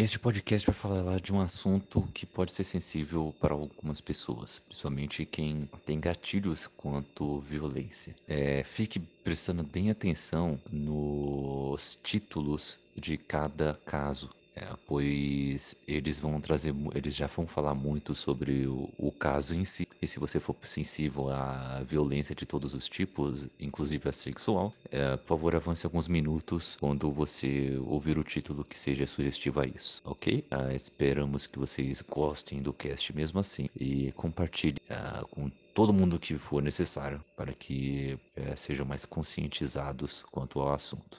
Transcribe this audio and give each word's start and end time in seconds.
Este 0.00 0.18
podcast 0.18 0.66
vai 0.66 0.74
falar 0.74 1.20
de 1.20 1.30
um 1.30 1.42
assunto 1.42 2.08
que 2.14 2.24
pode 2.24 2.52
ser 2.52 2.64
sensível 2.64 3.34
para 3.38 3.52
algumas 3.52 4.00
pessoas, 4.00 4.58
principalmente 4.58 5.26
quem 5.26 5.68
tem 5.84 6.00
gatilhos 6.00 6.66
quanto 6.66 7.40
violência. 7.40 8.16
É, 8.26 8.64
fique 8.64 8.98
prestando 8.98 9.62
bem 9.62 9.90
atenção 9.90 10.58
nos 10.72 11.98
títulos 12.02 12.78
de 12.96 13.18
cada 13.18 13.78
caso 13.84 14.30
é, 14.60 14.66
pois 14.86 15.74
eles 15.88 16.20
vão 16.20 16.38
trazer, 16.40 16.74
eles 16.94 17.16
já 17.16 17.26
vão 17.26 17.46
falar 17.46 17.74
muito 17.74 18.14
sobre 18.14 18.66
o, 18.66 18.90
o, 18.98 19.10
caso 19.10 19.54
em 19.54 19.64
si. 19.64 19.88
E 20.02 20.06
se 20.06 20.18
você 20.18 20.38
for 20.38 20.54
sensível 20.62 21.30
à 21.30 21.82
violência 21.86 22.34
de 22.34 22.44
todos 22.44 22.74
os 22.74 22.88
tipos, 22.88 23.48
inclusive 23.58 24.08
a 24.08 24.12
sexual, 24.12 24.74
é, 24.90 25.16
por 25.16 25.28
favor 25.28 25.56
avance 25.56 25.86
alguns 25.86 26.08
minutos 26.08 26.76
quando 26.78 27.10
você 27.10 27.80
ouvir 27.86 28.18
o 28.18 28.24
título 28.24 28.62
que 28.62 28.78
seja 28.78 29.06
sugestivo 29.06 29.60
a 29.60 29.66
isso, 29.66 30.02
ok? 30.04 30.44
Ah, 30.50 30.74
esperamos 30.74 31.46
que 31.46 31.58
vocês 31.58 32.02
gostem 32.02 32.60
do 32.60 32.72
cast 32.72 33.14
mesmo 33.14 33.40
assim 33.40 33.68
e 33.78 34.12
compartilhe 34.12 34.76
ah, 34.90 35.24
com 35.30 35.50
todo 35.74 35.92
mundo 35.92 36.18
que 36.18 36.36
for 36.36 36.62
necessário 36.62 37.24
para 37.34 37.52
que 37.54 38.18
é, 38.36 38.54
sejam 38.54 38.84
mais 38.84 39.06
conscientizados 39.06 40.22
quanto 40.30 40.60
ao 40.60 40.74
assunto. 40.74 41.18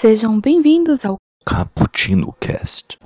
Sejam 0.00 0.40
bem-vindos 0.40 1.04
ao 1.04 1.16
Cappuccino 1.44 2.34
Cast. 2.38 2.96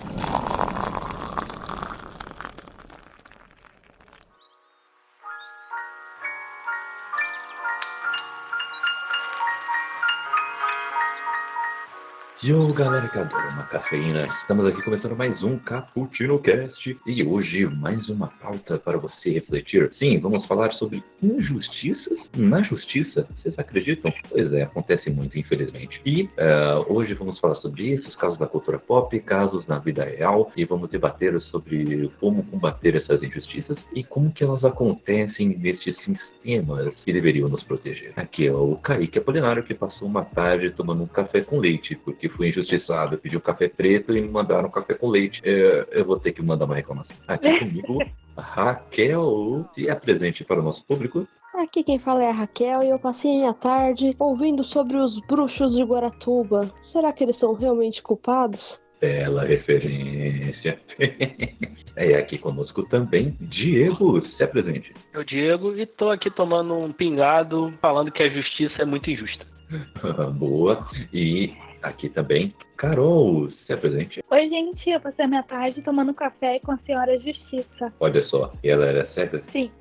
Yo, 12.45 12.71
galera 12.75 13.09
que 13.09 13.19
adora 13.19 13.49
uma 13.55 13.63
cafeína, 13.63 14.29
estamos 14.43 14.67
aqui 14.67 14.83
começando 14.83 15.17
mais 15.17 15.43
um 15.43 15.57
Cappuccino 15.61 16.39
Cast 16.39 16.95
e 17.07 17.25
hoje 17.25 17.65
mais 17.65 18.07
uma 18.11 18.27
pauta 18.27 18.79
para 18.79 18.99
você 18.99 19.31
refletir. 19.31 19.91
Sim, 19.99 20.21
vamos 20.21 20.45
falar 20.45 20.71
sobre 20.75 21.03
injustiças 21.23 22.19
na 22.37 22.63
justiça. 22.63 23.27
Vocês 23.39 23.59
acreditam? 23.59 24.13
Pois 24.29 24.53
é, 24.53 24.65
acontece 24.65 25.09
muito, 25.09 25.39
infelizmente. 25.39 25.99
E 26.05 26.25
uh, 26.25 26.85
hoje 26.87 27.15
vamos 27.15 27.39
falar 27.39 27.55
sobre 27.55 27.93
esses 27.93 28.15
casos 28.15 28.39
da 28.39 28.47
cultura 28.47 28.79
pop, 28.79 29.19
casos 29.21 29.67
na 29.67 29.79
vida 29.79 30.05
real 30.05 30.53
e 30.55 30.67
vamos 30.67 30.91
debater 30.91 31.41
sobre 31.41 32.13
como 32.21 32.43
combater 32.45 32.95
essas 32.97 33.23
injustiças 33.23 33.89
e 33.95 34.05
como 34.05 34.31
que 34.31 34.45
elas 34.45 34.63
acontecem 34.67 35.57
nesses 35.57 35.97
sistemas 36.05 36.95
que 37.07 37.11
deveriam 37.11 37.49
nos 37.49 37.65
proteger. 37.65 38.13
Aqui 38.17 38.47
é 38.47 38.53
o 38.53 38.77
Kaique 38.77 39.19
Apolinário 39.19 39.63
que 39.63 39.73
passou 39.73 40.07
uma 40.07 40.27
tarde 40.27 40.71
tomando 40.73 41.05
um 41.05 41.07
café 41.07 41.41
com 41.41 41.59
leite 41.59 41.97
porque 41.97 42.34
fui 42.37 42.49
injustiçado, 42.49 43.15
eu 43.15 43.19
pedi 43.19 43.37
um 43.37 43.41
café 43.41 43.69
preto 43.69 44.17
e 44.17 44.21
me 44.21 44.29
mandaram 44.29 44.69
um 44.69 44.71
café 44.71 44.95
com 44.95 45.09
leite. 45.09 45.41
É, 45.45 45.87
eu 45.93 46.05
vou 46.05 46.19
ter 46.19 46.33
que 46.33 46.43
mandar 46.43 46.67
uma 46.67 46.75
reclamação. 46.75 47.17
Aqui 47.27 47.59
comigo, 47.59 47.99
Raquel, 48.37 49.69
se 49.75 49.89
apresente 49.89 50.45
para 50.45 50.61
o 50.61 50.63
nosso 50.63 50.85
público. 50.85 51.27
Aqui 51.55 51.85
quem 51.85 52.01
fala 52.01 52.25
é 52.25 52.31
a 52.31 52.33
Raquel 52.33 52.83
e 52.83 52.91
eu 52.91 52.99
passei 52.99 53.37
minha 53.37 53.55
tarde 53.55 54.15
ouvindo 54.19 54.65
sobre 54.65 54.97
os 54.97 55.21
bruxos 55.21 55.75
de 55.75 55.85
Guaratuba. 55.85 56.69
Será 56.83 57.13
que 57.13 57.23
eles 57.23 57.37
são 57.37 57.55
realmente 57.55 58.03
culpados? 58.03 58.81
Bela 59.01 59.45
referência. 59.45 60.81
é 61.95 62.17
aqui 62.17 62.39
conosco 62.39 62.83
também, 62.89 63.37
Diego, 63.41 64.21
se 64.27 64.43
apresente. 64.43 64.93
Eu, 65.13 65.23
Diego, 65.23 65.79
e 65.79 65.87
tô 65.87 66.11
aqui 66.11 66.29
tomando 66.29 66.75
um 66.75 66.93
pingado 66.93 67.73
falando 67.81 68.11
que 68.11 68.23
a 68.23 68.31
justiça 68.31 68.83
é 68.83 68.85
muito 68.85 69.09
injusta. 69.09 69.47
Boa. 70.35 70.89
E 71.13 71.53
aqui 71.85 72.09
também. 72.09 72.55
Carol, 72.77 73.51
se 73.67 73.73
apresente. 73.73 74.23
Oi, 74.29 74.49
gente, 74.49 74.91
eu 74.91 75.01
passei 75.01 75.25
a 75.25 75.29
minha 75.29 75.43
tarde 75.43 75.83
tomando 75.83 76.13
café 76.15 76.59
com 76.61 76.73
a 76.73 76.79
senhora 76.79 77.19
Justiça. 77.21 77.93
Olha 78.01 78.25
só, 78.25 78.51
e 78.63 78.69
ela 78.69 78.87
era 78.87 79.07
certa? 79.13 79.43
Sim. 79.49 79.71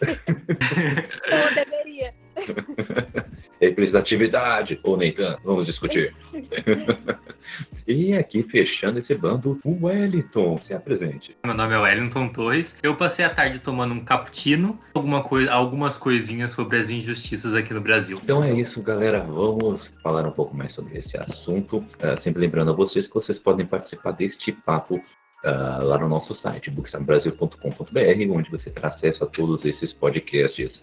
Ou 0.00 1.54
deveria. 1.54 2.14
Representatividade, 3.60 4.80
ou 4.82 4.96
nem 4.96 5.12
tanto, 5.12 5.40
vamos 5.44 5.66
discutir. 5.66 6.14
e 7.86 8.14
aqui 8.14 8.42
fechando 8.44 8.98
esse 8.98 9.14
bando, 9.14 9.58
o 9.64 9.86
Wellington, 9.86 10.56
se 10.58 10.72
apresente. 10.72 11.36
Meu 11.44 11.54
nome 11.54 11.74
é 11.74 11.78
Wellington 11.78 12.28
Torres. 12.28 12.78
Eu 12.82 12.96
passei 12.96 13.24
a 13.24 13.30
tarde 13.30 13.58
tomando 13.58 13.94
um 13.94 14.04
cappuccino, 14.04 14.78
alguma 14.94 15.22
coisa, 15.22 15.52
algumas 15.52 15.96
coisinhas 15.96 16.52
sobre 16.52 16.78
as 16.78 16.88
injustiças 16.90 17.54
aqui 17.54 17.74
no 17.74 17.80
Brasil. 17.80 18.18
Então 18.22 18.42
é 18.42 18.52
isso, 18.52 18.80
galera. 18.82 19.20
Vamos 19.20 19.82
falar 20.02 20.26
um 20.26 20.32
pouco 20.32 20.56
mais 20.56 20.72
sobre 20.72 20.98
esse 20.98 21.16
assunto. 21.16 21.78
Uh, 21.78 22.22
sempre 22.22 22.40
lembrando 22.40 22.70
a 22.70 22.74
vocês 22.74 23.06
que 23.06 23.14
vocês 23.14 23.38
podem 23.38 23.66
participar 23.66 24.12
deste 24.12 24.52
papo 24.52 25.02
Uh, 25.42 25.82
lá 25.84 25.96
no 25.98 26.06
nosso 26.06 26.34
site, 26.34 26.70
bookstamebrasil.com.br, 26.70 28.36
onde 28.36 28.50
você 28.50 28.68
terá 28.68 28.88
acesso 28.88 29.24
a 29.24 29.26
todos 29.26 29.64
esses 29.64 29.90
podcasts, 29.94 30.76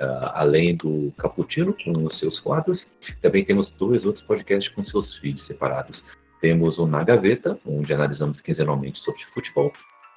uh, 0.00 0.32
além 0.34 0.74
do 0.74 1.12
Caputino 1.16 1.72
com 1.84 1.92
os 2.04 2.18
seus 2.18 2.40
quadros, 2.40 2.84
também 3.22 3.44
temos 3.44 3.70
dois 3.78 4.04
outros 4.04 4.24
podcasts 4.26 4.72
com 4.74 4.84
seus 4.84 5.16
feeds 5.18 5.46
separados. 5.46 6.02
Temos 6.40 6.76
o 6.78 6.86
Na 6.86 7.04
Gaveta, 7.04 7.56
onde 7.64 7.94
analisamos 7.94 8.40
quinzenalmente 8.40 8.98
sobre 8.98 9.22
futebol, 9.32 9.72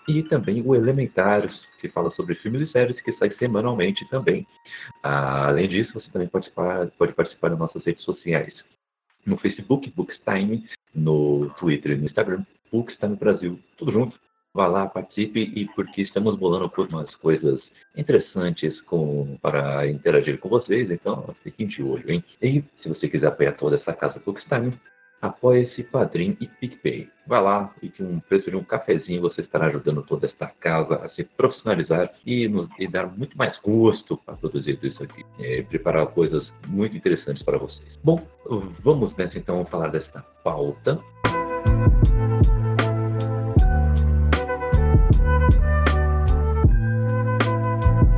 e 0.07 0.23
também 0.23 0.61
o 0.65 0.75
Elementários, 0.75 1.65
que 1.79 1.87
fala 1.87 2.09
sobre 2.11 2.33
filmes 2.35 2.67
e 2.67 2.71
séries, 2.71 2.99
que 2.99 3.13
sai 3.13 3.29
semanalmente 3.31 4.09
também. 4.09 4.41
Uh, 5.03 5.47
além 5.47 5.67
disso, 5.67 5.93
você 5.93 6.09
também 6.09 6.27
pode 6.27 6.49
participar, 6.49 6.87
pode 6.97 7.13
participar 7.13 7.49
das 7.49 7.59
nossas 7.59 7.85
redes 7.85 8.03
sociais. 8.03 8.53
No 9.25 9.37
Facebook, 9.37 9.89
Bookstime, 9.95 10.67
no 10.93 11.49
Twitter 11.59 11.93
e 11.93 11.95
no 11.95 12.05
Instagram, 12.05 12.43
PUC 12.73 12.91
está 12.91 13.07
no 13.07 13.15
Brasil. 13.15 13.59
Tudo 13.77 13.91
junto. 13.91 14.19
Vá 14.51 14.67
lá, 14.67 14.87
participe 14.87 15.51
e 15.55 15.67
porque 15.75 16.01
estamos 16.01 16.35
bolando 16.35 16.69
por 16.69 16.87
umas 16.87 17.13
coisas 17.15 17.59
interessantes 17.95 18.79
com, 18.81 19.37
para 19.41 19.87
interagir 19.87 20.39
com 20.39 20.49
vocês, 20.49 20.91
então 20.91 21.35
fiquem 21.43 21.67
de 21.67 21.81
olho, 21.81 22.11
hein? 22.11 22.23
E 22.39 22.63
se 22.81 22.89
você 22.89 23.07
quiser 23.07 23.27
apoiar 23.27 23.53
toda 23.53 23.77
essa 23.77 23.93
casa 23.93 24.21
Bookstime, 24.23 24.79
apoie-se 25.21 25.83
Padrim 25.83 26.37
e 26.39 26.47
PicPay. 26.47 27.09
Vá 27.25 27.39
lá 27.39 27.73
e 27.81 27.89
com 27.89 28.03
um 28.03 28.19
preço 28.19 28.51
de 28.51 28.55
um 28.55 28.63
cafezinho 28.63 29.21
você 29.21 29.41
estará 29.41 29.67
ajudando 29.67 30.03
toda 30.03 30.27
esta 30.27 30.47
casa 30.47 30.97
a 30.97 31.09
se 31.09 31.23
profissionalizar 31.23 32.11
e, 32.23 32.47
nos, 32.47 32.69
e 32.77 32.87
dar 32.87 33.07
muito 33.07 33.35
mais 33.35 33.57
gosto 33.59 34.17
para 34.17 34.35
produzir 34.35 34.75
tudo 34.75 34.87
isso 34.87 35.03
aqui. 35.03 35.25
É, 35.39 35.63
preparar 35.63 36.05
coisas 36.07 36.51
muito 36.67 36.95
interessantes 36.95 37.41
para 37.41 37.57
vocês. 37.57 37.99
Bom, 38.03 38.21
vamos 38.83 39.15
nessa 39.15 39.37
então 39.37 39.65
falar 39.65 39.87
desta 39.89 40.21
pauta. 40.43 40.99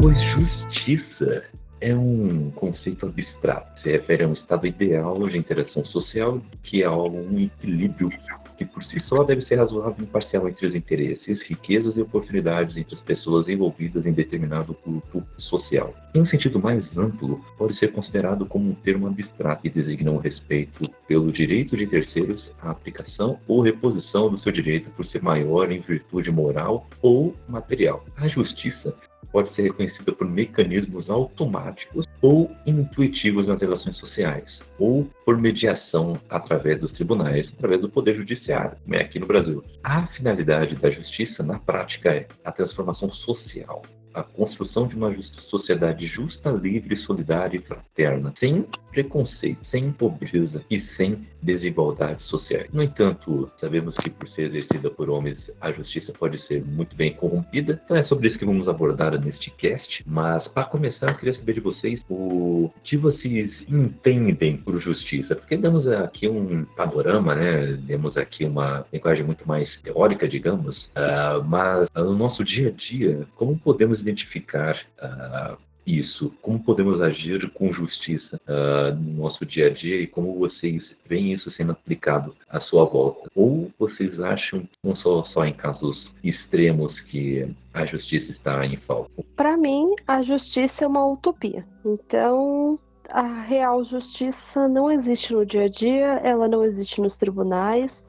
Pois 0.02 0.18
justiça 0.34 1.44
é 1.82 1.96
um 1.96 2.52
conceito 2.52 3.06
abstrato, 3.06 3.82
se 3.82 3.92
refere 3.92 4.24
a 4.24 4.28
um 4.28 4.34
estado 4.34 4.68
ideal 4.68 5.28
de 5.28 5.38
interação 5.38 5.84
social 5.86 6.42
que 6.64 6.84
é 6.84 6.90
um 6.90 7.40
equilíbrio 7.40 8.10
que 8.58 8.66
por 8.66 8.84
si 8.86 9.00
só 9.02 9.24
deve 9.24 9.44
ser 9.46 9.56
razoável 9.56 9.96
e 10.00 10.04
imparcial 10.04 10.48
entre 10.48 10.68
os 10.68 10.76
interesses, 10.76 11.42
riquezas 11.44 11.96
e 11.98 12.02
oportunidades 12.02 12.76
entre 12.78 12.96
as 12.96 13.02
pessoas 13.02 13.48
envolvidas 13.48 14.06
em 14.06 14.14
determinado 14.14 14.76
grupo 14.86 15.24
social. 15.38 15.94
Em 16.14 16.22
um 16.22 16.26
sentido 16.26 16.60
mais 16.60 16.86
amplo, 16.98 17.44
pode 17.58 17.78
ser 17.78 17.92
considerado 17.92 18.46
como 18.46 18.70
um 18.70 18.76
termo 18.76 19.08
abstrato 19.08 19.64
que 19.64 19.70
designa 19.70 20.12
o 20.12 20.18
respeito 20.18 20.90
pelo 21.08 21.32
direito 21.32 21.76
de 21.76 21.88
terceiros 21.88 22.52
à 22.62 22.72
aplicação 22.72 23.40
ou 23.48 23.62
reposição 23.62 24.30
do 24.30 24.40
seu 24.40 24.52
direito 24.52 24.90
por 24.92 25.06
ser 25.08 25.22
maior 25.22 25.72
em 25.72 25.82
virtude 25.82 26.32
moral 26.32 26.88
ou 27.02 27.36
material. 27.48 28.06
A 28.18 28.28
justiça 28.28 28.94
pode 29.32 29.54
ser 29.56 29.64
reconhecida 29.64 30.12
por 30.12 30.28
mecanismos 30.30 31.10
automáticos 31.10 32.06
ou 32.22 32.52
intuitivos 32.66 33.48
nas 33.48 33.60
relações 33.60 33.98
sociais, 33.98 34.60
ou 34.80 35.08
por 35.26 35.38
mediação 35.38 36.20
através 36.30 36.80
dos 36.80 36.92
tribunais, 36.94 37.48
através 37.58 37.82
do 37.82 37.90
Poder 37.90 38.16
Judiciário, 38.16 38.78
como 38.84 38.96
é 38.96 39.02
aqui 39.02 39.20
no 39.20 39.28
Brasil. 39.28 39.64
A 39.84 40.08
finalidade 40.08 40.76
da 40.76 40.90
justiça, 40.90 41.44
na 41.44 41.60
prática, 41.60 42.10
é 42.10 42.28
a 42.44 42.52
transformação 42.52 43.12
social, 43.12 43.82
a 44.16 44.24
construção 44.24 44.88
de 44.88 44.96
uma 44.96 45.14
sociedade 45.50 46.08
justa, 46.08 46.50
livre, 46.50 46.96
solidária 46.98 47.58
e 47.58 47.62
fraterna, 47.62 48.34
sem 48.40 48.66
preconceito, 48.92 49.60
sem 49.70 49.92
pobreza 49.92 50.64
e 50.72 50.82
sem 50.96 51.28
desigualdades 51.42 52.26
sociais. 52.28 52.70
No 52.72 52.82
entanto, 52.82 53.52
sabemos 53.60 53.94
que 53.96 54.10
por 54.10 54.28
ser 54.30 54.44
exercida 54.44 54.90
por 54.90 55.10
homens, 55.10 55.38
a 55.60 55.72
justiça 55.72 56.14
pode 56.14 56.42
ser 56.48 56.64
muito 56.64 56.96
bem 56.96 57.14
corrompida. 57.14 57.82
Então 57.84 57.98
é 57.98 58.06
sobre 58.06 58.30
isso 58.30 58.40
que 58.40 58.46
vamos 58.46 58.70
abordar 58.70 59.20
neste 59.20 59.52
cast. 59.52 60.04
Mas 60.08 60.48
para 60.48 60.64
começar, 60.64 61.12
eu 61.12 61.16
queria 61.16 61.36
saber 61.36 61.54
de 61.54 61.60
vocês 61.60 62.02
o 62.10 62.72
que 62.84 62.96
vocês 62.96 63.52
entendem 63.68 64.58
por 64.58 64.80
justiça, 64.80 65.36
porque 65.36 65.58
damos 65.58 65.86
aqui 65.88 66.30
um 66.30 66.64
panorama, 66.78 67.36
né? 67.36 67.74
Demos 67.74 68.16
aqui 68.16 68.46
uma 68.46 68.86
linguagem 68.94 69.26
muito 69.26 69.46
mais 69.46 69.70
teórica, 69.82 70.28
digamos, 70.28 70.78
uh, 70.96 71.44
mas 71.46 71.90
no 71.94 72.16
nosso 72.16 72.44
dia 72.46 72.70
a 72.70 72.72
dia, 72.72 73.28
como 73.36 73.58
podemos 73.60 74.05
identificar 74.06 74.78
uh, 75.02 75.58
isso? 75.86 76.34
Como 76.42 76.60
podemos 76.60 77.02
agir 77.02 77.50
com 77.52 77.74
justiça 77.74 78.40
uh, 78.48 78.96
no 78.96 79.24
nosso 79.24 79.46
dia 79.46 79.68
a 79.68 79.70
dia 79.70 80.02
e 80.02 80.08
como 80.08 80.38
vocês 80.38 80.84
veem 81.08 81.34
isso 81.34 81.52
sendo 81.52 81.74
aplicado 81.74 82.36
à 82.50 82.60
sua 82.60 82.86
volta? 82.86 83.30
Ou 83.36 83.72
vocês 83.78 84.20
acham, 84.20 84.68
não 84.84 84.96
só, 84.96 85.24
só 85.26 85.46
em 85.46 85.54
casos 85.54 86.10
extremos, 86.24 87.00
que 87.02 87.48
a 87.74 87.86
justiça 87.86 88.32
está 88.32 88.66
em 88.66 88.78
falta? 88.78 89.12
Para 89.36 89.58
mim, 89.58 89.94
a 90.08 90.22
justiça 90.22 90.86
é 90.86 90.88
uma 90.88 91.06
utopia. 91.06 91.66
Então, 91.86 92.80
a 93.12 93.42
real 93.42 93.84
justiça 93.84 94.68
não 94.68 94.92
existe 94.92 95.34
no 95.34 95.46
dia 95.46 95.64
a 95.64 95.70
dia, 95.70 96.20
ela 96.24 96.48
não 96.48 96.64
existe 96.64 97.02
nos 97.02 97.16
tribunais. 97.16 98.04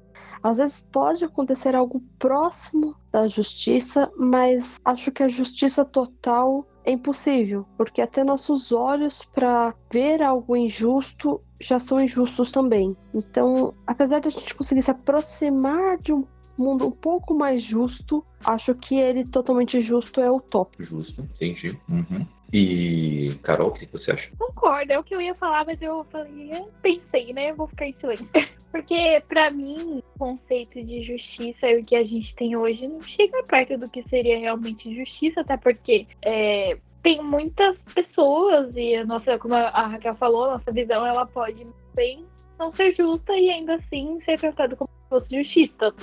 Às 0.47 0.59
vezes 0.59 0.89
pode 0.93 1.25
acontecer 1.25 1.75
algo 1.75 2.01
próximo 2.21 2.95
da 3.11 3.27
justiça, 3.27 4.09
mas 4.17 4.77
acho 4.85 5.11
que 5.11 5.25
a 5.25 5.29
justiça 5.29 5.85
total 5.85 6.65
é 6.85 6.93
impossível, 6.93 7.67
porque 7.77 8.01
até 8.01 8.23
nossos 8.23 8.71
olhos 8.71 9.25
para 9.25 9.75
ver 9.93 10.23
algo 10.23 10.57
injusto 10.57 11.41
já 11.61 11.81
são 11.81 12.01
injustos 12.01 12.53
também. 12.53 12.97
Então, 13.13 13.75
apesar 13.85 14.21
de 14.21 14.29
a 14.29 14.31
gente 14.31 14.55
conseguir 14.55 14.83
se 14.83 14.91
aproximar 14.93 15.99
de 15.99 16.13
um 16.13 16.25
mundo 16.57 16.87
um 16.87 16.93
pouco 16.93 17.35
mais 17.35 17.61
justo, 17.61 18.25
acho 18.45 18.73
que 18.77 18.95
ele 18.95 19.25
totalmente 19.25 19.81
justo 19.81 20.21
é 20.21 20.31
utópico. 20.31 20.85
Justo, 20.85 21.23
entendi. 21.23 21.77
Uhum. 21.89 22.25
E, 22.53 23.31
Carol, 23.43 23.69
o 23.69 23.73
que 23.73 23.87
você 23.87 24.11
acha? 24.11 24.31
Concordo, 24.39 24.93
é 24.93 24.99
o 24.99 25.03
que 25.03 25.15
eu 25.15 25.21
ia 25.21 25.35
falar, 25.35 25.65
mas 25.67 25.81
eu 25.83 26.05
falei, 26.11 26.51
pensei, 26.81 27.33
né? 27.33 27.53
Vou 27.53 27.67
ficar 27.67 27.87
em 27.87 27.93
silêncio. 27.95 28.29
Porque, 28.71 29.23
para 29.29 29.51
mim, 29.51 30.03
o 30.15 30.19
conceito 30.19 30.83
de 30.85 31.03
justiça 31.03 31.67
e 31.67 31.81
o 31.81 31.85
que 31.85 31.97
a 31.97 32.05
gente 32.05 32.35
tem 32.35 32.57
hoje 32.57 32.87
não 32.87 33.03
chega 33.03 33.43
perto 33.45 33.79
do 33.79 33.89
que 33.89 34.03
seria 34.09 34.39
realmente 34.39 34.95
justiça, 34.95 35.41
até 35.41 35.57
porque 35.57 36.07
é, 36.21 36.77
tem 37.03 37.23
muitas 37.23 37.79
pessoas, 37.95 38.77
e 38.77 39.03
nossa, 39.05 39.39
como 39.39 39.55
a 39.55 39.87
Raquel 39.87 40.15
falou, 40.17 40.51
nossa 40.51 40.71
visão 40.73 41.07
ela 41.07 41.25
pode 41.25 41.67
bem 41.95 42.27
não 42.59 42.75
ser 42.75 42.95
justa 42.95 43.33
e 43.35 43.49
ainda 43.49 43.77
assim 43.77 44.21
ser 44.25 44.39
tratada 44.39 44.77
como 44.77 44.91
se 44.91 45.09
fosse 45.09 45.43
justiça 45.43 45.95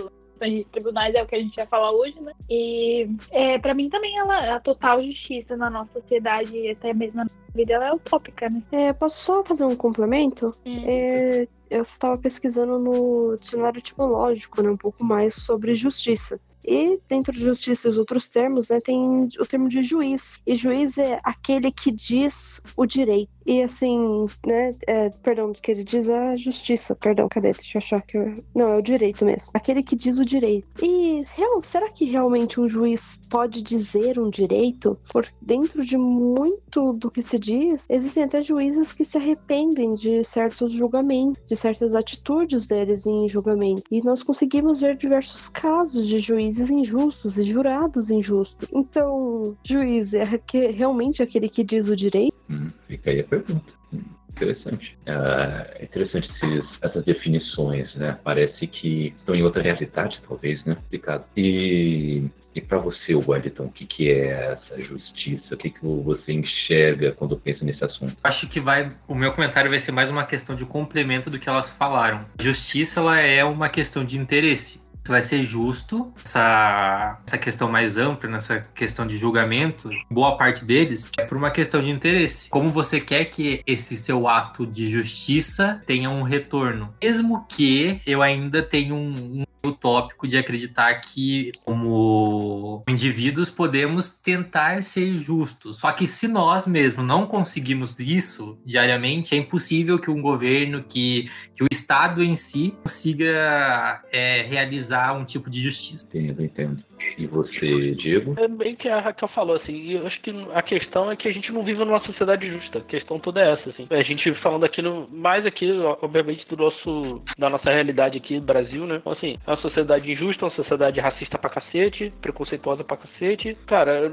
de 0.50 0.66
tribunais 0.66 1.14
é 1.16 1.24
o 1.24 1.26
que 1.26 1.36
a 1.36 1.40
gente 1.40 1.56
vai 1.56 1.66
falar 1.66 1.92
hoje, 1.92 2.20
né? 2.20 2.34
E 2.50 3.10
é, 3.32 3.58
para 3.60 3.74
mim 3.74 3.90
também 3.90 4.18
ela, 4.18 4.56
a 4.56 4.60
total 4.60 5.04
justiça 5.04 5.56
na 5.58 5.70
nossa 5.70 5.94
sociedade, 5.94 6.70
até 6.70 6.94
mesmo 6.94 7.18
na 7.18 7.26
vida, 7.54 7.74
ela 7.74 7.88
é 7.88 7.94
utópica, 7.94 8.50
né? 8.50 8.62
É, 8.72 8.94
posso 8.94 9.18
só 9.24 9.44
fazer 9.44 9.66
um 9.66 9.76
complemento? 9.76 10.54
Hum. 10.66 10.84
É, 10.86 11.48
eu 11.70 11.82
estava 11.82 12.18
pesquisando 12.18 12.78
no 12.78 13.36
dicionário 13.40 13.80
etimológico, 13.80 14.62
né, 14.62 14.70
um 14.70 14.78
pouco 14.78 15.04
mais 15.04 15.36
sobre 15.36 15.76
justiça. 15.76 16.40
E 16.66 17.00
dentro 17.08 17.34
de 17.34 17.42
justiça 17.42 17.88
e 17.88 17.92
os 17.92 17.98
outros 17.98 18.30
termos, 18.30 18.68
né, 18.70 18.80
tem 18.80 19.28
o 19.40 19.46
termo 19.46 19.68
de 19.68 19.84
juiz. 19.84 20.40
E 20.46 20.56
juiz 20.56 20.98
é 20.98 21.20
aquele 21.24 21.72
que 21.72 21.92
diz 21.92 22.62
o 22.76 22.86
direito. 22.86 23.32
E 23.46 23.62
assim, 23.62 24.26
né, 24.46 24.74
é, 24.88 25.10
perdão, 25.10 25.52
que 25.52 25.70
ele 25.70 25.84
diz 25.84 26.08
a 26.10 26.36
justiça, 26.38 26.96
perdão, 26.96 27.28
cadê? 27.30 27.52
Deixa 27.52 27.78
eu 27.78 27.80
achar 27.80 28.02
que 28.02 28.18
eu... 28.18 28.44
Não, 28.56 28.70
é 28.70 28.78
o 28.78 28.82
direito 28.82 29.26
mesmo. 29.26 29.52
Aquele 29.54 29.84
que 29.84 29.96
diz 29.96 30.18
o 30.18 30.26
direito. 30.26 30.66
E 30.82 31.26
real, 31.36 31.62
será 31.64 31.90
que 31.90 32.06
realmente 32.06 32.62
um 32.62 32.70
juiz 32.70 33.20
pode 33.30 33.62
dizer 33.62 34.18
um 34.18 34.30
direito? 34.30 34.98
Por 35.12 35.28
dentro 35.42 35.84
de 35.84 35.98
muito 35.98 36.94
do 36.94 37.12
que 37.12 37.22
se 37.22 37.38
diz, 37.38 37.86
existem 37.90 38.24
até 38.24 38.42
juízes 38.42 38.94
que 38.94 39.04
se 39.04 39.18
arrependem 39.18 39.94
de 39.94 40.24
certos 40.24 40.72
julgamentos, 40.72 41.44
de 41.46 41.56
certas 41.56 41.96
atitudes 41.96 42.66
deles 42.66 43.06
em 43.06 43.28
julgamento. 43.28 43.84
E 43.92 44.02
nós 44.02 44.24
conseguimos 44.24 44.80
ver 44.80 44.96
diversos 44.96 45.50
casos 45.50 46.08
de 46.08 46.20
juízes 46.20 46.53
injustos 46.60 47.38
e 47.38 47.44
jurados 47.44 48.10
injustos. 48.10 48.68
Então, 48.74 49.56
juiz 49.64 50.14
é 50.14 50.24
realmente 50.72 51.22
aquele 51.22 51.50
que 51.50 51.64
diz 51.64 51.88
o 51.88 51.96
direito? 51.96 52.34
Hum, 52.50 52.68
fica 52.88 53.12
aí 53.12 53.20
a 53.22 53.24
pergunta. 53.24 53.72
Hum, 53.94 54.02
interessante. 54.30 54.98
Ah, 55.08 55.68
é 55.76 55.84
interessante 55.84 56.30
esses, 56.32 56.66
essas 56.82 57.06
definições, 57.06 57.94
né? 57.96 58.18
Parece 58.24 58.68
que 58.68 59.14
estão 59.16 59.36
em 59.36 59.44
outra 59.44 59.62
realidade, 59.62 60.22
talvez, 60.28 60.64
né? 60.66 60.76
Explicado. 60.80 61.26
E, 61.38 62.24
e 62.54 62.62
para 62.62 62.80
você, 62.80 63.16
Wellington, 63.16 63.64
o 63.64 63.72
que, 63.72 63.86
que 63.86 64.10
é 64.12 64.54
essa 64.54 64.82
justiça? 64.82 65.54
O 65.54 65.58
que, 65.58 65.70
que 65.70 65.86
você 65.86 66.34
enxerga 66.34 67.12
quando 67.14 67.38
pensa 67.38 67.64
nesse 67.64 67.84
assunto? 67.84 68.16
Acho 68.24 68.48
que 68.48 68.60
vai. 68.60 68.90
O 69.08 69.16
meu 69.16 69.32
comentário 69.32 69.70
vai 69.70 69.80
ser 69.80 69.92
mais 69.92 70.10
uma 70.10 70.26
questão 70.26 70.56
de 70.56 70.66
complemento 70.66 71.30
do 71.30 71.40
que 71.40 71.48
elas 71.48 71.70
falaram. 71.70 72.26
Justiça 72.40 73.00
ela 73.00 73.20
é 73.20 73.44
uma 73.44 73.70
questão 73.70 74.04
de 74.04 74.18
interesse 74.18 74.83
vai 75.12 75.22
ser 75.22 75.44
justo, 75.46 76.14
essa, 76.24 77.20
essa 77.26 77.38
questão 77.38 77.70
mais 77.70 77.98
ampla, 77.98 78.30
nessa 78.30 78.62
questão 78.74 79.06
de 79.06 79.18
julgamento, 79.18 79.90
boa 80.10 80.38
parte 80.38 80.66
deles 80.66 81.12
é 81.18 81.26
por 81.26 81.38
uma 81.38 81.52
questão 81.52 81.82
de 81.82 81.90
interesse. 81.90 82.50
Como 82.50 82.70
você 82.70 83.00
quer 83.00 83.26
que 83.26 83.62
esse 83.68 83.98
seu 83.98 84.28
ato 84.28 84.66
de 84.66 84.90
justiça 84.90 85.82
tenha 85.86 86.10
um 86.10 86.24
retorno? 86.24 86.94
Mesmo 87.02 87.46
que 87.48 88.02
eu 88.06 88.22
ainda 88.22 88.62
tenha 88.62 88.94
um, 88.94 89.42
um 89.42 89.44
utópico 89.66 90.28
de 90.28 90.38
acreditar 90.38 90.94
que, 91.00 91.52
como 91.64 92.84
indivíduos, 92.88 93.50
podemos 93.50 94.10
tentar 94.10 94.84
ser 94.84 95.18
justos. 95.18 95.80
Só 95.80 95.92
que 95.92 96.06
se 96.06 96.28
nós 96.28 96.68
mesmos 96.68 97.06
não 97.06 97.26
conseguimos 97.26 98.00
isso 98.00 98.60
diariamente, 98.66 99.34
é 99.34 99.38
impossível 99.38 100.00
que 100.00 100.12
um 100.12 100.22
governo, 100.22 100.84
que, 100.84 101.30
que 101.56 101.64
o 101.64 101.68
Estado 101.72 102.24
em 102.24 102.36
si 102.36 102.76
consiga 102.84 104.04
é, 104.12 104.42
realizar 104.42 105.14
um 105.14 105.24
tipo 105.24 105.50
de 105.50 105.62
justiça. 105.62 106.06
Entendo, 106.06 106.44
entendo. 106.44 106.84
E 107.18 107.28
você, 107.28 107.92
Diego? 107.92 108.36
É 108.38 108.48
bem 108.48 108.76
que 108.76 108.90
a 108.90 109.00
Raquel 109.00 109.28
falou, 109.30 109.56
assim, 109.56 109.94
eu 109.94 110.08
acho 110.08 110.20
que 110.22 110.32
a 110.54 110.62
questão 110.62 111.12
é 111.12 111.16
que 111.16 111.28
a 111.28 111.34
gente 111.34 111.52
não 111.52 111.64
vive 111.64 111.84
numa 111.84 112.04
sociedade 112.06 112.50
justa. 112.50 112.80
A 112.80 112.82
questão 112.82 113.20
toda 113.20 113.42
é 113.42 113.54
essa, 113.54 113.70
assim. 113.70 113.88
A 113.90 114.04
gente 114.04 114.34
falando 114.42 114.66
aqui, 114.66 114.82
no, 114.82 115.08
mais 115.10 115.46
aqui, 115.46 115.72
obviamente, 116.02 116.48
do 116.48 116.58
nosso, 116.58 117.22
da 117.38 117.50
nossa 117.50 117.70
realidade 117.70 118.18
aqui 118.18 118.36
no 118.36 118.46
Brasil, 118.46 118.86
né? 118.86 118.98
Então, 118.98 119.14
assim, 119.14 119.38
é 119.46 119.50
uma 119.50 119.62
sociedade 119.62 120.12
injusta, 120.12 120.46
uma 120.46 120.56
sociedade 120.56 121.00
racista 121.00 121.38
pra 121.38 121.50
cacete, 121.50 122.14
preconceituosa 122.22 122.84
pra 122.84 122.98
cacete. 122.98 123.58
Cara, 123.68 124.12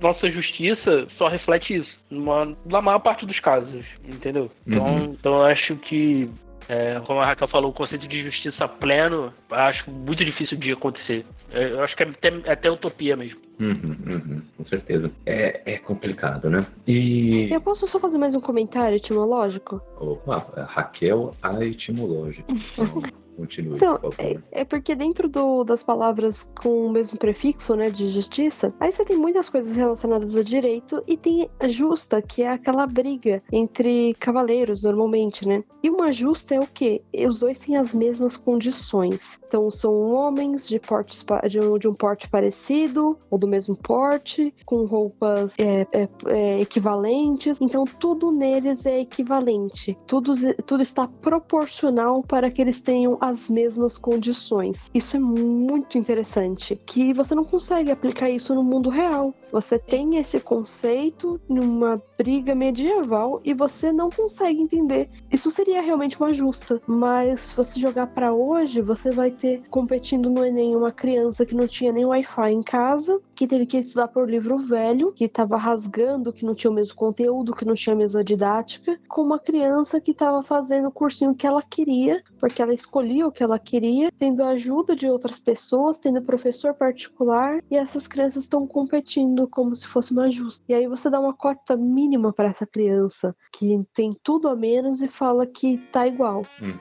nossa 0.00 0.30
justiça 0.30 1.06
só 1.16 1.28
reflete 1.28 1.76
isso. 1.76 2.02
Numa, 2.10 2.56
na 2.66 2.82
maior 2.82 2.98
parte 2.98 3.24
dos 3.24 3.38
casos, 3.40 3.84
entendeu? 4.04 4.50
Então, 4.66 4.84
uhum. 4.84 5.16
então 5.18 5.34
eu 5.36 5.46
acho 5.46 5.76
que 5.76 6.28
é, 6.68 7.00
como 7.06 7.20
a 7.20 7.26
Raquel 7.26 7.48
falou, 7.48 7.70
o 7.70 7.74
conceito 7.74 8.06
de 8.06 8.22
justiça 8.22 8.68
pleno, 8.68 9.32
acho 9.50 9.90
muito 9.90 10.24
difícil 10.24 10.56
de 10.56 10.72
acontecer. 10.72 11.24
É, 11.50 11.72
eu 11.72 11.82
acho 11.82 11.96
que 11.96 12.02
é 12.02 12.08
até, 12.08 12.28
é 12.28 12.52
até 12.52 12.70
utopia 12.70 13.16
mesmo. 13.16 13.40
Uhum, 13.62 13.96
uhum, 14.10 14.42
com 14.56 14.66
certeza. 14.66 15.08
É, 15.24 15.74
é 15.74 15.78
complicado, 15.78 16.50
né? 16.50 16.66
E. 16.86 17.48
Eu 17.52 17.60
posso 17.60 17.86
só 17.86 18.00
fazer 18.00 18.18
mais 18.18 18.34
um 18.34 18.40
comentário 18.40 18.96
etimológico? 18.96 19.80
Opa, 20.00 20.38
Raquel, 20.68 21.32
a 21.40 21.64
etimológica. 21.64 22.44
Continue. 23.36 23.76
Então, 23.76 23.98
é, 24.18 24.38
é, 24.52 24.64
porque 24.64 24.94
dentro 24.94 25.28
do, 25.28 25.64
das 25.64 25.82
palavras 25.82 26.48
com 26.62 26.86
o 26.86 26.90
mesmo 26.92 27.18
prefixo, 27.18 27.74
né, 27.74 27.90
de 27.90 28.08
justiça, 28.08 28.74
aí 28.78 28.92
você 28.92 29.04
tem 29.04 29.16
muitas 29.16 29.48
coisas 29.48 29.74
relacionadas 29.74 30.36
a 30.36 30.42
direito 30.42 31.02
e 31.06 31.16
tem 31.16 31.48
a 31.58 31.66
justa, 31.66 32.20
que 32.20 32.42
é 32.42 32.50
aquela 32.50 32.86
briga 32.86 33.42
entre 33.50 34.14
cavaleiros, 34.20 34.82
normalmente, 34.82 35.46
né? 35.46 35.64
E 35.82 35.88
uma 35.88 36.12
justa 36.12 36.54
é 36.54 36.60
o 36.60 36.66
quê? 36.66 37.02
Os 37.26 37.40
dois 37.40 37.58
têm 37.58 37.76
as 37.76 37.94
mesmas 37.94 38.36
condições. 38.36 39.38
Então, 39.46 39.70
são 39.70 40.12
homens 40.12 40.68
de, 40.68 40.78
portes, 40.78 41.24
de, 41.48 41.60
um, 41.60 41.78
de 41.78 41.88
um 41.88 41.94
porte 41.94 42.28
parecido, 42.28 43.18
ou 43.30 43.38
do 43.38 43.48
mesmo 43.52 43.76
porte, 43.76 44.54
com 44.64 44.84
roupas 44.84 45.54
é, 45.58 45.86
é, 45.92 46.08
é, 46.26 46.60
equivalentes. 46.60 47.60
Então, 47.60 47.84
tudo 47.84 48.32
neles 48.32 48.86
é 48.86 49.00
equivalente. 49.00 49.96
Tudo, 50.06 50.32
tudo 50.64 50.82
está 50.82 51.06
proporcional 51.06 52.22
para 52.22 52.50
que 52.50 52.62
eles 52.62 52.80
tenham 52.80 53.18
as 53.20 53.48
mesmas 53.48 53.98
condições. 53.98 54.90
Isso 54.94 55.16
é 55.16 55.20
muito 55.20 55.98
interessante, 55.98 56.80
que 56.86 57.12
você 57.12 57.34
não 57.34 57.44
consegue 57.44 57.90
aplicar 57.90 58.30
isso 58.30 58.54
no 58.54 58.64
mundo 58.64 58.88
real. 58.88 59.34
Você 59.52 59.78
tem 59.78 60.16
esse 60.16 60.40
conceito 60.40 61.38
numa 61.46 62.02
briga 62.16 62.54
medieval 62.54 63.40
e 63.44 63.52
você 63.52 63.92
não 63.92 64.10
consegue 64.10 64.60
entender. 64.60 65.10
Isso 65.30 65.50
seria 65.50 65.82
realmente 65.82 66.18
uma 66.18 66.32
justa, 66.32 66.80
mas 66.86 67.42
se 67.42 67.56
você 67.56 67.78
jogar 67.78 68.06
para 68.08 68.32
hoje, 68.32 68.80
você 68.80 69.10
vai 69.10 69.30
ter 69.30 69.62
competindo 69.68 70.30
no 70.30 70.44
Enem 70.44 70.74
uma 70.74 70.90
criança 70.90 71.44
que 71.44 71.54
não 71.54 71.68
tinha 71.68 71.92
nem 71.92 72.06
Wi-Fi 72.06 72.50
em 72.50 72.62
casa, 72.62 73.20
que 73.34 73.46
teve 73.46 73.66
que 73.66 73.76
estudar 73.76 74.08
por 74.08 74.30
livro 74.30 74.56
velho, 74.58 75.12
que 75.12 75.24
estava 75.24 75.56
rasgando, 75.56 76.32
que 76.32 76.46
não 76.46 76.54
tinha 76.54 76.70
o 76.70 76.74
mesmo 76.74 76.94
conteúdo, 76.94 77.54
que 77.54 77.64
não 77.64 77.74
tinha 77.74 77.94
a 77.94 77.98
mesma 77.98 78.24
didática, 78.24 78.98
com 79.06 79.20
uma 79.20 79.38
criança 79.38 80.00
que 80.00 80.12
estava 80.12 80.42
fazendo 80.42 80.88
o 80.88 80.92
cursinho 80.92 81.34
que 81.34 81.46
ela 81.46 81.62
queria, 81.62 82.22
porque 82.40 82.62
ela 82.62 82.72
escolhia 82.72 83.26
o 83.26 83.32
que 83.32 83.42
ela 83.42 83.58
queria, 83.58 84.10
tendo 84.18 84.42
a 84.42 84.50
ajuda 84.50 84.96
de 84.96 85.08
outras 85.08 85.38
pessoas, 85.38 85.98
tendo 85.98 86.22
professor 86.22 86.72
particular, 86.72 87.62
e 87.70 87.76
essas 87.76 88.06
crianças 88.06 88.44
estão 88.44 88.66
competindo 88.66 89.41
como 89.48 89.74
se 89.74 89.86
fosse 89.86 90.12
uma 90.12 90.30
justa. 90.30 90.64
E 90.68 90.74
aí 90.74 90.86
você 90.86 91.10
dá 91.10 91.20
uma 91.20 91.34
cota 91.34 91.76
mínima 91.76 92.32
para 92.32 92.48
essa 92.48 92.66
criança, 92.66 93.34
que 93.52 93.84
tem 93.94 94.10
tudo 94.22 94.48
a 94.48 94.56
menos 94.56 95.02
e 95.02 95.08
fala 95.08 95.46
que 95.46 95.78
tá 95.92 96.06
igual. 96.06 96.46
Uhum. 96.60 96.78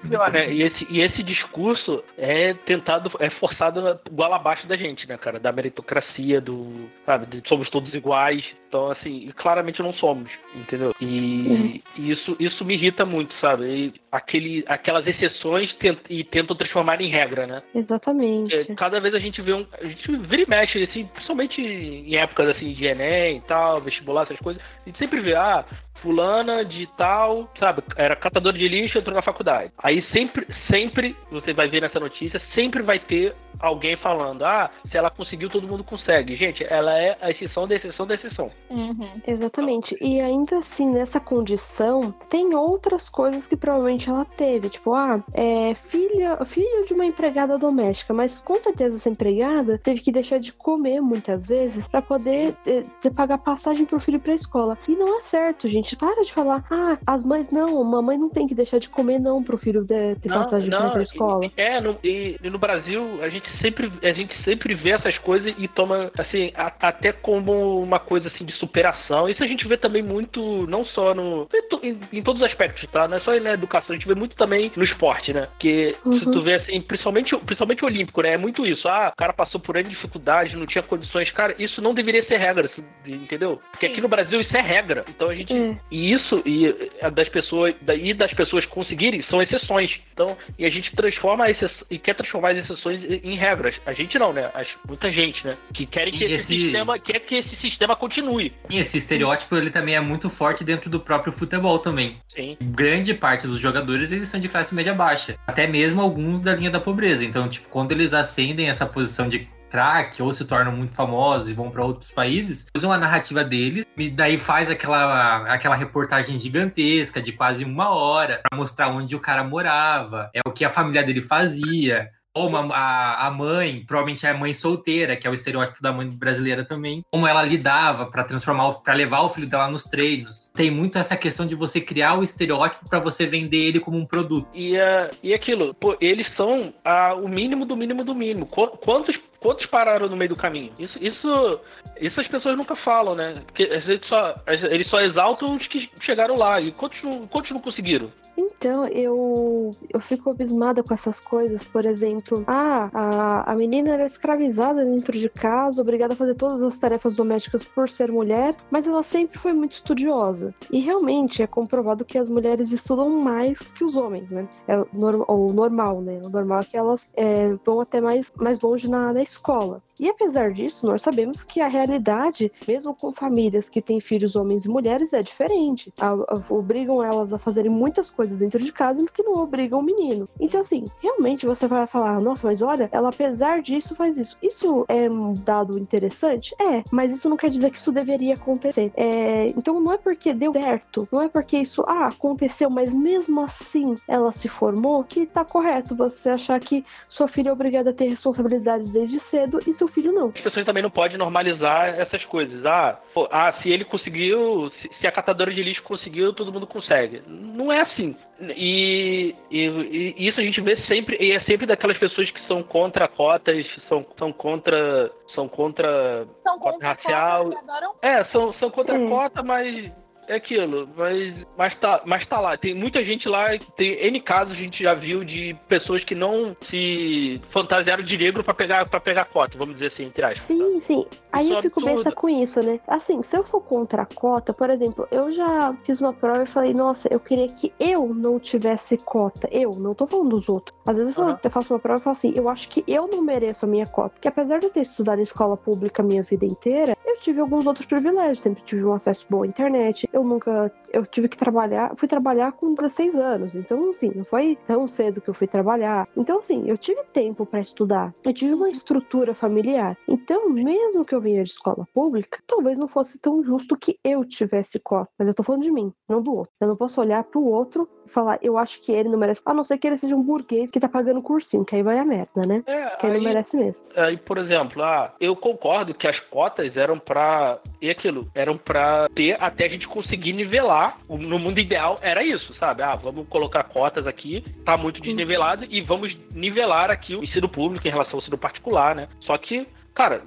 E, 0.51 0.61
esse, 0.63 0.87
e 0.89 1.01
esse 1.01 1.23
discurso 1.23 2.03
é 2.17 2.53
tentado, 2.53 3.11
é 3.19 3.29
forçado 3.31 3.99
igual 4.05 4.33
abaixo 4.33 4.67
da 4.67 4.77
gente, 4.77 5.07
né, 5.07 5.17
cara? 5.17 5.39
Da 5.39 5.51
meritocracia, 5.51 6.39
do 6.39 6.51
do, 6.51 6.89
sabe, 7.05 7.25
de 7.25 7.47
somos 7.47 7.69
todos 7.69 7.93
iguais. 7.93 8.43
Então, 8.67 8.89
assim, 8.89 9.29
claramente 9.35 9.81
não 9.81 9.93
somos, 9.93 10.31
entendeu? 10.55 10.93
E, 11.01 11.03
uhum. 11.05 11.81
isso, 11.97 12.37
isso 12.39 12.63
me 12.63 12.75
irrita 12.75 13.05
muito, 13.05 13.33
sabe? 13.41 13.65
E 13.65 13.93
aquele, 14.09 14.63
aquelas 14.65 15.05
exceções 15.05 15.73
tent, 15.73 15.99
e 16.09 16.23
tentam 16.23 16.55
transformar 16.55 17.01
em 17.01 17.09
regra, 17.09 17.45
né? 17.45 17.61
Exatamente. 17.75 18.71
É, 18.71 18.75
cada 18.75 18.99
vez 19.01 19.13
a 19.13 19.19
gente 19.19 19.41
vê 19.41 19.53
um. 19.53 19.65
A 19.73 19.85
gente 19.85 20.09
vira 20.17 20.43
e 20.43 20.49
mexe, 20.49 20.83
assim, 20.83 21.05
principalmente 21.05 21.61
em 21.61 22.15
épocas 22.15 22.49
assim 22.51 22.73
de 22.73 22.85
Enem 22.85 23.37
e 23.37 23.41
tal, 23.41 23.79
vestibular, 23.79 24.23
essas 24.23 24.39
coisas, 24.39 24.61
a 24.61 24.89
gente 24.89 24.99
sempre 24.99 25.21
vê, 25.21 25.35
ah, 25.35 25.65
fulana 26.01 26.65
de 26.65 26.87
tal, 26.97 27.49
sabe, 27.59 27.83
era 27.95 28.15
catador 28.15 28.53
de 28.53 28.67
lixo, 28.67 28.97
entrou 28.97 29.15
na 29.15 29.21
faculdade. 29.21 29.71
Aí 29.77 30.03
sempre, 30.11 30.47
sempre, 30.69 31.15
você 31.31 31.53
vai 31.53 31.67
ver 31.67 31.81
nessa 31.81 31.99
notícia, 31.99 32.41
sempre 32.53 32.81
vai 32.81 32.99
ter 32.99 33.35
alguém 33.61 33.95
falando, 33.95 34.43
ah, 34.43 34.71
se 34.89 34.97
ela 34.97 35.09
conseguiu, 35.09 35.49
todo 35.49 35.67
mundo 35.67 35.83
consegue. 35.83 36.35
Gente, 36.35 36.65
ela 36.67 36.97
é 36.97 37.17
a 37.21 37.29
exceção 37.29 37.67
da 37.67 37.75
exceção 37.75 38.07
da 38.07 38.15
exceção. 38.15 38.51
Uhum. 38.69 39.21
Exatamente. 39.25 39.95
E 40.01 40.19
ainda 40.19 40.57
assim, 40.57 40.89
nessa 40.91 41.19
condição, 41.19 42.11
tem 42.29 42.55
outras 42.55 43.07
coisas 43.07 43.45
que 43.45 43.55
provavelmente 43.55 44.09
ela 44.09 44.25
teve. 44.25 44.69
Tipo, 44.69 44.93
ah, 44.93 45.23
é 45.33 45.75
filha, 45.75 46.43
filho 46.45 46.85
de 46.85 46.93
uma 46.93 47.05
empregada 47.05 47.57
doméstica, 47.57 48.13
mas 48.13 48.39
com 48.39 48.55
certeza 48.55 48.95
essa 48.95 49.09
empregada 49.09 49.77
teve 49.77 50.01
que 50.01 50.11
deixar 50.11 50.39
de 50.39 50.51
comer 50.51 51.01
muitas 51.01 51.47
vezes 51.47 51.87
para 51.87 52.01
poder 52.01 52.55
é, 52.65 52.83
pagar 53.11 53.37
passagem 53.37 53.85
pro 53.85 53.99
filho 53.99 54.19
pra 54.19 54.33
escola. 54.33 54.77
E 54.87 54.95
não 54.95 55.19
é 55.19 55.21
certo, 55.21 55.67
gente. 55.67 55.90
Para 55.95 56.23
de 56.23 56.33
falar, 56.33 56.63
ah, 56.69 56.97
as 57.05 57.23
mães 57.23 57.49
não, 57.49 57.83
mamãe 57.83 58.17
não 58.17 58.29
tem 58.29 58.47
que 58.47 58.55
deixar 58.55 58.79
de 58.79 58.89
comer 58.89 59.19
não 59.19 59.43
pro 59.43 59.57
filho 59.57 59.81
de, 59.81 60.15
ter 60.15 60.29
não, 60.29 60.43
passagem 60.43 60.69
não, 60.69 60.91
pra 60.91 61.01
escola. 61.01 61.45
E, 61.45 61.51
é, 61.57 61.81
no, 61.81 61.97
e, 62.03 62.37
e 62.41 62.49
no 62.49 62.57
Brasil, 62.57 63.19
a 63.21 63.29
gente 63.29 63.49
sempre 63.61 63.91
a 64.01 64.13
gente 64.13 64.43
sempre 64.43 64.73
vê 64.75 64.91
essas 64.91 65.17
coisas 65.19 65.53
e 65.57 65.67
toma 65.67 66.11
assim 66.17 66.51
a, 66.55 66.71
até 66.81 67.11
como 67.11 67.81
uma 67.81 67.99
coisa 67.99 68.27
assim 68.27 68.45
de 68.45 68.53
superação. 68.53 69.27
Isso 69.29 69.43
a 69.43 69.47
gente 69.47 69.67
vê 69.67 69.77
também 69.77 70.01
muito 70.01 70.65
não 70.67 70.85
só 70.85 71.13
no 71.13 71.47
em, 71.83 71.97
em 72.11 72.23
todos 72.23 72.41
os 72.41 72.47
aspectos, 72.47 72.89
tá? 72.91 73.07
Não 73.07 73.17
é 73.17 73.19
só 73.21 73.31
na 73.39 73.53
educação, 73.53 73.95
a 73.95 73.97
gente 73.97 74.07
vê 74.07 74.15
muito 74.15 74.35
também 74.35 74.71
no 74.75 74.83
esporte, 74.83 75.33
né? 75.33 75.47
Que 75.59 75.95
uhum. 76.05 76.19
se 76.19 76.25
tu 76.25 76.41
vê 76.41 76.55
assim, 76.55 76.81
principalmente 76.81 77.35
principalmente 77.37 77.85
olímpico, 77.85 78.21
né? 78.21 78.33
É 78.33 78.37
muito 78.37 78.65
isso. 78.65 78.87
Ah, 78.87 79.11
o 79.13 79.17
cara 79.17 79.33
passou 79.33 79.59
por 79.59 79.75
N 79.75 79.87
dificuldades, 79.89 80.53
não 80.53 80.65
tinha 80.65 80.83
condições, 80.83 81.29
cara, 81.31 81.55
isso 81.57 81.81
não 81.81 81.93
deveria 81.93 82.25
ser 82.25 82.37
regra, 82.37 82.69
entendeu? 83.05 83.61
Porque 83.71 83.85
aqui 83.85 84.01
no 84.01 84.07
Brasil 84.07 84.41
isso 84.41 84.55
é 84.55 84.61
regra. 84.61 85.03
Então 85.09 85.29
a 85.29 85.35
gente 85.35 85.53
uhum. 85.53 85.77
E 85.89 86.13
isso 86.13 86.41
e 86.45 86.73
das 87.11 87.29
pessoas 87.29 87.75
e 87.87 88.13
das 88.13 88.33
pessoas 88.33 88.65
conseguirem 88.65 89.23
são 89.29 89.41
exceções. 89.41 89.91
Então, 90.13 90.37
e 90.57 90.65
a 90.65 90.69
gente 90.69 90.93
transforma 90.95 91.49
essas 91.49 91.71
e 91.89 91.97
quer 91.97 92.15
transformar 92.15 92.51
as 92.51 92.57
exceções 92.59 93.03
em 93.23 93.35
regras. 93.37 93.75
A 93.85 93.93
gente 93.93 94.17
não, 94.19 94.33
né? 94.33 94.49
As, 94.53 94.67
muita 94.87 95.11
gente, 95.11 95.45
né? 95.45 95.57
Que 95.73 95.85
querem 95.85 96.11
que 96.11 96.23
esse, 96.23 96.33
esse, 96.35 96.45
sistema 96.45 96.99
quer 96.99 97.19
que 97.19 97.35
esse 97.35 97.55
sistema 97.57 97.95
continue. 97.95 98.53
E 98.69 98.77
esse 98.77 98.97
estereótipo 98.97 99.55
ele 99.55 99.69
também 99.69 99.95
é 99.95 99.99
muito 99.99 100.29
forte 100.29 100.63
dentro 100.63 100.89
do 100.89 100.99
próprio 100.99 101.33
futebol 101.33 101.79
também. 101.79 102.17
Sim. 102.35 102.57
Grande 102.61 103.13
parte 103.13 103.47
dos 103.47 103.59
jogadores 103.59 104.11
eles 104.11 104.27
são 104.27 104.39
de 104.39 104.49
classe 104.49 104.73
média 104.73 104.93
baixa, 104.93 105.37
até 105.47 105.67
mesmo 105.67 106.01
alguns 106.01 106.41
da 106.41 106.55
linha 106.55 106.69
da 106.69 106.79
pobreza. 106.79 107.25
Então, 107.25 107.47
tipo, 107.47 107.69
quando 107.69 107.91
eles 107.91 108.13
ascendem 108.13 108.69
essa 108.69 108.85
posição 108.85 109.27
de 109.27 109.47
craque 109.71 110.21
ou 110.21 110.33
se 110.33 110.43
tornam 110.45 110.73
muito 110.73 110.93
famosos 110.93 111.49
e 111.49 111.53
vão 111.53 111.71
para 111.71 111.83
outros 111.83 112.11
países, 112.11 112.67
usam 112.75 112.91
a 112.91 112.97
narrativa 112.97 113.43
deles 113.43 113.85
e 113.97 114.09
daí 114.09 114.37
faz 114.37 114.69
aquela, 114.69 115.45
aquela 115.47 115.75
reportagem 115.75 116.37
gigantesca 116.37 117.21
de 117.21 117.31
quase 117.31 117.63
uma 117.63 117.89
hora 117.89 118.41
para 118.43 118.57
mostrar 118.57 118.89
onde 118.89 119.15
o 119.15 119.19
cara 119.19 119.43
morava, 119.43 120.29
é 120.33 120.41
o 120.45 120.51
que 120.51 120.65
a 120.65 120.69
família 120.69 121.03
dele 121.03 121.21
fazia 121.21 122.09
como 122.33 122.57
a, 122.57 123.27
a 123.27 123.31
mãe, 123.31 123.83
provavelmente 123.85 124.25
é 124.25 124.29
a 124.29 124.33
mãe 124.33 124.53
solteira, 124.53 125.15
que 125.15 125.27
é 125.27 125.29
o 125.29 125.33
estereótipo 125.33 125.81
da 125.81 125.91
mãe 125.91 126.07
brasileira 126.07 126.63
também, 126.63 127.03
como 127.11 127.27
ela 127.27 127.43
lidava 127.43 128.05
para 128.05 128.23
transformar, 128.23 128.71
para 128.75 128.93
levar 128.93 129.21
o 129.21 129.29
filho 129.29 129.47
dela 129.47 129.69
nos 129.69 129.83
treinos. 129.83 130.49
Tem 130.55 130.71
muito 130.71 130.97
essa 130.97 131.17
questão 131.17 131.45
de 131.45 131.55
você 131.55 131.81
criar 131.81 132.17
o 132.17 132.23
estereótipo 132.23 132.87
para 132.89 132.99
você 132.99 133.25
vender 133.25 133.67
ele 133.67 133.79
como 133.79 133.97
um 133.97 134.05
produto. 134.05 134.47
E, 134.53 134.77
uh, 134.77 135.09
e 135.21 135.33
aquilo, 135.33 135.73
pô, 135.73 135.97
eles 135.99 136.27
são 136.35 136.73
uh, 136.85 137.21
o 137.21 137.27
mínimo 137.27 137.65
do 137.65 137.75
mínimo 137.75 138.03
do 138.03 138.15
mínimo. 138.15 138.45
Quantos, 138.45 139.19
quantos 139.41 139.65
pararam 139.65 140.07
no 140.07 140.15
meio 140.15 140.29
do 140.29 140.35
caminho? 140.35 140.71
Isso, 140.79 140.97
isso, 141.01 141.59
isso 141.99 142.21
as 142.21 142.27
pessoas 142.27 142.55
nunca 142.55 142.75
falam, 142.77 143.15
né? 143.15 143.33
Porque 143.45 143.63
eles 143.63 144.07
só, 144.07 144.35
eles 144.47 144.87
só 144.87 145.01
exaltam 145.01 145.55
os 145.55 145.67
que 145.67 145.89
chegaram 145.99 146.37
lá. 146.37 146.61
E 146.61 146.71
quantos 146.71 146.99
quantos 147.29 147.51
não 147.51 147.59
conseguiram? 147.59 148.11
Então, 148.37 148.87
eu, 148.87 149.71
eu 149.89 149.99
fico 149.99 150.29
abismada 150.29 150.83
com 150.83 150.93
essas 150.93 151.19
coisas. 151.19 151.65
Por 151.65 151.85
exemplo, 151.85 152.43
ah, 152.47 152.89
a, 152.93 153.51
a 153.51 153.55
menina 153.55 153.91
era 153.91 154.05
escravizada 154.05 154.85
dentro 154.85 155.17
de 155.17 155.29
casa, 155.29 155.81
obrigada 155.81 156.13
a 156.13 156.17
fazer 156.17 156.35
todas 156.35 156.61
as 156.61 156.77
tarefas 156.77 157.15
domésticas 157.15 157.65
por 157.65 157.89
ser 157.89 158.11
mulher, 158.11 158.55
mas 158.69 158.87
ela 158.87 159.03
sempre 159.03 159.37
foi 159.39 159.53
muito 159.53 159.73
estudiosa. 159.73 160.53
E 160.71 160.79
realmente 160.79 161.41
é 161.41 161.47
comprovado 161.47 162.05
que 162.05 162.17
as 162.17 162.29
mulheres 162.29 162.71
estudam 162.71 163.09
mais 163.09 163.59
que 163.71 163.83
os 163.83 163.95
homens, 163.95 164.29
né? 164.29 164.47
É 164.67 164.77
o, 164.77 164.87
o 165.27 165.53
normal, 165.53 166.01
né? 166.01 166.21
O 166.23 166.29
normal 166.29 166.61
é 166.61 166.65
que 166.65 166.77
elas 166.77 167.07
é, 167.15 167.53
vão 167.65 167.81
até 167.81 167.99
mais, 167.99 168.31
mais 168.35 168.61
longe 168.61 168.89
na, 168.89 169.13
na 169.13 169.21
escola. 169.21 169.81
E 169.99 170.09
apesar 170.09 170.51
disso, 170.51 170.87
nós 170.87 171.03
sabemos 171.03 171.43
que 171.43 171.61
a 171.61 171.67
realidade, 171.67 172.51
mesmo 172.67 172.95
com 172.95 173.11
famílias 173.11 173.69
que 173.69 173.81
têm 173.81 173.99
filhos 173.99 174.35
homens 174.35 174.65
e 174.65 174.69
mulheres, 174.69 175.13
é 175.13 175.21
diferente. 175.21 175.93
A, 175.99 176.09
a, 176.09 176.41
obrigam 176.49 177.03
elas 177.03 177.31
a 177.31 177.37
fazerem 177.37 177.69
muitas 177.69 178.09
coisas 178.09 178.20
dentro 178.29 178.59
de 178.59 178.71
casa 178.71 179.03
porque 179.03 179.23
não 179.23 179.35
obrigam 179.35 179.79
o 179.79 179.83
menino. 179.83 180.29
Então, 180.39 180.61
assim, 180.61 180.85
realmente 181.01 181.45
você 181.45 181.67
vai 181.67 181.87
falar, 181.87 182.19
nossa, 182.19 182.47
mas 182.47 182.61
olha, 182.61 182.89
ela 182.91 183.09
apesar 183.09 183.61
disso 183.61 183.95
faz 183.95 184.17
isso. 184.17 184.37
Isso 184.41 184.85
é 184.87 185.09
um 185.09 185.33
dado 185.33 185.77
interessante? 185.77 186.55
É, 186.59 186.83
mas 186.91 187.11
isso 187.11 187.29
não 187.29 187.37
quer 187.37 187.49
dizer 187.49 187.71
que 187.71 187.77
isso 187.77 187.91
deveria 187.91 188.35
acontecer. 188.35 188.91
É, 188.95 189.47
então, 189.57 189.79
não 189.79 189.93
é 189.93 189.97
porque 189.97 190.33
deu 190.33 190.53
certo, 190.53 191.07
não 191.11 191.21
é 191.21 191.29
porque 191.29 191.57
isso 191.57 191.83
ah, 191.87 192.07
aconteceu, 192.07 192.69
mas 192.69 192.95
mesmo 192.95 193.41
assim 193.41 193.95
ela 194.07 194.31
se 194.31 194.47
formou, 194.47 195.03
que 195.03 195.25
tá 195.25 195.43
correto 195.43 195.95
você 195.95 196.29
achar 196.29 196.59
que 196.59 196.85
sua 197.07 197.27
filha 197.27 197.49
é 197.49 197.53
obrigada 197.53 197.89
a 197.89 197.93
ter 197.93 198.07
responsabilidades 198.07 198.91
desde 198.91 199.19
cedo 199.19 199.59
e 199.65 199.73
seu 199.73 199.87
filho 199.87 200.11
não. 200.11 200.27
As 200.35 200.41
pessoas 200.41 200.65
também 200.65 200.83
não 200.83 200.89
podem 200.89 201.17
normalizar 201.17 201.99
essas 201.99 202.23
coisas. 202.25 202.65
Ah, 202.65 202.99
pô, 203.13 203.27
ah 203.31 203.53
se 203.61 203.69
ele 203.69 203.85
conseguiu, 203.85 204.71
se, 204.81 204.89
se, 204.99 205.07
a 205.07 205.11
catadora 205.11 205.53
de 205.53 205.63
lixo 205.63 205.83
conseguiu, 205.83 206.33
todo 206.33 206.51
mundo 206.51 206.67
consegue. 206.67 207.21
Não 207.27 207.71
é 207.71 207.81
assim. 207.81 208.10
E, 208.39 209.35
e, 209.51 209.59
e, 209.59 210.27
isso 210.27 210.39
a 210.39 210.43
gente 210.43 210.59
vê 210.61 210.77
sempre, 210.85 211.17
e 211.19 211.31
é 211.31 211.41
sempre 211.41 211.65
daquelas 211.65 211.97
pessoas 211.97 212.29
que 212.31 212.41
são 212.47 212.63
contra 212.63 213.07
cotas, 213.07 213.65
são, 213.87 214.05
são 214.17 214.33
contra. 214.33 215.11
São 215.35 215.47
contra 215.47 216.27
são 216.43 216.59
cota 216.59 216.71
contra 216.73 216.87
racial. 216.89 217.51
Cota, 217.51 217.91
é, 218.01 218.25
são, 218.25 218.53
são 218.55 218.69
contra 218.71 218.97
é. 218.97 219.09
cota, 219.09 219.43
mas 219.43 219.91
é 220.27 220.35
aquilo, 220.35 220.87
mas, 220.97 221.45
mas, 221.57 221.75
tá, 221.75 222.01
mas 222.05 222.27
tá 222.27 222.39
lá. 222.39 222.57
Tem 222.57 222.73
muita 222.73 223.03
gente 223.03 223.27
lá, 223.27 223.49
tem 223.75 223.93
N 224.07 224.21
casos 224.21 224.53
a 224.53 224.57
gente 224.57 224.83
já 224.83 224.93
viu 224.93 225.23
de 225.23 225.55
pessoas 225.67 226.03
que 226.03 226.15
não 226.15 226.55
se 226.69 227.41
fantasiaram 227.51 228.03
de 228.03 228.17
negro 228.17 228.43
para 228.43 228.53
pegar 228.53 228.87
para 228.89 228.99
pegar 228.99 229.25
cota, 229.25 229.57
vamos 229.57 229.75
dizer 229.75 229.87
assim, 229.93 230.05
entre 230.05 230.23
aspas. 230.23 230.41
Sim, 230.43 230.75
tá? 230.75 230.81
sim. 230.81 231.05
Aí 231.31 231.45
isso 231.45 231.53
eu 231.53 231.59
é 231.59 231.61
fico 231.61 231.81
besta 231.83 232.11
com 232.11 232.29
isso, 232.29 232.61
né? 232.61 232.79
Assim, 232.87 233.23
se 233.23 233.37
eu 233.37 233.43
for 233.43 233.61
contra 233.61 234.01
a 234.01 234.05
cota, 234.05 234.53
por 234.53 234.69
exemplo, 234.69 235.07
eu 235.11 235.31
já 235.31 235.73
fiz 235.83 236.01
uma 236.01 236.13
prova 236.13 236.43
e 236.43 236.47
falei, 236.47 236.73
nossa, 236.73 237.07
eu 237.11 237.19
queria 237.19 237.47
que 237.47 237.73
eu 237.79 238.13
não 238.13 238.39
tivesse 238.39 238.97
cota. 238.97 239.47
Eu, 239.51 239.71
não 239.71 239.93
tô 239.93 240.05
falando 240.05 240.29
dos 240.29 240.49
outros. 240.49 240.77
Às 240.85 240.97
vezes 240.97 241.15
eu, 241.15 241.23
uhum. 241.23 241.37
eu 241.41 241.49
faço 241.49 241.73
uma 241.73 241.79
prova 241.79 241.99
e 241.99 242.03
falo 242.03 242.15
assim, 242.15 242.33
eu 242.35 242.49
acho 242.49 242.67
que 242.69 242.83
eu 242.87 243.07
não 243.07 243.21
mereço 243.21 243.65
a 243.65 243.67
minha 243.67 243.87
cota. 243.87 244.19
Que 244.19 244.27
apesar 244.27 244.59
de 244.59 244.65
eu 244.65 244.69
ter 244.69 244.81
estudado 244.81 245.19
em 245.19 245.23
escola 245.23 245.55
pública 245.55 246.01
a 246.01 246.05
minha 246.05 246.23
vida 246.23 246.45
inteira, 246.45 246.97
eu 247.05 247.17
tive 247.17 247.39
alguns 247.39 247.65
outros 247.65 247.85
privilégios. 247.85 248.41
Sempre 248.41 248.63
tive 248.63 248.83
um 248.83 248.93
acesso 248.93 249.25
bom 249.29 249.43
à 249.43 249.47
internet, 249.47 250.07
eu 250.13 250.23
nunca. 250.23 250.71
Eu 250.91 251.05
tive 251.05 251.27
que 251.27 251.37
trabalhar. 251.37 251.93
Fui 251.95 252.07
trabalhar 252.07 252.51
com 252.51 252.73
16 252.73 253.15
anos. 253.15 253.55
Então, 253.55 253.89
assim, 253.89 254.11
não 254.15 254.25
foi 254.25 254.57
tão 254.67 254.87
cedo 254.87 255.21
que 255.21 255.29
eu 255.29 255.33
fui 255.33 255.47
trabalhar. 255.47 256.07
Então, 256.15 256.39
assim, 256.39 256.69
eu 256.69 256.77
tive 256.77 257.01
tempo 257.13 257.45
para 257.45 257.59
estudar. 257.59 258.13
Eu 258.23 258.33
tive 258.33 258.53
uma 258.53 258.69
estrutura 258.69 259.33
familiar. 259.33 259.97
Então, 260.07 260.49
mesmo 260.49 261.05
que 261.05 261.15
eu 261.15 261.21
venha 261.21 261.43
de 261.43 261.49
escola 261.49 261.87
pública, 261.93 262.39
talvez 262.45 262.77
não 262.77 262.87
fosse 262.87 263.19
tão 263.19 263.43
justo 263.43 263.77
que 263.77 263.97
eu 264.03 264.25
tivesse 264.25 264.79
cota. 264.79 265.09
Mas 265.17 265.27
eu 265.27 265.33
tô 265.33 265.43
falando 265.43 265.63
de 265.63 265.71
mim, 265.71 265.93
não 266.07 266.21
do 266.21 266.35
outro. 266.35 266.51
Eu 266.59 266.67
não 266.67 266.75
posso 266.75 266.99
olhar 266.99 267.23
pro 267.23 267.43
outro 267.43 267.87
e 268.05 268.09
falar, 268.09 268.39
eu 268.41 268.57
acho 268.57 268.81
que 268.81 268.91
ele 268.91 269.09
não 269.09 269.17
merece. 269.17 269.41
A 269.45 269.53
não 269.53 269.63
ser 269.63 269.77
que 269.77 269.87
ele 269.87 269.97
seja 269.97 270.15
um 270.15 270.21
burguês 270.21 270.69
que 270.69 270.79
tá 270.79 270.89
pagando 270.89 271.21
cursinho, 271.21 271.65
que 271.65 271.75
aí 271.75 271.83
vai 271.83 271.97
a 271.97 272.05
merda, 272.05 272.41
né? 272.47 272.63
É, 272.65 272.89
que 272.97 273.05
aí, 273.05 273.13
aí 273.13 273.17
não 273.17 273.23
merece 273.23 273.57
mesmo. 273.57 273.85
Aí, 273.95 274.17
por 274.17 274.37
exemplo, 274.37 274.83
ah, 274.83 275.13
eu 275.19 275.35
concordo 275.35 275.93
que 275.93 276.07
as 276.07 276.19
cotas 276.19 276.75
eram 276.75 276.99
para 276.99 277.59
E 277.81 277.89
aquilo, 277.89 278.27
eram 278.33 278.57
para 278.57 279.07
ter 279.15 279.37
até 279.41 279.65
a 279.65 279.69
gente 279.69 279.87
conseguir 279.87 280.33
nivelar. 280.33 280.80
No 281.09 281.39
mundo 281.39 281.59
ideal 281.59 281.95
era 282.01 282.23
isso, 282.23 282.53
sabe? 282.55 282.81
Ah, 282.81 282.95
vamos 282.95 283.27
colocar 283.27 283.63
cotas 283.63 284.07
aqui, 284.07 284.43
tá 284.65 284.77
muito 284.77 285.01
desnivelado, 285.01 285.65
e 285.69 285.81
vamos 285.81 286.15
nivelar 286.33 286.89
aqui 286.89 287.15
o 287.15 287.23
ensino 287.23 287.49
público 287.49 287.87
em 287.87 287.91
relação 287.91 288.15
ao 288.15 288.21
ensino 288.21 288.37
particular, 288.37 288.95
né? 288.95 289.07
Só 289.21 289.37
que 289.37 289.67
Cara, 289.93 290.23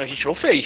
a 0.00 0.06
gente 0.06 0.24
não 0.24 0.34
fez. 0.34 0.64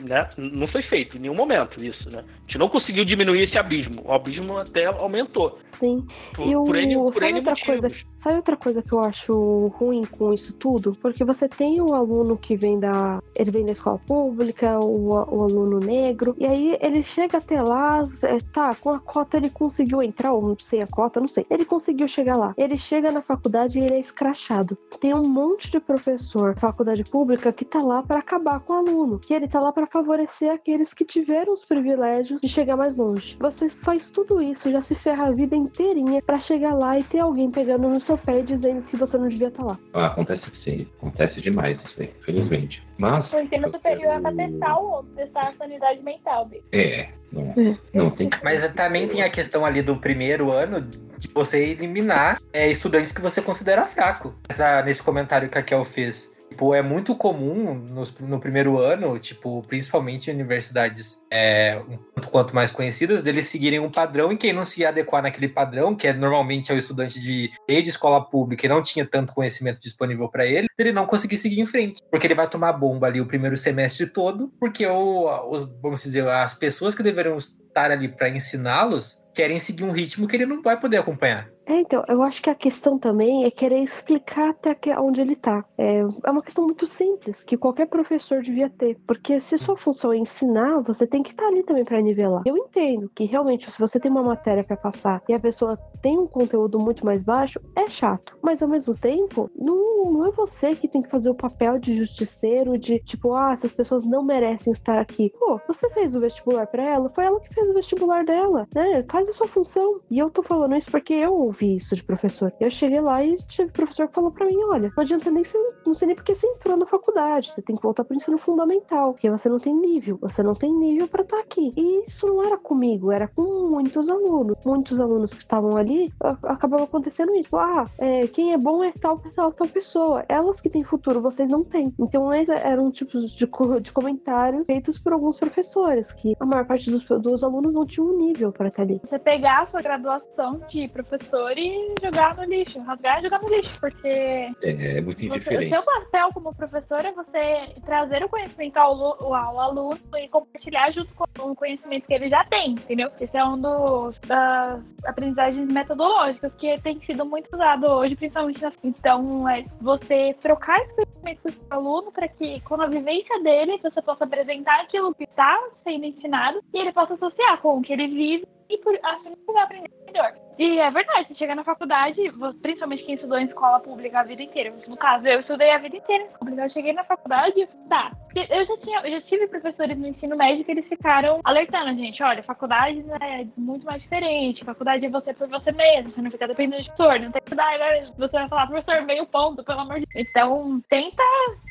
Né? 0.00 0.28
Não 0.38 0.68
foi 0.68 0.82
feito 0.82 1.16
em 1.16 1.20
nenhum 1.20 1.34
momento 1.34 1.82
isso, 1.84 2.08
né? 2.10 2.20
A 2.20 2.40
gente 2.42 2.58
não 2.58 2.68
conseguiu 2.68 3.04
diminuir 3.04 3.42
esse 3.42 3.58
abismo. 3.58 4.02
O 4.04 4.12
abismo 4.12 4.58
até 4.58 4.86
aumentou. 4.86 5.58
Sim. 5.64 6.06
Por, 6.34 6.46
e 6.46 6.56
o... 6.56 6.64
por 6.64 6.76
N, 6.76 6.94
por 6.94 7.22
N 7.22 7.34
outra 7.36 7.50
motivos. 7.50 7.62
coisa 7.62 8.12
Sabe 8.22 8.36
outra 8.36 8.56
coisa 8.56 8.80
que 8.80 8.92
eu 8.92 9.00
acho 9.00 9.66
ruim 9.74 10.04
com 10.04 10.32
isso 10.32 10.52
tudo? 10.52 10.96
Porque 11.02 11.24
você 11.24 11.48
tem 11.48 11.80
o 11.80 11.90
um 11.90 11.94
aluno 11.94 12.36
que 12.36 12.56
vem 12.56 12.78
da. 12.78 13.20
Ele 13.34 13.50
vem 13.50 13.64
da 13.66 13.72
escola 13.72 13.98
pública, 14.06 14.78
o, 14.78 15.08
o 15.08 15.42
aluno 15.42 15.80
negro, 15.80 16.36
e 16.38 16.46
aí 16.46 16.78
ele 16.80 17.02
chega 17.02 17.38
até 17.38 17.60
lá, 17.60 18.08
é, 18.22 18.38
tá, 18.52 18.76
com 18.76 18.90
a 18.90 19.00
cota 19.00 19.36
ele 19.36 19.50
conseguiu 19.50 20.00
entrar, 20.00 20.32
ou 20.32 20.56
sem 20.60 20.80
a 20.80 20.86
cota, 20.86 21.18
não 21.18 21.26
sei. 21.26 21.44
Ele 21.50 21.64
conseguiu 21.64 22.06
chegar 22.06 22.36
lá. 22.36 22.54
Ele 22.56 22.78
chega 22.78 23.10
na 23.10 23.22
faculdade 23.22 23.80
e 23.80 23.82
ele 23.82 23.96
é 23.96 24.00
escrachado. 24.00 24.78
Tem 25.00 25.12
um 25.12 25.26
monte 25.26 25.68
de 25.68 25.80
professor 25.80 26.54
faculdade 26.56 27.02
pública 27.02 27.31
que 27.36 27.64
tá 27.64 27.80
lá 27.80 28.02
para 28.02 28.18
acabar 28.18 28.60
com 28.60 28.72
o 28.72 28.76
aluno, 28.76 29.18
que 29.18 29.32
ele 29.32 29.48
tá 29.48 29.60
lá 29.60 29.72
para 29.72 29.86
favorecer 29.86 30.50
aqueles 30.52 30.92
que 30.92 31.04
tiveram 31.04 31.52
os 31.52 31.64
privilégios 31.64 32.40
de 32.40 32.48
chegar 32.48 32.76
mais 32.76 32.96
longe. 32.96 33.36
Você 33.40 33.68
faz 33.68 34.10
tudo 34.10 34.42
isso, 34.42 34.70
já 34.70 34.80
se 34.80 34.94
ferra 34.94 35.26
a 35.26 35.32
vida 35.32 35.56
inteirinha 35.56 36.22
para 36.22 36.38
chegar 36.38 36.74
lá 36.74 36.98
e 36.98 37.04
ter 37.04 37.20
alguém 37.20 37.50
pegando 37.50 37.88
no 37.88 38.00
seu 38.00 38.18
pé 38.18 38.40
e 38.40 38.42
dizendo 38.42 38.82
que 38.82 38.96
você 38.96 39.16
não 39.16 39.28
devia 39.28 39.48
estar 39.48 39.62
tá 39.62 39.68
lá. 39.68 39.78
Ah, 39.92 40.06
acontece 40.06 40.50
sim, 40.64 40.86
acontece 40.98 41.40
demais 41.40 41.78
isso 41.84 42.02
aí, 42.02 42.10
infelizmente. 42.20 42.82
Mas. 42.98 43.32
O 43.32 43.40
ensino 43.40 43.72
superior 43.72 44.14
é 44.14 44.20
pra 44.20 44.32
testar 44.32 44.78
o 44.78 44.90
outro, 44.90 45.12
testar 45.14 45.48
a 45.48 45.52
sanidade 45.54 46.02
mental 46.02 46.46
dele. 46.46 46.64
É, 46.72 47.08
não, 47.32 47.54
é. 47.56 47.76
não 47.92 48.10
tem 48.10 48.30
Mas 48.42 48.66
também 48.74 49.08
tem 49.08 49.22
a 49.22 49.30
questão 49.30 49.64
ali 49.64 49.82
do 49.82 49.96
primeiro 49.96 50.52
ano 50.52 50.80
de 50.82 51.28
você 51.34 51.64
eliminar 51.70 52.38
é, 52.52 52.68
estudantes 52.68 53.10
que 53.10 53.20
você 53.20 53.40
considera 53.40 53.84
fraco. 53.84 54.34
Essa, 54.48 54.82
nesse 54.82 55.02
comentário 55.02 55.48
que 55.48 55.58
a 55.58 55.62
Kel 55.62 55.84
fez. 55.84 56.32
Tipo, 56.52 56.74
é 56.74 56.82
muito 56.82 57.16
comum 57.16 57.72
nos, 57.72 58.14
no 58.18 58.38
primeiro 58.38 58.78
ano, 58.78 59.18
tipo, 59.18 59.62
principalmente 59.62 60.30
em 60.30 60.34
universidades 60.34 61.24
é, 61.30 61.80
um 61.88 61.96
tanto 62.14 62.28
quanto 62.28 62.54
mais 62.54 62.70
conhecidas, 62.70 63.22
deles 63.22 63.46
seguirem 63.46 63.80
um 63.80 63.90
padrão 63.90 64.30
e 64.30 64.36
quem 64.36 64.52
não 64.52 64.62
se 64.62 64.84
adequar 64.84 65.22
naquele 65.22 65.48
padrão, 65.48 65.96
que 65.96 66.06
é 66.06 66.12
normalmente 66.12 66.70
é 66.70 66.74
o 66.74 66.78
estudante 66.78 67.18
de, 67.18 67.50
de 67.66 67.88
escola 67.88 68.22
pública 68.22 68.66
e 68.66 68.68
não 68.68 68.82
tinha 68.82 69.06
tanto 69.06 69.32
conhecimento 69.32 69.80
disponível 69.80 70.28
para 70.28 70.44
ele, 70.44 70.66
ele 70.78 70.92
não 70.92 71.06
conseguir 71.06 71.38
seguir 71.38 71.58
em 71.58 71.64
frente. 71.64 72.02
Porque 72.10 72.26
ele 72.26 72.34
vai 72.34 72.46
tomar 72.46 72.74
bomba 72.74 73.06
ali 73.06 73.18
o 73.18 73.26
primeiro 73.26 73.56
semestre 73.56 74.06
todo, 74.06 74.52
porque 74.60 74.86
o, 74.86 75.26
o 75.26 75.80
vamos 75.80 76.02
dizer, 76.02 76.28
as 76.28 76.52
pessoas 76.52 76.94
que 76.94 77.02
deveriam 77.02 77.38
estar 77.38 77.90
ali 77.90 78.08
para 78.08 78.28
ensiná-los 78.28 79.22
querem 79.34 79.58
seguir 79.58 79.84
um 79.84 79.92
ritmo 79.92 80.28
que 80.28 80.36
ele 80.36 80.44
não 80.44 80.60
vai 80.60 80.78
poder 80.78 80.98
acompanhar. 80.98 81.48
É, 81.66 81.80
então, 81.80 82.04
eu 82.08 82.22
acho 82.22 82.42
que 82.42 82.50
a 82.50 82.54
questão 82.54 82.98
também 82.98 83.44
é 83.44 83.50
querer 83.50 83.82
explicar 83.82 84.50
até 84.50 84.76
onde 84.98 85.20
ele 85.20 85.36
tá. 85.36 85.64
É, 85.78 86.00
é 86.00 86.30
uma 86.30 86.42
questão 86.42 86.64
muito 86.64 86.86
simples, 86.86 87.42
que 87.42 87.56
qualquer 87.56 87.86
professor 87.86 88.42
devia 88.42 88.68
ter. 88.68 88.98
Porque 89.06 89.38
se 89.40 89.56
sua 89.58 89.76
função 89.76 90.12
é 90.12 90.16
ensinar, 90.16 90.80
você 90.80 91.06
tem 91.06 91.22
que 91.22 91.30
estar 91.30 91.44
tá 91.44 91.48
ali 91.48 91.62
também 91.62 91.84
para 91.84 92.00
nivelar. 92.00 92.42
Eu 92.44 92.56
entendo 92.56 93.10
que 93.14 93.24
realmente, 93.24 93.70
se 93.70 93.78
você 93.78 94.00
tem 94.00 94.10
uma 94.10 94.22
matéria 94.22 94.64
para 94.64 94.76
passar 94.76 95.22
e 95.28 95.34
a 95.34 95.40
pessoa 95.40 95.78
tem 96.00 96.18
um 96.18 96.26
conteúdo 96.26 96.78
muito 96.78 97.04
mais 97.04 97.22
baixo, 97.22 97.60
é 97.76 97.88
chato. 97.88 98.36
Mas 98.42 98.62
ao 98.62 98.68
mesmo 98.68 98.94
tempo, 98.94 99.50
não, 99.56 100.10
não 100.10 100.26
é 100.26 100.30
você 100.30 100.74
que 100.74 100.88
tem 100.88 101.02
que 101.02 101.10
fazer 101.10 101.30
o 101.30 101.34
papel 101.34 101.78
de 101.78 101.94
justiceiro, 101.94 102.76
de 102.76 102.98
tipo, 102.98 103.34
ah, 103.34 103.52
essas 103.52 103.74
pessoas 103.74 104.04
não 104.04 104.22
merecem 104.22 104.72
estar 104.72 104.98
aqui. 104.98 105.32
Pô, 105.38 105.60
você 105.66 105.88
fez 105.90 106.14
o 106.14 106.20
vestibular 106.20 106.66
para 106.66 106.82
ela, 106.82 107.10
foi 107.10 107.24
ela 107.24 107.40
que 107.40 107.54
fez 107.54 107.68
o 107.68 107.74
vestibular 107.74 108.24
dela, 108.24 108.66
né? 108.74 109.04
Faz 109.10 109.28
a 109.28 109.32
sua 109.32 109.48
função. 109.48 110.00
E 110.10 110.18
eu 110.18 110.30
tô 110.30 110.42
falando 110.42 110.76
isso 110.76 110.90
porque 110.90 111.14
eu 111.14 111.51
ouvi 111.52 111.76
isso 111.76 111.94
de 111.94 112.02
professor. 112.02 112.52
Eu 112.58 112.70
cheguei 112.70 113.00
lá 113.00 113.22
e 113.24 113.36
tive 113.46 113.70
professor 113.70 114.08
que 114.08 114.14
falou 114.14 114.30
para 114.30 114.46
mim: 114.46 114.58
olha, 114.64 114.92
não 114.96 115.02
adianta 115.02 115.30
nem 115.30 115.44
ser, 115.44 115.58
não 115.86 115.94
sei 115.94 116.08
nem 116.08 116.16
porque 116.16 116.34
você 116.34 116.46
entrou 116.46 116.76
na 116.76 116.86
faculdade, 116.86 117.52
você 117.52 117.62
tem 117.62 117.76
que 117.76 117.82
voltar 117.82 118.04
pro 118.04 118.16
ensino 118.16 118.38
fundamental, 118.38 119.12
porque 119.12 119.30
você 119.30 119.48
não 119.48 119.58
tem 119.58 119.74
nível, 119.74 120.18
você 120.20 120.42
não 120.42 120.54
tem 120.54 120.72
nível 120.72 121.06
para 121.06 121.22
estar 121.22 121.36
tá 121.36 121.42
aqui. 121.42 121.72
E 121.76 122.04
isso 122.06 122.26
não 122.26 122.42
era 122.42 122.56
comigo, 122.56 123.12
era 123.12 123.28
com 123.28 123.68
muitos 123.68 124.08
alunos. 124.08 124.56
Muitos 124.64 124.98
alunos 124.98 125.32
que 125.32 125.40
estavam 125.40 125.76
ali, 125.76 126.12
acabava 126.42 126.84
acontecendo 126.84 127.34
isso. 127.34 127.56
Ah, 127.56 127.86
é, 127.98 128.26
quem 128.26 128.52
é 128.52 128.58
bom 128.58 128.82
é 128.82 128.92
tal, 128.92 129.18
tal, 129.34 129.52
tal 129.52 129.68
pessoa. 129.68 130.24
Elas 130.28 130.60
que 130.60 130.70
têm 130.70 130.82
futuro, 130.82 131.20
vocês 131.20 131.48
não 131.48 131.62
têm. 131.62 131.92
Então, 131.98 132.32
eram 132.32 132.90
tipos 132.90 133.32
de, 133.32 133.46
de 133.80 133.92
comentários 133.92 134.66
feitos 134.66 134.98
por 134.98 135.12
alguns 135.12 135.38
professores, 135.38 136.12
que 136.12 136.34
a 136.38 136.46
maior 136.46 136.64
parte 136.66 136.90
dos, 136.90 137.04
dos 137.04 137.44
alunos 137.44 137.74
não 137.74 137.86
tinha 137.86 138.04
um 138.04 138.16
nível 138.16 138.52
para 138.52 138.68
estar 138.68 138.82
ali. 138.82 139.00
Você 139.08 139.18
pegar 139.18 139.62
a 139.62 139.66
sua 139.66 139.82
graduação 139.82 140.60
de 140.68 140.88
professor 140.88 141.41
e 141.50 141.94
jogar 142.02 142.36
no 142.36 142.44
lixo, 142.44 142.78
rasgar 142.80 143.18
e 143.18 143.22
jogar 143.22 143.40
no 143.40 143.48
lixo, 143.48 143.80
porque. 143.80 144.08
É, 144.08 144.98
é 144.98 145.00
muito 145.00 145.24
indiferente. 145.24 145.44
Você, 145.44 145.66
o 145.66 145.70
seu 145.70 145.82
papel 145.82 146.28
como 146.34 146.54
professor 146.54 147.04
é 147.04 147.12
você 147.12 147.80
trazer 147.84 148.24
o 148.24 148.28
conhecimento 148.28 148.76
ao, 148.76 149.24
ao, 149.24 149.60
aluno 149.60 149.98
e 150.16 150.28
compartilhar 150.28 150.90
junto 150.92 151.12
com 151.14 151.50
o 151.50 151.54
conhecimento 151.54 152.06
que 152.06 152.14
ele 152.14 152.28
já 152.28 152.44
tem, 152.44 152.72
entendeu? 152.72 153.10
Esse 153.20 153.36
é 153.36 153.44
um 153.44 153.60
dos 153.60 154.18
das 154.26 154.80
aprendizagens 155.04 155.66
metodológicas 155.68 156.52
que 156.54 156.80
tem 156.80 157.00
sido 157.04 157.24
muito 157.24 157.52
usado 157.52 157.86
hoje, 157.86 158.16
principalmente 158.16 158.60
na. 158.60 158.72
Então, 158.84 159.48
é 159.48 159.64
você 159.80 160.34
trocar 160.40 160.78
esse 160.80 160.94
conhecimento 160.94 161.42
com 161.42 161.48
o 161.48 161.52
seu 161.52 161.66
aluno 161.70 162.12
para 162.12 162.28
que, 162.28 162.60
com 162.60 162.80
a 162.80 162.86
vivência 162.86 163.42
dele, 163.42 163.78
você 163.82 164.02
possa 164.02 164.24
apresentar 164.24 164.80
aquilo 164.80 165.14
que 165.14 165.24
está 165.24 165.60
sendo 165.84 166.04
ensinado 166.04 166.60
e 166.72 166.78
ele 166.78 166.92
possa 166.92 167.14
associar 167.14 167.60
com 167.60 167.78
o 167.78 167.82
que 167.82 167.92
ele 167.92 168.08
vive 168.08 168.46
e 168.72 168.78
por, 168.78 168.98
assim 169.02 169.30
você 169.30 169.52
vai 169.52 169.62
aprender 169.62 169.90
melhor. 170.06 170.32
E 170.58 170.78
é 170.78 170.90
verdade, 170.90 171.28
você 171.28 171.34
chega 171.34 171.54
na 171.54 171.64
faculdade, 171.64 172.20
principalmente 172.60 173.04
quem 173.04 173.14
estudou 173.14 173.38
em 173.38 173.46
escola 173.46 173.80
pública 173.80 174.20
a 174.20 174.22
vida 174.22 174.42
inteira. 174.42 174.72
No 174.86 174.96
caso, 174.96 175.26
eu 175.26 175.40
estudei 175.40 175.70
a 175.70 175.78
vida 175.78 175.96
inteira 175.96 176.24
em 176.24 176.26
escola 176.26 176.38
pública. 176.38 176.64
Eu 176.64 176.70
cheguei 176.70 176.92
na 176.92 177.04
faculdade, 177.04 177.68
tá. 177.88 178.12
Eu 178.34 178.64
já, 178.66 178.76
tinha, 178.78 179.00
eu 179.00 179.10
já 179.12 179.20
tive 179.22 179.48
professores 179.48 179.98
no 179.98 180.06
ensino 180.06 180.36
médio 180.36 180.64
que 180.64 180.70
eles 180.70 180.86
ficaram 180.86 181.40
alertando 181.44 181.90
a 181.90 181.94
gente: 181.94 182.22
olha, 182.22 182.42
faculdade 182.42 183.04
é 183.20 183.46
muito 183.56 183.84
mais 183.84 184.02
diferente. 184.02 184.64
Faculdade 184.64 185.06
é 185.06 185.10
você 185.10 185.34
por 185.34 185.48
você 185.48 185.72
mesmo, 185.72 186.12
você 186.12 186.22
não 186.22 186.30
fica 186.30 186.46
dependendo 186.46 186.82
de 186.82 186.88
professor. 186.96 187.20
Não 187.20 187.32
tem 187.32 187.42
que 187.42 187.54
dar, 187.54 187.72
você 188.16 188.32
vai 188.32 188.48
falar, 188.48 188.66
professor, 188.66 189.02
meio 189.02 189.26
ponto, 189.26 189.64
pelo 189.64 189.80
amor 189.80 190.00
de 190.00 190.06
Deus. 190.12 190.26
Então, 190.28 190.82
tenta, 190.88 191.22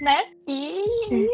né? 0.02 0.26
E 0.48 0.84
aí. 1.12 1.30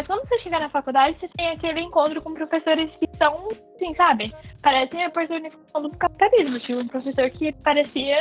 Mas 0.00 0.06
quando 0.06 0.26
você 0.26 0.38
chegar 0.38 0.60
na 0.60 0.70
faculdade, 0.70 1.18
você 1.20 1.28
tem 1.36 1.50
aquele 1.50 1.78
encontro 1.80 2.22
com 2.22 2.32
professores 2.32 2.90
que 2.96 3.06
são, 3.18 3.48
assim, 3.74 3.94
sabe? 3.96 4.32
Parecem 4.62 5.04
a 5.04 5.10
personificação 5.10 5.82
do 5.82 5.90
capitalismo. 5.90 6.58
Tinha 6.60 6.78
um 6.78 6.88
professor 6.88 7.28
que 7.28 7.52
parecia. 7.62 8.18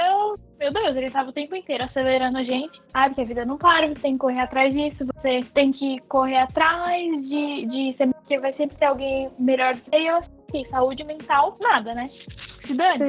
Meu 0.60 0.74
Deus, 0.74 0.94
ele 0.98 1.06
estava 1.06 1.30
o 1.30 1.34
tempo 1.34 1.56
inteiro 1.56 1.86
acelerando 1.86 2.38
a 2.38 2.44
gente. 2.44 2.82
Ah, 2.94 3.08
porque 3.08 3.22
a 3.22 3.26
vida 3.26 3.46
não 3.46 3.58
para, 3.58 3.88
você 3.88 4.02
tem 4.02 4.12
que 4.12 4.20
correr 4.20 4.42
atrás 4.42 4.74
disso, 4.74 5.06
você 5.06 5.42
tem 5.54 5.72
que 5.72 6.00
correr 6.10 6.40
atrás 6.40 7.02
de, 7.22 7.66
de 7.66 7.96
porque 8.30 8.40
vai 8.40 8.52
sempre 8.56 8.76
ter 8.76 8.86
alguém 8.86 9.32
melhor 9.40 9.74
do 9.74 9.82
que 9.82 9.96
eu. 9.96 10.22
E 10.54 10.68
saúde 10.70 11.04
mental, 11.04 11.58
nada, 11.60 11.94
né? 11.94 12.10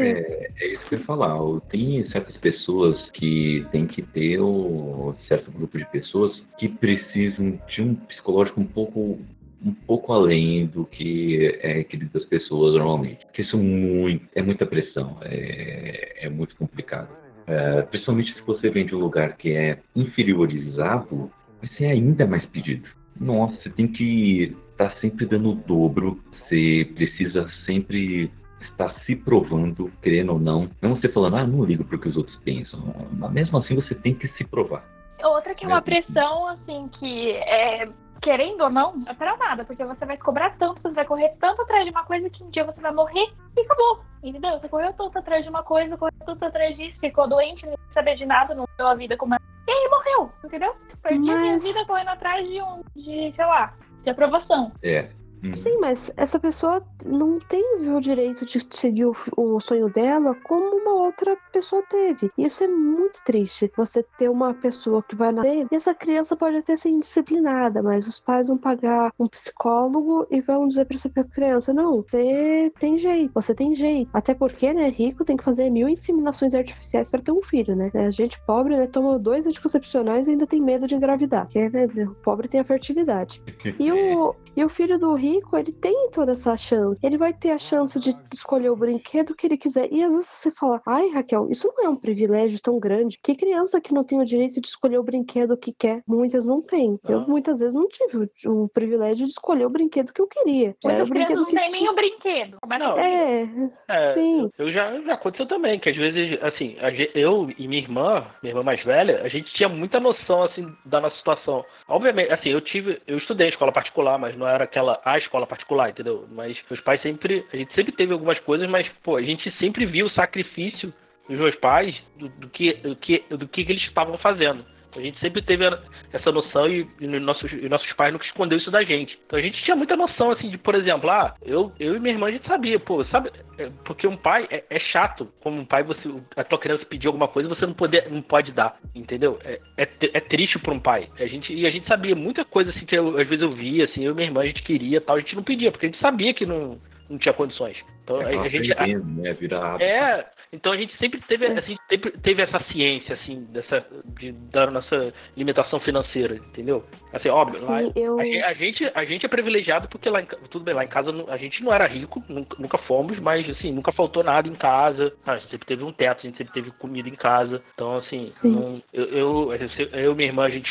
É, 0.02 0.64
é 0.64 0.74
isso 0.74 0.86
que 0.88 0.94
eu 0.94 0.98
ia 0.98 1.04
falar. 1.04 1.38
Tem 1.70 2.08
certas 2.10 2.36
pessoas 2.36 3.10
que 3.10 3.66
tem 3.70 3.86
que 3.86 4.02
ter 4.02 4.40
um 4.40 5.14
certo 5.28 5.50
grupo 5.50 5.78
de 5.78 5.84
pessoas 5.86 6.42
que 6.58 6.68
precisam 6.68 7.58
de 7.68 7.82
um 7.82 7.94
psicológico 7.94 8.60
um 8.60 8.66
pouco 8.66 9.18
um 9.62 9.74
pouco 9.74 10.12
além 10.12 10.66
do 10.66 10.86
que 10.86 11.58
é 11.60 11.84
querido 11.84 12.10
das 12.12 12.24
pessoas 12.24 12.74
normalmente. 12.74 13.24
Porque 13.26 13.42
isso 13.42 13.56
é, 13.56 13.60
muito, 13.60 14.28
é 14.34 14.42
muita 14.42 14.66
pressão, 14.66 15.18
é, 15.22 16.26
é 16.26 16.28
muito 16.30 16.56
complicado. 16.56 17.10
É, 17.46 17.82
principalmente 17.82 18.32
se 18.32 18.40
você 18.42 18.70
vem 18.70 18.86
de 18.86 18.94
um 18.94 19.00
lugar 19.00 19.36
que 19.36 19.52
é 19.52 19.78
inferiorizado, 19.94 21.30
você 21.60 21.84
é 21.84 21.90
ainda 21.90 22.26
mais 22.26 22.44
pedido. 22.46 22.88
Nossa, 23.20 23.54
você 23.62 23.70
tem 23.70 23.86
que 23.86 24.56
estar 24.72 24.90
tá 24.90 25.00
sempre 25.00 25.26
dando 25.26 25.50
o 25.50 25.54
dobro, 25.54 26.18
você 26.30 26.90
precisa 26.94 27.48
sempre 27.66 28.32
estar 28.62 28.94
se 29.04 29.14
provando, 29.14 29.92
querendo 30.02 30.32
ou 30.32 30.38
não. 30.38 30.70
Não 30.80 30.96
você 30.96 31.08
falando, 31.08 31.36
ah, 31.36 31.46
não 31.46 31.64
ligo 31.64 31.84
porque 31.84 32.08
os 32.08 32.16
outros 32.16 32.36
pensam. 32.38 32.80
Mas 33.12 33.30
mesmo 33.30 33.58
assim 33.58 33.74
você 33.74 33.94
tem 33.94 34.14
que 34.14 34.26
se 34.28 34.44
provar. 34.44 34.84
Outra 35.22 35.54
que 35.54 35.66
é 35.66 35.68
uma 35.68 35.82
pressão, 35.82 36.48
assim, 36.48 36.88
que 36.98 37.32
é 37.32 37.86
querendo 38.20 38.62
ou 38.62 38.70
não, 38.70 38.96
não 38.96 39.10
é 39.10 39.14
para 39.14 39.36
nada, 39.36 39.64
porque 39.64 39.84
você 39.84 40.04
vai 40.04 40.16
cobrar 40.16 40.56
tanto, 40.58 40.80
você 40.82 40.94
vai 40.94 41.04
correr 41.04 41.30
tanto 41.40 41.62
atrás 41.62 41.84
de 41.84 41.90
uma 41.90 42.04
coisa 42.04 42.28
que 42.28 42.42
um 42.42 42.50
dia 42.50 42.64
você 42.64 42.80
vai 42.80 42.92
morrer 42.92 43.32
e 43.56 43.60
acabou. 43.60 44.04
Entendeu? 44.22 44.58
Você 44.58 44.68
correu 44.68 44.92
tanto 44.92 45.18
atrás 45.18 45.42
de 45.42 45.50
uma 45.50 45.62
coisa, 45.62 45.96
correu 45.96 46.12
tanto 46.26 46.44
atrás 46.44 46.76
disso, 46.76 46.98
ficou 47.00 47.28
doente, 47.28 47.66
não 47.66 47.76
sabia 47.94 48.16
de 48.16 48.26
nada, 48.26 48.54
não 48.54 48.68
deu 48.76 48.86
a 48.86 48.94
vida 48.94 49.16
como 49.16 49.34
é. 49.34 49.38
E 49.66 49.70
aí 49.70 49.88
morreu, 49.88 50.32
entendeu? 50.44 50.74
Perdi 51.02 51.26
Mas... 51.26 51.40
minha 51.40 51.58
vida 51.58 51.86
correndo 51.86 52.08
atrás 52.08 52.46
de 52.46 52.60
um, 52.60 52.82
de, 52.94 53.32
sei 53.34 53.46
lá, 53.46 53.74
de 54.04 54.10
aprovação. 54.10 54.72
É. 54.82 55.08
Uhum. 55.42 55.54
Sim, 55.54 55.78
mas 55.80 56.12
essa 56.16 56.38
pessoa 56.38 56.82
não 57.04 57.38
tem 57.38 57.64
o 57.88 58.00
direito 58.00 58.44
de 58.44 58.58
seguir 58.70 59.06
o, 59.06 59.16
o, 59.36 59.60
sonho 59.60 59.88
dela 59.90 60.34
como 60.44 60.76
uma 60.76 60.92
outra 60.92 61.36
pessoa 61.52 61.82
teve. 61.88 62.30
E 62.36 62.44
isso 62.44 62.62
é 62.62 62.68
muito 62.68 63.22
triste. 63.24 63.70
Você 63.76 64.02
ter 64.18 64.28
uma 64.28 64.52
pessoa 64.52 65.02
que 65.02 65.16
vai 65.16 65.32
nascer 65.32 65.66
e 65.70 65.74
essa 65.74 65.94
criança 65.94 66.36
pode 66.36 66.56
até 66.56 66.76
ser 66.76 66.90
indisciplinada, 66.90 67.82
mas 67.82 68.06
os 68.06 68.18
pais 68.18 68.48
vão 68.48 68.58
pagar 68.58 69.12
um 69.18 69.26
psicólogo 69.26 70.26
e 70.30 70.40
vão 70.40 70.68
dizer 70.68 70.84
pra 70.84 70.96
essa 70.96 71.08
criança: 71.08 71.72
não, 71.72 72.02
você 72.02 72.70
tem 72.78 72.98
jeito, 72.98 73.32
você 73.32 73.54
tem 73.54 73.74
jeito. 73.74 74.10
Até 74.12 74.34
porque, 74.34 74.74
né, 74.74 74.88
rico 74.88 75.24
tem 75.24 75.36
que 75.36 75.44
fazer 75.44 75.70
mil 75.70 75.88
inseminações 75.88 76.54
artificiais 76.54 77.08
para 77.08 77.22
ter 77.22 77.32
um 77.32 77.42
filho, 77.42 77.74
né? 77.74 77.90
A 77.94 78.10
gente 78.10 78.40
pobre, 78.44 78.76
né, 78.76 78.86
toma 78.86 79.18
dois 79.18 79.46
anticoncepcionais 79.46 80.26
e 80.26 80.32
ainda 80.32 80.46
tem 80.46 80.60
medo 80.60 80.86
de 80.86 80.94
engravidar. 80.94 81.44
Porque, 81.44 81.68
né, 81.70 81.86
o 82.04 82.14
pobre 82.16 82.48
tem 82.48 82.60
a 82.60 82.64
fertilidade. 82.64 83.42
E 83.78 83.90
o, 83.90 84.34
e 84.56 84.64
o 84.64 84.68
filho 84.68 84.98
do 84.98 85.14
rico 85.14 85.29
rico, 85.34 85.56
ele 85.56 85.72
tem 85.72 86.10
toda 86.12 86.32
essa 86.32 86.56
chance. 86.56 86.98
Ele 87.02 87.16
vai 87.18 87.32
ter 87.32 87.50
a 87.52 87.58
chance 87.58 87.98
de 87.98 88.14
escolher 88.32 88.70
o 88.70 88.76
brinquedo 88.76 89.34
que 89.34 89.46
ele 89.46 89.56
quiser. 89.56 89.88
E 89.92 90.02
às 90.02 90.10
vezes 90.12 90.26
você 90.26 90.50
fala, 90.52 90.80
ai, 90.86 91.08
Raquel, 91.10 91.48
isso 91.50 91.72
não 91.76 91.84
é 91.84 91.88
um 91.88 91.96
privilégio 91.96 92.60
tão 92.60 92.78
grande. 92.78 93.18
Que 93.22 93.34
criança 93.34 93.80
que 93.80 93.94
não 93.94 94.02
tem 94.04 94.20
o 94.20 94.24
direito 94.24 94.60
de 94.60 94.68
escolher 94.68 94.98
o 94.98 95.02
brinquedo 95.02 95.56
que 95.56 95.72
quer? 95.72 96.02
Muitas 96.06 96.46
não 96.46 96.60
têm. 96.62 96.98
Eu 97.08 97.20
Ah. 97.20 97.24
muitas 97.28 97.58
vezes 97.60 97.74
não 97.74 97.88
tive 97.88 98.30
o, 98.46 98.64
o 98.64 98.68
privilégio 98.68 99.26
de 99.26 99.32
escolher 99.32 99.66
o 99.66 99.70
brinquedo 99.70 100.12
que 100.12 100.20
eu 100.20 100.26
queria. 100.26 100.74
Era 100.84 101.04
Muitas 101.04 101.08
o 101.08 101.10
brinquedo 101.10 101.36
não 101.38 101.44
que 101.46 101.54
tem 101.56 101.68
tinha. 101.68 101.80
nem 101.80 101.90
o 101.90 101.94
brinquedo. 101.94 102.56
Como 102.60 102.78
Não, 102.78 102.94
que 102.94 103.00
É, 103.00 103.70
É, 103.88 104.14
Sim. 104.14 104.50
Eu 104.58 104.72
já, 104.72 105.00
já 105.00 105.14
aconteceu 105.14 105.46
também, 105.46 105.78
que 105.78 105.88
às 105.88 105.96
vezes, 105.96 106.38
assim, 106.42 106.76
eu 107.14 107.48
e 107.58 107.66
minha 107.68 107.80
irmã, 107.82 108.26
minha 108.42 108.52
irmã 108.52 108.62
mais 108.62 108.82
velha, 108.84 109.22
a 109.22 109.28
gente 109.28 109.52
tinha 109.54 109.68
muita 109.68 110.00
noção, 110.00 110.42
assim, 110.42 110.66
da 110.84 111.00
nossa 111.00 111.16
situação. 111.16 111.64
Obviamente, 111.88 112.32
assim, 112.32 112.50
eu 112.50 112.60
tive, 112.60 113.00
eu 113.06 113.18
estudei 113.18 113.48
em 113.48 113.50
escola 113.50 113.72
particular, 113.72 114.18
mas 114.18 114.36
não 114.36 114.46
era 114.46 114.64
aquela, 114.64 115.00
a 115.04 115.18
escola 115.20 115.46
particular, 115.46 115.90
entendeu? 115.90 116.26
Mas 116.30 116.58
meus 116.68 116.80
pais 116.80 117.00
sempre, 117.02 117.46
a 117.52 117.56
gente 117.56 117.74
sempre 117.74 117.92
teve 117.92 118.12
algumas 118.12 118.38
coisas, 118.40 118.68
mas, 118.68 118.88
pô, 119.02 119.16
a 119.16 119.22
gente 119.22 119.50
sempre 119.58 119.86
viu 119.86 120.06
o 120.06 120.10
sacrifício 120.10 120.92
dos 121.28 121.38
meus 121.38 121.54
pais 121.56 122.02
do, 122.16 122.28
do 122.28 122.48
que, 122.48 122.72
do 122.74 122.96
que, 122.96 123.24
do 123.30 123.48
que 123.48 123.60
eles 123.60 123.82
estavam 123.82 124.18
fazendo. 124.18 124.64
A 124.96 125.00
gente 125.00 125.18
sempre 125.20 125.40
teve 125.42 125.64
essa 126.12 126.32
noção 126.32 126.68
e, 126.68 126.86
e 127.00 127.06
nossos, 127.06 127.50
e 127.52 127.68
nossos 127.68 127.92
pais 127.92 128.12
nunca 128.12 128.24
escondeu 128.24 128.58
isso 128.58 128.70
da 128.70 128.82
gente. 128.82 129.18
Então 129.26 129.38
a 129.38 129.42
gente 129.42 129.62
tinha 129.62 129.76
muita 129.76 129.96
noção, 129.96 130.30
assim, 130.30 130.50
de, 130.50 130.58
por 130.58 130.74
exemplo, 130.74 131.08
ah, 131.10 131.34
eu, 131.42 131.72
eu 131.78 131.96
e 131.96 132.00
minha 132.00 132.14
irmã 132.14 132.26
a 132.28 132.32
gente 132.32 132.46
sabia, 132.46 132.78
pô, 132.80 133.04
sabe, 133.04 133.30
é, 133.58 133.70
porque 133.84 134.06
um 134.06 134.16
pai 134.16 134.48
é, 134.50 134.64
é 134.68 134.78
chato, 134.80 135.28
como 135.40 135.60
um 135.60 135.64
pai, 135.64 135.82
você, 135.82 136.08
a 136.36 136.42
tua 136.44 136.58
criança 136.58 136.84
pedir 136.84 137.06
alguma 137.06 137.28
coisa, 137.28 137.48
você 137.48 137.66
não, 137.66 137.74
poder, 137.74 138.10
não 138.10 138.20
pode 138.22 138.52
dar, 138.52 138.78
entendeu? 138.94 139.38
É, 139.44 139.60
é, 139.76 139.88
é 140.14 140.20
triste 140.20 140.58
pra 140.58 140.72
um 140.74 140.80
pai. 140.80 141.08
A 141.18 141.26
gente, 141.26 141.52
e 141.52 141.66
a 141.66 141.70
gente 141.70 141.86
sabia 141.86 142.14
muita 142.16 142.44
coisa, 142.44 142.70
assim, 142.70 142.84
que 142.84 142.96
eu- 142.96 143.18
às 143.18 143.28
vezes 143.28 143.42
eu 143.42 143.52
via, 143.52 143.84
assim, 143.84 144.04
eu 144.04 144.12
e 144.12 144.14
minha 144.14 144.26
irmã 144.26 144.40
a 144.42 144.46
gente 144.46 144.62
queria 144.62 145.00
tal, 145.00 145.16
a 145.16 145.20
gente 145.20 145.36
não 145.36 145.42
pedia, 145.42 145.70
porque 145.70 145.86
a 145.86 145.88
gente 145.88 146.00
sabia 146.00 146.34
que 146.34 146.44
não, 146.46 146.80
não 147.08 147.18
tinha 147.18 147.32
condições. 147.34 147.76
Então 148.04 148.18
a, 148.20 148.32
É 148.32 148.38
a 148.38 148.48
gente. 148.48 148.70
a- 148.72 148.74
aprendendo, 148.74 149.22
né? 149.22 149.32
Virar 149.32 149.80
é, 149.80 150.26
então 150.52 150.72
a 150.72 150.76
gente 150.76 150.96
sempre 150.98 151.20
teve, 151.20 151.46
assim, 151.46 151.76
sempre 151.88 152.10
teve 152.10 152.42
essa 152.42 152.60
ciência, 152.72 153.12
assim, 153.12 153.44
dessa, 153.52 153.86
de, 154.18 154.32
da 154.32 154.64
nossa 154.80 155.12
limitação 155.36 155.80
financeira, 155.80 156.34
entendeu? 156.36 156.84
Assim, 157.12 157.28
óbvio, 157.28 157.64
lá- 157.64 157.82
Sim, 157.82 157.92
eu. 157.96 158.18
a, 158.18 158.22
a 158.48 158.54
gente, 158.54 158.90
a 158.94 159.04
gente 159.04 159.26
é 159.26 159.28
privilegiado 159.28 159.88
porque 159.88 160.08
lá 160.08 160.20
em, 160.20 160.26
tudo 160.50 160.64
bem, 160.64 160.74
lá 160.74 160.84
em 160.84 160.88
casa 160.88 161.10
a 161.28 161.36
gente 161.36 161.62
não 161.62 161.72
era 161.72 161.86
rico, 161.86 162.22
nunca, 162.28 162.56
nunca 162.58 162.78
fomos, 162.78 163.18
mas 163.18 163.48
assim, 163.50 163.72
nunca 163.72 163.92
faltou 163.92 164.22
nada 164.22 164.48
em 164.48 164.54
casa. 164.54 165.12
Ah, 165.26 165.32
a 165.32 165.38
gente 165.38 165.50
sempre 165.50 165.66
teve 165.66 165.84
um 165.84 165.92
teto, 165.92 166.18
a 166.18 166.22
gente 166.22 166.38
sempre 166.38 166.52
teve 166.52 166.70
comida 166.72 167.08
em 167.08 167.14
casa. 167.14 167.62
Então, 167.74 167.96
assim, 167.98 168.26
Sim. 168.26 168.50
não- 168.52 168.82
eu, 168.92 169.04
eu, 169.52 169.52
eu 169.92 170.12
e 170.12 170.14
minha 170.14 170.28
irmã, 170.28 170.44
a 170.44 170.50
gente 170.50 170.70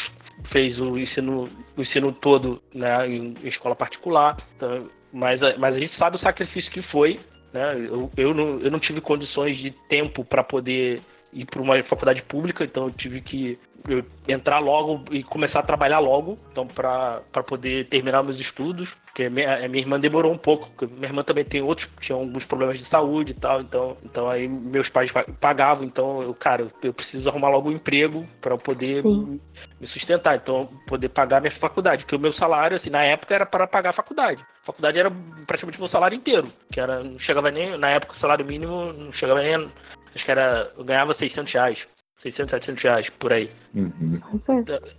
fez 0.51 0.79
o 0.79 0.97
ensino, 0.97 1.45
o 1.77 1.81
ensino 1.81 2.11
todo 2.11 2.61
né, 2.73 3.07
em, 3.07 3.33
em 3.43 3.47
escola 3.47 3.75
particular. 3.75 4.37
Então, 4.55 4.89
mas, 5.11 5.39
mas 5.57 5.75
a 5.75 5.79
gente 5.79 5.95
sabe 5.97 6.17
o 6.17 6.19
sacrifício 6.19 6.71
que 6.71 6.81
foi. 6.83 7.19
Né? 7.51 7.87
Eu, 7.89 8.11
eu, 8.15 8.33
não, 8.33 8.59
eu 8.59 8.69
não 8.71 8.79
tive 8.79 9.01
condições 9.01 9.57
de 9.57 9.71
tempo 9.89 10.23
para 10.23 10.43
poder 10.43 11.01
ir 11.31 11.45
para 11.45 11.61
uma 11.61 11.81
faculdade 11.83 12.21
pública, 12.23 12.63
então 12.63 12.85
eu 12.85 12.91
tive 12.91 13.21
que 13.21 13.59
eu, 13.87 14.03
entrar 14.27 14.59
logo 14.59 15.03
e 15.11 15.23
começar 15.23 15.59
a 15.59 15.63
trabalhar 15.63 15.99
logo, 15.99 16.37
então 16.51 16.65
para 16.67 17.21
poder 17.47 17.87
terminar 17.87 18.23
meus 18.23 18.39
estudos, 18.39 18.89
porque 19.05 19.29
minha, 19.29 19.65
a 19.65 19.67
minha 19.67 19.83
irmã 19.83 19.99
demorou 19.99 20.31
um 20.31 20.37
pouco, 20.37 20.69
porque 20.69 20.85
minha 20.93 21.07
irmã 21.07 21.23
também 21.23 21.45
tem 21.45 21.61
outros, 21.61 21.87
tinha 22.01 22.17
alguns 22.17 22.45
problemas 22.45 22.79
de 22.79 22.87
saúde 22.89 23.31
e 23.31 23.33
tal, 23.33 23.61
então, 23.61 23.97
então 24.03 24.29
aí 24.29 24.47
meus 24.47 24.87
pais 24.89 25.11
pa- 25.11 25.25
pagavam, 25.39 25.83
então 25.83 26.21
eu, 26.21 26.33
cara, 26.33 26.63
eu, 26.63 26.71
eu 26.83 26.93
preciso 26.93 27.27
arrumar 27.29 27.49
logo 27.49 27.69
um 27.69 27.73
emprego 27.73 28.27
para 28.41 28.57
poder 28.57 29.01
Sim. 29.03 29.39
me, 29.79 29.87
sustentar, 29.87 30.35
então 30.35 30.69
poder 30.87 31.09
pagar 31.09 31.41
minha 31.41 31.53
faculdade, 31.59 32.03
porque 32.03 32.15
o 32.15 32.19
meu 32.19 32.33
salário, 32.33 32.77
assim, 32.77 32.89
na 32.89 33.03
época 33.03 33.33
era 33.33 33.45
para 33.45 33.67
pagar 33.67 33.91
a 33.91 33.93
faculdade. 33.93 34.43
A 34.63 34.65
faculdade 34.65 34.99
era 34.99 35.11
praticamente 35.45 35.79
o 35.79 35.81
meu 35.81 35.89
salário 35.89 36.15
inteiro, 36.15 36.47
que 36.71 36.79
era, 36.79 37.03
não 37.03 37.19
chegava 37.19 37.49
nem, 37.51 37.77
na 37.77 37.89
época 37.89 38.13
o 38.13 38.19
salário 38.19 38.45
mínimo 38.45 38.93
não 38.93 39.11
chegava 39.13 39.41
nem, 39.41 39.69
acho 40.15 40.25
que 40.25 40.31
era, 40.31 40.71
eu 40.77 40.83
ganhava 40.83 41.15
600 41.15 41.51
reais, 41.53 41.79
600, 42.21 42.51
700 42.51 42.83
reais, 42.83 43.09
por 43.19 43.31
aí. 43.33 43.49
Uhum. 43.73 44.19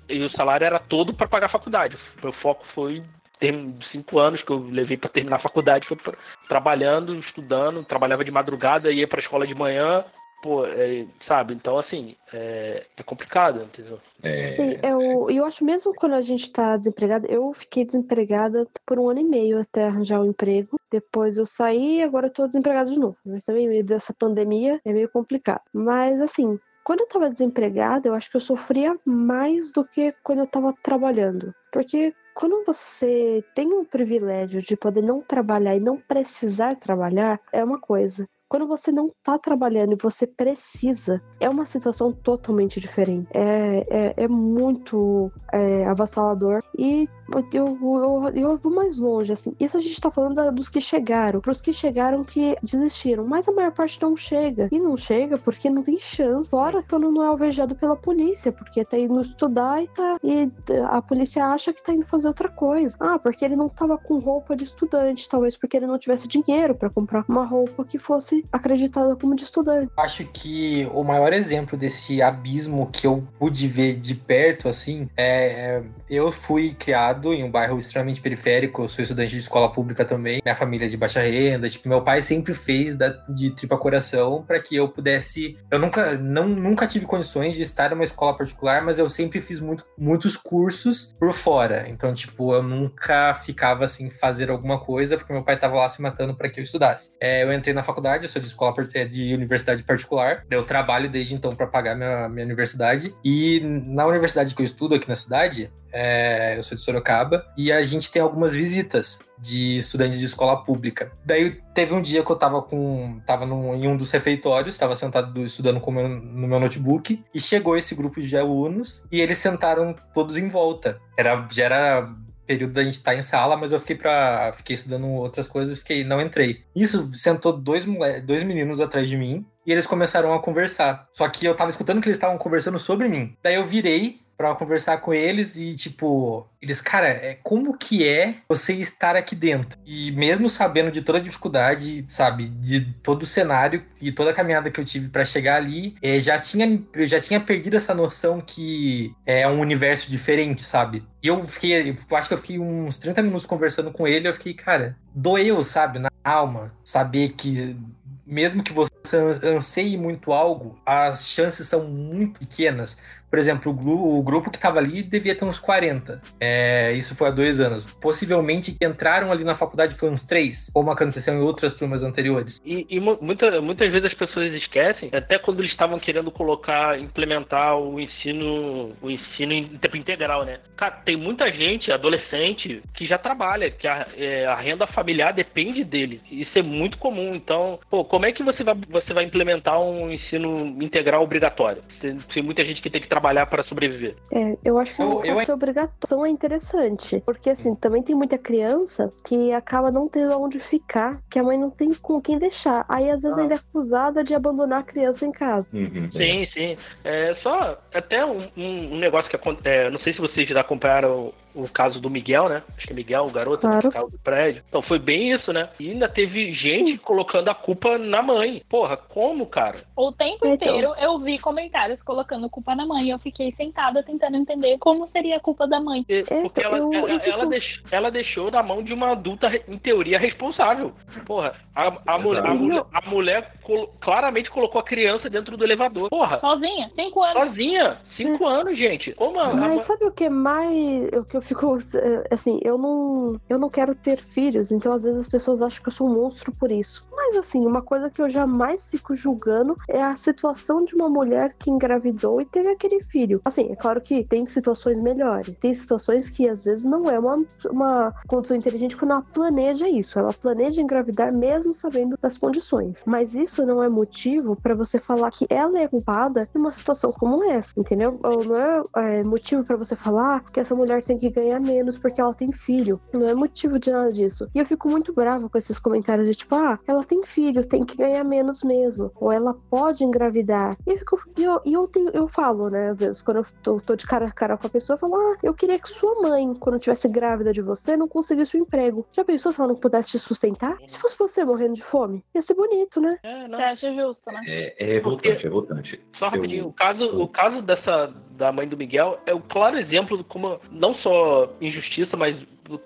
E 0.08 0.22
o 0.22 0.30
salário 0.30 0.64
era 0.64 0.78
todo 0.78 1.12
para 1.14 1.28
pagar 1.28 1.46
a 1.46 1.50
faculdade. 1.50 1.96
Meu 2.22 2.32
foco 2.34 2.64
foi 2.74 3.02
ter 3.38 3.54
cinco 3.90 4.18
anos 4.18 4.42
que 4.42 4.50
eu 4.50 4.58
levei 4.70 4.96
para 4.96 5.08
terminar 5.08 5.36
a 5.36 5.40
faculdade, 5.40 5.86
foi 5.86 5.96
pra- 5.96 6.14
trabalhando, 6.46 7.14
estudando, 7.16 7.82
trabalhava 7.84 8.24
de 8.24 8.30
madrugada, 8.30 8.92
ia 8.92 9.08
para 9.08 9.20
escola 9.20 9.46
de 9.46 9.54
manhã, 9.54 10.04
pô, 10.42 10.64
é, 10.66 11.06
sabe? 11.26 11.54
Então 11.54 11.78
assim, 11.78 12.16
é, 12.32 12.86
é 12.96 13.02
complicado, 13.02 13.62
entendeu? 13.62 14.00
É, 14.22 14.46
Sim, 14.46 14.76
eu, 14.82 15.30
eu 15.30 15.44
acho 15.44 15.64
mesmo 15.64 15.94
quando 15.94 16.14
a 16.14 16.22
gente 16.22 16.50
tá 16.52 16.76
desempregado, 16.76 17.26
eu 17.26 17.52
fiquei 17.52 17.84
desempregada 17.84 18.66
por 18.86 18.98
um 18.98 19.08
ano 19.08 19.20
e 19.20 19.24
meio 19.24 19.60
até 19.60 19.84
arranjar 19.84 20.20
um 20.20 20.26
emprego. 20.26 20.80
Depois 20.90 21.38
eu 21.38 21.46
saí 21.46 21.98
e 21.98 22.02
agora 22.02 22.26
eu 22.26 22.32
tô 22.32 22.46
desempregada 22.46 22.90
de 22.90 22.98
novo. 22.98 23.16
Mas 23.24 23.44
também 23.44 23.68
meio 23.68 23.84
dessa 23.84 24.12
pandemia 24.12 24.80
é 24.84 24.92
meio 24.92 25.08
complicado. 25.08 25.62
Mas 25.72 26.20
assim, 26.20 26.58
quando 26.84 27.00
eu 27.00 27.08
tava 27.08 27.30
desempregada, 27.30 28.08
eu 28.08 28.14
acho 28.14 28.30
que 28.30 28.36
eu 28.36 28.40
sofria 28.40 28.98
mais 29.04 29.72
do 29.72 29.84
que 29.84 30.12
quando 30.22 30.40
eu 30.40 30.46
tava 30.46 30.74
trabalhando. 30.82 31.54
Porque 31.72 32.14
quando 32.34 32.64
você 32.64 33.44
tem 33.54 33.72
o 33.72 33.84
privilégio 33.84 34.62
de 34.62 34.76
poder 34.76 35.02
não 35.02 35.20
trabalhar 35.20 35.76
e 35.76 35.80
não 35.80 35.96
precisar 35.96 36.74
trabalhar, 36.76 37.38
é 37.52 37.62
uma 37.62 37.78
coisa. 37.78 38.26
Quando 38.50 38.66
você 38.66 38.90
não 38.90 39.08
tá 39.22 39.38
trabalhando 39.38 39.92
e 39.92 39.96
você 40.02 40.26
precisa, 40.26 41.22
é 41.38 41.48
uma 41.48 41.64
situação 41.64 42.12
totalmente 42.12 42.80
diferente. 42.80 43.28
É, 43.32 43.86
é, 43.88 44.24
é 44.24 44.28
muito 44.28 45.30
é, 45.52 45.86
avassalador. 45.86 46.60
E 46.76 47.08
eu, 47.52 47.78
eu, 47.80 48.28
eu 48.34 48.58
vou 48.58 48.74
mais 48.74 48.98
longe, 48.98 49.32
assim. 49.32 49.54
Isso 49.60 49.76
a 49.76 49.80
gente 49.80 50.00
tá 50.00 50.10
falando 50.10 50.34
da- 50.34 50.50
dos 50.50 50.68
que 50.68 50.80
chegaram. 50.80 51.40
Pros 51.40 51.60
que 51.60 51.72
chegaram 51.72 52.24
que 52.24 52.56
desistiram. 52.60 53.24
Mas 53.24 53.46
a 53.48 53.52
maior 53.52 53.70
parte 53.70 54.02
não 54.02 54.16
chega. 54.16 54.68
E 54.72 54.80
não 54.80 54.96
chega 54.96 55.38
porque 55.38 55.70
não 55.70 55.84
tem 55.84 56.00
chance. 56.00 56.50
Fora 56.50 56.82
quando 56.82 57.08
não 57.12 57.22
é 57.22 57.28
alvejado 57.28 57.76
pela 57.76 57.94
polícia. 57.94 58.50
Porque 58.50 58.84
tá 58.84 58.98
indo 58.98 59.20
estudar 59.20 59.80
e 59.80 59.86
tá. 59.86 60.16
E 60.24 60.50
a 60.88 61.00
polícia 61.00 61.46
acha 61.46 61.72
que 61.72 61.84
tá 61.84 61.92
indo 61.92 62.04
fazer 62.04 62.26
outra 62.26 62.48
coisa. 62.48 62.96
Ah, 62.98 63.16
porque 63.16 63.44
ele 63.44 63.54
não 63.54 63.68
tava 63.68 63.96
com 63.96 64.18
roupa 64.18 64.56
de 64.56 64.64
estudante. 64.64 65.28
Talvez 65.28 65.56
porque 65.56 65.76
ele 65.76 65.86
não 65.86 66.00
tivesse 66.00 66.26
dinheiro 66.26 66.74
pra 66.74 66.90
comprar 66.90 67.24
uma 67.28 67.44
roupa 67.44 67.84
que 67.84 67.96
fosse 67.96 68.39
acreditada 68.52 69.14
como 69.16 69.34
de 69.34 69.44
estudante. 69.44 69.90
Acho 69.96 70.24
que 70.26 70.88
o 70.92 71.02
maior 71.04 71.32
exemplo 71.32 71.76
desse 71.76 72.20
abismo 72.22 72.88
que 72.92 73.06
eu 73.06 73.26
pude 73.38 73.66
ver 73.68 73.96
de 73.96 74.14
perto, 74.14 74.68
assim, 74.68 75.08
é. 75.16 75.76
é, 75.78 75.82
Eu 76.08 76.32
fui 76.32 76.74
criado 76.74 77.32
em 77.32 77.44
um 77.44 77.50
bairro 77.50 77.78
extremamente 77.78 78.20
periférico, 78.20 78.82
eu 78.82 78.88
sou 78.88 79.02
estudante 79.02 79.30
de 79.30 79.38
escola 79.38 79.72
pública 79.72 80.04
também, 80.04 80.40
minha 80.44 80.54
família 80.56 80.86
é 80.86 80.88
de 80.88 80.96
baixa 80.96 81.20
renda, 81.20 81.68
tipo, 81.68 81.88
meu 81.88 82.02
pai 82.02 82.20
sempre 82.22 82.52
fez 82.52 82.96
da- 82.96 83.10
de 83.28 83.50
tripa 83.54 83.76
coração 83.78 84.44
para 84.46 84.58
que 84.60 84.74
eu 84.76 84.88
pudesse. 84.88 85.56
Eu 85.70 85.78
nunca, 85.78 86.16
não, 86.18 86.48
nunca 86.48 86.86
tive 86.86 87.06
condições 87.06 87.54
de 87.54 87.62
estar 87.62 87.90
numa 87.90 88.04
escola 88.04 88.36
particular, 88.36 88.82
mas 88.84 88.98
eu 88.98 89.08
sempre 89.08 89.40
fiz 89.40 89.60
muito, 89.60 89.84
muitos 89.96 90.36
cursos 90.36 91.14
por 91.18 91.32
fora. 91.32 91.86
Então, 91.88 92.12
tipo, 92.12 92.52
eu 92.54 92.62
nunca 92.62 93.32
ficava 93.34 93.84
assim 93.84 94.10
fazer 94.10 94.50
alguma 94.50 94.80
coisa, 94.80 95.16
porque 95.16 95.32
meu 95.32 95.42
pai 95.44 95.58
tava 95.58 95.76
lá 95.76 95.88
se 95.88 96.02
matando 96.02 96.34
para 96.34 96.48
que 96.48 96.58
eu 96.58 96.64
estudasse. 96.64 97.16
É, 97.20 97.42
eu 97.44 97.52
entrei 97.52 97.72
na 97.74 97.82
faculdade, 97.82 98.26
sou 98.30 98.40
de 98.40 98.48
escola 98.48 98.72
de 99.04 99.34
universidade 99.34 99.82
particular. 99.82 100.44
Eu 100.50 100.62
trabalho 100.64 101.10
desde 101.10 101.34
então 101.34 101.54
para 101.54 101.66
pagar 101.66 101.94
minha, 101.96 102.28
minha 102.28 102.44
universidade. 102.46 103.14
E 103.24 103.60
na 103.86 104.06
universidade 104.06 104.54
que 104.54 104.62
eu 104.62 104.66
estudo 104.66 104.94
aqui 104.94 105.08
na 105.08 105.14
cidade, 105.14 105.70
é, 105.92 106.56
eu 106.56 106.62
sou 106.62 106.76
de 106.76 106.82
Sorocaba, 106.82 107.44
e 107.56 107.72
a 107.72 107.82
gente 107.84 108.10
tem 108.10 108.22
algumas 108.22 108.54
visitas 108.54 109.18
de 109.38 109.76
estudantes 109.78 110.18
de 110.18 110.24
escola 110.26 110.62
pública. 110.62 111.10
Daí 111.24 111.58
teve 111.74 111.94
um 111.94 112.02
dia 112.02 112.22
que 112.22 112.30
eu 112.30 112.36
tava 112.36 112.60
com. 112.62 113.18
tava 113.26 113.46
num- 113.46 113.74
em 113.74 113.88
um 113.88 113.96
dos 113.96 114.10
refeitórios, 114.10 114.76
tava 114.78 114.94
sentado 114.94 115.32
do- 115.32 115.44
estudando 115.46 115.82
meu- 115.90 116.08
no 116.08 116.46
meu 116.46 116.60
notebook, 116.60 117.24
e 117.34 117.40
chegou 117.40 117.76
esse 117.76 117.94
grupo 117.94 118.20
de 118.20 118.36
alunos 118.36 119.02
e 119.10 119.20
eles 119.20 119.38
sentaram 119.38 119.94
todos 120.14 120.36
em 120.36 120.46
volta. 120.48 121.00
Era, 121.18 121.46
já 121.50 121.64
era 121.64 122.10
período 122.50 122.72
da 122.72 122.82
gente 122.82 122.94
estar 122.94 123.14
em 123.14 123.22
sala, 123.22 123.56
mas 123.56 123.70
eu 123.70 123.78
fiquei 123.78 123.94
para 123.94 124.52
fiquei 124.56 124.74
estudando 124.74 125.06
outras 125.06 125.46
coisas, 125.46 125.78
fiquei 125.78 126.02
não 126.02 126.20
entrei. 126.20 126.64
Isso 126.74 127.08
sentou 127.14 127.52
dois 127.52 127.86
dois 128.24 128.42
meninos 128.42 128.80
atrás 128.80 129.08
de 129.08 129.16
mim 129.16 129.46
e 129.64 129.70
eles 129.70 129.86
começaram 129.86 130.34
a 130.34 130.42
conversar. 130.42 131.08
Só 131.12 131.28
que 131.28 131.46
eu 131.46 131.54
tava 131.54 131.70
escutando 131.70 132.00
que 132.00 132.08
eles 132.08 132.16
estavam 132.16 132.36
conversando 132.36 132.76
sobre 132.76 133.06
mim. 133.06 133.36
Daí 133.40 133.54
eu 133.54 133.64
virei 133.64 134.18
pra 134.40 134.54
conversar 134.54 134.96
com 135.02 135.12
eles 135.12 135.54
e 135.56 135.74
tipo, 135.74 136.48
eles, 136.62 136.80
cara, 136.80 137.08
é 137.08 137.36
como 137.42 137.76
que 137.76 138.08
é 138.08 138.36
você 138.48 138.72
estar 138.72 139.14
aqui 139.14 139.36
dentro? 139.36 139.78
E 139.84 140.10
mesmo 140.12 140.48
sabendo 140.48 140.90
de 140.90 141.02
toda 141.02 141.18
a 141.18 141.20
dificuldade, 141.20 142.06
sabe, 142.08 142.48
de 142.48 142.80
todo 143.02 143.24
o 143.24 143.26
cenário 143.26 143.84
e 144.00 144.10
toda 144.10 144.30
a 144.30 144.32
caminhada 144.32 144.70
que 144.70 144.80
eu 144.80 144.84
tive 144.84 145.10
pra 145.10 145.26
chegar 145.26 145.56
ali, 145.56 145.94
eh, 146.00 146.20
já 146.20 146.38
tinha 146.38 146.82
eu 146.94 147.06
já 147.06 147.20
tinha 147.20 147.38
perdido 147.38 147.76
essa 147.76 147.92
noção 147.92 148.40
que 148.40 149.14
é 149.26 149.46
um 149.46 149.60
universo 149.60 150.10
diferente, 150.10 150.62
sabe? 150.62 151.04
E 151.22 151.28
eu 151.28 151.42
fiquei, 151.42 151.90
eu 151.90 152.16
acho 152.16 152.28
que 152.28 152.32
eu 152.32 152.38
fiquei 152.38 152.58
uns 152.58 152.96
30 152.96 153.22
minutos 153.22 153.44
conversando 153.44 153.92
com 153.92 154.08
ele, 154.08 154.26
eu 154.26 154.32
fiquei, 154.32 154.54
cara, 154.54 154.96
doeu, 155.14 155.62
sabe, 155.62 155.98
na 155.98 156.10
alma, 156.24 156.72
saber 156.82 157.34
que 157.36 157.76
mesmo 158.24 158.62
que 158.62 158.72
você 158.72 158.90
você 159.02 159.16
anseie 159.46 159.96
muito 159.96 160.32
algo, 160.32 160.78
as 160.84 161.28
chances 161.28 161.66
são 161.66 161.84
muito 161.84 162.40
pequenas 162.40 162.96
por 163.30 163.38
exemplo, 163.38 163.70
o, 163.70 163.74
gru, 163.74 164.18
o 164.18 164.22
grupo 164.22 164.50
que 164.50 164.56
estava 164.56 164.80
ali 164.80 165.02
devia 165.02 165.36
ter 165.36 165.44
uns 165.44 165.58
40. 165.58 166.20
É, 166.40 166.92
isso 166.94 167.14
foi 167.14 167.28
há 167.28 167.30
dois 167.30 167.60
anos. 167.60 167.84
Possivelmente 167.84 168.72
que 168.72 168.84
entraram 168.84 169.30
ali 169.30 169.44
na 169.44 169.54
faculdade 169.54 169.94
foi 169.94 170.10
uns 170.10 170.26
três, 170.26 170.68
como 170.74 170.90
aconteceu 170.90 171.34
em 171.34 171.40
outras 171.40 171.74
turmas 171.74 172.02
anteriores. 172.02 172.60
E, 172.64 172.84
e 172.90 172.98
muita, 172.98 173.60
muitas 173.60 173.90
vezes 173.92 174.06
as 174.06 174.14
pessoas 174.14 174.52
esquecem, 174.52 175.10
até 175.12 175.38
quando 175.38 175.60
eles 175.60 175.70
estavam 175.70 175.98
querendo 175.98 176.30
colocar, 176.32 176.98
implementar 176.98 177.78
o 177.78 178.00
ensino, 178.00 178.96
o 179.00 179.08
ensino 179.08 179.52
em 179.52 179.64
tempo 179.64 179.96
integral, 179.96 180.44
né? 180.44 180.58
Cara, 180.76 180.92
tem 180.92 181.16
muita 181.16 181.50
gente, 181.52 181.92
adolescente, 181.92 182.82
que 182.94 183.06
já 183.06 183.16
trabalha, 183.16 183.70
que 183.70 183.86
a, 183.86 184.06
é, 184.16 184.46
a 184.46 184.56
renda 184.56 184.88
familiar 184.88 185.32
depende 185.32 185.84
dele. 185.84 186.20
Isso 186.28 186.58
é 186.58 186.62
muito 186.62 186.98
comum. 186.98 187.30
Então, 187.32 187.78
pô, 187.88 188.04
como 188.04 188.26
é 188.26 188.32
que 188.32 188.42
você 188.42 188.64
vai, 188.64 188.74
você 188.90 189.14
vai 189.14 189.24
implementar 189.24 189.80
um 189.80 190.10
ensino 190.10 190.56
integral 190.82 191.22
obrigatório? 191.22 191.82
Tem, 192.00 192.16
tem 192.16 192.42
muita 192.42 192.64
gente 192.64 192.82
que 192.82 192.90
tem 192.90 193.00
que 193.00 193.08
trabalhar 193.08 193.46
para 193.46 193.62
sobreviver. 193.64 194.16
É, 194.32 194.56
eu 194.64 194.78
acho 194.78 194.94
que 194.94 195.02
eu, 195.02 195.22
eu... 195.24 195.54
obrigação 195.54 196.26
é 196.26 196.28
interessante. 196.28 197.22
Porque, 197.24 197.50
assim, 197.50 197.74
também 197.74 198.02
tem 198.02 198.14
muita 198.14 198.36
criança 198.36 199.10
que 199.26 199.52
acaba 199.52 199.90
não 199.90 200.08
tendo 200.08 200.38
onde 200.40 200.58
ficar, 200.58 201.20
que 201.30 201.38
a 201.38 201.42
mãe 201.42 201.58
não 201.58 201.70
tem 201.70 201.94
com 201.94 202.20
quem 202.20 202.38
deixar. 202.38 202.84
Aí, 202.88 203.10
às 203.10 203.22
vezes, 203.22 203.38
ah. 203.38 203.42
ainda 203.42 203.54
é 203.54 203.58
acusada 203.58 204.24
de 204.24 204.34
abandonar 204.34 204.80
a 204.80 204.84
criança 204.84 205.24
em 205.24 205.32
casa. 205.32 205.66
Uhum. 205.72 206.10
Sim, 206.12 206.48
sim. 206.52 206.76
É 207.04 207.34
só 207.36 207.78
até 207.94 208.24
um, 208.24 208.40
um 208.56 208.98
negócio 208.98 209.30
que 209.30 209.36
acontece. 209.36 209.68
É, 209.68 209.90
não 209.90 210.00
sei 210.00 210.12
se 210.12 210.20
vocês 210.20 210.48
já 210.48 210.60
acompanharam 210.60 211.32
o 211.54 211.68
caso 211.68 212.00
do 212.00 212.10
Miguel, 212.10 212.48
né? 212.48 212.62
Acho 212.76 212.86
que 212.86 212.92
é 212.92 212.96
Miguel, 212.96 213.24
o 213.24 213.32
garoto 213.32 213.62
claro. 213.62 213.88
que 213.88 213.94
caiu 213.94 214.10
do 214.10 214.18
prédio. 214.18 214.62
Então 214.68 214.82
foi 214.82 214.98
bem 214.98 215.32
isso, 215.32 215.52
né? 215.52 215.68
E 215.78 215.90
ainda 215.90 216.08
teve 216.08 216.52
gente 216.54 216.92
Sim. 216.92 216.96
colocando 216.98 217.48
a 217.48 217.54
culpa 217.54 217.98
na 217.98 218.22
mãe. 218.22 218.62
Porra, 218.68 218.96
como, 218.96 219.46
cara? 219.46 219.76
O 219.96 220.12
tempo 220.12 220.46
então... 220.46 220.68
inteiro 220.68 220.94
eu 220.98 221.18
vi 221.18 221.38
comentários 221.38 222.00
colocando 222.02 222.48
culpa 222.48 222.74
na 222.74 222.86
mãe. 222.86 223.10
Eu 223.10 223.18
fiquei 223.18 223.52
sentada 223.52 224.02
tentando 224.02 224.36
entender 224.36 224.78
como 224.78 225.06
seria 225.06 225.36
a 225.36 225.40
culpa 225.40 225.66
da 225.66 225.80
mãe. 225.80 226.04
É, 226.08 226.22
porque 226.22 226.62
ela, 226.62 226.78
eu, 226.78 226.92
ela, 226.92 227.10
eu 227.10 227.32
ela, 227.32 227.46
deixou, 227.46 227.82
ela, 227.90 228.10
deixou, 228.10 228.50
na 228.50 228.62
mão 228.62 228.82
de 228.82 228.92
uma 228.92 229.12
adulta, 229.12 229.48
em 229.68 229.78
teoria, 229.78 230.18
responsável. 230.18 230.92
Porra, 231.26 231.52
a, 231.74 232.14
a, 232.14 232.18
mulher, 232.18 232.46
a, 232.46 232.54
mulher, 232.54 232.84
a 232.92 233.10
mulher 233.10 233.52
col 233.62 233.92
claramente 234.00 234.50
colocou 234.50 234.80
a 234.80 234.84
criança 234.84 235.28
dentro 235.28 235.56
do 235.56 235.64
elevador. 235.64 236.08
Porra. 236.10 236.38
Sozinha, 236.40 236.90
cinco 236.94 237.22
anos. 237.22 237.48
Sozinha, 237.48 237.98
cinco 238.16 238.44
é. 238.44 238.52
anos, 238.52 238.78
gente. 238.78 239.12
Como 239.14 239.38
a, 239.38 239.54
Mas 239.54 239.82
sabe 239.82 240.04
o 240.04 240.12
que 240.12 240.28
mais. 240.28 241.08
O 241.12 241.24
que 241.24 241.39
eu 241.40 241.42
fico. 241.42 241.78
Eh, 241.94 242.28
assim, 242.30 242.60
eu 242.62 242.76
não, 242.76 243.40
eu 243.48 243.58
não 243.58 243.68
quero 243.68 243.94
ter 243.94 244.20
filhos, 244.20 244.70
então 244.70 244.92
às 244.92 245.02
vezes 245.02 245.18
as 245.18 245.28
pessoas 245.28 245.62
acham 245.62 245.82
que 245.82 245.88
eu 245.88 245.92
sou 245.92 246.08
um 246.08 246.14
monstro 246.14 246.52
por 246.52 246.70
isso. 246.70 247.06
Mas 247.10 247.36
assim, 247.36 247.66
uma 247.66 247.82
coisa 247.82 248.10
que 248.10 248.20
eu 248.20 248.28
jamais 248.28 248.90
fico 248.90 249.14
julgando 249.14 249.76
é 249.88 250.02
a 250.02 250.16
situação 250.16 250.84
de 250.84 250.94
uma 250.94 251.08
mulher 251.08 251.54
que 251.58 251.70
engravidou 251.70 252.40
e 252.40 252.44
teve 252.44 252.68
aquele 252.68 253.02
filho. 253.02 253.40
Assim, 253.44 253.70
é 253.70 253.76
claro 253.76 254.00
que 254.00 254.24
tem 254.24 254.46
situações 254.46 255.00
melhores. 255.00 255.54
Tem 255.60 255.72
situações 255.74 256.28
que 256.28 256.48
às 256.48 256.64
vezes 256.64 256.84
não 256.84 257.08
é 257.08 257.18
uma, 257.18 257.44
uma 257.66 258.14
condição 258.26 258.56
inteligente 258.56 258.96
quando 258.96 259.12
ela 259.12 259.22
planeja 259.22 259.88
isso. 259.88 260.18
Ela 260.18 260.32
planeja 260.32 260.80
engravidar 260.80 261.32
mesmo 261.32 261.72
sabendo 261.72 262.18
das 262.20 262.36
condições. 262.36 263.02
Mas 263.06 263.34
isso 263.34 263.64
não 263.64 263.82
é 263.82 263.88
motivo 263.88 264.56
para 264.56 264.74
você 264.74 264.98
falar 264.98 265.30
que 265.30 265.46
ela 265.48 265.78
é 265.78 265.88
culpada 265.88 266.48
em 266.54 266.58
uma 266.58 266.72
situação 266.72 267.12
como 267.12 267.44
essa, 267.44 267.78
entendeu? 267.78 268.18
Ou 268.22 268.44
não 268.44 268.56
é, 268.56 269.20
é 269.20 269.24
motivo 269.24 269.64
para 269.64 269.76
você 269.76 269.94
falar 269.94 270.42
que 270.50 270.60
essa 270.60 270.74
mulher 270.74 271.02
tem 271.02 271.18
que 271.18 271.29
ganhar 271.30 271.60
menos 271.60 271.98
porque 271.98 272.20
ela 272.20 272.34
tem 272.34 272.52
filho. 272.52 273.00
Não 273.12 273.28
é 273.28 273.34
motivo 273.34 273.78
de 273.78 273.90
nada 273.90 274.12
disso. 274.12 274.48
E 274.54 274.58
eu 274.58 274.66
fico 274.66 274.88
muito 274.88 275.12
brava 275.12 275.48
com 275.48 275.58
esses 275.58 275.78
comentários 275.78 276.26
de 276.26 276.34
tipo, 276.34 276.54
ah, 276.54 276.78
ela 276.86 277.04
tem 277.04 277.22
filho, 277.24 277.66
tem 277.66 277.84
que 277.84 277.96
ganhar 277.96 278.24
menos 278.24 278.62
mesmo. 278.62 279.10
Ou 279.16 279.32
ela 279.32 279.54
pode 279.70 280.04
engravidar. 280.04 280.76
E 280.86 280.90
eu, 280.90 280.98
fico, 280.98 281.20
e 281.36 281.44
eu, 281.44 281.60
e 281.64 281.72
eu, 281.72 281.88
tenho, 281.88 282.10
eu 282.10 282.28
falo, 282.28 282.68
né, 282.70 282.88
às 282.88 282.98
vezes, 282.98 283.22
quando 283.22 283.38
eu 283.38 283.46
tô, 283.62 283.80
tô, 283.80 283.96
de 283.96 284.06
cara 284.06 284.26
a 284.26 284.32
cara 284.32 284.56
com 284.56 284.66
a 284.66 284.70
pessoa, 284.70 284.94
eu 284.94 285.00
falo, 285.00 285.16
ah, 285.16 285.36
eu 285.42 285.54
queria 285.54 285.78
que 285.78 285.88
sua 285.88 286.20
mãe, 286.22 286.54
quando 286.54 286.78
tivesse 286.78 287.08
grávida 287.08 287.52
de 287.52 287.62
você, 287.62 287.96
não 287.96 288.08
conseguisse 288.08 288.56
o 288.56 288.60
um 288.60 288.62
emprego. 288.62 289.06
Já 289.12 289.24
pensou 289.24 289.52
se 289.52 289.60
ela 289.60 289.68
não 289.68 289.76
pudesse 289.76 290.10
te 290.10 290.18
sustentar? 290.18 290.76
Se 290.86 290.98
fosse 290.98 291.18
você 291.18 291.44
morrendo 291.44 291.74
de 291.74 291.82
fome? 291.82 292.24
Ia 292.34 292.42
ser 292.42 292.54
bonito, 292.54 293.00
né? 293.00 293.18
É, 293.22 293.48
não. 293.48 293.58
Você 293.58 293.64
acha 293.64 293.94
justo, 293.94 294.22
né? 294.26 294.40
É, 294.46 294.84
é 294.84 294.94
revoltante, 294.94 295.40
é 295.40 295.42
revoltante. 295.42 296.00
Só 296.18 296.28
rapidinho, 296.28 296.64
eu... 296.64 296.68
o 296.68 296.72
caso, 296.72 297.04
o 297.04 297.28
caso 297.28 297.62
dessa 297.62 298.12
da 298.40 298.50
mãe 298.50 298.66
do 298.66 298.76
Miguel 298.76 299.20
é 299.26 299.34
o 299.34 299.40
claro 299.40 299.78
exemplo 299.78 300.16
de 300.16 300.24
como 300.24 300.58
não 300.70 300.94
só 300.96 301.52
injustiça, 301.60 302.16
mas 302.16 302.34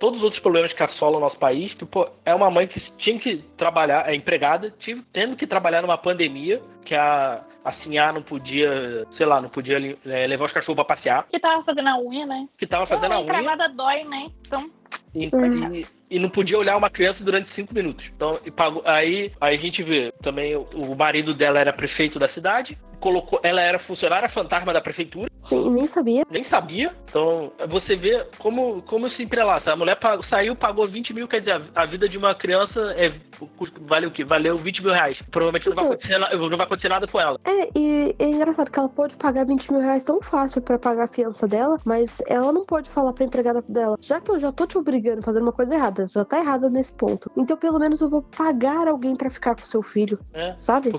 todos 0.00 0.18
os 0.18 0.24
outros 0.24 0.42
problemas 0.42 0.72
que 0.72 0.82
assolam 0.82 1.18
o 1.18 1.20
nosso 1.20 1.38
país, 1.38 1.72
que 1.74 1.84
pô, 1.86 2.08
é 2.24 2.34
uma 2.34 2.50
mãe 2.50 2.66
que 2.66 2.80
tinha 2.98 3.18
que 3.18 3.36
trabalhar, 3.56 4.08
é 4.08 4.14
empregada, 4.14 4.70
tive, 4.80 5.02
tendo 5.12 5.36
que 5.36 5.46
trabalhar 5.46 5.80
numa 5.80 5.96
pandemia, 5.96 6.60
que 6.84 6.94
a 6.94 7.44
assim, 7.64 7.96
ah, 7.96 8.12
não 8.12 8.22
podia, 8.22 9.06
sei 9.16 9.24
lá, 9.24 9.40
não 9.40 9.48
podia 9.48 9.78
é, 10.04 10.26
levar 10.26 10.44
os 10.44 10.52
cachorros 10.52 10.74
pra 10.74 10.96
passear. 10.96 11.26
Que 11.30 11.40
tava 11.40 11.64
fazendo 11.64 11.88
a 11.88 11.98
unha, 11.98 12.26
né? 12.26 12.46
Que 12.58 12.66
tava 12.66 12.86
fazendo 12.86 13.12
a, 13.12 13.16
a 13.16 13.20
unha. 13.20 13.30
A 13.30 13.42
travada 13.42 13.68
dói, 13.70 14.04
né? 14.04 14.30
Então... 14.46 14.68
E, 15.14 15.26
e, 15.26 15.87
e, 16.11 16.18
não 16.18 16.28
podia 16.28 16.59
olhar 16.59 16.76
uma 16.76 16.90
criança 16.90 17.22
durante 17.22 17.54
cinco 17.54 17.72
minutos. 17.72 18.04
Então, 18.14 18.38
pagou, 18.57 18.83
aí, 18.85 19.30
aí 19.40 19.54
a 19.54 19.59
gente 19.59 19.83
vê 19.83 20.12
também 20.22 20.57
o, 20.57 20.62
o 20.74 20.96
marido 20.96 21.33
dela 21.33 21.61
era 21.61 21.72
prefeito 21.72 22.18
da 22.18 22.28
cidade, 22.30 22.76
colocou, 23.04 23.38
ela 23.42 23.61
era 23.61 23.78
funcionária 23.80 24.30
fantasma 24.30 24.72
da 24.72 24.80
prefeitura. 24.80 25.30
Sim, 25.37 25.70
nem 25.70 25.87
sabia. 25.87 26.24
Nem 26.30 26.42
sabia. 26.48 26.90
Então, 27.04 27.52
você 27.68 27.96
vê 27.96 28.26
como, 28.38 28.80
como 28.83 29.11
se 29.11 29.22
entrelaça. 29.22 29.70
A 29.70 29.76
mulher 29.76 30.00
pagou, 30.00 30.24
saiu, 30.24 30.57
pagou 30.57 30.87
20 30.87 31.12
mil, 31.12 31.28
quer 31.28 31.40
dizer, 31.40 31.61
a 31.74 31.85
vida 31.85 32.09
de 32.09 32.16
uma 32.16 32.35
criança 32.35 32.80
é, 32.96 33.12
vale 33.83 34.07
o 34.07 34.11
quê? 34.11 34.24
Valeu 34.24 34.57
20 34.57 34.83
mil 34.83 34.92
reais. 34.92 35.18
Provavelmente 35.30 35.68
não, 35.68 35.74
vai 35.74 35.85
então, 35.85 35.94
acontecer, 35.94 36.18
não 36.18 36.57
vai 36.57 36.66
acontecer 36.66 36.88
nada 36.88 37.07
com 37.07 37.20
ela. 37.20 37.38
É, 37.44 37.68
e 37.78 38.16
é 38.18 38.26
engraçado 38.26 38.70
que 38.70 38.78
ela 38.78 38.88
pode 38.88 39.16
pagar 39.16 39.44
20 39.44 39.72
mil 39.72 39.83
reais 39.83 40.02
tão 40.02 40.22
fácil 40.22 40.62
para 40.62 40.78
pagar 40.78 41.04
a 41.04 41.09
fiança 41.09 41.46
dela, 41.46 41.78
mas 41.85 42.22
ela 42.26 42.52
não 42.52 42.64
pode 42.64 42.88
falar 42.88 43.12
pra 43.12 43.24
empregada 43.26 43.62
dela, 43.68 43.98
já 44.00 44.18
que 44.18 44.30
eu 44.30 44.38
já 44.38 44.50
tô 44.50 44.66
te 44.66 44.78
obrigando 44.85 45.20
a 45.20 45.23
fazer 45.23 45.40
uma 45.40 45.53
coisa 45.53 45.75
errada, 45.75 46.07
já 46.07 46.25
tá 46.25 46.38
errada 46.38 46.68
nesse 46.68 46.92
ponto. 46.92 47.31
Então, 47.37 47.57
pelo 47.57 47.79
menos 47.79 48.01
eu 48.01 48.09
vou 48.09 48.23
pagar 48.23 48.87
alguém 48.87 49.16
para 49.16 49.31
ficar 49.31 49.55
com 49.55 49.64
seu 49.64 49.83
filho. 49.83 50.18
É, 50.33 50.55
sabe? 50.61 50.92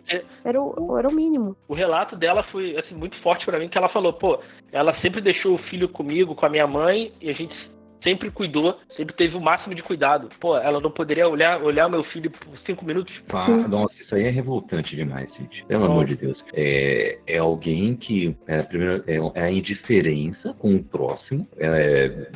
Era 0.44 0.62
o, 0.62 0.98
era 0.98 1.08
o 1.08 1.14
mínimo. 1.14 1.56
O 1.68 1.74
relato 1.74 2.16
dela 2.16 2.44
foi 2.52 2.78
assim, 2.78 2.96
muito 2.96 3.20
forte 3.22 3.46
para 3.46 3.60
mim, 3.60 3.70
que 3.70 3.78
ela 3.78 3.90
falou, 3.90 4.14
pô, 4.14 4.40
ela 4.72 5.00
sempre 5.02 5.22
deixou 5.22 5.56
o 5.56 5.64
filho 5.70 5.88
comigo, 5.88 6.36
com 6.36 6.46
a 6.46 6.50
minha 6.50 6.68
mãe, 6.68 7.14
e 7.22 7.30
a 7.30 7.34
gente 7.34 7.56
sempre 8.06 8.30
cuidou, 8.30 8.78
sempre 8.96 9.16
teve 9.16 9.36
o 9.36 9.42
máximo 9.42 9.74
de 9.74 9.82
cuidado. 9.82 10.30
Pô, 10.40 10.56
ela 10.56 10.80
não 10.80 10.92
poderia 10.92 11.28
olhar 11.28 11.62
olhar 11.62 11.90
meu 11.90 12.04
filho 12.04 12.30
por 12.30 12.58
cinco 12.60 12.86
minutos? 12.86 13.14
Ah, 13.34 13.68
nossa, 13.68 13.94
isso 14.00 14.14
aí 14.14 14.26
é 14.26 14.30
revoltante 14.30 14.96
demais, 14.96 15.28
gente. 15.34 15.66
Pelo 15.66 15.86
amor 15.86 16.06
de 16.06 16.16
Deus. 16.16 16.42
É, 16.54 17.18
é 17.26 17.38
alguém 17.40 17.96
que, 17.96 18.36
é, 18.46 18.62
primeiro, 18.62 19.04
é, 19.08 19.16
é 19.34 19.44
a 19.44 19.52
indiferença 19.52 20.54
com 20.60 20.76
o 20.76 20.84
próximo, 20.84 21.48
é, 21.58 22.30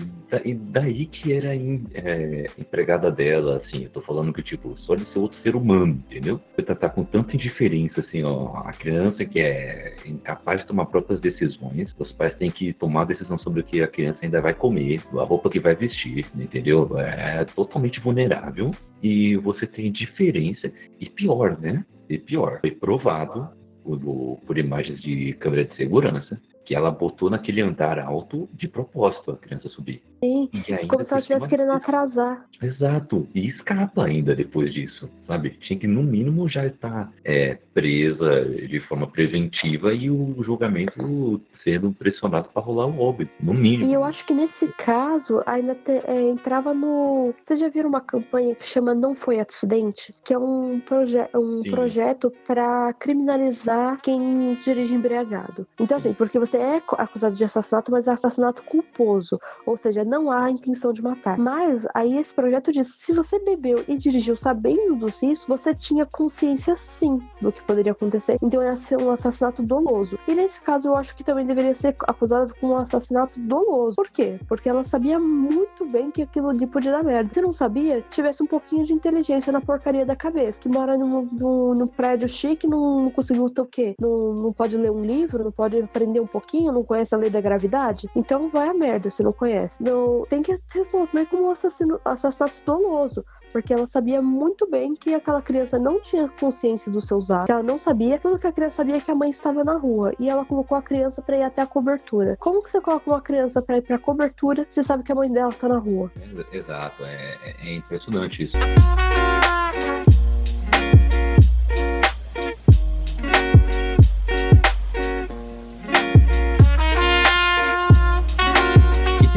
e 0.43 0.53
daí 0.53 1.05
que 1.05 1.33
era 1.33 1.55
in, 1.55 1.85
é, 1.93 2.47
empregada 2.57 3.11
dela, 3.11 3.57
assim, 3.63 3.83
eu 3.83 3.89
tô 3.89 4.01
falando 4.01 4.33
que, 4.33 4.41
tipo, 4.41 4.75
só 4.79 4.95
de 4.95 5.05
ser 5.05 5.19
outro 5.19 5.39
ser 5.41 5.55
humano, 5.55 6.03
entendeu? 6.09 6.41
Você 6.55 6.63
tá, 6.63 6.73
tá 6.73 6.89
com 6.89 7.03
tanta 7.03 7.35
indiferença, 7.35 8.01
assim, 8.01 8.23
ó, 8.23 8.57
a 8.65 8.73
criança 8.73 9.23
que 9.23 9.39
é 9.39 9.95
incapaz 10.05 10.61
de 10.61 10.67
tomar 10.67 10.87
próprias 10.87 11.19
decisões, 11.19 11.93
os 11.97 12.11
pais 12.13 12.33
têm 12.35 12.49
que 12.49 12.73
tomar 12.73 13.01
a 13.01 13.05
decisão 13.05 13.37
sobre 13.37 13.61
o 13.61 13.63
que 13.63 13.81
a 13.81 13.87
criança 13.87 14.19
ainda 14.23 14.41
vai 14.41 14.53
comer, 14.53 15.01
a 15.13 15.23
roupa 15.23 15.49
que 15.49 15.58
que 15.59 15.63
vai 15.63 15.75
vestir, 15.75 16.25
entendeu? 16.35 16.97
É 16.97 17.45
totalmente 17.45 17.99
vulnerável 17.99 18.71
e 19.03 19.35
você 19.37 19.67
tem 19.67 19.91
diferença 19.91 20.71
e 20.99 21.09
pior, 21.09 21.59
né? 21.59 21.85
E 22.09 22.17
pior, 22.17 22.59
foi 22.61 22.71
provado 22.71 23.49
por, 23.83 23.99
por 24.45 24.57
imagens 24.57 24.99
de 25.01 25.33
câmera 25.33 25.65
de 25.65 25.75
segurança 25.75 26.39
que 26.65 26.75
ela 26.75 26.91
botou 26.91 27.31
naquele 27.31 27.61
andar 27.61 27.97
alto 27.97 28.47
de 28.53 28.67
propósito 28.67 29.31
a 29.31 29.37
criança 29.37 29.67
subir. 29.69 30.03
Sim, 30.23 30.47
como 30.87 31.03
se 31.03 31.11
ela 31.11 31.19
estivesse 31.19 31.49
querendo 31.49 31.71
atrasar. 31.71 32.45
Exato, 32.61 33.27
e 33.33 33.47
escapa 33.47 34.05
ainda 34.05 34.35
depois 34.35 34.71
disso, 34.71 35.09
sabe? 35.25 35.49
Tinha 35.61 35.79
que 35.79 35.87
no 35.87 36.03
mínimo 36.03 36.47
já 36.47 36.67
estar 36.67 37.11
é, 37.23 37.57
presa 37.73 38.45
de 38.45 38.79
forma 38.81 39.07
preventiva 39.07 39.95
e 39.95 40.11
o 40.11 40.43
julgamento 40.43 41.41
sendo 41.63 41.91
pressionado 41.91 42.49
para 42.49 42.61
rolar 42.61 42.87
o 42.87 42.99
óbito, 42.99 43.31
no 43.39 43.53
mínimo. 43.53 43.89
E 43.89 43.93
eu 43.93 44.03
acho 44.03 44.25
que 44.25 44.33
nesse 44.33 44.67
caso 44.77 45.41
ainda 45.45 45.75
te, 45.75 45.91
é, 46.05 46.21
entrava 46.29 46.73
no. 46.73 47.33
Vocês 47.45 47.59
já 47.59 47.69
viram 47.69 47.89
uma 47.89 48.01
campanha 48.01 48.55
que 48.55 48.65
chama 48.65 48.93
Não 48.93 49.15
Foi 49.15 49.39
Acidente? 49.39 50.15
Que 50.23 50.33
é 50.33 50.37
um, 50.37 50.79
proje 50.79 51.17
um 51.35 51.63
projeto 51.63 52.31
para 52.45 52.93
criminalizar 52.93 53.99
quem 54.01 54.55
dirige 54.63 54.93
embriagado. 54.93 55.67
Então, 55.79 55.97
assim, 55.97 56.13
porque 56.13 56.39
você 56.39 56.57
é 56.57 56.81
acusado 56.97 57.35
de 57.35 57.43
assassinato, 57.43 57.91
mas 57.91 58.07
é 58.07 58.11
assassinato 58.11 58.63
culposo. 58.63 59.39
Ou 59.65 59.77
seja, 59.77 60.03
não 60.03 60.31
há 60.31 60.49
intenção 60.49 60.93
de 60.93 61.01
matar. 61.01 61.37
Mas 61.37 61.85
aí 61.93 62.17
esse 62.17 62.33
projeto 62.33 62.71
diz: 62.71 62.87
se 62.95 63.13
você 63.13 63.39
bebeu 63.39 63.83
e 63.87 63.97
dirigiu 63.97 64.35
sabendo 64.35 64.95
dos 64.95 65.21
riscos, 65.21 65.47
você 65.47 65.75
tinha 65.75 66.05
consciência 66.05 66.75
sim 66.75 67.19
do 67.41 67.51
que 67.51 67.61
poderia 67.63 67.91
acontecer. 67.91 68.37
Então 68.41 68.63
ia 68.63 68.75
ser 68.77 68.97
um 69.01 69.11
assassinato 69.11 69.61
doloso. 69.61 70.17
E 70.27 70.33
nesse 70.33 70.61
caso, 70.61 70.87
eu 70.87 70.95
acho 70.95 71.15
que 71.15 71.23
também 71.23 71.48
deveria 71.49 71.73
ser 71.73 71.95
acusada 72.07 72.53
com 72.59 72.67
um 72.69 72.75
assassinato 72.77 73.39
doloso. 73.39 73.95
Por 73.95 74.09
quê? 74.09 74.39
Porque 74.47 74.69
ela 74.69 74.83
sabia 74.83 75.19
muito 75.19 75.85
bem 75.85 76.11
que 76.11 76.21
aquilo 76.21 76.49
ali 76.49 76.65
podia 76.65 76.91
dar 76.91 77.03
merda. 77.03 77.33
Se 77.33 77.41
não 77.41 77.51
sabia, 77.53 78.01
tivesse 78.09 78.41
um 78.43 78.47
pouquinho 78.47 78.85
de 78.85 78.93
inteligência 78.93 79.51
na 79.51 79.59
porcaria 79.59 80.05
da 80.05 80.15
cabeça. 80.15 80.61
Que 80.61 80.69
mora 80.69 80.97
num, 80.97 81.27
num, 81.31 81.73
num 81.73 81.87
prédio 81.87 82.27
chique, 82.27 82.67
não, 82.67 83.03
não 83.03 83.11
conseguiu 83.11 83.49
ter 83.49 83.61
o 83.61 83.65
quê? 83.65 83.95
Não, 83.99 84.33
não 84.33 84.53
pode 84.53 84.77
ler 84.77 84.91
um 84.91 85.03
livro, 85.03 85.43
não 85.43 85.51
pode 85.51 85.81
aprender 85.81 86.19
um 86.19 86.27
pouquinho, 86.27 86.71
não 86.71 86.83
conhece 86.83 87.13
a 87.13 87.17
lei 87.17 87.29
da 87.29 87.41
gravidade. 87.41 88.09
Então 88.15 88.49
vai 88.49 88.69
a 88.69 88.73
merda 88.73 89.09
se 89.09 89.23
não 89.23 89.33
conhece. 89.33 89.81
Não, 89.83 90.25
tem 90.29 90.41
que 90.41 90.59
ser 90.67 90.87
né, 91.13 91.25
como 91.25 91.47
um 91.47 91.51
assassino, 91.51 91.99
assassinato 92.05 92.55
doloso 92.65 93.25
porque 93.51 93.73
ela 93.73 93.87
sabia 93.87 94.21
muito 94.21 94.69
bem 94.69 94.95
que 94.95 95.13
aquela 95.13 95.41
criança 95.41 95.77
não 95.77 95.99
tinha 95.99 96.27
consciência 96.39 96.91
dos 96.91 97.05
seus 97.05 97.31
atos, 97.31 97.49
ela 97.49 97.63
não 97.63 97.77
sabia, 97.77 98.19
tudo 98.19 98.39
que 98.39 98.47
a 98.47 98.51
criança 98.51 98.77
sabia 98.77 98.97
é 98.97 99.01
que 99.01 99.11
a 99.11 99.15
mãe 99.15 99.29
estava 99.29 99.63
na 99.63 99.73
rua 99.73 100.13
e 100.19 100.29
ela 100.29 100.45
colocou 100.45 100.77
a 100.77 100.81
criança 100.81 101.21
para 101.21 101.37
ir 101.37 101.43
até 101.43 101.61
a 101.61 101.67
cobertura. 101.67 102.37
Como 102.39 102.63
que 102.63 102.69
você 102.69 102.81
coloca 102.81 103.09
uma 103.09 103.21
criança 103.21 103.61
para 103.61 103.77
ir 103.77 103.81
para 103.81 103.95
a 103.95 103.99
cobertura 103.99 104.65
se 104.69 104.83
sabe 104.83 105.03
que 105.03 105.11
a 105.11 105.15
mãe 105.15 105.31
dela 105.31 105.49
está 105.49 105.67
na 105.67 105.77
rua? 105.77 106.11
Exato, 106.51 107.03
é, 107.03 107.37
é 107.63 107.75
impressionante 107.75 108.43
isso. 108.43 108.57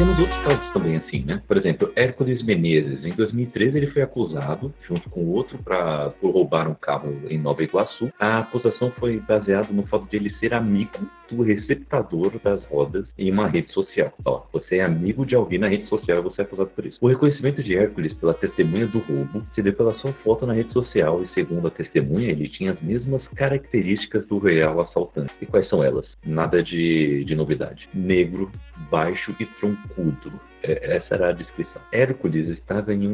Temos 0.03 0.19
outros 0.19 0.43
casos 0.43 0.73
também 0.73 0.97
assim, 0.97 1.23
né? 1.23 1.41
Por 1.47 1.55
exemplo, 1.55 1.89
Hércules 1.95 2.43
Menezes, 2.43 3.05
em 3.05 3.11
2013 3.11 3.77
ele 3.77 3.87
foi 3.87 4.01
acusado, 4.01 4.73
junto 4.85 5.09
com 5.09 5.25
outro, 5.27 5.57
pra, 5.59 6.09
por 6.19 6.31
roubar 6.31 6.67
um 6.67 6.73
carro 6.73 7.21
em 7.29 7.37
Nova 7.37 7.63
Iguaçu. 7.63 8.11
A 8.19 8.39
acusação 8.39 8.91
foi 8.91 9.21
baseada 9.21 9.69
no 9.71 9.87
fato 9.87 10.05
de 10.09 10.17
ele 10.17 10.33
ser 10.35 10.53
amigo 10.53 10.91
do 11.33 11.43
receptador 11.43 12.31
das 12.43 12.63
rodas 12.65 13.05
em 13.17 13.31
uma 13.31 13.47
rede 13.47 13.71
social. 13.71 14.13
Ó, 14.23 14.43
você 14.51 14.77
é 14.77 14.85
amigo 14.85 15.25
de 15.25 15.35
alguém 15.35 15.59
na 15.59 15.67
rede 15.67 15.87
social 15.87 16.19
e 16.19 16.21
você 16.21 16.41
é 16.41 16.45
acusado 16.45 16.69
por 16.69 16.85
isso. 16.85 16.97
O 17.01 17.07
reconhecimento 17.07 17.63
de 17.63 17.75
Hércules 17.75 18.13
pela 18.13 18.33
testemunha 18.33 18.87
do 18.87 18.99
roubo 18.99 19.43
se 19.53 19.61
deu 19.61 19.73
pela 19.73 19.93
sua 19.95 20.11
foto 20.13 20.45
na 20.45 20.53
rede 20.53 20.71
social 20.71 21.23
e, 21.23 21.27
segundo 21.33 21.67
a 21.67 21.71
testemunha, 21.71 22.29
ele 22.29 22.47
tinha 22.47 22.71
as 22.71 22.81
mesmas 22.81 23.27
características 23.29 24.25
do 24.27 24.37
real 24.37 24.79
assaltante. 24.81 25.33
E 25.41 25.45
quais 25.45 25.67
são 25.67 25.83
elas? 25.83 26.05
Nada 26.25 26.61
de, 26.61 27.23
de 27.25 27.35
novidade. 27.35 27.89
Negro, 27.93 28.51
baixo 28.89 29.35
e 29.39 29.45
troncudo. 29.45 30.31
É, 30.61 30.95
essa 30.95 31.15
era 31.15 31.29
a 31.29 31.33
descrição. 31.33 31.81
Hércules 31.91 32.47
estava 32.49 32.93
em 32.93 33.07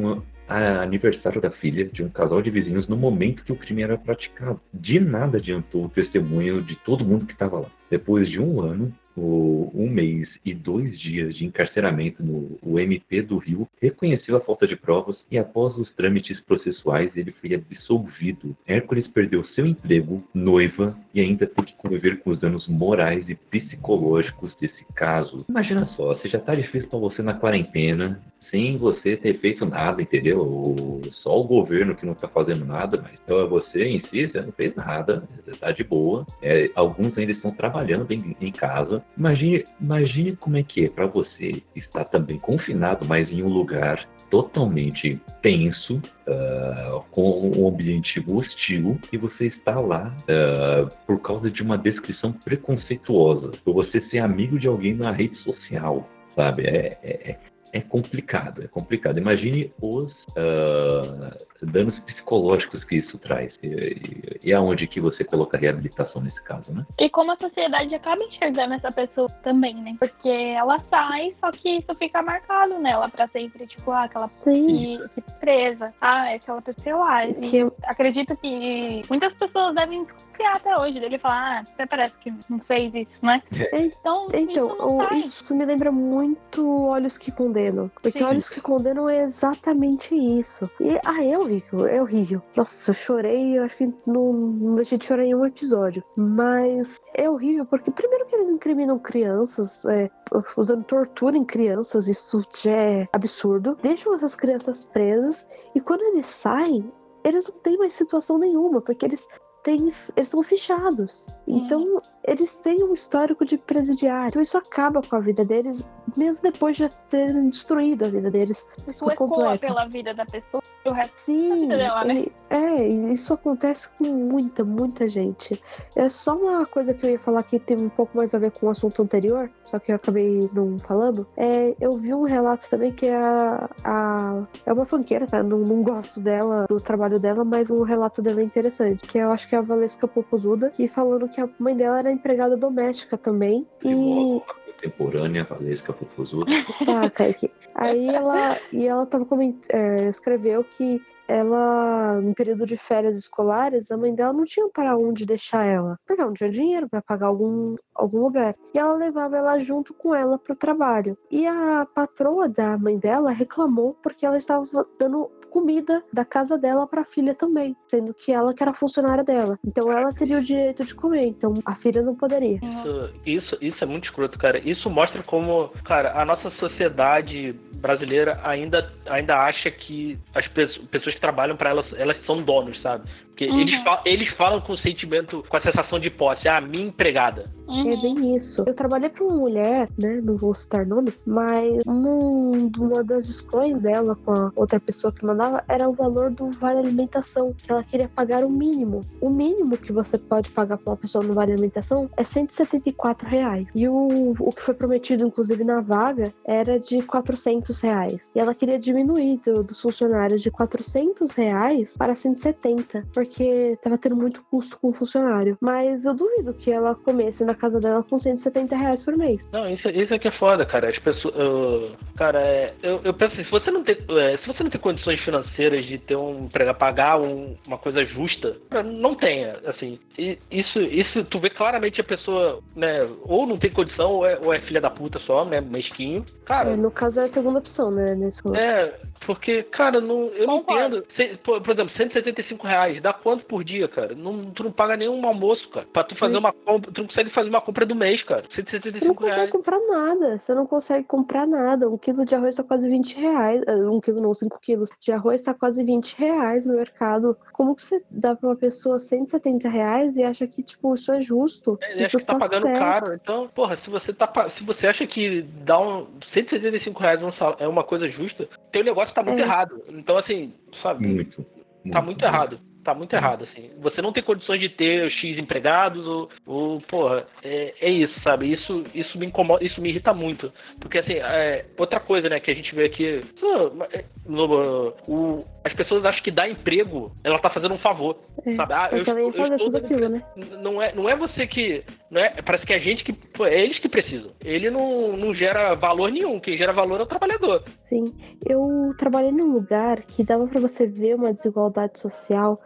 aniversário 0.50 1.42
da 1.42 1.52
filha 1.52 1.86
de 1.86 2.04
um 2.04 2.10
casal 2.10 2.42
de 2.42 2.50
vizinhos 2.50 2.88
no 2.88 2.98
momento 2.98 3.44
que 3.44 3.52
o 3.52 3.56
crime 3.56 3.84
era 3.84 3.98
praticado. 3.98 4.60
De 4.74 5.00
nada 5.00 5.38
adiantou 5.38 5.86
o 5.86 5.90
testemunho 5.90 6.62
de 6.62 6.76
todo 6.78 7.06
mundo 7.06 7.26
que 7.26 7.34
estava 7.34 7.60
lá. 7.60 7.68
Depois 7.90 8.30
de 8.30 8.40
um 8.40 8.62
ano, 8.62 8.94
um 9.18 9.90
mês 9.90 10.30
e 10.46 10.54
dois 10.54 10.98
dias 11.00 11.36
de 11.36 11.46
encarceramento 11.46 12.24
no 12.24 12.80
MP 12.80 13.22
do 13.22 13.38
Rio 13.38 13.68
reconheceu 13.82 14.36
a 14.38 14.42
falta 14.42 14.68
de 14.68 14.76
provas 14.76 15.18
e, 15.30 15.38
após 15.38 15.78
os 15.78 15.92
trâmites 15.94 16.40
processuais, 16.42 17.16
ele 17.16 17.32
foi 17.32 17.54
absolvido. 17.54 18.56
Hércules 18.66 19.08
perdeu 19.08 19.44
seu 19.46 19.66
emprego, 19.66 20.24
noiva 20.34 20.98
e 21.14 21.20
ainda 21.20 21.46
tem 21.46 21.66
que 21.66 21.76
conviver 21.76 22.20
com 22.20 22.32
os 22.32 22.40
danos 22.40 22.68
morais 22.68 23.28
e 23.28 23.36
psicológicos 23.36 24.56
desse 24.60 24.86
caso. 24.96 25.46
Imagina 25.50 25.86
só, 25.88 26.16
se 26.16 26.30
já 26.30 26.40
tá 26.40 26.54
difícil 26.54 26.88
para 26.88 27.00
você 27.00 27.22
na 27.22 27.34
quarentena, 27.34 28.22
sem 28.50 28.78
você 28.78 29.16
ter 29.16 29.40
feito 29.40 29.66
nada, 29.66 30.02
entendeu? 30.02 31.02
Só 31.12 31.38
o 31.38 31.44
governo 31.44 31.96
que 31.96 32.06
não 32.06 32.14
está 32.14 32.28
fazendo 32.28 32.66
nada, 32.66 33.00
mas 33.02 33.20
então 33.24 33.48
você 33.48 33.86
em 33.86 34.02
si, 34.04 34.28
você 34.28 34.42
não 34.42 34.52
fez 34.52 34.76
nada, 34.76 35.28
você 35.44 35.52
está 35.52 35.72
de 35.72 35.84
boa. 35.84 36.26
É, 36.42 36.70
alguns 36.76 37.18
ainda 37.18 37.32
estão 37.32 37.52
trabalhando 37.52 38.12
em, 38.12 38.36
em, 38.40 38.52
casa. 38.52 39.04
Imagine, 39.18 39.64
imagine 39.80 40.36
como 40.36 40.58
é 40.58 40.64
que 40.64 40.86
é 40.86 40.90
para 40.90 41.06
você 41.06 41.62
estar 41.76 42.06
também 42.06 42.38
confinado, 42.38 43.06
mas 43.08 43.32
em 43.32 43.44
um 43.44 43.50
lugar 43.50 44.08
totalmente 44.30 45.20
tenso, 45.42 45.96
uh, 45.96 47.04
com 47.12 47.52
um 47.58 47.68
ambiente 47.68 48.24
hostil, 48.28 49.00
e 49.12 49.18
você 49.18 49.48
está 49.48 49.80
lá 49.80 50.16
uh, 50.24 50.90
por 51.06 51.20
causa 51.20 51.50
de 51.50 51.64
uma 51.64 51.78
descrição 51.78 52.32
preconceituosa, 52.32 53.52
por 53.66 53.74
você 53.74 54.02
ser 54.02 54.20
amigo 54.20 54.60
de 54.60 54.68
alguém 54.68 54.94
na 54.94 55.12
rede 55.12 55.38
social, 55.40 56.08
sabe? 56.36 56.64
É, 56.64 56.98
é, 57.04 57.38
é 57.72 57.82
complicado, 57.82 58.64
é 58.64 58.68
complicado. 58.68 59.18
Imagine 59.18 59.72
os 59.82 60.12
uh, 60.30 61.36
danos 61.62 61.98
psicológicos 62.00 62.84
que 62.84 62.98
isso 62.98 63.18
traz. 63.18 63.54
E, 63.62 63.68
e, 63.68 64.50
e, 64.50 64.54
aonde 64.54 64.88
que 64.88 65.00
você 65.00 65.24
coloca 65.24 65.58
a 65.58 65.60
reabilitação 65.60 66.22
nesse 66.22 66.42
caso, 66.44 66.74
né? 66.74 66.86
E 67.00 67.10
como 67.10 67.32
a 67.32 67.38
sociedade 67.38 67.94
acaba 67.94 68.24
enxergando 68.24 68.74
essa 68.74 68.92
pessoa 68.92 69.30
também, 69.44 69.76
né? 69.76 69.96
Porque 70.00 70.30
ela 70.30 70.80
sai, 70.90 71.36
só 71.40 71.52
que 71.52 71.78
isso 71.78 71.94
fica 71.98 72.22
marcado 72.22 72.80
nela 72.80 73.10
pra 73.10 73.28
sempre. 73.28 73.68
Tipo, 73.68 73.92
ah, 73.92 74.04
aquela 74.04 74.28
Sim. 74.30 75.00
Que, 75.16 75.22
presa. 75.40 75.94
Ah, 76.02 76.32
é 76.32 76.36
aquela 76.36 76.62
pessoa 76.62 76.98
lá. 76.98 77.28
Que... 77.28 77.70
Acredito 77.84 78.36
que 78.38 79.02
muitas 79.10 79.34
pessoas 79.34 79.76
devem 79.76 80.04
desconfiar 80.04 80.56
até 80.56 80.78
hoje 80.78 81.00
dele 81.00 81.18
falar, 81.18 81.60
ah, 81.60 81.64
você 81.66 81.86
parece 81.86 82.16
que 82.20 82.34
não 82.50 82.60
fez 82.60 82.94
isso, 82.94 83.26
né? 83.26 83.42
É. 83.56 83.80
Então, 83.80 84.28
então 84.34 85.00
isso, 85.14 85.44
isso 85.44 85.56
me 85.56 85.66
lembra 85.66 85.92
muito 85.92 86.88
Olhos 86.90 87.18
que 87.18 87.32
Condenam. 87.32 87.59
Porque 88.02 88.20
Sim. 88.20 88.26
Olhos 88.26 88.50
que 88.50 88.62
Condenam 88.62 89.10
é 89.10 89.24
exatamente 89.24 90.16
isso. 90.16 90.70
E, 90.80 91.00
ah, 91.06 91.24
é 91.24 91.38
horrível, 91.38 91.86
é 91.86 92.02
horrível. 92.02 92.42
Nossa, 92.56 92.92
eu 92.92 92.96
chorei, 92.96 93.58
eu 93.58 93.64
acho 93.64 93.78
que 93.78 93.94
não, 94.06 94.34
não 94.34 94.76
deixei 94.76 94.98
de 94.98 95.06
chorar 95.06 95.24
em 95.24 95.36
um 95.36 95.46
episódio. 95.46 96.04
Mas 96.16 97.00
é 97.14 97.30
horrível 97.30 97.66
porque, 97.66 97.92
primeiro, 97.92 98.26
que 98.26 98.36
eles 98.36 98.50
incriminam 98.50 99.00
crianças, 99.00 99.86
é, 99.86 100.10
usando 100.56 100.84
tortura 100.84 101.38
em 101.38 101.46
crianças, 101.46 102.08
isso 102.08 102.44
já 102.62 102.72
é 102.72 103.08
absurdo. 103.14 103.78
Deixam 103.82 104.14
essas 104.14 104.36
crianças 104.36 104.86
presas 104.86 105.46
e 105.76 105.82
quando 105.82 106.02
eles 106.02 106.28
saem, 106.28 106.92
eles 107.24 107.46
não 107.48 107.56
têm 107.60 107.78
mais 107.78 107.94
situação 107.94 108.38
nenhuma, 108.38 108.82
porque 108.82 109.06
eles 109.06 109.28
têm, 109.64 109.92
eles 110.16 110.30
são 110.30 110.44
fichados. 110.44 111.28
Então, 111.48 112.02
eles 112.24 112.56
têm 112.58 112.84
um 112.84 112.94
histórico 112.94 113.46
de 113.46 113.58
presidiário. 113.58 114.30
Então, 114.30 114.42
isso 114.42 114.58
acaba 114.58 115.02
com 115.02 115.16
a 115.16 115.20
vida 115.20 115.44
deles, 115.46 115.88
mesmo 116.16 116.44
depois 116.44 116.78
de 116.78 116.90
terem 117.10 117.50
destruído 117.50 118.06
a 118.06 118.10
vida 118.10 118.30
deles. 118.30 118.64
Isso 118.88 119.10
ecoa 119.10 119.58
pela 119.58 119.88
vida 119.88 120.14
da 120.14 120.26
pessoa 120.26 120.64
e 120.86 120.90
o 120.90 120.94
resto 120.94 121.20
Sim, 121.20 121.50
da 121.50 121.56
vida 121.56 121.78
dela, 121.78 122.06
né? 122.06 122.26
É, 122.50 122.88
isso 122.88 123.34
acontece 123.34 123.88
com 123.98 124.06
muita, 124.06 124.64
muita 124.64 125.08
gente. 125.08 125.62
É 125.96 126.10
só 126.10 126.36
uma 126.36 126.66
coisa 126.66 126.94
que 126.94 127.06
eu 127.06 127.12
ia 127.12 127.20
falar 127.20 127.44
que 127.44 127.60
tem 127.60 127.78
um 127.78 127.90
pouco 127.90 128.18
mais 128.18 128.34
a 128.34 128.40
ver 128.40 128.52
com 128.52 128.68
o 128.68 128.70
assunto 128.70 129.02
anterior, 129.02 129.50
só 129.64 129.78
que 129.78 129.92
eu 129.92 129.96
acabei 129.96 130.50
não 130.54 130.78
falando. 130.80 131.28
É, 131.38 131.76
eu 131.80 131.92
vi 131.98 132.14
um 132.14 132.24
relato 132.24 132.70
também 132.70 132.92
que 132.92 133.08
a, 133.08 133.70
a 133.84 134.44
é 134.66 134.74
uma 134.74 134.86
fanqueira, 134.86 135.28
tá? 135.28 135.44
Não, 135.44 135.60
não 135.60 135.84
gosto 135.84 136.20
dela, 136.20 136.66
do 136.68 136.80
trabalho 136.80 137.20
dela, 137.20 137.46
mas 137.46 137.70
o 137.70 137.84
relato 137.84 138.22
dela 138.22 138.42
é 138.42 138.44
interessante. 138.44 139.06
Que 139.06 139.20
eu 139.20 139.32
acho 139.32 139.48
que 139.48 139.56
é 139.56 139.60
a 139.60 139.62
Valesca 139.62 140.08
Popozuda, 140.08 140.72
que 140.72 140.88
falando 140.88 141.30
que 141.30 141.40
a 141.40 141.50
mãe 141.60 141.76
dela 141.76 142.00
era 142.00 142.12
empregada 142.12 142.58
doméstica 142.58 143.18
também. 143.18 143.68
E. 143.84 144.42
Contemporânea, 144.82 145.44
Valesca 145.44 145.94
Popozuda. 145.94 146.52
Tá, 146.86 147.10
Kaique. 147.10 147.52
Aí 147.76 148.08
ela, 148.08 148.58
e 148.72 148.88
ela 148.88 149.06
tava 149.06 149.26
coment... 149.26 149.56
É, 149.70 150.08
escreveu 150.10 150.64
que 150.64 151.02
ela, 151.30 152.20
no 152.20 152.34
período 152.34 152.66
de 152.66 152.76
férias 152.76 153.16
escolares, 153.16 153.92
a 153.92 153.98
mãe 153.98 154.16
dela 154.16 154.34
não 154.34 154.46
tinha 154.46 154.68
para 154.68 154.98
onde 154.98 155.28
deixar 155.28 155.64
ela, 155.64 156.00
porque 156.08 156.20
ela 156.20 156.30
não 156.32 156.36
tinha 156.36 156.50
dinheiro 156.50 156.90
para 156.90 157.04
pagar 157.04 157.28
algum, 157.28 157.76
algum 157.94 158.24
lugar. 158.24 158.56
E 158.74 158.80
ela 158.80 158.94
levava 158.94 159.38
ela 159.38 159.60
junto 159.60 159.94
com 159.94 160.16
ela 160.16 160.40
para 160.40 160.54
o 160.54 160.56
trabalho. 160.56 161.16
E 161.30 161.46
a 161.46 161.86
patroa 161.94 162.50
da 162.50 162.76
mãe 162.80 162.98
dela 162.98 163.30
reclamou 163.30 163.96
porque 164.02 164.26
ela 164.26 164.40
estava 164.40 164.66
dando 164.98 165.30
comida 165.50 166.04
da 166.14 166.24
casa 166.24 166.58
dela 166.58 166.88
para 166.88 167.02
a 167.02 167.06
filha 167.06 167.34
também, 167.34 167.76
sendo 167.88 168.14
que 168.14 168.32
ela 168.32 168.54
que 168.54 168.64
era 168.64 168.74
funcionária 168.74 169.24
dela. 169.24 169.60
Então 169.66 169.92
ela 169.92 170.14
teria 170.14 170.38
o 170.38 170.42
direito 170.42 170.84
de 170.84 170.96
comer, 170.96 171.26
então 171.26 171.54
a 171.66 171.76
filha 171.76 172.02
não 172.02 172.16
poderia. 172.16 172.60
Isso, 172.62 173.14
isso, 173.26 173.58
isso 173.62 173.84
é 173.84 173.88
muito 173.88 174.06
escroto, 174.06 174.38
cara. 174.38 174.60
Isso 174.60 174.90
mostra 174.90 175.22
como, 175.24 175.70
cara, 175.84 176.20
a 176.20 176.26
nossa 176.26 176.50
sociedade 176.52 177.54
brasileira 177.80 178.40
ainda, 178.44 178.92
ainda 179.08 179.38
acha 179.38 179.72
que 179.72 180.18
as 180.34 180.48
pessoas 180.48 181.16
que 181.16 181.22
trabalham 181.22 181.58
para 181.58 181.70
elas, 181.72 181.86
elas 181.94 182.18
são 182.26 182.36
donos, 182.38 182.82
sabe? 182.82 183.10
Porque 183.40 183.46
uhum. 183.50 183.62
eles, 183.62 183.74
eles 184.06 184.28
falam 184.36 184.60
com 184.60 184.74
o 184.74 184.78
sentimento, 184.78 185.46
com 185.48 185.56
a 185.56 185.62
sensação 185.62 185.98
de 185.98 186.10
posse, 186.10 186.48
ah, 186.50 186.60
minha 186.60 186.88
empregada. 186.88 187.50
Uhum. 187.68 187.94
É 187.94 188.02
bem 188.02 188.36
isso. 188.36 188.66
Eu 188.68 188.74
trabalhei 188.74 189.08
para 189.08 189.24
uma 189.24 189.38
mulher, 189.38 189.88
né? 189.98 190.20
Não 190.22 190.36
vou 190.36 190.54
citar 190.54 190.86
nomes, 190.86 191.24
mas 191.26 191.88
um, 191.88 192.70
uma 192.78 193.02
das 193.02 193.28
discussões 193.28 193.82
dela 193.82 194.18
com 194.26 194.34
a 194.34 194.52
outra 194.58 194.78
pessoa 194.78 195.14
que 195.14 195.26
era 195.68 195.88
o 195.88 195.94
valor 195.94 196.30
do 196.32 196.52
vale 196.52 196.80
alimentação, 196.80 197.54
que 197.54 197.72
ela 197.72 197.84
queria 197.84 198.10
pagar 198.10 198.44
o 198.44 198.50
mínimo. 198.50 199.02
O 199.22 199.30
mínimo 199.30 199.78
que 199.78 199.92
você 199.92 200.18
pode 200.18 200.50
pagar 200.50 200.78
para 200.78 200.92
uma 200.92 200.98
pessoa 200.98 201.24
no 201.24 201.34
vale 201.34 201.54
alimentação 201.54 202.10
é 202.18 202.24
174 202.24 203.28
reais. 203.28 203.68
E 203.76 203.88
o, 203.88 204.36
o 204.40 204.52
que 204.52 204.62
foi 204.62 204.74
prometido, 204.74 205.26
inclusive, 205.26 205.64
na 205.64 205.82
vaga 205.82 206.34
era 206.46 206.80
de 206.80 207.02
400 207.02 207.80
reais. 207.82 208.30
E 208.36 208.40
ela 208.40 208.54
queria 208.54 208.80
diminuir 208.80 209.40
do, 209.46 209.64
dos 209.64 209.82
funcionários 209.82 210.42
de 210.42 210.52
400 210.52 211.32
reais 211.32 211.96
para 211.98 212.16
170, 212.16 213.08
porque 213.14 213.78
tava 213.82 213.98
tendo 213.98 214.16
muito 214.16 214.44
custo 214.50 214.78
com 214.80 214.90
o 214.90 214.94
funcionário. 214.94 215.58
Mas 215.62 216.06
eu 216.06 216.14
duvido 216.14 216.54
que 216.54 216.72
ela 216.72 216.96
comesse 216.96 217.44
na 217.44 217.56
casa 217.56 217.80
dela 217.80 218.04
com 218.04 218.20
170 218.20 218.76
reais 218.76 219.04
por 219.04 219.16
mês. 219.16 219.48
Não, 219.52 219.64
isso, 219.64 219.88
isso 219.90 220.14
é 220.14 220.20
que 220.20 220.28
é 220.28 220.38
foda, 220.38 220.66
cara. 220.66 220.90
As 220.90 221.00
pessoas. 221.00 221.96
cara, 222.16 222.40
é, 222.42 222.74
eu, 222.84 223.00
eu 223.04 223.14
penso 223.14 223.34
assim, 223.34 223.44
se 223.44 223.52
você 223.52 223.72
não 223.72 223.84
tem. 223.84 223.98
é, 224.10 224.36
se 224.38 224.48
você 224.48 224.64
não 224.64 224.70
tem 224.70 224.82
condições 224.82 225.20
financeiras 225.30 225.86
de 225.86 225.98
ter 225.98 226.16
um 226.16 226.46
emprego, 226.46 226.74
pagar 226.74 227.20
um- 227.20 227.56
uma 227.66 227.78
coisa 227.78 228.04
justa, 228.06 228.56
não 228.84 229.16
tenha. 229.16 229.60
Assim, 229.66 230.00
E 230.18 230.38
isso, 230.52 230.80
isso 230.82 231.24
tu 231.24 231.40
vê 231.40 231.50
claramente 231.50 232.02
a 232.02 232.04
pessoa, 232.04 232.60
né, 232.76 233.08
ou 233.24 233.48
não 233.48 233.58
tem 233.58 233.72
condição, 233.72 234.12
ou 234.12 234.26
é, 234.26 234.38
ou 234.38 234.54
é 234.54 234.60
filha 234.62 234.82
da 234.82 234.90
puta 234.90 235.18
só, 235.20 235.46
né? 235.46 235.62
Mesquinho. 235.62 236.26
Cara, 236.46 236.72
É, 236.72 236.76
no 236.76 236.92
caso 236.92 237.22
é 237.22 237.24
a 237.24 237.28
segunda 237.30 237.60
opção, 237.60 237.90
né? 237.90 238.16
Nesse 238.16 238.42
rolê. 238.44 238.60
é, 238.60 239.00
porque, 239.26 239.64
cara, 239.64 240.02
não, 240.02 240.24
eu 240.30 240.46
não 240.48 240.58
entendo. 240.58 241.06
Se- 241.16 241.38
por, 241.44 241.62
por 241.62 241.72
exemplo, 241.74 241.94
175 241.96 242.66
reais, 242.68 243.02
dá 243.02 243.14
quanto 243.14 243.46
por 243.46 243.64
dia, 243.64 243.88
cara? 243.88 244.14
Não, 244.16 244.52
tu 244.52 244.64
não 244.64 244.72
paga 244.74 244.98
nenhum 244.98 245.26
almoço, 245.26 245.70
cara. 245.70 245.86
Pra 245.94 246.04
tu 246.04 246.18
fazer 246.18 246.34
Sim. 246.34 246.40
uma 246.40 246.52
compra, 246.52 246.92
tu 246.92 247.00
não 247.02 247.08
consegue 247.08 247.30
fazer 247.30 247.50
uma 247.50 247.62
compra 247.62 247.86
do 247.86 247.96
mês, 247.96 248.22
cara. 248.24 248.42
Você 248.50 248.62
não 248.62 248.70
175 248.72 249.16
consegue 249.16 249.36
reais. 249.36 249.52
comprar 249.52 249.80
nada. 249.88 250.38
Você 250.38 250.54
não 250.54 250.66
consegue 250.66 251.06
comprar 251.08 251.48
nada. 251.48 251.88
Um 251.90 251.98
quilo 251.98 252.26
de 252.26 252.36
arroz 252.36 252.56
tá 252.56 252.64
quase 252.64 252.90
20 252.90 253.16
reais. 253.18 253.62
Ah, 253.68 253.74
Um 253.90 254.02
quilo 254.02 254.20
não, 254.20 254.34
5 254.34 254.60
quilos 254.60 254.90
de 255.00 255.12
arroz 255.14 255.19
tá 255.44 255.54
quase 255.54 255.84
20 255.84 256.14
reais 256.18 256.66
no 256.66 256.76
mercado. 256.76 257.38
Como 257.54 257.76
que 257.76 257.84
você 257.84 258.04
dá 258.10 258.36
pra 258.36 258.50
uma 258.50 258.56
pessoa 258.56 259.00
170 259.00 259.68
reais 259.70 260.16
e 260.16 260.24
acha 260.24 260.48
que, 260.48 260.64
tipo, 260.64 260.94
isso 260.96 261.12
é 261.12 261.22
justo? 261.22 261.78
Ele 261.82 262.04
isso 262.04 262.18
acha 262.18 262.18
que 262.20 262.26
tá 262.26 262.36
pagando 262.36 262.66
certo. 262.66 262.80
caro. 262.80 263.14
Então, 263.14 263.48
porra, 263.50 263.78
se 263.84 263.90
você 263.90 264.14
tá 264.14 264.32
se 264.58 264.64
você 264.64 264.88
acha 264.88 265.06
que 265.08 265.42
dar 265.64 265.80
um 265.80 266.08
175 266.34 267.00
reais 267.00 267.22
um 267.24 267.32
sal- 267.34 267.56
é 267.60 267.68
uma 267.68 267.84
coisa 267.84 268.08
justa, 268.10 268.48
teu 268.72 268.84
negócio 268.84 269.14
tá 269.14 269.24
muito 269.24 269.40
É. 269.40 269.44
errado. 269.44 269.82
Então, 269.90 270.18
assim, 270.18 270.54
sabe, 270.82 271.08
Muito. 271.08 271.46
tá 271.92 272.02
muito 272.02 272.24
errado. 272.24 272.60
Tá 272.84 272.94
muito 272.96 273.14
errado, 273.14 273.44
assim. 273.44 273.70
Você 273.82 274.02
não 274.02 274.14
tem 274.14 274.24
condições 274.24 274.60
de 274.60 274.70
ter 274.70 275.12
X 275.12 275.38
empregados, 275.38 276.06
ou, 276.08 276.30
ou 276.46 276.82
porra, 276.82 277.26
é, 277.44 277.74
é 277.82 277.90
isso, 277.90 278.18
sabe? 278.22 278.52
Isso, 278.52 278.84
isso 278.96 279.18
me 279.20 279.26
incomoda, 279.26 279.64
isso 279.64 279.82
me 279.82 279.90
irrita 279.90 280.14
muito. 280.14 280.52
Porque, 280.80 280.98
assim, 281.00 281.14
é, 281.16 281.66
outra 281.78 282.00
coisa, 282.00 282.30
né, 282.30 282.40
que 282.40 282.50
a 282.50 282.56
gente 282.56 282.74
vê 282.74 282.86
aqui, 282.86 283.22
pô, 283.40 283.84
é, 283.92 284.06
no- 284.26 284.94
o- 285.08 285.46
as 285.66 285.74
pessoas 285.74 286.06
acham 286.06 286.24
que 286.24 286.32
dar 286.32 286.50
emprego, 286.50 287.12
ela 287.24 287.38
tá 287.40 287.50
fazendo 287.50 287.74
um 287.74 287.80
favor, 287.80 288.18
É, 288.46 288.56
sabe? 288.56 288.74
Ah, 288.74 288.88
Porque 288.90 289.10
ela 289.10 289.22
ia 289.22 289.34
fazer 289.34 289.56
estou 289.56 289.78
aquilo, 289.78 290.10
né? 290.10 290.24
não 290.62 290.82
é, 290.82 290.94
não 290.96 291.10
é 291.10 291.16
você 291.16 291.46
que. 291.46 291.84
Não 292.10 292.20
é, 292.20 292.42
parece 292.42 292.66
que 292.66 292.74
é 292.74 292.78
a 292.78 292.80
gente 292.80 293.04
que. 293.04 293.16
É 293.44 293.64
eles 293.64 293.80
que 293.80 293.88
precisam. 293.88 294.32
Ele 294.44 294.70
não, 294.70 295.16
não 295.16 295.34
gera 295.34 295.76
valor 295.76 296.12
nenhum. 296.12 296.40
Quem 296.40 296.58
gera 296.58 296.74
valor 296.74 297.00
é 297.00 297.04
o 297.04 297.08
trabalhador. 297.08 297.64
Sim, 297.78 298.14
eu 298.46 298.94
trabalhei 298.98 299.32
num 299.32 299.54
lugar 299.54 300.02
que 300.02 300.24
dava 300.24 300.48
pra 300.48 300.60
você 300.60 300.88
ver 300.88 301.16
uma 301.16 301.34
desigualdade 301.34 302.00
social 302.00 302.60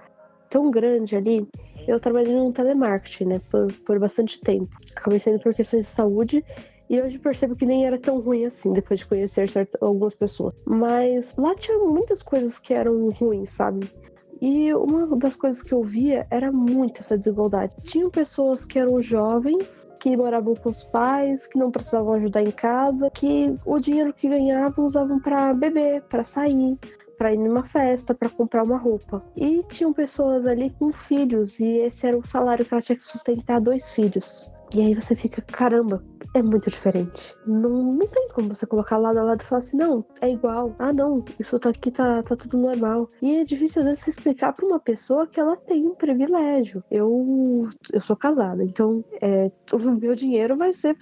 tão 0.50 0.72
grande 0.72 1.16
ali. 1.16 1.48
Eu 1.88 2.00
trabalhei 2.00 2.34
num 2.34 2.52
telemarketing, 2.52 3.26
né, 3.26 3.42
por, 3.50 3.74
por 3.86 4.00
bastante 4.00 4.40
tempo. 4.40 4.70
Acabei 4.96 5.20
saindo 5.20 5.40
por 5.40 5.54
questões 5.54 5.86
de 5.86 5.92
saúde 5.92 6.46
e 6.90 7.02
hoje 7.02 7.18
percebo 7.18 7.56
que 7.56 7.66
nem 7.66 7.86
era 7.86 7.98
tão 7.98 8.20
ruim 8.20 8.46
assim, 8.46 8.72
depois 8.72 9.00
de 9.00 9.08
conhecer 9.08 9.50
certas, 9.50 9.82
algumas 9.82 10.14
pessoas. 10.14 10.54
Mas 10.66 11.34
lá 11.36 11.56
tinha 11.56 11.78
muitas 11.80 12.22
coisas 12.22 12.60
que 12.60 12.74
eram 12.74 13.10
ruins, 13.10 13.50
sabe? 13.50 13.90
E 14.46 14.74
uma 14.74 15.08
das 15.16 15.38
coisas 15.38 15.64
que 15.64 15.74
eu 15.74 15.82
via 15.82 16.28
era 16.30 16.52
muito 16.52 17.00
essa 17.00 17.18
desigualdade. 17.18 17.78
Tinham 17.82 18.10
pessoas 18.10 18.66
que 18.66 18.78
eram 18.78 19.02
jovens, 19.02 19.88
que 20.02 20.18
moravam 20.18 20.54
com 20.54 20.68
os 20.68 20.84
pais, 20.84 21.48
que 21.48 21.58
não 21.58 21.72
precisavam 21.72 22.12
ajudar 22.16 22.42
em 22.42 22.52
casa, 22.52 23.10
que 23.12 23.58
o 23.66 23.80
dinheiro 23.80 24.14
que 24.14 24.28
ganhavam 24.28 24.86
usavam 24.86 25.18
para 25.18 25.54
beber, 25.54 26.02
para 26.10 26.26
sair, 26.26 26.78
para 27.18 27.34
ir 27.34 27.38
numa 27.38 27.64
festa, 27.64 28.14
para 28.14 28.28
comprar 28.28 28.64
uma 28.64 28.76
roupa. 28.76 29.24
E 29.34 29.64
tinham 29.70 29.94
pessoas 29.94 30.46
ali 30.46 30.72
com 30.72 30.92
filhos, 30.92 31.58
e 31.62 31.78
esse 31.78 32.06
era 32.06 32.18
o 32.18 32.28
salário 32.28 32.66
que 32.66 32.74
ela 32.74 32.82
tinha 32.82 32.98
que 32.98 33.06
sustentar 33.06 33.62
dois 33.62 33.92
filhos. 33.92 34.52
E 34.76 34.82
aí 34.82 34.96
você 34.96 35.16
fica, 35.16 35.40
caramba, 35.42 36.04
é 36.34 36.42
muito 36.42 36.70
diferente. 36.70 37.36
Não, 37.46 37.70
não 37.70 38.08
tem 38.08 38.28
como 38.30 38.54
você 38.54 38.66
colocar 38.66 38.98
lado 38.98 39.20
a 39.20 39.24
lado 39.24 39.42
e 39.42 39.46
falar 39.46 39.60
assim, 39.60 39.78
não, 39.78 40.04
é 40.20 40.32
igual. 40.32 40.76
Ah, 40.80 40.92
não, 40.92 41.24
isso 41.40 41.60
tá 41.60 41.70
aqui 41.70 41.92
tá, 41.92 42.24
tá 42.24 42.36
tudo 42.36 42.58
normal. 42.58 43.08
E 43.22 43.36
é 43.36 43.46
difícil 43.46 43.84
às 43.84 43.88
vezes 43.88 44.08
explicar 44.08 44.54
pra 44.54 44.66
uma 44.66 44.80
pessoa 44.80 45.28
que 45.28 45.40
ela 45.40 45.56
tem 45.56 45.86
um 45.86 45.94
privilégio. 45.94 46.84
Eu, 46.90 47.70
eu 47.92 48.02
sou 48.02 48.16
casada, 48.16 48.64
então 48.64 49.06
é, 49.22 49.52
o 49.72 49.78
meu 49.78 50.16
dinheiro 50.16 50.58
vai 50.58 50.74
ser 50.74 50.96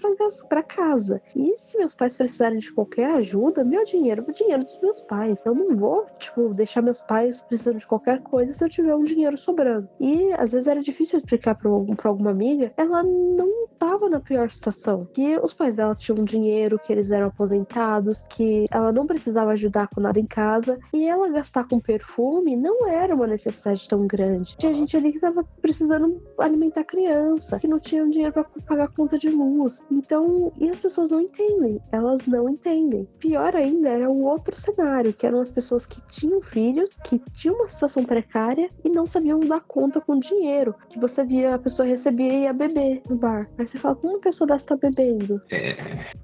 pra 0.49 0.63
casa. 0.63 1.21
E 1.33 1.55
se 1.57 1.77
meus 1.77 1.95
pais 1.95 2.17
precisarem 2.17 2.59
de 2.59 2.73
qualquer 2.73 3.15
ajuda, 3.15 3.63
meu 3.63 3.85
dinheiro 3.85 4.25
é 4.27 4.31
o 4.31 4.33
dinheiro 4.33 4.65
dos 4.65 4.81
meus 4.81 5.01
pais. 5.01 5.41
Eu 5.45 5.55
não 5.55 5.77
vou, 5.77 6.05
tipo, 6.19 6.53
deixar 6.53 6.81
meus 6.81 6.99
pais 6.99 7.41
precisando 7.43 7.77
de 7.77 7.87
qualquer 7.87 8.21
coisa 8.21 8.51
se 8.51 8.63
eu 8.63 8.69
tiver 8.69 8.95
um 8.95 9.03
dinheiro 9.03 9.37
sobrando. 9.37 9.87
E 9.97 10.33
às 10.33 10.51
vezes 10.51 10.67
era 10.67 10.81
difícil 10.81 11.19
explicar 11.19 11.55
pra 11.55 11.69
alguma 11.69 12.31
amiga, 12.31 12.73
ela 12.75 13.01
não 13.01 13.60
tava 13.79 14.09
na 14.09 14.19
pior 14.19 14.49
situação. 14.51 15.07
Que 15.13 15.37
os 15.39 15.53
pais 15.53 15.75
dela 15.75 15.95
tinham 15.95 16.23
dinheiro, 16.23 16.79
que 16.79 16.91
eles 16.91 17.11
eram 17.11 17.27
aposentados, 17.27 18.23
que 18.29 18.65
ela 18.71 18.91
não 18.91 19.07
precisava 19.07 19.51
ajudar 19.51 19.87
com 19.87 20.01
nada 20.01 20.19
em 20.19 20.25
casa. 20.25 20.79
E 20.93 21.07
ela 21.07 21.29
gastar 21.29 21.67
com 21.67 21.79
perfume 21.79 22.55
não 22.55 22.87
era 22.87 23.15
uma 23.15 23.27
necessidade 23.27 23.87
tão 23.87 24.05
grande. 24.07 24.55
Tinha 24.57 24.73
gente 24.73 24.95
ali 24.95 25.11
que 25.11 25.19
tava 25.19 25.43
precisando 25.61 26.21
alimentar 26.37 26.83
criança, 26.83 27.59
que 27.59 27.67
não 27.67 27.79
tinha 27.79 28.07
dinheiro 28.07 28.33
pra 28.33 28.45
pagar 28.65 28.89
conta 28.89 29.17
de 29.17 29.29
luz. 29.29 29.81
Então, 29.89 30.51
e 30.57 30.69
as 30.69 30.79
pessoas 30.79 31.09
não 31.09 31.21
entendem. 31.21 31.81
Elas 31.91 32.25
não 32.25 32.49
entendem. 32.49 33.07
Pior 33.19 33.55
ainda 33.55 33.89
era 33.89 34.09
o 34.09 34.23
outro 34.23 34.59
cenário, 34.59 35.13
que 35.13 35.25
eram 35.25 35.39
as 35.39 35.51
pessoas 35.51 35.85
que 35.85 36.01
tinham 36.07 36.41
filhos, 36.41 36.95
que 37.03 37.19
tinham 37.19 37.55
uma 37.55 37.67
situação 37.67 38.03
precária 38.03 38.69
e 38.83 38.89
não 38.89 39.07
sabiam 39.07 39.39
dar 39.39 39.61
conta 39.61 39.99
com 40.01 40.19
dinheiro. 40.19 40.75
Que 40.89 40.99
você 40.99 41.23
via 41.23 41.55
a 41.55 41.59
pessoa 41.59 41.87
receber 41.87 42.31
e 42.31 42.43
ia 42.43 42.53
beber 42.53 43.01
no 43.09 43.15
bar. 43.15 43.40
Aí 43.57 43.67
você 43.67 43.77
fala, 43.79 43.95
como 43.95 44.13
uma 44.13 44.21
pessoa 44.21 44.47
dessa 44.47 44.65
tá 44.65 44.77
bebendo? 44.77 45.41
É, 45.51 45.75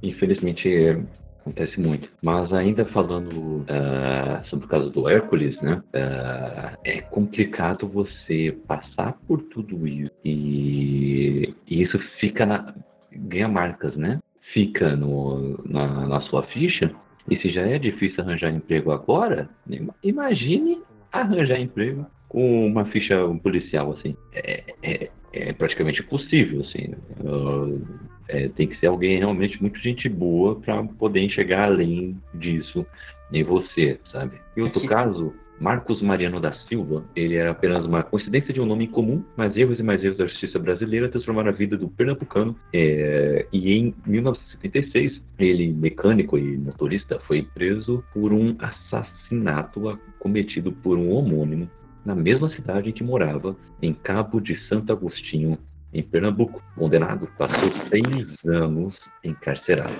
infelizmente 0.01 0.97
acontece 1.41 1.79
muito. 1.79 2.09
Mas 2.21 2.51
ainda 2.53 2.85
falando 2.87 3.65
ah, 3.69 4.43
sobre 4.49 4.65
o 4.65 4.69
caso 4.69 4.89
do 4.89 5.07
Hércules, 5.07 5.59
né? 5.61 5.81
ah, 5.93 6.73
é 6.83 7.01
complicado 7.01 7.87
você 7.87 8.57
passar 8.67 9.17
por 9.27 9.41
tudo 9.43 9.87
isso 9.87 10.11
e, 10.25 11.53
e 11.67 11.83
isso 11.83 11.97
fica 12.19 12.45
na 12.45 12.73
ganha 13.11 13.47
marcas, 13.47 13.95
né? 13.95 14.19
Fica 14.53 14.95
no, 14.95 15.57
na, 15.65 16.07
na 16.07 16.21
sua 16.21 16.43
ficha. 16.43 16.93
E 17.29 17.37
se 17.37 17.51
já 17.51 17.61
é 17.61 17.77
difícil 17.77 18.23
arranjar 18.23 18.51
emprego 18.51 18.91
agora, 18.91 19.49
im- 19.69 19.89
imagine 20.03 20.81
arranjar 21.11 21.59
emprego 21.59 22.05
uma 22.37 22.85
ficha 22.85 23.15
policial 23.43 23.93
assim. 23.93 24.15
É, 24.33 24.63
é, 24.83 25.09
é 25.33 25.53
praticamente 25.53 26.01
impossível, 26.01 26.61
assim. 26.61 26.93
Ah, 27.25 27.77
é, 28.29 28.47
tem 28.49 28.67
que 28.67 28.77
ser 28.79 28.87
alguém 28.87 29.17
realmente 29.17 29.61
muito 29.61 29.79
gente 29.79 30.07
boa 30.09 30.55
para 30.59 30.83
poder 30.83 31.21
enxergar 31.21 31.65
além 31.65 32.17
disso 32.33 32.85
em 33.31 33.43
você, 33.43 33.99
sabe? 34.11 34.37
Em 34.55 34.61
outro 34.61 34.81
Que- 34.81 34.87
caso, 34.87 35.33
Marcos 35.59 36.01
Mariano 36.01 36.39
da 36.39 36.53
Silva, 36.53 37.03
ele 37.15 37.35
era 37.35 37.51
apenas 37.51 37.83
uma 37.85 38.03
coincidência 38.03 38.53
de 38.53 38.61
um 38.61 38.65
nome 38.65 38.87
comum, 38.87 39.23
mas 39.35 39.57
erros 39.57 39.79
e 39.79 39.83
mais 39.83 40.03
erros 40.03 40.17
da 40.17 40.27
justiça 40.27 40.59
brasileira 40.59 41.09
transformaram 41.09 41.49
a 41.49 41.53
vida 41.53 41.75
do 41.75 41.87
pernambucano. 41.89 42.55
é, 42.73 43.47
e 43.51 43.73
em 43.73 43.95
1976, 44.05 45.21
ele, 45.39 45.73
mecânico 45.73 46.37
e 46.37 46.57
motorista, 46.57 47.19
foi 47.21 47.41
preso 47.41 48.03
por 48.13 48.31
um 48.33 48.55
assassinato 48.59 49.99
cometido 50.19 50.71
por 50.71 50.97
um 50.97 51.11
homônimo 51.11 51.67
na 52.07 52.15
mesma 52.15 52.49
cidade 52.51 52.89
em 52.89 52.93
que 52.93 53.03
morava, 53.03 53.53
em 53.81 53.93
Cabo 53.93 54.39
de 54.39 54.57
Santo 54.69 54.93
Agostinho, 54.93 55.57
em 55.93 56.01
Pernambuco. 56.01 56.63
Condenado, 56.73 57.27
passou 57.37 57.69
seis 57.89 58.33
anos 58.45 58.95
encarcerado. 59.21 59.91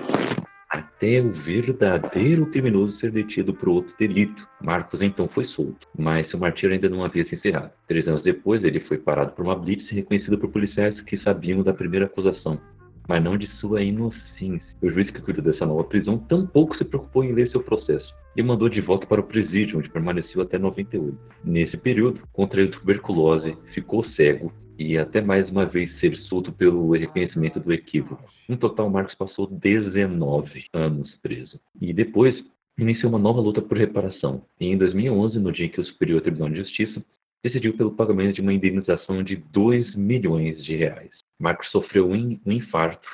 Até 0.69 1.21
o 1.21 1.33
verdadeiro 1.33 2.45
criminoso 2.45 2.97
ser 2.99 3.11
detido 3.11 3.53
por 3.53 3.67
outro 3.67 3.93
delito. 3.99 4.47
Marcos 4.63 5.01
então 5.01 5.27
foi 5.27 5.45
solto, 5.47 5.85
mas 5.97 6.29
seu 6.29 6.39
martírio 6.39 6.73
ainda 6.73 6.87
não 6.87 7.03
havia 7.03 7.27
se 7.27 7.35
encerrado. 7.35 7.71
Três 7.89 8.07
anos 8.07 8.23
depois, 8.23 8.63
ele 8.63 8.79
foi 8.81 8.97
parado 8.97 9.33
por 9.33 9.43
uma 9.43 9.55
blitz 9.55 9.91
e 9.91 9.95
reconhecido 9.95 10.37
por 10.37 10.49
policiais 10.49 10.99
que 11.01 11.17
sabiam 11.17 11.61
da 11.61 11.73
primeira 11.73 12.05
acusação, 12.05 12.57
mas 13.05 13.21
não 13.21 13.37
de 13.37 13.47
sua 13.59 13.81
inocência. 13.81 14.75
O 14.81 14.89
juiz 14.89 15.11
que 15.11 15.21
cuidou 15.21 15.43
dessa 15.43 15.65
nova 15.65 15.83
prisão 15.83 16.17
tampouco 16.17 16.77
se 16.77 16.85
preocupou 16.85 17.25
em 17.25 17.33
ler 17.33 17.49
seu 17.49 17.61
processo 17.61 18.13
e 18.37 18.43
mandou 18.43 18.69
de 18.69 18.79
volta 18.79 19.07
para 19.07 19.19
o 19.19 19.23
presídio, 19.23 19.79
onde 19.79 19.89
permaneceu 19.89 20.43
até 20.43 20.59
98. 20.59 21.17
Nesse 21.43 21.75
período, 21.75 22.21
contraiu 22.31 22.69
tuberculose, 22.69 23.57
ficou 23.73 24.05
cego 24.11 24.53
e 24.77 24.95
até 24.95 25.19
mais 25.19 25.49
uma 25.49 25.65
vez 25.65 25.99
ser 25.99 26.15
solto 26.17 26.51
pelo 26.51 26.91
reconhecimento 26.91 27.59
do 27.59 27.73
equívoco. 27.73 28.23
No 28.47 28.55
total, 28.55 28.91
Marcos 28.91 29.15
passou 29.15 29.47
19 29.47 30.65
anos 30.71 31.15
preso. 31.15 31.59
E 31.81 31.91
depois 31.91 32.35
iniciou 32.77 33.11
uma 33.11 33.17
nova 33.17 33.41
luta 33.41 33.59
por 33.59 33.75
reparação. 33.75 34.45
E 34.59 34.67
em 34.67 34.77
2011, 34.77 35.39
no 35.39 35.51
dia 35.51 35.65
em 35.65 35.69
que 35.69 35.81
o 35.81 35.85
Superior 35.85 36.21
Tribunal 36.21 36.49
de 36.49 36.57
Justiça 36.57 37.03
decidiu 37.43 37.75
pelo 37.75 37.95
pagamento 37.95 38.35
de 38.35 38.41
uma 38.41 38.53
indenização 38.53 39.23
de 39.23 39.35
2 39.35 39.95
milhões 39.95 40.63
de 40.63 40.75
reais. 40.75 41.11
Marcos 41.39 41.71
sofreu 41.71 42.07
um 42.11 42.39
infarto 42.45 43.07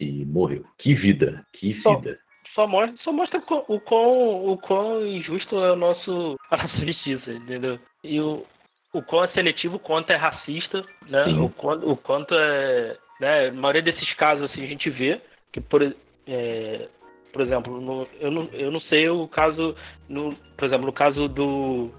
e 0.00 0.24
morreu. 0.24 0.64
Que 0.78 0.94
vida, 0.94 1.44
que 1.52 1.74
vida. 1.74 2.18
Só 2.54 2.66
mostra, 2.66 2.96
só 3.02 3.12
mostra 3.12 3.42
o 3.68 3.80
quão, 3.80 4.52
o 4.52 4.58
quão 4.58 5.06
injusto 5.06 5.56
é 5.58 5.72
o 5.72 5.76
nosso, 5.76 6.36
a 6.50 6.56
nossa 6.56 6.76
justiça, 6.84 7.32
entendeu? 7.32 7.78
E 8.04 8.20
o, 8.20 8.44
o 8.92 9.02
quão 9.02 9.24
é 9.24 9.28
seletivo, 9.28 9.76
o 9.76 9.80
quanto 9.80 10.10
é 10.10 10.16
racista, 10.16 10.84
né? 11.08 11.24
Sim. 11.24 11.40
O 11.40 11.48
quanto, 11.48 11.90
o 11.90 11.96
quanto 11.96 12.34
é 12.34 12.96
né? 13.22 13.48
A 13.48 13.52
maioria 13.52 13.82
desses 13.82 14.12
casos 14.14 14.50
assim 14.50 14.60
a 14.62 14.66
gente 14.66 14.90
vê 14.90 15.20
que 15.52 15.60
por, 15.60 15.80
é, 16.26 16.88
por 17.32 17.40
exemplo, 17.40 17.80
no, 17.80 18.06
eu, 18.20 18.30
não, 18.30 18.42
eu 18.52 18.70
não 18.70 18.80
sei 18.80 19.08
o 19.08 19.28
caso, 19.28 19.76
no, 20.08 20.34
por 20.56 20.64
exemplo, 20.64 20.86
no 20.86 20.92
caso 20.92 21.28
do 21.28 21.90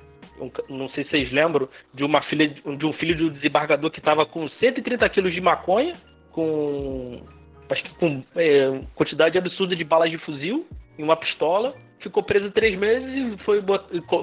não 0.70 0.90
sei 0.90 1.04
se 1.04 1.12
vocês 1.12 1.32
lembram, 1.32 1.70
de 1.94 2.04
uma 2.04 2.22
filha 2.24 2.48
de 2.50 2.86
um 2.86 2.94
filho 2.94 3.16
de 3.16 3.24
um 3.24 3.30
desembargador 3.30 3.90
que 3.92 4.00
estava 4.00 4.26
com 4.26 4.48
130 4.50 5.08
quilos 5.10 5.34
de 5.34 5.40
maconha, 5.40 5.94
com 6.32 7.22
acho 7.74 7.84
que 7.84 7.94
com 7.96 8.24
é, 8.36 8.82
quantidade 8.96 9.38
absurda 9.38 9.76
de 9.76 9.84
balas 9.84 10.10
de 10.10 10.18
fuzil 10.18 10.66
e 10.98 11.04
uma 11.04 11.18
pistola, 11.18 11.74
ficou 12.00 12.22
preso 12.22 12.52
três 12.52 12.78
meses 12.78 13.12
e 13.12 13.44
foi, 13.44 13.60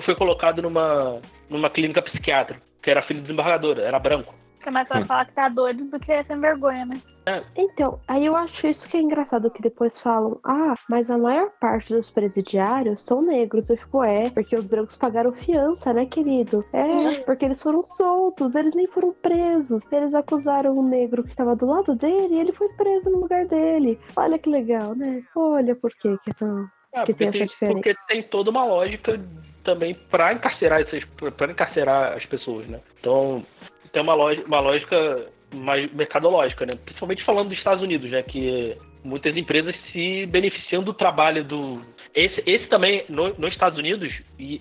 foi 0.02 0.14
colocado 0.14 0.62
numa, 0.62 1.20
numa 1.48 1.70
clínica 1.70 2.02
psiquiátrica, 2.02 2.62
que 2.82 2.90
era 2.90 3.02
filho 3.02 3.20
do 3.20 3.24
desembargador, 3.24 3.78
era 3.78 3.98
branco. 3.98 4.34
Fica 4.60 4.70
mais 4.70 4.86
fácil 4.86 5.06
falar 5.06 5.24
que 5.24 5.32
tá 5.32 5.48
doido 5.48 5.86
do 5.86 5.98
que 5.98 6.22
sem 6.24 6.38
vergonha, 6.38 6.84
né? 6.84 7.00
É. 7.24 7.40
Então, 7.56 7.98
aí 8.06 8.26
eu 8.26 8.36
acho 8.36 8.66
isso 8.66 8.86
que 8.86 8.98
é 8.98 9.00
engraçado, 9.00 9.50
que 9.50 9.62
depois 9.62 9.98
falam, 9.98 10.38
ah, 10.44 10.74
mas 10.86 11.10
a 11.10 11.16
maior 11.16 11.50
parte 11.58 11.94
dos 11.94 12.10
presidiários 12.10 13.02
são 13.02 13.22
negros. 13.22 13.70
Eu 13.70 13.78
fico, 13.78 14.04
é, 14.04 14.28
porque 14.28 14.54
os 14.54 14.66
brancos 14.66 14.96
pagaram 14.96 15.32
fiança, 15.32 15.94
né, 15.94 16.04
querido? 16.04 16.62
É, 16.74 17.20
porque 17.20 17.46
eles 17.46 17.62
foram 17.62 17.82
soltos, 17.82 18.54
eles 18.54 18.74
nem 18.74 18.86
foram 18.86 19.14
presos. 19.14 19.82
Eles 19.90 20.12
acusaram 20.12 20.74
o 20.74 20.82
negro 20.82 21.24
que 21.24 21.30
estava 21.30 21.56
do 21.56 21.64
lado 21.64 21.94
dele 21.94 22.34
e 22.34 22.40
ele 22.40 22.52
foi 22.52 22.68
preso 22.74 23.08
no 23.08 23.20
lugar 23.20 23.46
dele. 23.46 23.98
Olha 24.14 24.38
que 24.38 24.50
legal, 24.50 24.94
né? 24.94 25.22
Olha 25.34 25.74
por 25.74 25.90
que 25.92 26.18
que 26.18 26.30
é 26.30 26.34
tão... 26.34 26.68
É, 26.92 27.04
que 27.04 27.14
tem 27.14 27.28
essa 27.28 27.46
diferença. 27.46 27.80
Porque 27.80 27.94
tem 28.08 28.22
toda 28.24 28.50
uma 28.50 28.64
lógica 28.66 29.18
também 29.64 29.94
para 29.94 30.34
encarcerar 30.34 30.80
essas 30.80 31.04
para 31.36 31.52
encarcerar 31.52 32.16
as 32.16 32.26
pessoas, 32.26 32.68
né? 32.68 32.80
Então, 32.98 33.44
tem 33.92 34.02
uma 34.02 34.14
lógica, 34.14 34.46
uma 34.46 34.60
lógica 34.60 35.26
mais 35.54 35.92
mercadológica, 35.92 36.64
né? 36.64 36.72
Principalmente 36.84 37.24
falando 37.24 37.48
dos 37.48 37.58
Estados 37.58 37.82
Unidos, 37.82 38.10
né? 38.10 38.22
Que 38.22 38.76
muitas 39.02 39.36
empresas 39.36 39.74
se 39.92 40.26
beneficiam 40.26 40.82
do 40.82 40.94
trabalho 40.94 41.44
do. 41.44 41.82
Esse, 42.14 42.42
esse 42.46 42.66
também, 42.66 43.04
no, 43.08 43.28
nos 43.38 43.52
Estados 43.52 43.78
Unidos, 43.78 44.12
e 44.38 44.60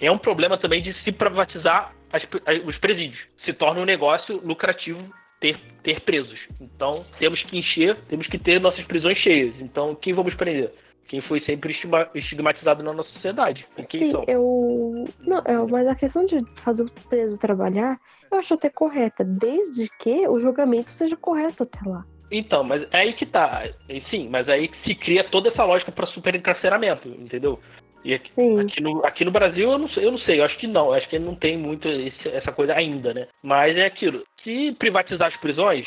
é 0.00 0.10
um 0.10 0.18
problema 0.18 0.56
também 0.56 0.82
de 0.82 0.94
se 1.02 1.12
privatizar 1.12 1.92
as, 2.12 2.22
os 2.64 2.78
presídios. 2.78 3.20
Se 3.44 3.52
torna 3.52 3.80
um 3.80 3.84
negócio 3.84 4.40
lucrativo 4.42 5.02
ter, 5.40 5.56
ter 5.82 6.00
presos. 6.00 6.38
Então, 6.60 7.04
temos 7.18 7.42
que 7.42 7.58
encher, 7.58 7.96
temos 8.08 8.26
que 8.26 8.38
ter 8.38 8.60
nossas 8.60 8.84
prisões 8.86 9.18
cheias. 9.18 9.54
Então, 9.60 9.94
quem 9.94 10.14
vamos 10.14 10.34
prender? 10.34 10.72
Quem 11.08 11.22
foi 11.22 11.40
sempre 11.40 11.74
estigmatizado 12.14 12.82
na 12.82 12.92
nossa 12.92 13.08
sociedade. 13.10 13.66
Sim, 13.80 14.12
são? 14.12 14.24
eu. 14.28 15.04
Não, 15.26 15.38
é, 15.38 15.56
mas 15.70 15.88
a 15.88 15.94
questão 15.94 16.26
de 16.26 16.44
fazer 16.56 16.82
o 16.82 16.90
preso 17.08 17.38
trabalhar 17.38 17.98
eu 18.30 18.38
acho 18.38 18.54
até 18.54 18.68
correta, 18.68 19.24
desde 19.24 19.88
que 19.98 20.28
o 20.28 20.38
julgamento 20.38 20.90
seja 20.90 21.16
correto 21.16 21.62
até 21.62 21.78
lá. 21.88 22.04
Então, 22.30 22.62
mas 22.62 22.82
é 22.92 22.98
aí 22.98 23.14
que 23.14 23.24
tá. 23.24 23.62
Sim, 24.10 24.28
mas 24.28 24.46
é 24.48 24.52
aí 24.52 24.68
que 24.68 24.82
se 24.82 24.94
cria 24.94 25.24
toda 25.24 25.48
essa 25.48 25.64
lógica 25.64 25.90
para 25.90 26.06
super 26.06 26.34
encarceramento, 26.34 27.08
entendeu? 27.08 27.58
E 28.04 28.14
aqui, 28.14 28.30
aqui, 28.60 28.80
no, 28.80 29.04
aqui 29.04 29.24
no 29.24 29.30
Brasil 29.30 29.70
eu 29.70 29.78
não, 29.78 29.88
sei, 29.88 30.04
eu 30.04 30.12
não 30.12 30.18
sei, 30.18 30.40
eu 30.40 30.44
acho 30.44 30.56
que 30.58 30.66
não, 30.66 30.92
acho 30.92 31.08
que 31.08 31.18
não 31.18 31.34
tem 31.34 31.58
muito 31.58 31.88
esse, 31.88 32.28
essa 32.28 32.52
coisa 32.52 32.74
ainda, 32.74 33.12
né? 33.12 33.28
Mas 33.42 33.76
é 33.76 33.86
aquilo. 33.86 34.22
Se 34.44 34.72
privatizar 34.78 35.28
as 35.28 35.36
prisões, 35.38 35.86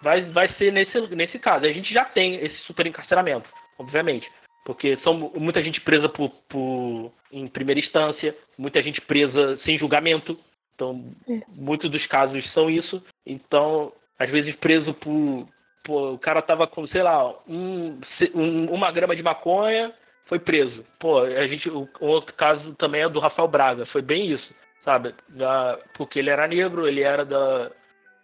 vai, 0.00 0.22
vai 0.30 0.48
ser 0.54 0.72
nesse, 0.72 0.98
nesse 1.14 1.38
caso. 1.38 1.66
A 1.66 1.72
gente 1.72 1.92
já 1.92 2.04
tem 2.04 2.36
esse 2.36 2.56
super 2.66 2.86
encarceramento, 2.86 3.50
obviamente. 3.78 4.30
Porque 4.70 4.96
são 5.02 5.32
muita 5.34 5.60
gente 5.64 5.80
presa 5.80 6.08
por, 6.08 6.30
por, 6.48 7.12
em 7.32 7.48
primeira 7.48 7.80
instância, 7.80 8.36
muita 8.56 8.80
gente 8.80 9.00
presa 9.00 9.58
sem 9.64 9.76
julgamento, 9.76 10.38
então, 10.76 11.12
é. 11.28 11.40
muitos 11.48 11.90
dos 11.90 12.06
casos 12.06 12.48
são 12.52 12.70
isso. 12.70 13.02
Então, 13.26 13.92
às 14.16 14.30
vezes 14.30 14.54
preso 14.54 14.94
por. 14.94 15.48
Pô, 15.82 16.12
o 16.12 16.18
cara 16.20 16.40
tava 16.40 16.68
com, 16.68 16.86
sei 16.86 17.02
lá, 17.02 17.36
um, 17.48 18.00
um, 18.32 18.72
uma 18.72 18.92
grama 18.92 19.16
de 19.16 19.24
maconha, 19.24 19.92
foi 20.26 20.38
preso. 20.38 20.86
Pô, 21.00 21.18
a 21.18 21.48
gente. 21.48 21.68
O, 21.68 21.88
outro 21.98 22.32
caso 22.34 22.72
também 22.76 23.02
é 23.02 23.08
do 23.08 23.18
Rafael 23.18 23.48
Braga, 23.48 23.86
foi 23.86 24.02
bem 24.02 24.30
isso, 24.30 24.54
sabe? 24.84 25.12
Da, 25.30 25.80
porque 25.94 26.20
ele 26.20 26.30
era 26.30 26.46
negro, 26.46 26.86
ele 26.86 27.02
era 27.02 27.24
da 27.24 27.72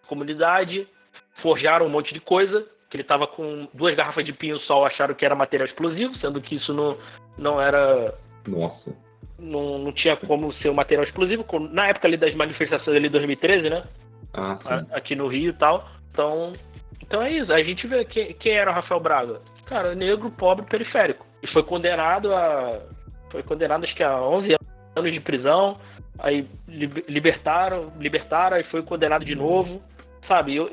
comunidade, 0.06 0.86
forjaram 1.42 1.86
um 1.86 1.90
monte 1.90 2.14
de 2.14 2.20
coisa, 2.20 2.64
ele 2.96 3.04
tava 3.04 3.26
com 3.26 3.68
duas 3.72 3.94
garrafas 3.94 4.24
de 4.24 4.32
pinho-sol, 4.32 4.84
acharam 4.84 5.14
que 5.14 5.24
era 5.24 5.34
material 5.34 5.68
explosivo, 5.68 6.14
sendo 6.16 6.40
que 6.40 6.56
isso 6.56 6.72
não, 6.72 6.96
não 7.38 7.60
era. 7.60 8.14
Nossa 8.46 9.06
não, 9.38 9.78
não 9.78 9.92
tinha 9.92 10.16
como 10.16 10.52
ser 10.54 10.70
um 10.70 10.74
material 10.74 11.04
explosivo, 11.04 11.44
na 11.70 11.88
época 11.88 12.08
ali 12.08 12.16
das 12.16 12.34
manifestações 12.34 12.96
ali 12.96 13.08
de 13.08 13.12
2013, 13.12 13.70
né? 13.70 13.84
Ah, 14.32 14.58
Aqui 14.92 15.14
no 15.14 15.28
Rio 15.28 15.50
e 15.50 15.54
tal. 15.54 15.88
Então, 16.10 16.52
então 17.02 17.22
é 17.22 17.32
isso. 17.32 17.52
A 17.52 17.62
gente 17.62 17.86
vê 17.86 18.04
quem, 18.04 18.34
quem 18.34 18.52
era 18.52 18.70
o 18.70 18.74
Rafael 18.74 19.00
Braga. 19.00 19.40
Cara, 19.66 19.94
negro, 19.94 20.30
pobre, 20.30 20.66
periférico. 20.66 21.26
E 21.42 21.46
foi 21.48 21.62
condenado 21.62 22.34
a. 22.34 22.80
Foi 23.30 23.42
condenado 23.42 23.84
acho 23.84 23.94
que 23.94 24.02
a 24.02 24.20
11 24.20 24.56
anos 24.94 25.12
de 25.12 25.20
prisão. 25.20 25.78
Aí 26.18 26.48
libertaram, 26.66 27.92
libertaram, 27.98 28.56
e 28.58 28.64
foi 28.64 28.82
condenado 28.82 29.24
de 29.24 29.34
novo. 29.34 29.82
Sabe? 30.26 30.56
Eu, 30.56 30.70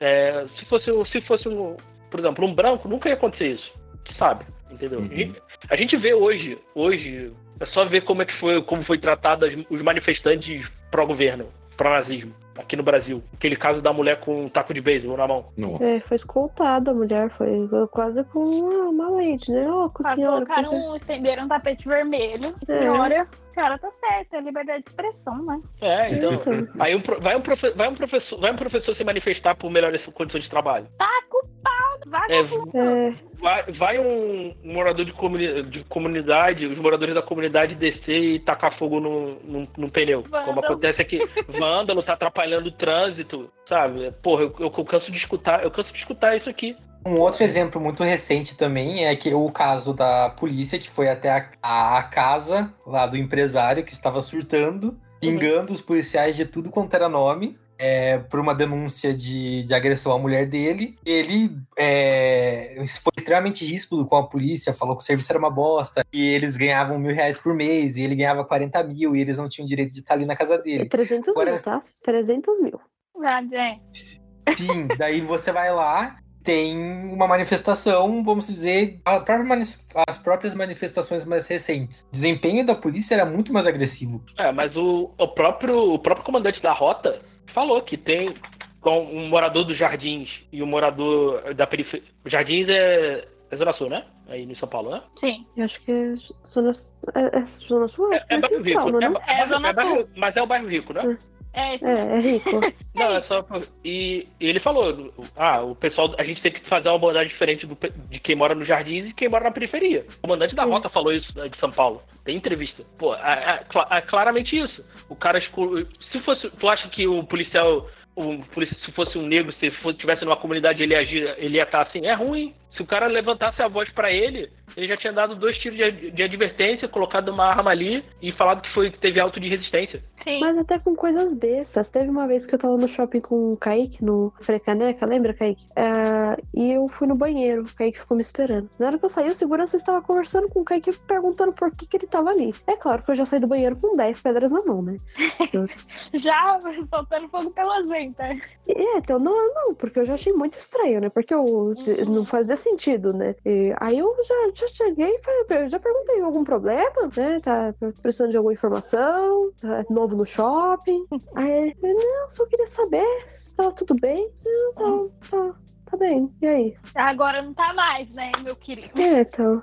é, 0.00 0.46
se 0.58 0.64
fosse, 0.66 0.90
se 1.10 1.20
fosse 1.22 1.48
um, 1.48 1.76
por 2.10 2.20
exemplo, 2.20 2.46
um 2.46 2.54
branco, 2.54 2.88
nunca 2.88 3.08
ia 3.08 3.14
acontecer 3.14 3.48
isso. 3.48 3.72
Sabe? 4.18 4.44
Entendeu? 4.70 5.00
Uhum. 5.00 5.34
A 5.70 5.76
gente 5.76 5.96
vê 5.96 6.14
hoje, 6.14 6.58
hoje, 6.74 7.32
é 7.60 7.66
só 7.66 7.84
ver 7.84 8.02
como 8.02 8.22
é 8.22 8.24
que 8.24 8.38
foi, 8.38 8.62
como 8.62 8.84
foi 8.84 8.98
tratado 8.98 9.46
os 9.70 9.82
manifestantes 9.82 10.66
pró-governo, 10.90 11.46
pró-nazismo, 11.76 12.32
aqui 12.56 12.76
no 12.76 12.82
Brasil. 12.82 13.22
Aquele 13.34 13.56
caso 13.56 13.80
da 13.80 13.92
mulher 13.92 14.20
com 14.20 14.44
um 14.44 14.48
taco 14.48 14.74
de 14.74 14.80
beisebol 14.80 15.16
na 15.16 15.26
mão. 15.26 15.46
Não. 15.56 15.76
É, 15.80 16.00
foi 16.00 16.16
escoltada 16.16 16.90
a 16.90 16.94
mulher, 16.94 17.30
foi 17.30 17.68
quase 17.90 18.24
com 18.24 18.40
uma, 18.40 18.88
uma 18.88 19.10
lente, 19.16 19.50
né? 19.50 19.66
Ó, 19.70 19.90
oh, 19.92 20.02
senhora. 20.02 20.46
Colocaram, 20.46 20.74
um, 20.74 20.96
estenderam 20.96 21.44
um 21.44 21.48
tapete 21.48 21.86
vermelho. 21.86 22.54
É. 22.68 22.78
Senhora, 22.78 23.22
a 23.22 23.26
senhora 23.58 23.78
tá 23.78 23.90
certa, 23.98 24.36
é 24.36 24.40
liberdade 24.40 24.84
de 24.84 24.90
expressão, 24.90 25.44
né? 25.44 25.60
É, 25.80 26.12
então. 26.12 26.34
então. 26.34 26.68
Aí 26.78 26.94
um, 26.94 27.02
vai, 27.20 27.36
um 27.36 27.42
profe, 27.42 27.70
vai, 27.70 27.88
um 27.88 27.94
professor, 27.94 28.40
vai 28.40 28.52
um 28.52 28.56
professor 28.56 28.96
se 28.96 29.04
manifestar 29.04 29.56
por 29.56 29.70
melhores 29.70 30.04
condições 30.06 30.44
de 30.44 30.50
trabalho. 30.50 30.86
Tá 30.96 31.10
culpado, 31.28 32.10
vai, 32.10 32.30
é, 32.30 32.40
é. 32.40 33.14
vai, 33.40 33.72
vai 33.72 33.98
um 33.98 34.54
morador 34.62 35.04
de, 35.04 35.12
comuni 35.12 35.62
de 35.64 35.84
comunidade, 35.84 36.66
os 36.66 36.78
moradores 36.78 37.14
da 37.14 37.22
comunidade 37.22 37.74
descer 37.74 38.22
e 38.22 38.40
tacar 38.40 38.78
fogo 38.78 39.00
no, 39.00 39.40
no, 39.40 39.68
no 39.76 39.90
pneu. 39.90 40.22
Vândalo. 40.22 40.44
Como 40.44 40.60
acontece 40.60 41.02
aqui. 41.02 41.18
Vândalo 41.48 42.02
tá 42.02 42.12
atrapalhando 42.12 42.68
o 42.68 42.72
trânsito, 42.72 43.50
sabe? 43.68 44.12
Porra, 44.22 44.42
eu, 44.42 44.54
eu, 44.60 44.72
eu 44.76 44.84
canso 44.84 45.10
de 45.10 45.18
escutar, 45.18 45.64
eu 45.64 45.70
canso 45.70 45.92
de 45.92 45.98
escutar 45.98 46.36
isso 46.36 46.48
aqui. 46.48 46.76
Um 47.06 47.16
outro 47.16 47.42
exemplo 47.42 47.80
muito 47.80 48.02
recente 48.02 48.56
também 48.56 49.06
é 49.06 49.14
que 49.16 49.32
o 49.32 49.50
caso 49.50 49.94
da 49.94 50.30
polícia 50.30 50.78
que 50.78 50.90
foi 50.90 51.08
até 51.08 51.30
a, 51.30 51.50
a, 51.62 51.98
a 51.98 52.02
casa 52.02 52.72
lá 52.86 53.06
do 53.06 53.16
empresário 53.16 53.84
que 53.84 53.92
estava 53.92 54.20
surtando, 54.20 54.98
xingando 55.22 55.68
uhum. 55.68 55.74
os 55.74 55.80
policiais 55.80 56.36
de 56.36 56.44
tudo 56.44 56.70
quanto 56.70 56.94
era 56.94 57.08
nome. 57.08 57.58
É, 57.80 58.18
por 58.18 58.40
uma 58.40 58.56
denúncia 58.56 59.14
de, 59.14 59.62
de, 59.62 59.72
agressão 59.72 60.10
à 60.10 60.18
mulher 60.18 60.48
dele. 60.48 60.98
Ele 61.06 61.56
é, 61.78 62.74
foi 63.00 63.12
extremamente 63.16 63.64
ríspido 63.64 64.04
com 64.04 64.16
a 64.16 64.26
polícia, 64.26 64.74
falou 64.74 64.96
que 64.96 65.02
o 65.04 65.06
serviço 65.06 65.30
era 65.30 65.38
uma 65.38 65.48
bosta, 65.48 66.04
e 66.12 66.26
eles 66.26 66.56
ganhavam 66.56 66.98
mil 66.98 67.14
reais 67.14 67.38
por 67.38 67.54
mês, 67.54 67.96
e 67.96 68.02
ele 68.02 68.16
ganhava 68.16 68.44
40 68.44 68.82
mil, 68.82 69.14
e 69.14 69.20
eles 69.20 69.38
não 69.38 69.48
tinham 69.48 69.64
direito 69.64 69.92
de 69.92 70.00
estar 70.00 70.14
ali 70.14 70.26
na 70.26 70.34
casa 70.34 70.58
dele. 70.58 70.86
É 70.86 70.88
300 70.88 71.28
Agora, 71.28 71.52
mil, 71.52 71.62
tá? 71.62 71.80
300 72.02 72.60
mil. 72.60 72.80
Ah, 73.22 73.40
gente. 73.42 74.20
Sim, 74.58 74.88
daí 74.98 75.20
você 75.20 75.52
vai 75.52 75.72
lá 75.72 76.18
tem 76.48 76.74
uma 77.12 77.28
manifestação, 77.28 78.24
vamos 78.24 78.46
dizer, 78.46 78.96
as 79.04 80.16
próprias 80.16 80.54
manifestações 80.54 81.26
mais 81.26 81.46
recentes. 81.46 82.06
O 82.08 82.10
desempenho 82.10 82.64
da 82.64 82.74
polícia 82.74 83.14
era 83.14 83.26
muito 83.26 83.52
mais 83.52 83.66
agressivo. 83.66 84.24
É, 84.38 84.50
mas 84.50 84.74
o, 84.74 85.10
o, 85.18 85.28
próprio, 85.28 85.92
o 85.92 85.98
próprio 85.98 86.24
comandante 86.24 86.62
da 86.62 86.72
rota 86.72 87.20
falou 87.52 87.82
que 87.82 87.98
tem 87.98 88.34
um 88.82 89.28
morador 89.28 89.66
dos 89.66 89.76
Jardins 89.76 90.30
e 90.50 90.62
um 90.62 90.66
morador 90.66 91.54
da 91.54 91.66
periferia. 91.66 92.08
Jardins 92.24 92.66
é, 92.70 93.28
é 93.50 93.56
Zona 93.58 93.74
Sul, 93.74 93.90
né? 93.90 94.06
Aí 94.28 94.44
em 94.44 94.54
São 94.54 94.70
Paulo, 94.70 94.90
né? 94.90 95.02
Sim. 95.20 95.44
Eu 95.54 95.66
acho 95.66 95.78
que 95.82 95.92
é 95.92 96.14
Zona, 96.48 96.72
é, 97.14 97.40
é 97.40 97.44
zona 97.44 97.88
Sul. 97.88 98.10
É, 98.14 98.24
é, 98.30 98.38
bairro 98.38 98.62
Rico. 98.62 98.90
Né? 98.90 99.12
É, 99.26 99.32
é, 99.32 99.68
é, 99.68 99.72
bairro, 99.74 100.08
mas 100.16 100.34
é 100.34 100.42
o 100.42 100.46
bairro 100.46 100.66
Rico, 100.66 100.94
né? 100.94 101.18
É. 101.52 101.74
É, 101.74 101.78
é, 101.82 102.16
é 102.16 102.20
rico. 102.20 102.50
Não, 102.94 103.16
é 103.16 103.22
só. 103.22 103.44
E, 103.84 104.26
e, 104.40 104.48
ele 104.48 104.60
falou: 104.60 105.12
ah, 105.36 105.62
o 105.62 105.74
pessoal, 105.74 106.14
a 106.18 106.24
gente 106.24 106.42
tem 106.42 106.52
que 106.52 106.68
fazer 106.68 106.88
uma 106.88 106.96
abordagem 106.96 107.28
diferente 107.28 107.66
do, 107.66 107.76
de 108.08 108.18
quem 108.20 108.34
mora 108.34 108.54
no 108.54 108.64
jardim 108.64 108.98
e 108.98 109.12
quem 109.12 109.28
mora 109.28 109.44
na 109.44 109.50
periferia. 109.50 110.06
O 110.18 110.22
comandante 110.22 110.54
da 110.54 110.64
rota 110.64 110.88
falou 110.88 111.12
isso 111.12 111.36
né, 111.36 111.48
de 111.48 111.58
São 111.58 111.70
Paulo. 111.70 112.02
Tem 112.24 112.36
entrevista. 112.36 112.84
Pô, 112.98 113.14
é, 113.14 113.64
é, 113.90 113.96
é 113.96 114.00
claramente 114.02 114.56
isso. 114.56 114.84
O 115.08 115.16
cara. 115.16 115.40
Se 115.40 116.20
fosse. 116.20 116.50
Tu 116.50 116.68
acha 116.68 116.88
que 116.88 117.06
o 117.06 117.24
policial. 117.24 117.88
O, 118.16 118.42
se 118.84 118.92
fosse 118.92 119.16
um 119.16 119.26
negro, 119.26 119.54
se 119.60 119.70
fosse, 119.70 119.96
tivesse 119.96 120.24
numa 120.24 120.36
comunidade, 120.36 120.82
ele 120.82 120.94
agir, 120.94 121.36
ele 121.38 121.56
ia 121.56 121.62
estar 121.62 121.82
assim, 121.82 122.04
é 122.04 122.14
ruim. 122.14 122.52
Se 122.74 122.82
o 122.82 122.86
cara 122.86 123.06
levantasse 123.06 123.60
a 123.62 123.68
voz 123.68 123.92
para 123.92 124.12
ele, 124.12 124.50
ele 124.76 124.88
já 124.88 124.96
tinha 124.96 125.12
dado 125.12 125.34
dois 125.34 125.56
tiros 125.58 125.78
de, 125.78 126.10
de, 126.10 126.22
advertência, 126.22 126.88
colocado 126.88 127.30
uma 127.30 127.46
arma 127.46 127.70
ali 127.70 128.04
e 128.20 128.32
falado 128.32 128.62
que 128.62 128.72
foi 128.72 128.90
que 128.90 128.98
teve 128.98 129.18
auto 129.18 129.40
de 129.40 129.48
resistência. 129.48 130.02
Sim. 130.22 130.40
Mas 130.40 130.58
até 130.58 130.78
com 130.78 130.94
coisas 130.94 131.34
bestas. 131.34 131.88
Teve 131.88 132.10
uma 132.10 132.26
vez 132.26 132.44
que 132.44 132.54
eu 132.54 132.58
tava 132.58 132.76
no 132.76 132.88
shopping 132.88 133.20
com 133.20 133.52
o 133.52 133.56
Kaique, 133.56 134.04
no 134.04 134.32
Frecaneca, 134.40 135.06
lembra, 135.06 135.32
Kaique? 135.32 135.64
Uh, 135.70 136.42
e 136.54 136.72
eu 136.72 136.86
fui 136.88 137.06
no 137.06 137.14
banheiro, 137.14 137.62
o 137.62 137.74
Kaique 137.74 138.00
ficou 138.00 138.16
me 138.16 138.22
esperando. 138.22 138.68
Na 138.78 138.88
hora 138.88 138.98
que 138.98 139.04
eu 139.04 139.08
saí, 139.08 139.28
o 139.28 139.34
segurança 139.34 139.76
estava 139.76 140.02
conversando 140.02 140.48
com 140.48 140.60
o 140.60 140.64
Kaique 140.64 140.92
perguntando 141.06 141.54
por 141.54 141.70
que, 141.70 141.86
que 141.86 141.96
ele 141.96 142.06
tava 142.06 142.30
ali. 142.30 142.54
É 142.66 142.76
claro 142.76 143.02
que 143.02 143.10
eu 143.10 143.14
já 143.14 143.24
saí 143.24 143.40
do 143.40 143.46
banheiro 143.46 143.76
com 143.76 143.96
10 143.96 144.20
pedras 144.20 144.50
na 144.50 144.62
mão, 144.64 144.82
né? 144.82 144.96
já 146.14 146.58
soltando 146.90 147.28
fogo 147.28 147.50
pelas 147.50 147.86
ventas. 147.86 148.38
É, 148.68 148.98
então 148.98 149.18
não, 149.18 149.54
não, 149.54 149.74
porque 149.74 150.00
eu 150.00 150.06
já 150.06 150.14
achei 150.14 150.32
muito 150.32 150.58
estranho, 150.58 151.00
né? 151.00 151.08
Porque 151.08 151.32
eu, 151.32 151.42
uhum. 151.42 152.04
não 152.06 152.26
fazia 152.26 152.56
sentido, 152.58 153.12
né? 153.12 153.34
E 153.44 153.74
aí 153.80 153.98
eu 153.98 154.14
já, 154.24 154.50
já 154.54 154.68
cheguei 154.68 155.10
e 155.10 155.22
falei, 155.22 155.68
já 155.68 155.78
perguntei 155.78 156.20
algum 156.20 156.44
problema, 156.44 157.10
né? 157.16 157.40
Tá 157.40 157.74
precisando 158.02 158.30
de 158.30 158.36
alguma 158.36 158.52
informação, 158.52 159.52
tá 159.60 159.84
novo 159.90 160.16
no 160.16 160.26
shopping. 160.26 161.04
Aí 161.34 161.74
ele, 161.82 161.94
não, 161.94 162.30
só 162.30 162.46
queria 162.46 162.66
saber 162.66 163.06
se 163.38 163.54
tava 163.54 163.72
tudo 163.72 163.94
bem. 163.94 164.30
Não, 164.76 165.08
tá, 165.08 165.30
tá, 165.30 165.54
tá 165.90 165.96
bem. 165.96 166.32
E 166.42 166.46
aí? 166.46 166.76
Agora 166.94 167.42
não 167.42 167.54
tá 167.54 167.72
mais, 167.72 168.12
né, 168.12 168.32
meu 168.42 168.56
querido? 168.56 168.98
É, 169.00 169.22
então. 169.22 169.62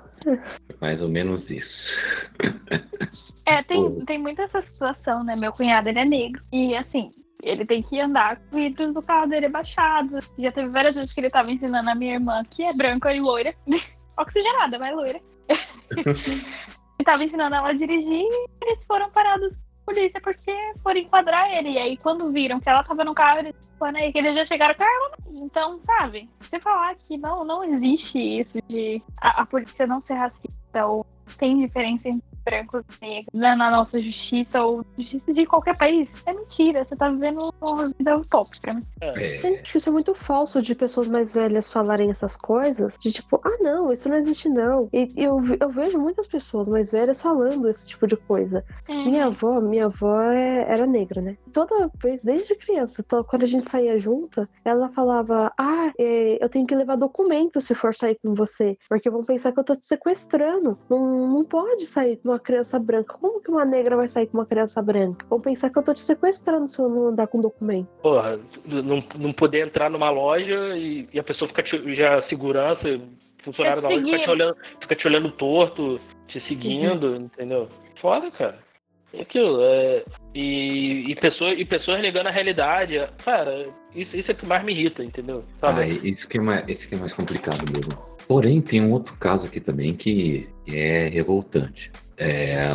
Mais 0.80 1.00
ou 1.00 1.08
menos 1.08 1.48
isso. 1.50 1.78
É, 3.46 3.62
tem, 3.62 4.00
tem 4.04 4.18
muita 4.18 4.42
essa 4.42 4.62
situação, 4.62 5.24
né? 5.24 5.34
Meu 5.38 5.52
cunhado, 5.52 5.88
ele 5.88 5.98
é 5.98 6.04
negro. 6.04 6.42
E, 6.52 6.76
assim, 6.76 7.12
ele 7.42 7.64
tem 7.64 7.82
que 7.82 8.00
andar 8.00 8.36
com 8.36 8.56
o 8.56 8.58
vidro 8.58 8.92
do 8.92 9.02
carro 9.02 9.26
dele 9.26 9.48
baixado. 9.48 10.18
Já 10.38 10.52
teve 10.52 10.68
várias 10.68 10.94
vezes 10.94 11.12
que 11.12 11.20
ele 11.20 11.30
tava 11.30 11.50
ensinando 11.50 11.90
a 11.90 11.94
minha 11.94 12.14
irmã, 12.14 12.42
que 12.50 12.62
é 12.62 12.72
branca 12.72 13.12
e 13.12 13.20
loira. 13.20 13.54
Oxigenada, 14.18 14.78
mas 14.78 14.96
loira. 14.96 15.20
ele 15.48 16.04
tava 17.04 17.24
ensinando 17.24 17.54
ela 17.54 17.68
a 17.68 17.72
dirigir 17.72 18.24
e 18.24 18.48
eles 18.62 18.84
foram 18.86 19.10
parados 19.10 19.52
por 19.84 19.94
polícia 19.94 20.20
porque 20.20 20.52
foram 20.82 21.00
enquadrar 21.00 21.50
ele. 21.52 21.70
E 21.70 21.78
aí, 21.78 21.96
quando 21.98 22.32
viram 22.32 22.58
que 22.58 22.68
ela 22.68 22.82
tava 22.82 23.04
no 23.04 23.14
carro, 23.14 23.40
eles 23.40 23.54
foram 23.78 23.98
aí 23.98 24.12
que 24.12 24.18
eles 24.18 24.34
já 24.34 24.46
chegaram 24.46 24.74
com 24.74 24.84
ela. 24.84 25.16
Então, 25.44 25.80
sabe? 25.84 26.28
Você 26.40 26.58
falar 26.58 26.94
que 26.96 27.16
não, 27.16 27.44
não 27.44 27.62
existe 27.62 28.18
isso 28.18 28.58
de 28.68 29.02
a, 29.20 29.42
a 29.42 29.46
polícia 29.46 29.86
não 29.86 30.02
ser 30.02 30.14
racista 30.14 30.86
ou 30.86 31.06
tem 31.38 31.60
diferença 31.60 32.08
entre 32.08 32.36
brancos 32.44 32.84
e 33.02 33.04
negros 33.04 33.34
né, 33.34 33.54
na 33.56 33.70
nossa 33.70 34.00
justiça 34.00 34.62
ou 34.62 34.84
justiça 34.96 35.34
de 35.34 35.44
qualquer 35.44 35.76
país. 35.76 36.08
É 36.24 36.32
mentira, 36.32 36.84
você 36.84 36.94
tá 36.94 37.10
vivendo 37.10 37.52
uma 37.60 37.88
vida 37.88 38.16
utópica. 38.16 38.80
É. 39.00 39.46
Eu 39.46 39.54
acho 39.54 39.72
que 39.72 39.78
isso 39.78 39.88
é 39.88 39.92
muito 39.92 40.14
falso 40.14 40.62
de 40.62 40.74
pessoas 40.74 41.08
mais 41.08 41.34
velhas 41.34 41.68
falarem 41.68 42.10
essas 42.10 42.36
coisas, 42.36 42.96
de 42.98 43.12
tipo, 43.12 43.40
ah 43.44 43.56
não, 43.60 43.92
isso 43.92 44.08
não 44.08 44.16
existe 44.16 44.48
não. 44.48 44.88
E 44.92 45.08
eu, 45.16 45.40
eu 45.60 45.68
vejo 45.70 45.98
muitas 45.98 46.26
pessoas 46.28 46.68
mais 46.68 46.92
velhas 46.92 47.20
falando 47.20 47.68
esse 47.68 47.88
tipo 47.88 48.06
de 48.06 48.16
coisa. 48.16 48.64
É. 48.88 48.92
Minha 48.92 49.26
avó, 49.26 49.60
minha 49.60 49.86
avó 49.86 50.20
é, 50.22 50.64
era 50.68 50.86
negra, 50.86 51.20
né? 51.20 51.36
Toda 51.52 51.90
vez, 52.00 52.22
desde 52.22 52.54
criança, 52.54 53.04
quando 53.26 53.42
a 53.42 53.46
gente 53.46 53.68
saía 53.68 53.98
junto, 53.98 54.48
ela 54.64 54.88
falava, 54.90 55.52
ah, 55.58 55.92
é, 55.98 56.42
eu 56.42 56.48
tenho 56.48 56.66
que 56.66 56.74
levar 56.74 56.96
documento 56.96 57.60
se 57.60 57.74
for 57.74 57.94
sair 57.94 58.16
com 58.22 58.34
você, 58.34 58.78
porque 58.88 59.10
vão 59.10 59.24
pensar 59.24 59.52
que 59.52 59.58
eu 59.58 59.64
tô 59.64 59.74
te 59.74 59.86
sequestrando. 59.86 60.78
Não, 60.88 61.15
não 61.16 61.44
pode 61.44 61.86
sair 61.86 62.16
com 62.16 62.30
uma 62.30 62.36
uma 62.36 62.40
criança 62.40 62.78
branca. 62.78 63.14
Como 63.18 63.40
que 63.40 63.50
uma 63.50 63.64
negra 63.64 63.96
vai 63.96 64.08
sair 64.08 64.26
com 64.26 64.38
uma 64.38 64.46
criança 64.46 64.80
branca? 64.80 65.26
Vão 65.28 65.40
pensar 65.40 65.70
que 65.70 65.78
eu 65.78 65.82
tô 65.82 65.94
te 65.94 66.00
sequestrando 66.00 66.68
se 66.68 66.78
eu 66.78 66.88
não 66.88 67.08
andar 67.08 67.26
com 67.26 67.40
documento. 67.40 67.88
Porra, 68.02 68.38
não, 68.64 69.02
não 69.18 69.32
poder 69.32 69.66
entrar 69.66 69.90
numa 69.90 70.10
loja 70.10 70.76
e, 70.76 71.08
e 71.12 71.18
a 71.18 71.24
pessoa 71.24 71.48
fica 71.48 71.62
te, 71.62 71.94
já 71.94 72.22
segurança, 72.28 73.00
funcionário 73.42 73.82
da 73.82 73.88
loja 73.88 74.04
fica 74.04 74.18
te 74.18 74.30
olhando, 74.30 74.56
fica 74.80 74.96
te 74.96 75.06
olhando 75.06 75.30
torto, 75.32 76.00
te 76.28 76.40
seguindo, 76.46 77.06
uhum. 77.06 77.16
entendeu? 77.16 77.68
Foda, 78.00 78.30
cara. 78.30 78.65
É 79.12 79.22
aquilo, 79.22 79.62
é, 79.62 80.04
e, 80.34 81.10
e, 81.10 81.14
pessoas, 81.14 81.58
e 81.58 81.64
pessoas 81.64 82.00
negando 82.00 82.28
a 82.28 82.32
realidade. 82.32 82.94
Cara, 83.24 83.68
isso, 83.94 84.16
isso 84.16 84.30
é 84.30 84.34
o 84.34 84.36
que 84.36 84.46
mais 84.46 84.64
me 84.64 84.72
irrita, 84.72 85.02
entendeu? 85.02 85.44
Sabe? 85.60 85.80
Ah, 85.80 85.86
isso 85.86 86.28
que, 86.28 86.38
é 86.38 86.40
mais, 86.40 86.68
isso 86.68 86.86
que 86.88 86.94
é 86.94 86.98
mais 86.98 87.12
complicado 87.14 87.64
mesmo. 87.70 87.96
Porém, 88.28 88.60
tem 88.60 88.82
um 88.82 88.92
outro 88.92 89.16
caso 89.16 89.46
aqui 89.46 89.60
também 89.60 89.94
que 89.94 90.48
é 90.66 91.08
revoltante 91.08 91.90
é, 92.18 92.68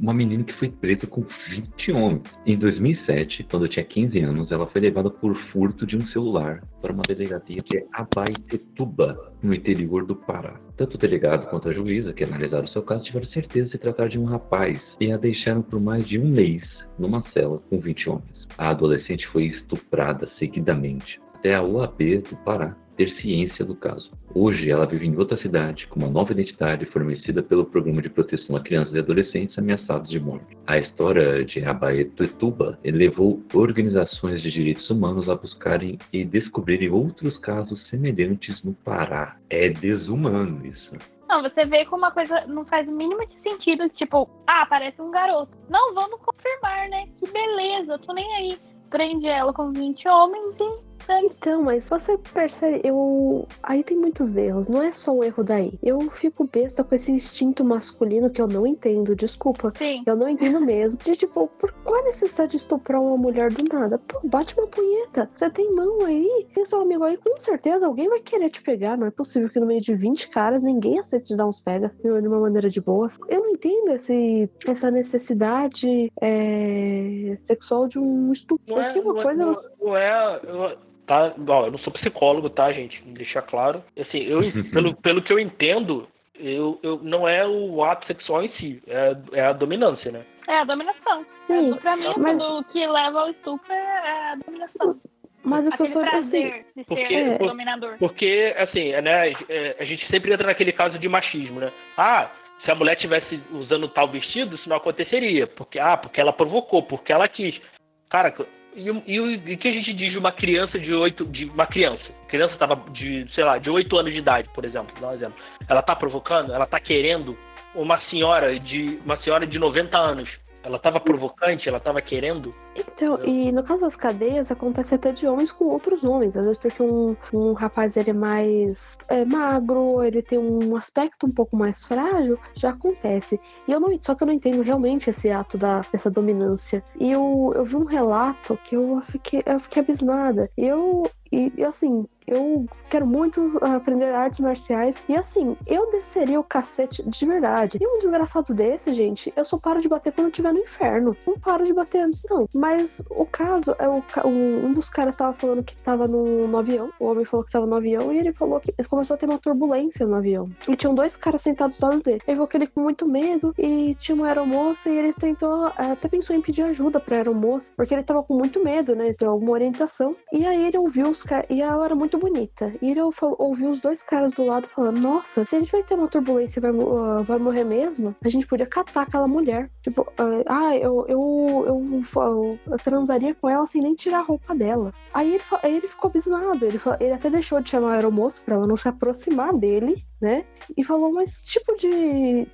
uma 0.00 0.14
menina 0.14 0.44
que 0.44 0.52
foi 0.54 0.68
presa 0.68 1.06
com 1.06 1.24
20 1.48 1.92
homens. 1.92 2.22
Em 2.46 2.56
2007, 2.56 3.46
quando 3.50 3.66
eu 3.66 3.70
tinha 3.70 3.84
15 3.84 4.18
anos, 4.20 4.50
ela 4.50 4.66
foi 4.66 4.80
levada 4.80 5.10
por 5.10 5.36
furto 5.50 5.86
de 5.86 5.96
um 5.96 6.00
celular 6.02 6.62
para 6.80 6.92
uma 6.92 7.02
delegacia 7.02 7.62
de 7.62 7.84
Abaetetuba, 7.92 9.32
no 9.42 9.54
interior 9.54 10.04
do 10.06 10.16
Pará. 10.16 10.60
Tanto 10.76 10.94
o 10.94 10.98
delegado 10.98 11.48
quanto 11.48 11.68
a 11.68 11.72
juíza 11.72 12.12
que 12.12 12.24
analisaram 12.24 12.64
o 12.64 12.68
seu 12.68 12.82
caso 12.82 13.04
tiveram 13.04 13.26
certeza 13.26 13.66
de 13.66 13.72
se 13.72 13.78
tratar 13.78 14.08
de 14.08 14.18
um 14.18 14.24
rapaz 14.24 14.82
e 15.00 15.12
a 15.12 15.16
deixaram 15.16 15.62
por 15.62 15.80
mais 15.80 16.06
de 16.06 16.18
um 16.18 16.26
mês 16.26 16.62
numa 16.98 17.22
cela 17.32 17.58
com 17.68 17.78
20 17.78 18.08
homens. 18.08 18.48
A 18.56 18.70
adolescente 18.70 19.26
foi 19.28 19.44
estuprada 19.44 20.28
seguidamente 20.38 21.20
até 21.34 21.54
a 21.54 21.62
OAB 21.62 22.22
do 22.30 22.36
Pará 22.44 22.76
ter 23.02 23.20
ciência 23.20 23.64
do 23.64 23.74
caso. 23.74 24.10
Hoje, 24.34 24.70
ela 24.70 24.86
vive 24.86 25.06
em 25.06 25.16
outra 25.16 25.36
cidade, 25.38 25.86
com 25.88 25.98
uma 25.98 26.08
nova 26.08 26.32
identidade 26.32 26.86
fornecida 26.86 27.42
pelo 27.42 27.64
Programa 27.64 28.00
de 28.00 28.08
Proteção 28.08 28.56
a 28.56 28.60
Crianças 28.60 28.94
e 28.94 28.98
Adolescentes 28.98 29.58
Ameaçados 29.58 30.08
de 30.08 30.20
Morte. 30.20 30.56
A 30.66 30.78
história 30.78 31.44
de 31.44 31.64
Abaetuba 31.64 32.78
levou 32.84 33.42
organizações 33.52 34.40
de 34.42 34.50
direitos 34.50 34.88
humanos 34.88 35.28
a 35.28 35.34
buscarem 35.34 35.98
e 36.12 36.24
descobrirem 36.24 36.90
outros 36.90 37.36
casos 37.38 37.86
semelhantes 37.88 38.62
no 38.62 38.72
Pará. 38.72 39.36
É 39.50 39.68
desumano 39.68 40.64
isso. 40.64 40.92
Não, 41.28 41.42
você 41.42 41.64
vê 41.64 41.84
como 41.86 42.04
uma 42.04 42.10
coisa 42.10 42.46
não 42.46 42.64
faz 42.64 42.86
o 42.86 42.92
mínimo 42.92 43.26
de 43.26 43.36
sentido, 43.42 43.88
tipo, 43.90 44.28
ah, 44.46 44.66
parece 44.66 45.00
um 45.00 45.10
garoto. 45.10 45.52
Não, 45.68 45.94
vamos 45.94 46.20
confirmar, 46.20 46.88
né? 46.88 47.06
Que 47.18 47.30
beleza, 47.30 47.98
tô 47.98 48.12
nem 48.12 48.34
aí. 48.36 48.58
Prende 48.90 49.26
ela 49.26 49.52
com 49.52 49.72
20 49.72 50.06
homens 50.06 50.56
e 50.60 50.91
então, 51.08 51.62
mas 51.62 51.88
você 51.88 52.16
percebe, 52.18 52.80
eu. 52.84 53.46
Aí 53.62 53.82
tem 53.82 53.96
muitos 53.96 54.36
erros, 54.36 54.68
não 54.68 54.82
é 54.82 54.92
só 54.92 55.12
um 55.12 55.24
erro 55.24 55.42
daí. 55.42 55.78
Eu 55.82 56.00
fico 56.10 56.44
besta 56.44 56.84
com 56.84 56.94
esse 56.94 57.10
instinto 57.10 57.64
masculino 57.64 58.30
que 58.30 58.40
eu 58.40 58.46
não 58.46 58.66
entendo, 58.66 59.16
desculpa. 59.16 59.72
Sim. 59.76 60.02
Eu 60.06 60.16
não 60.16 60.28
entendo 60.28 60.60
mesmo. 60.60 60.98
De 60.98 61.16
tipo, 61.16 61.48
por 61.58 61.72
qual 61.84 62.00
a 62.00 62.04
necessidade 62.04 62.52
de 62.52 62.56
estuprar 62.58 63.00
uma 63.00 63.16
mulher 63.16 63.52
do 63.52 63.62
nada? 63.64 63.98
Pô, 63.98 64.20
bate 64.24 64.54
uma 64.56 64.66
punheta. 64.66 65.30
Você 65.36 65.50
tem 65.50 65.74
mão 65.74 66.04
aí, 66.04 66.46
tem 66.54 66.66
seu 66.66 66.80
amigo 66.80 67.04
aí, 67.04 67.16
com 67.16 67.38
certeza 67.38 67.86
alguém 67.86 68.08
vai 68.08 68.20
querer 68.20 68.50
te 68.50 68.62
pegar. 68.62 68.96
Não 68.96 69.06
é 69.06 69.10
possível 69.10 69.48
que 69.48 69.60
no 69.60 69.66
meio 69.66 69.80
de 69.80 69.94
20 69.94 70.28
caras 70.28 70.62
ninguém 70.62 70.98
aceite 70.98 71.28
te 71.28 71.36
dar 71.36 71.46
uns 71.46 71.60
pega 71.60 71.92
de 72.02 72.08
uma 72.08 72.40
maneira 72.40 72.68
de 72.68 72.80
boa. 72.80 73.08
Eu 73.28 73.40
não 73.40 73.50
entendo 73.50 73.92
esse, 73.92 74.50
essa 74.66 74.90
necessidade 74.90 76.12
é, 76.20 77.36
sexual 77.40 77.88
de 77.88 77.98
um 77.98 78.32
estupro. 78.32 78.74
Não 78.74 78.82
é, 78.82 78.92
uma 78.92 79.12
não, 79.12 79.20
é, 79.20 79.22
coisa. 79.22 79.46
Não, 79.46 79.54
não 79.80 79.96
é 79.96 80.76
tá? 81.06 81.34
Ó, 81.48 81.66
eu 81.66 81.72
não 81.72 81.78
sou 81.78 81.92
psicólogo, 81.92 82.50
tá, 82.50 82.72
gente? 82.72 83.02
Deixar 83.02 83.42
claro. 83.42 83.82
Assim, 83.98 84.18
eu, 84.18 84.40
pelo, 84.72 84.94
pelo 84.96 85.22
que 85.22 85.32
eu 85.32 85.38
entendo, 85.38 86.08
eu, 86.34 86.78
eu, 86.82 86.98
não 87.02 87.28
é 87.28 87.46
o 87.46 87.82
ato 87.84 88.06
sexual 88.06 88.42
em 88.42 88.50
si, 88.52 88.82
é, 88.86 89.16
é 89.32 89.44
a 89.46 89.52
dominância, 89.52 90.10
né? 90.10 90.24
É 90.48 90.58
a 90.58 90.64
dominação. 90.64 91.24
Sim, 91.28 91.72
é, 91.72 91.76
pra 91.76 91.96
mim, 91.96 92.12
mas... 92.18 92.50
o 92.50 92.64
que 92.64 92.86
leva 92.86 93.20
ao 93.20 93.30
estupro 93.30 93.72
é 93.72 94.32
a 94.32 94.36
dominação. 94.44 95.00
Mas 95.44 95.66
o 95.66 95.70
que 95.72 95.82
eu 95.82 95.90
tô 95.90 96.00
prazer 96.00 96.66
de 96.76 96.84
porque, 96.84 97.08
ser 97.08 97.38
por, 97.38 97.48
dominador. 97.48 97.96
Porque, 97.98 98.54
assim, 98.56 98.92
né, 98.92 99.32
é, 99.48 99.76
a 99.78 99.84
gente 99.84 100.06
sempre 100.08 100.32
entra 100.32 100.46
naquele 100.46 100.72
caso 100.72 100.98
de 100.98 101.08
machismo, 101.08 101.58
né? 101.58 101.72
Ah, 101.96 102.30
se 102.64 102.70
a 102.70 102.74
mulher 102.74 102.96
tivesse 102.96 103.42
usando 103.50 103.88
tal 103.88 104.08
vestido, 104.08 104.54
isso 104.54 104.68
não 104.68 104.76
aconteceria. 104.76 105.46
Porque, 105.48 105.78
ah, 105.78 105.96
porque 105.96 106.20
ela 106.20 106.32
provocou, 106.32 106.84
porque 106.84 107.12
ela 107.12 107.26
quis. 107.26 107.60
Cara, 108.08 108.34
e, 108.74 108.86
e, 109.06 109.20
o 109.20 109.58
que 109.58 109.68
a 109.68 109.72
gente 109.72 109.92
diz 109.92 110.12
de 110.12 110.18
uma 110.18 110.32
criança 110.32 110.78
de 110.78 110.92
oito. 110.92 111.24
De 111.24 111.44
uma 111.44 111.66
criança. 111.66 112.02
Criança 112.28 112.56
tava 112.56 112.76
de, 112.90 113.26
sei 113.34 113.44
lá, 113.44 113.58
de 113.58 113.70
oito 113.70 113.96
anos 113.96 114.12
de 114.12 114.18
idade, 114.18 114.48
por 114.54 114.64
exemplo, 114.64 114.92
um 115.06 115.12
exemplo. 115.12 115.36
Ela 115.68 115.82
tá 115.82 115.94
provocando, 115.94 116.52
ela 116.52 116.66
tá 116.66 116.80
querendo 116.80 117.36
uma 117.74 118.00
senhora 118.02 118.58
de. 118.58 118.98
uma 119.04 119.16
senhora 119.18 119.46
de 119.46 119.58
90 119.58 119.96
anos 119.96 120.41
ela 120.62 120.76
estava 120.76 121.00
provocante, 121.00 121.68
ela 121.68 121.78
estava 121.78 122.00
querendo. 122.00 122.54
Então, 122.76 123.24
e 123.24 123.50
no 123.52 123.62
caso 123.62 123.82
das 123.82 123.96
cadeias, 123.96 124.50
acontece 124.50 124.94
até 124.94 125.12
de 125.12 125.26
homens 125.26 125.50
com 125.50 125.64
outros 125.64 126.04
homens. 126.04 126.36
Às 126.36 126.44
vezes 126.44 126.58
porque 126.58 126.82
um, 126.82 127.16
um 127.32 127.52
rapaz 127.52 127.96
ele 127.96 128.10
é 128.10 128.14
mais 128.14 128.96
é, 129.08 129.24
magro, 129.24 130.02
ele 130.02 130.22
tem 130.22 130.38
um 130.38 130.76
aspecto 130.76 131.26
um 131.26 131.32
pouco 131.32 131.56
mais 131.56 131.84
frágil, 131.84 132.38
já 132.54 132.70
acontece. 132.70 133.40
E 133.66 133.72
eu 133.72 133.80
não, 133.80 133.96
só 134.00 134.14
que 134.14 134.22
eu 134.22 134.26
não 134.26 134.34
entendo 134.34 134.62
realmente 134.62 135.10
esse 135.10 135.30
ato 135.30 135.58
da, 135.58 135.80
dessa 135.92 136.10
dominância. 136.10 136.82
E 136.98 137.10
eu, 137.10 137.52
eu 137.54 137.64
vi 137.64 137.76
um 137.76 137.84
relato 137.84 138.58
que 138.64 138.76
eu 138.76 139.02
fiquei, 139.06 139.42
eu 139.44 139.60
fiquei 139.60 139.82
abismada. 139.82 140.50
E 140.56 140.66
eu, 140.66 141.10
e, 141.30 141.52
assim, 141.64 142.06
eu 142.32 142.66
quero 142.88 143.06
muito 143.06 143.58
aprender 143.60 144.12
artes 144.12 144.40
marciais. 144.40 144.96
E 145.08 145.16
assim, 145.16 145.56
eu 145.66 145.90
desceria 145.90 146.40
o 146.40 146.44
cacete 146.44 147.02
de 147.02 147.26
verdade. 147.26 147.78
E 147.80 147.86
um 147.86 147.98
desgraçado 147.98 148.54
desse, 148.54 148.94
gente, 148.94 149.32
eu 149.36 149.44
só 149.44 149.58
paro 149.58 149.80
de 149.80 149.88
bater 149.88 150.12
quando 150.12 150.26
eu 150.26 150.30
estiver 150.30 150.52
no 150.52 150.60
inferno. 150.60 151.16
Não 151.26 151.38
paro 151.38 151.64
de 151.64 151.72
bater 151.72 152.02
antes, 152.02 152.24
não. 152.28 152.48
Mas 152.54 153.04
o 153.10 153.26
caso 153.26 153.74
é 153.78 153.88
o, 153.88 154.02
um 154.28 154.72
dos 154.72 154.88
caras 154.88 155.16
tava 155.16 155.32
falando 155.34 155.62
que 155.62 155.76
tava 155.76 156.08
no, 156.08 156.48
no 156.48 156.58
avião. 156.58 156.90
O 156.98 157.06
homem 157.06 157.24
falou 157.24 157.44
que 157.44 157.52
tava 157.52 157.66
no 157.66 157.76
avião 157.76 158.12
e 158.12 158.18
ele 158.18 158.32
falou 158.32 158.60
que 158.60 158.72
começou 158.84 159.14
a 159.14 159.18
ter 159.18 159.26
uma 159.26 159.38
turbulência 159.38 160.06
no 160.06 160.16
avião. 160.16 160.50
E 160.68 160.76
tinham 160.76 160.94
dois 160.94 161.16
caras 161.16 161.42
sentados 161.42 161.78
do 161.78 161.86
lado 161.86 162.02
dele. 162.02 162.22
Ele 162.26 162.36
falou 162.36 162.48
que 162.48 162.56
ele 162.56 162.66
com 162.66 162.80
muito 162.80 163.06
medo 163.06 163.54
e 163.58 163.94
tinha 163.98 164.14
uma 164.14 164.28
aeromoça 164.28 164.88
e 164.88 164.96
ele 164.96 165.12
tentou, 165.12 165.66
até 165.76 166.08
pensou 166.08 166.34
em 166.34 166.40
pedir 166.40 166.62
ajuda 166.62 167.00
pra 167.00 167.16
aeromoça, 167.16 167.72
porque 167.76 167.94
ele 167.94 168.02
tava 168.02 168.22
com 168.22 168.34
muito 168.34 168.62
medo, 168.62 168.94
né? 168.94 169.12
Ter 169.12 169.26
alguma 169.26 169.52
orientação. 169.52 170.16
E 170.32 170.46
aí 170.46 170.66
ele 170.66 170.78
ouviu 170.78 171.08
os 171.08 171.22
caras, 171.22 171.46
e 171.50 171.62
ela 171.62 171.84
era 171.84 171.94
muito 171.94 172.18
bonita. 172.22 172.72
E 172.80 172.90
ele 172.90 173.00
ouviu 173.00 173.70
os 173.70 173.80
dois 173.80 174.02
caras 174.02 174.32
do 174.32 174.44
lado 174.44 174.68
falando: 174.68 175.00
Nossa, 175.00 175.44
se 175.44 175.56
a 175.56 175.58
gente 175.58 175.72
vai 175.72 175.82
ter 175.82 175.94
uma 175.94 176.08
turbulência 176.08 176.60
e 176.60 176.62
vai, 176.62 176.70
uh, 176.70 177.22
vai 177.24 177.38
morrer 177.38 177.64
mesmo, 177.64 178.14
a 178.24 178.28
gente 178.28 178.46
podia 178.46 178.66
catar 178.66 179.02
aquela 179.02 179.26
mulher. 179.26 179.68
Tipo, 179.82 180.02
uh, 180.02 180.44
ah, 180.46 180.76
eu, 180.76 181.04
eu, 181.08 181.64
eu, 181.66 182.04
eu, 182.14 182.58
eu 182.66 182.78
transaria 182.78 183.34
com 183.34 183.48
ela 183.48 183.66
sem 183.66 183.82
nem 183.82 183.94
tirar 183.94 184.20
a 184.20 184.22
roupa 184.22 184.54
dela. 184.54 184.94
Aí 185.12 185.34
ele, 185.34 185.42
aí 185.62 185.76
ele 185.76 185.88
ficou 185.88 186.08
abismado. 186.08 186.64
Ele, 186.64 186.80
ele 187.00 187.12
até 187.12 187.28
deixou 187.28 187.60
de 187.60 187.70
chamar 187.70 187.92
a 187.92 187.94
aeromoça 187.94 188.40
pra 188.44 188.54
ela 188.54 188.66
não 188.66 188.76
se 188.76 188.86
aproximar 188.88 189.52
dele, 189.52 190.04
né? 190.20 190.44
E 190.76 190.84
falou: 190.84 191.12
Mas 191.12 191.40
tipo 191.40 191.76
de, 191.76 192.46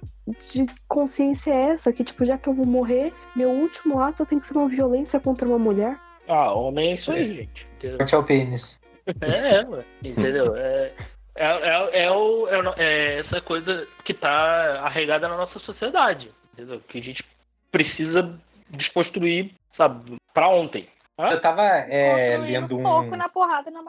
de 0.51 0.67
consciência 0.89 1.53
é 1.53 1.71
essa? 1.71 1.93
Que, 1.93 2.03
tipo, 2.03 2.25
já 2.25 2.39
que 2.39 2.49
eu 2.49 2.55
vou 2.55 2.67
morrer, 2.67 3.13
meu 3.37 3.51
último 3.51 4.01
ato 4.01 4.25
tem 4.25 4.41
que 4.41 4.47
ser 4.47 4.57
uma 4.57 4.69
violência 4.69 5.21
contra 5.21 5.47
uma 5.47 5.59
mulher? 5.59 5.99
Ah, 6.27 6.53
homem 6.53 6.93
é 6.93 6.95
isso 6.97 7.11
aí, 7.11 7.35
gente. 7.35 7.67
Corte 7.97 8.17
o 8.17 8.23
pênis. 8.23 8.79
É, 9.21 9.61
é, 9.61 9.85
entendeu? 10.03 10.55
É, 11.39 11.45
é, 11.45 11.47
é, 11.47 12.05
é, 12.05 12.11
o, 12.11 12.49
é, 12.49 12.75
é, 12.79 13.21
essa 13.21 13.41
coisa 13.41 13.87
que 14.05 14.13
tá 14.13 14.81
arraigada 14.83 15.29
na 15.29 15.37
nossa 15.37 15.61
sociedade, 15.61 16.33
entendeu? 16.53 16.81
Que 16.89 16.99
a 16.99 17.03
gente 17.03 17.25
precisa 17.71 18.37
desconstruir, 18.71 19.53
sabe, 19.77 20.17
pra 20.35 20.49
ontem. 20.49 20.89
Eu 21.17 21.41
tava 21.41 21.63
é, 21.65 22.37
lendo 22.39 22.79
um. 22.79 22.83
pouco 22.83 23.17
na 23.17 23.29
porrada 23.29 23.71
na 23.71 23.83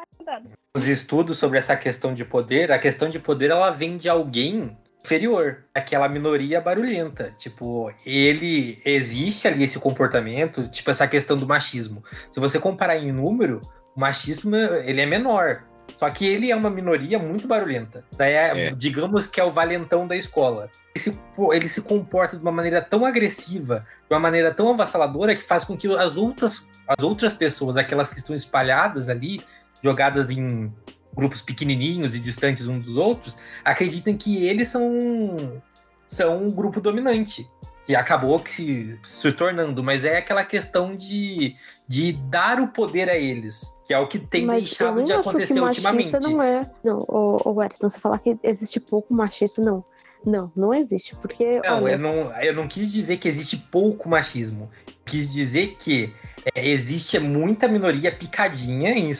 Os 0.76 0.88
estudos 0.88 1.38
sobre 1.38 1.58
essa 1.58 1.76
questão 1.76 2.14
de 2.14 2.26
poder. 2.26 2.72
A 2.72 2.80
questão 2.80 3.10
de 3.10 3.20
poder 3.20 3.52
ela 3.52 3.72
vem 3.72 3.98
de 3.98 4.10
alguém 4.10 4.76
inferior, 5.04 5.64
aquela 5.74 6.10
minoria 6.10 6.62
barulhenta. 6.62 7.34
Tipo, 7.38 7.92
ele 8.06 8.80
existe 8.86 9.48
ali 9.48 9.64
esse 9.64 9.80
comportamento, 9.80 10.68
tipo 10.70 10.90
essa 10.90 11.08
questão 11.08 11.38
do 11.38 11.48
machismo. 11.48 12.04
Se 12.32 12.40
você 12.40 12.60
comparar 12.60 12.98
em 12.98 13.12
número, 13.12 13.62
o 13.96 14.00
machismo 14.00 14.56
ele 14.56 15.02
é 15.02 15.06
menor. 15.06 15.64
Só 15.98 16.10
que 16.10 16.26
ele 16.26 16.52
é 16.52 16.56
uma 16.56 16.70
minoria 16.70 17.20
muito 17.20 17.48
barulhenta. 17.48 18.06
Daí, 18.16 18.34
é, 18.34 18.68
é. 18.68 18.70
digamos 18.70 19.28
que 19.28 19.40
é 19.40 19.44
o 19.44 19.50
valentão 19.50 20.08
da 20.08 20.16
escola. 20.16 20.70
Ele 20.96 21.04
se, 21.04 21.20
ele 21.52 21.68
se 21.68 21.82
comporta 21.82 22.38
de 22.38 22.42
uma 22.42 22.52
maneira 22.52 22.82
tão 22.82 23.06
agressiva, 23.06 23.86
de 24.08 24.14
uma 24.14 24.20
maneira 24.20 24.54
tão 24.54 24.70
avassaladora, 24.70 25.36
que 25.36 25.44
faz 25.44 25.66
com 25.66 25.76
que 25.76 25.94
as 25.94 26.16
outras, 26.16 26.66
as 26.88 27.04
outras 27.04 27.34
pessoas, 27.34 27.76
aquelas 27.76 28.10
que 28.10 28.18
estão 28.18 28.36
espalhadas 28.36 29.10
ali, 29.10 29.42
jogadas 29.84 30.30
em 30.32 30.74
grupos 31.14 31.42
pequenininhos 31.42 32.16
e 32.16 32.20
distantes 32.20 32.68
uns 32.68 32.86
dos 32.86 32.96
outros, 32.96 33.38
acreditem 33.66 34.16
que 34.16 34.46
eles 34.46 34.70
são, 34.70 35.62
são 36.08 36.44
um 36.44 36.50
grupo 36.50 36.80
dominante. 36.80 37.46
Que 37.90 37.96
acabou 37.96 38.40
que 38.40 38.52
se, 38.52 39.00
se 39.04 39.32
tornando, 39.32 39.84
mas 39.84 40.06
é 40.06 40.18
aquela 40.18 40.46
questão 40.46 40.96
de, 40.96 41.56
de 41.88 42.14
dar 42.14 42.60
o 42.60 42.68
poder 42.68 43.10
a 43.10 43.18
eles, 43.18 43.64
que 43.84 43.92
é 43.92 43.98
o 43.98 44.06
que 44.06 44.20
tem 44.20 44.46
mas 44.46 44.60
deixado 44.60 45.04
de 45.04 45.12
acontecer 45.12 45.60
ultimamente. 45.60 46.20
Não 46.20 46.40
é. 46.40 46.70
Não, 46.84 47.00
o, 47.08 47.50
o 47.50 47.54
você 47.82 47.98
falar 47.98 48.20
que 48.20 48.38
existe 48.44 48.80
pouco 48.80 49.12
machista, 49.12 49.60
não. 49.60 49.84
Não, 50.24 50.52
não 50.56 50.72
existe, 50.72 51.16
porque. 51.16 51.62
Não, 51.66 51.82
olha... 51.82 51.94
eu 51.94 51.98
não, 51.98 52.40
eu 52.40 52.54
não 52.54 52.68
quis 52.68 52.92
dizer 52.92 53.18
que 53.18 53.28
existe 53.28 53.58
pouco 53.58 54.08
machismo. 54.08 54.70
Quis 55.04 55.34
dizer 55.34 55.76
que 55.80 56.14
é, 56.54 56.70
existe 56.70 57.18
muita 57.18 57.68
minoria 57.68 58.12
picadinha 58.12 58.92
em, 58.92 59.12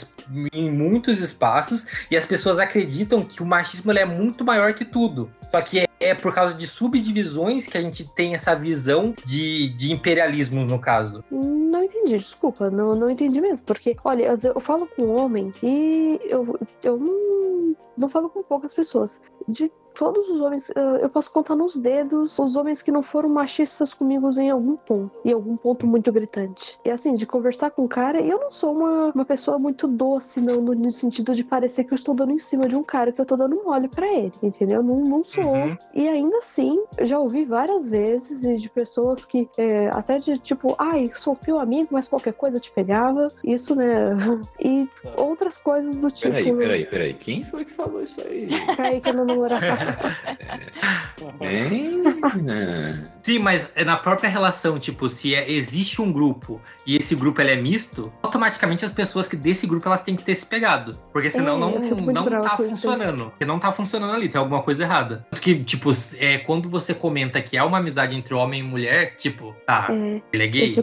em 0.54 0.70
muitos 0.70 1.22
espaços 1.22 1.88
e 2.12 2.16
as 2.16 2.28
pessoas 2.28 2.60
acreditam 2.60 3.26
que 3.26 3.42
o 3.42 3.46
machismo 3.48 3.92
é 3.92 4.06
muito 4.06 4.46
maior 4.46 4.76
que 4.76 4.86
tudo. 4.86 5.32
Só 5.50 5.60
que 5.60 5.80
é, 5.80 5.89
é, 6.00 6.16
por 6.16 6.34
causa 6.34 6.54
de 6.54 6.66
subdivisões 6.66 7.68
que 7.68 7.78
a 7.78 7.82
gente 7.82 8.08
tem 8.14 8.34
essa 8.34 8.56
visão 8.56 9.14
de, 9.26 9.70
de 9.70 9.92
imperialismo, 9.92 10.66
no 10.66 10.80
caso. 10.80 11.24
Não 11.30 11.84
entendi, 11.84 12.18
desculpa, 12.18 12.70
não, 12.70 12.94
não 12.96 13.10
entendi 13.10 13.42
mesmo. 13.42 13.66
Porque, 13.66 13.96
olha, 14.04 14.38
eu, 14.42 14.60
falo 14.62 14.88
com 14.88 15.16
homem 15.16 15.52
e 15.62 16.20
eu, 16.24 16.58
eu 16.84 16.98
não, 16.98 17.76
não 17.98 18.10
falo 18.10 18.30
com 18.30 18.42
poucas 18.44 18.74
pessoas. 18.74 19.20
De 19.48 19.72
todos 20.00 20.30
os 20.30 20.40
homens, 20.40 20.72
eu 21.02 21.10
posso 21.10 21.30
contar 21.30 21.58
nos 21.58 21.76
dedos 21.76 22.40
os 22.40 22.56
homens 22.56 22.82
que 22.82 22.90
não 22.90 23.04
foram 23.04 23.28
machistas 23.28 23.94
comigo 23.94 24.30
em 24.40 24.50
algum 24.50 24.78
ponto, 24.78 25.12
em 25.26 25.34
algum 25.34 25.58
ponto 25.58 25.86
muito 25.86 26.10
gritante. 26.10 26.80
E 26.86 26.90
assim, 26.90 27.16
de 27.16 27.26
conversar 27.26 27.72
com 27.72 27.84
o 27.84 27.88
cara, 27.88 28.22
eu 28.22 28.40
não 28.40 28.50
sou 28.50 28.74
uma, 28.74 29.12
uma 29.14 29.26
pessoa 29.26 29.60
muito 29.60 29.90
doce, 29.90 30.40
não, 30.40 30.62
no, 30.62 30.74
no 30.74 30.90
sentido 30.90 31.36
de 31.36 31.44
parecer 31.44 31.84
que 31.84 31.92
eu 31.92 31.98
estou 31.98 32.16
dando 32.16 32.32
em 32.32 32.40
cima 32.40 32.66
de 32.66 32.78
um 32.78 32.84
cara 32.84 33.12
que 33.12 33.20
eu 33.20 33.24
estou 33.24 33.38
dando 33.38 33.62
mole 33.62 33.90
para 33.90 34.08
ele, 34.08 34.32
entendeu? 34.42 34.82
Não, 34.82 35.02
não 35.02 35.22
sou. 35.22 35.44
Uhum. 35.44 35.78
E 35.94 36.08
ainda 36.08 36.38
assim, 36.38 36.82
já 37.02 37.20
ouvi 37.20 37.44
várias 37.44 37.90
vezes 37.90 38.40
de 38.40 38.70
pessoas 38.70 39.26
que, 39.26 39.50
é, 39.58 39.90
até 39.90 40.18
de 40.18 40.40
tipo, 40.40 40.76
ai, 40.80 41.12
sou 41.14 41.36
teu 41.36 41.60
amigo, 41.60 41.90
mas 41.92 42.08
qualquer 42.08 42.34
coisa 42.34 42.58
te 42.58 42.72
pegava. 42.72 43.28
Isso, 43.44 43.76
né? 43.76 44.06
E 44.62 44.88
ah. 45.06 45.22
outras 45.22 45.58
coisas 45.58 45.96
do 45.96 46.12
tipo. 46.12 46.32
Peraí, 46.32 46.54
peraí, 46.54 46.86
peraí. 46.86 47.14
Quem 47.14 47.44
foi 47.44 47.66
que 47.66 47.74
falou 47.74 48.04
isso 48.04 48.16
aí? 48.22 48.48
Peraí, 48.76 49.02
que 49.02 49.10
eu 49.10 49.14
não 49.14 49.26
namorava. 49.26 49.66
Sim, 53.22 53.40
mas 53.40 53.70
é 53.76 53.84
na 53.84 53.98
própria 53.98 54.30
relação, 54.30 54.80
tipo, 54.80 55.10
se 55.10 55.36
é, 55.36 55.52
existe 55.52 56.02
um 56.02 56.12
grupo 56.12 56.62
e 56.86 56.96
esse 56.96 57.16
grupo 57.16 57.42
é 57.42 57.56
misto, 57.56 58.12
automaticamente 58.22 58.86
as 58.86 58.92
pessoas 58.92 59.28
que 59.28 59.36
desse 59.36 59.68
grupo 59.68 59.88
elas 59.88 60.02
têm 60.02 60.16
que 60.16 60.24
ter 60.24 60.36
se 60.36 60.46
pegado. 60.46 61.00
Porque 61.12 61.30
senão 61.30 61.56
é, 61.56 61.60
não, 61.60 62.14
não 62.14 62.42
tá 62.42 62.58
funcionando. 62.58 63.26
Porque 63.32 63.46
não 63.46 63.60
tá 63.60 63.72
funcionando 63.72 64.14
ali, 64.14 64.30
tem 64.30 64.40
alguma 64.40 64.62
coisa 64.62 64.84
errada. 64.84 65.26
Que, 65.42 65.64
tipo, 65.64 65.92
é, 66.18 66.38
quando 66.40 66.70
você 66.70 66.94
comenta 66.94 67.42
que 67.42 67.58
há 67.58 67.66
uma 67.66 67.78
amizade 67.78 68.16
entre 68.16 68.34
homem 68.34 68.62
e 68.62 68.64
mulher, 68.64 69.16
tipo, 69.16 69.56
tá, 69.66 69.88
é, 69.92 70.22
ele 70.32 70.44
é 70.44 70.48
gay. 70.48 70.76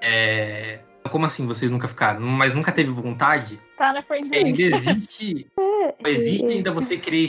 É, 0.00 0.80
como 1.08 1.26
assim 1.26 1.46
vocês 1.46 1.70
nunca 1.70 1.88
ficaram? 1.88 2.20
Mas 2.20 2.54
nunca 2.54 2.72
teve 2.72 2.90
vontade? 2.90 3.60
Tá 3.76 3.92
na 3.92 4.02
frente 4.02 4.30
Ainda 4.36 4.62
existe. 4.62 5.50
é, 5.58 6.10
existe 6.10 6.46
ainda 6.46 6.70
você 6.70 6.96
querer 6.96 7.26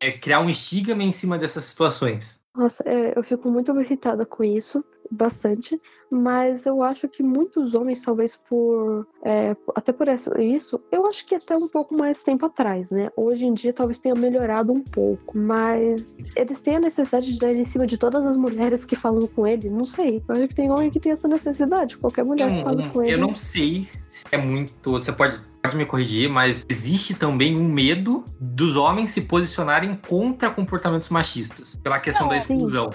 é, 0.00 0.12
criar 0.12 0.40
um 0.40 0.50
estigma 0.50 1.02
em 1.02 1.12
cima 1.12 1.38
dessas 1.38 1.64
situações. 1.64 2.40
Nossa, 2.54 2.82
é, 2.84 3.16
eu 3.16 3.22
fico 3.22 3.48
muito 3.48 3.78
irritada 3.80 4.26
com 4.26 4.42
isso, 4.42 4.84
bastante, 5.08 5.80
mas 6.10 6.66
eu 6.66 6.82
acho 6.82 7.08
que 7.08 7.22
muitos 7.22 7.74
homens, 7.74 8.02
talvez 8.02 8.36
por. 8.48 9.06
É, 9.22 9.56
até 9.74 9.92
por 9.92 10.08
isso, 10.08 10.80
eu 10.90 11.06
acho 11.06 11.24
que 11.24 11.36
até 11.36 11.56
um 11.56 11.68
pouco 11.68 11.96
mais 11.96 12.20
tempo 12.22 12.46
atrás, 12.46 12.90
né? 12.90 13.08
Hoje 13.16 13.44
em 13.44 13.54
dia 13.54 13.72
talvez 13.72 13.98
tenha 13.98 14.16
melhorado 14.16 14.72
um 14.72 14.82
pouco, 14.82 15.38
mas 15.38 16.12
eles 16.34 16.60
têm 16.60 16.76
a 16.76 16.80
necessidade 16.80 17.32
de 17.32 17.38
dar 17.38 17.54
em 17.54 17.64
cima 17.64 17.86
de 17.86 17.96
todas 17.96 18.24
as 18.24 18.36
mulheres 18.36 18.84
que 18.84 18.96
falam 18.96 19.28
com 19.28 19.46
ele? 19.46 19.70
Não 19.70 19.84
sei. 19.84 20.20
Eu 20.28 20.34
acho 20.34 20.48
que 20.48 20.54
tem 20.54 20.70
homem 20.72 20.90
que 20.90 20.98
tem 20.98 21.12
essa 21.12 21.28
necessidade, 21.28 21.96
qualquer 21.98 22.24
mulher 22.24 22.52
que 22.52 22.64
fala 22.64 22.88
com 22.88 23.02
ele. 23.02 23.14
Eu 23.14 23.18
não 23.18 23.36
sei 23.36 23.84
se 24.10 24.26
é 24.32 24.36
muito. 24.36 24.90
Você 24.90 25.12
pode 25.12 25.49
pode 25.62 25.76
me 25.76 25.84
corrigir, 25.84 26.28
mas 26.28 26.64
existe 26.68 27.14
também 27.14 27.56
um 27.56 27.68
medo 27.68 28.24
dos 28.40 28.76
homens 28.76 29.10
se 29.10 29.20
posicionarem 29.20 29.94
contra 29.94 30.50
comportamentos 30.50 31.08
machistas, 31.10 31.76
pela 31.82 32.00
questão 32.00 32.28
da 32.28 32.36
exclusão. 32.36 32.90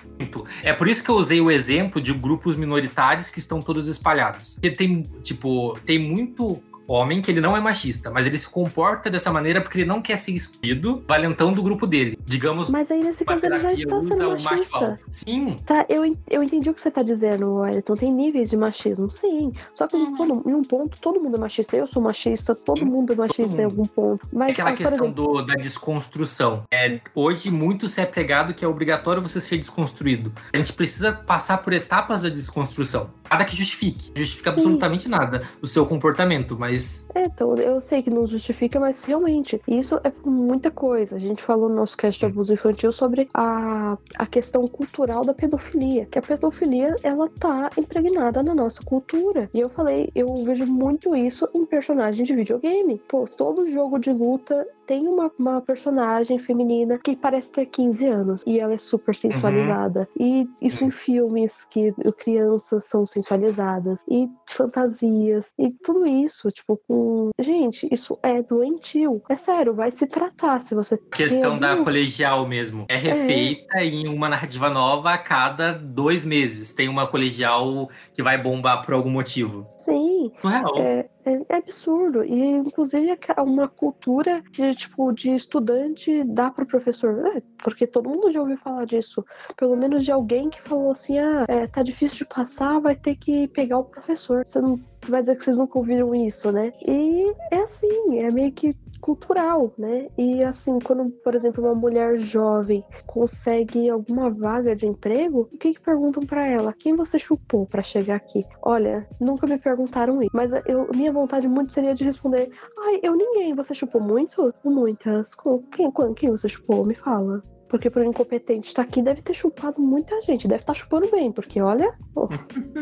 É 0.64 0.74
por 0.74 0.88
isso 0.88 1.04
que 1.04 1.10
eu 1.10 1.16
usei 1.16 1.40
o 1.40 1.52
exemplo 1.52 2.02
de 2.02 2.14
grupos 2.14 2.58
minoritários 2.58 3.30
que 3.30 3.40
estão 3.40 3.62
todos 3.62 3.88
espalhados. 3.88 4.56
Porque 4.56 4.72
tem, 4.72 5.04
tipo, 5.22 5.78
tem 5.86 6.00
muito 6.00 6.62
homem 6.88 7.22
que 7.22 7.32
ele 7.32 7.42
não 7.42 7.56
é 7.56 7.60
machista, 7.60 8.12
mas 8.12 8.28
ele 8.28 8.38
se 8.38 8.48
comporta 8.48 9.10
dessa 9.10 9.32
maneira 9.32 9.62
porque 9.62 9.80
ele 9.80 9.86
não 9.86 10.02
quer 10.02 10.18
ser 10.18 10.32
excluído, 10.32 11.04
valentão 11.08 11.54
do 11.54 11.62
grupo 11.62 11.88
dele. 11.88 12.18
Digamos. 12.26 12.70
Mas 12.70 12.90
aí 12.92 13.04
nesse 13.04 13.24
caso 13.24 13.46
ele 13.46 13.60
já 13.60 13.74
está 13.74 14.02
sendo 14.02 14.44
machista. 14.44 15.00
Sim. 15.10 15.58
Tá, 15.66 15.86
eu, 15.90 16.04
eu 16.30 16.44
entendi 16.44 16.70
o 16.70 16.74
que 16.74 16.82
você 16.82 16.90
está 16.90 17.04
dizendo, 17.04 17.56
Wellington. 17.56 17.96
Tem 17.96 18.12
níveis 18.12 18.50
de 18.50 18.58
machismo, 18.58 19.10
sim. 19.10 19.54
Só 19.74 19.88
que 19.88 19.96
uhum. 19.96 20.18
todo, 20.18 20.50
em 20.50 20.54
um 20.54 20.64
ponto 20.64 21.00
todo 21.00 21.20
mundo 21.20 21.38
é 21.38 21.40
machista. 21.40 21.76
Eu 21.76 21.88
sou 21.88 22.02
machista, 22.02 22.56
todo 22.56 22.80
sim, 22.80 22.86
mundo 22.86 23.14
é 23.14 23.16
machista 23.16 23.44
mundo. 23.44 23.60
em 23.60 23.66
algum 23.66 23.86
ponto. 23.86 24.28
Mas, 24.32 24.50
é 24.50 24.52
aquela 24.52 24.70
ah, 24.70 24.74
questão 24.74 25.06
exemplo... 25.06 25.34
do, 25.34 25.42
da 25.42 25.56
desconstrução. 25.56 26.64
É, 26.72 27.00
hoje 27.14 27.52
muito 27.52 27.88
se 27.88 28.02
é 28.02 28.06
pregado 28.06 28.54
que 28.54 28.64
é 28.64 28.68
obrigatório 28.68 29.22
você 29.22 29.40
ser 29.42 29.58
desconstruído. 29.58 30.32
A 30.54 30.58
gente 30.58 30.74
precisa 30.74 31.14
passar 31.14 31.60
por 31.60 31.74
etapas 31.74 32.22
da 32.22 32.30
desconstrução. 32.30 33.10
Nada 33.30 33.46
que 33.46 33.56
justifique. 33.56 34.12
Justifica 34.16 34.52
absolutamente 34.52 35.06
sim. 35.06 35.10
nada 35.10 35.44
o 35.62 35.68
seu 35.68 35.86
comportamento, 35.86 36.58
mas 36.60 36.75
é, 37.14 37.24
então, 37.24 37.56
eu 37.56 37.80
sei 37.80 38.02
que 38.02 38.10
não 38.10 38.28
justifica, 38.28 38.80
mas 38.80 39.04
realmente, 39.04 39.62
isso 39.68 40.00
é 40.04 40.12
muita 40.26 40.70
coisa. 40.70 41.16
A 41.16 41.20
gente 41.20 41.42
falou 41.42 41.70
no 41.70 41.76
nosso 41.76 41.96
cast 41.96 42.20
de 42.20 42.26
abuso 42.26 42.54
infantil 42.54 42.92
sobre 42.92 43.28
a, 43.34 43.98
a 44.16 44.26
questão 44.26 44.68
cultural 44.68 45.24
da 45.24 45.34
pedofilia. 45.34 46.06
Que 46.06 46.20
a 46.20 46.22
pedofilia, 46.22 46.96
ela 47.04 47.30
tá 47.40 47.70
impregnada 47.78 48.44
na 48.44 48.54
nossa 48.54 48.82
cultura. 48.84 49.50
E 49.54 49.60
eu 49.60 49.70
falei, 49.70 50.12
eu 50.14 50.44
vejo 50.44 50.66
muito 50.66 51.16
isso 51.16 51.48
em 51.54 51.66
personagens 51.66 52.28
de 52.28 52.36
videogame. 52.36 53.02
Pô, 53.08 53.28
todo 53.28 53.70
jogo 53.70 53.98
de 53.98 54.12
luta 54.12 54.68
tem 54.86 55.08
uma, 55.08 55.32
uma 55.38 55.62
personagem 55.62 56.40
feminina 56.40 56.98
que 56.98 57.16
parece 57.16 57.50
ter 57.50 57.66
15 57.66 58.06
anos 58.08 58.44
e 58.46 58.60
ela 58.60 58.74
é 58.74 58.78
super 58.78 59.16
sensualizada. 59.16 60.08
Uhum. 60.20 60.48
E 60.62 60.68
isso 60.68 60.84
em 60.84 60.92
filmes 60.92 61.66
que 61.70 61.94
crianças 62.18 62.86
são 62.86 63.06
sensualizadas 63.06 64.04
e 64.10 64.28
fantasias 64.48 65.52
e 65.58 65.70
tudo 65.70 66.06
isso, 66.06 66.50
tipo, 66.52 66.80
com. 66.88 67.30
Gente, 67.40 67.88
isso 67.92 68.18
é 68.24 68.42
doentio. 68.42 69.22
É 69.30 69.36
sério, 69.36 69.74
vai 69.74 69.92
se 69.92 70.08
tratar 70.08 70.62
se 70.62 70.76
você. 70.76 70.98
Questão 71.12 71.54
algum... 71.54 71.60
da 71.60 71.78
colegial 71.78 72.48
mesmo. 72.48 72.86
É 72.88 72.96
refeita 72.96 73.80
é. 73.80 73.86
em 73.86 74.08
uma 74.08 74.30
narrativa 74.30 74.70
nova 74.70 75.14
a 75.14 75.18
cada 75.18 75.74
dois 75.74 76.24
meses. 76.24 76.74
Tem 76.74 76.88
uma 76.88 77.08
colegial 77.08 77.90
que 78.14 78.24
vai 78.24 78.42
bombar 78.42 78.84
por 78.86 78.94
algum 78.94 79.10
motivo. 79.10 79.68
Sim. 79.86 80.32
É, 80.78 81.10
é, 81.26 81.46
é, 81.50 81.56
absurdo. 81.56 82.24
E, 82.24 82.42
inclusive, 82.42 83.18
é 83.36 83.42
uma 83.42 83.68
cultura 83.68 84.42
de, 84.52 84.74
tipo, 84.74 85.12
de 85.12 85.30
estudante 85.36 86.24
dá 86.24 86.50
pro 86.50 86.66
professor. 86.66 87.28
É, 87.36 87.42
porque 87.64 87.86
todo 87.86 88.10
mundo 88.10 88.32
já 88.32 88.42
ouviu 88.42 88.58
falar 88.58 88.86
disso. 88.86 89.24
Pelo 89.56 89.76
menos 89.76 90.04
de 90.04 90.12
alguém 90.12 90.50
que 90.50 90.62
falou 90.62 90.92
assim: 90.92 91.20
ah, 91.20 91.46
é, 91.48 91.68
tá 91.68 91.84
difícil 91.84 92.18
de 92.20 92.26
passar, 92.26 92.80
vai 92.80 92.96
ter 92.96 93.16
que 93.16 93.48
pegar 93.50 93.78
o 93.78 93.86
professor. 93.86 94.44
Você 94.46 94.60
não 94.60 94.80
vai 95.08 95.22
dizer 95.22 95.38
que 95.38 95.44
vocês 95.44 95.58
nunca 95.58 95.78
ouviram 95.78 96.16
isso, 96.16 96.52
né? 96.52 96.74
E 96.82 97.34
é 97.52 97.58
assim, 97.58 98.20
é 98.20 98.32
meio 98.32 98.52
que 98.52 98.76
cultural, 99.06 99.72
né? 99.78 100.08
E 100.18 100.44
assim, 100.44 100.80
quando, 100.80 101.12
por 101.24 101.36
exemplo, 101.36 101.64
uma 101.64 101.76
mulher 101.76 102.18
jovem 102.18 102.84
consegue 103.06 103.88
alguma 103.88 104.32
vaga 104.32 104.76
de 104.76 104.88
emprego, 104.88 105.42
o 105.42 105.58
que, 105.60 105.76
que 105.76 105.80
perguntam 105.80 106.24
para 106.26 106.48
ela? 106.48 106.74
Quem 106.74 106.96
você 106.96 107.20
chupou 107.20 107.68
para 107.68 107.84
chegar 107.84 108.16
aqui? 108.16 108.44
Olha, 108.64 109.08
nunca 109.22 109.46
me 109.46 109.60
perguntaram 109.60 110.24
isso, 110.24 110.32
mas 110.34 110.50
eu, 110.66 110.90
minha 110.92 111.14
vontade 111.14 111.48
muito 111.48 111.72
seria 111.72 111.94
de 111.94 112.04
responder: 112.04 112.50
ai, 112.80 113.00
eu 113.04 113.16
ninguém. 113.16 113.54
Você 113.54 113.76
chupou 113.76 114.02
muito? 114.02 114.52
Muitas. 114.64 115.36
Quem, 115.72 115.92
quem 116.16 116.32
você 116.32 116.50
chupou? 116.50 116.84
Me 116.84 116.96
fala. 116.96 117.44
Porque 117.70 117.92
por 117.92 118.02
um 118.02 118.10
incompetente 118.10 118.70
estar 118.70 118.84
tá 118.84 118.90
aqui 118.90 119.04
deve 119.04 119.22
ter 119.22 119.36
chupado 119.36 119.80
muita 119.80 120.20
gente, 120.22 120.48
deve 120.48 120.62
estar 120.62 120.74
tá 120.74 120.80
chupando 120.80 121.12
bem, 121.12 121.32
porque 121.32 121.62
olha. 121.62 121.94
Oh. 122.16 122.28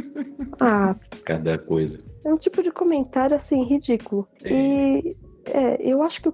ah. 0.62 0.96
Cada 1.26 1.58
coisa. 1.58 2.00
É 2.24 2.34
um 2.34 2.38
tipo 2.38 2.64
de 2.64 2.72
comentário 2.72 3.36
assim 3.36 3.64
ridículo. 3.66 4.26
É. 4.42 4.54
E 4.54 5.18
é, 5.46 5.78
eu 5.82 6.02
acho 6.02 6.22
que 6.22 6.30
o, 6.30 6.34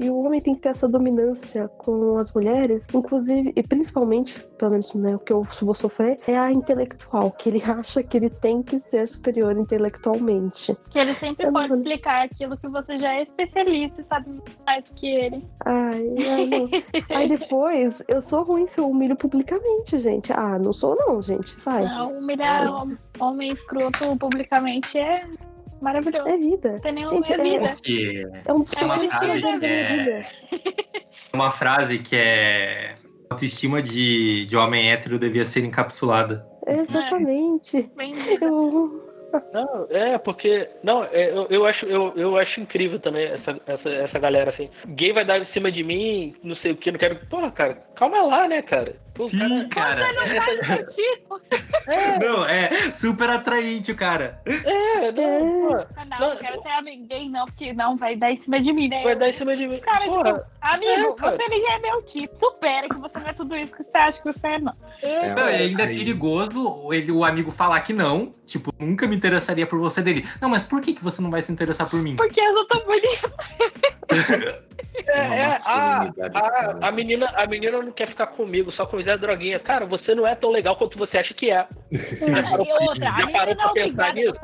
e 0.00 0.08
o 0.08 0.24
homem 0.24 0.40
tem 0.40 0.54
que 0.54 0.62
ter 0.62 0.70
essa 0.70 0.88
dominância 0.88 1.68
com 1.68 2.18
as 2.18 2.32
mulheres, 2.32 2.86
inclusive, 2.92 3.52
e 3.54 3.62
principalmente, 3.62 4.40
pelo 4.58 4.72
menos 4.72 4.94
né, 4.94 5.16
o 5.16 5.18
que 5.18 5.32
eu 5.32 5.46
vou 5.60 5.74
sofrer, 5.74 6.18
é 6.26 6.36
a 6.36 6.52
intelectual, 6.52 7.30
que 7.32 7.48
ele 7.48 7.62
acha 7.64 8.02
que 8.02 8.16
ele 8.16 8.30
tem 8.30 8.62
que 8.62 8.78
ser 8.78 9.06
superior 9.08 9.56
intelectualmente. 9.56 10.76
Que 10.90 10.98
ele 10.98 11.14
sempre 11.14 11.46
eu 11.46 11.52
pode 11.52 11.68
não... 11.68 11.76
explicar 11.78 12.24
aquilo 12.24 12.56
que 12.56 12.68
você 12.68 12.98
já 12.98 13.14
é 13.14 13.22
especialista 13.22 14.00
e 14.00 14.04
sabe 14.04 14.42
mais 14.66 14.84
que 14.96 15.06
ele. 15.06 15.44
Ai, 15.64 16.06
ai 16.18 16.84
Aí 17.10 17.28
depois, 17.28 18.02
eu 18.08 18.20
sou 18.20 18.42
ruim 18.42 18.66
se 18.66 18.78
eu 18.78 18.88
humilho 18.88 19.16
publicamente, 19.16 19.98
gente. 19.98 20.32
Ah, 20.32 20.58
não 20.58 20.72
sou 20.72 20.96
não, 20.96 21.20
gente. 21.22 21.56
Vai. 21.64 21.84
Não, 21.84 22.18
humilhar 22.18 22.68
homem 23.20 23.52
escroto 23.52 24.16
publicamente 24.16 24.98
é 24.98 25.26
Maravilhoso. 25.84 26.26
É 26.26 26.36
vida. 26.38 26.80
Tem 26.82 27.06
Gente, 27.06 27.30
é, 27.30 27.36
vida. 27.36 27.76
é 28.46 28.52
um 28.52 28.64
é 28.74 28.84
uma 28.84 28.98
frase 28.98 29.58
que 29.58 29.66
é... 29.66 30.26
uma 31.34 31.50
frase 31.50 31.98
que 31.98 32.16
é 32.16 32.94
autoestima 33.28 33.82
de, 33.82 34.46
de 34.46 34.56
homem 34.56 34.90
hétero 34.90 35.18
devia 35.18 35.44
ser 35.44 35.62
encapsulada. 35.62 36.46
Exatamente. 36.66 37.90
É. 37.98 38.44
Eu, 38.44 39.04
não, 39.52 39.86
é, 39.90 40.16
porque. 40.18 40.68
Não, 40.82 41.04
é, 41.04 41.30
eu, 41.30 41.46
eu, 41.50 41.66
acho, 41.66 41.84
eu, 41.86 42.12
eu 42.16 42.38
acho 42.38 42.60
incrível 42.60 43.00
também 43.00 43.26
essa, 43.26 43.60
essa, 43.66 43.88
essa 43.90 44.18
galera, 44.18 44.50
assim. 44.50 44.70
Gay 44.86 45.12
vai 45.12 45.24
dar 45.24 45.38
em 45.38 45.52
cima 45.52 45.70
de 45.70 45.82
mim, 45.82 46.34
não 46.42 46.56
sei 46.56 46.72
o 46.72 46.76
que, 46.76 46.90
não 46.90 46.98
quero. 46.98 47.16
Porra, 47.26 47.50
cara, 47.50 47.74
calma 47.96 48.22
lá, 48.22 48.48
né, 48.48 48.62
cara? 48.62 48.96
Pô, 49.14 49.28
Sim, 49.28 49.68
cara. 49.68 50.12
cara. 50.12 50.88
É. 51.86 52.18
Não, 52.18 52.44
é 52.44 52.92
super 52.92 53.30
atraente 53.30 53.92
o 53.92 53.96
cara. 53.96 54.40
É, 54.44 55.12
não, 55.12 55.68
pô. 55.68 55.86
Ah, 55.96 56.04
não, 56.04 56.30
não, 56.30 56.36
quero 56.36 56.60
ser 56.62 56.68
amigo 56.70 57.06
gay, 57.06 57.28
não, 57.28 57.44
porque 57.46 57.72
não 57.72 57.96
vai 57.96 58.16
dar 58.16 58.32
em 58.32 58.42
cima 58.42 58.60
de 58.60 58.72
mim, 58.72 58.88
né? 58.88 59.04
Vai 59.04 59.16
dar 59.16 59.28
em 59.28 59.38
cima 59.38 59.56
de 59.56 59.68
mim. 59.68 59.78
Cara, 59.80 60.04
Porra. 60.06 60.32
tipo, 60.32 60.44
amigo, 60.60 61.16
é, 61.16 61.30
você 61.30 61.48
nem 61.48 61.72
é 61.72 61.78
meu 61.78 62.02
tipo. 62.02 62.34
Supera 62.44 62.88
que 62.88 62.96
você 62.96 63.18
não 63.18 63.28
é 63.28 63.32
tudo 63.32 63.56
isso 63.56 63.72
que 63.72 63.84
você 63.84 63.96
acha 63.96 64.22
que 64.22 64.32
você 64.32 64.46
é, 64.46 64.58
não. 64.58 64.74
É, 65.02 65.34
não, 65.34 65.48
e 65.48 65.54
ainda 65.54 65.82
é 65.84 65.86
perigoso 65.86 66.92
ele, 66.92 67.12
o 67.12 67.24
amigo 67.24 67.50
falar 67.50 67.80
que 67.82 67.92
não. 67.92 68.34
Tipo, 68.44 68.74
nunca 68.78 69.06
me 69.06 69.14
interessaria 69.14 69.66
por 69.66 69.78
você 69.78 70.02
dele. 70.02 70.26
Não, 70.40 70.48
mas 70.48 70.64
por 70.64 70.80
que, 70.80 70.92
que 70.92 71.04
você 71.04 71.22
não 71.22 71.30
vai 71.30 71.40
se 71.40 71.52
interessar 71.52 71.88
por 71.88 72.02
mim? 72.02 72.16
Porque 72.16 72.40
eu 72.40 72.66
tô 72.66 72.84
bonita. 72.84 73.32
É, 75.14 75.38
é 75.38 75.44
a, 75.64 76.10
a, 76.34 76.88
a, 76.88 76.92
menina, 76.92 77.26
a 77.34 77.46
menina 77.46 77.80
não 77.80 77.92
quer 77.92 78.08
ficar 78.08 78.26
comigo, 78.28 78.72
só 78.72 78.84
com 78.86 78.96
o 78.96 79.02
Zé 79.02 79.16
Droguinha. 79.16 79.60
Cara, 79.60 79.86
você 79.86 80.14
não 80.14 80.26
é 80.26 80.34
tão 80.34 80.50
legal 80.50 80.76
quanto 80.76 80.98
você 80.98 81.18
acha 81.18 81.32
que 81.34 81.50
é. 81.50 81.66
Já 81.92 82.42
parou, 82.42 82.66
outra, 82.82 83.12
já 83.12 83.30
parou 83.30 83.56
pra 83.56 83.68
pensar 83.70 84.14
nisso? 84.14 84.34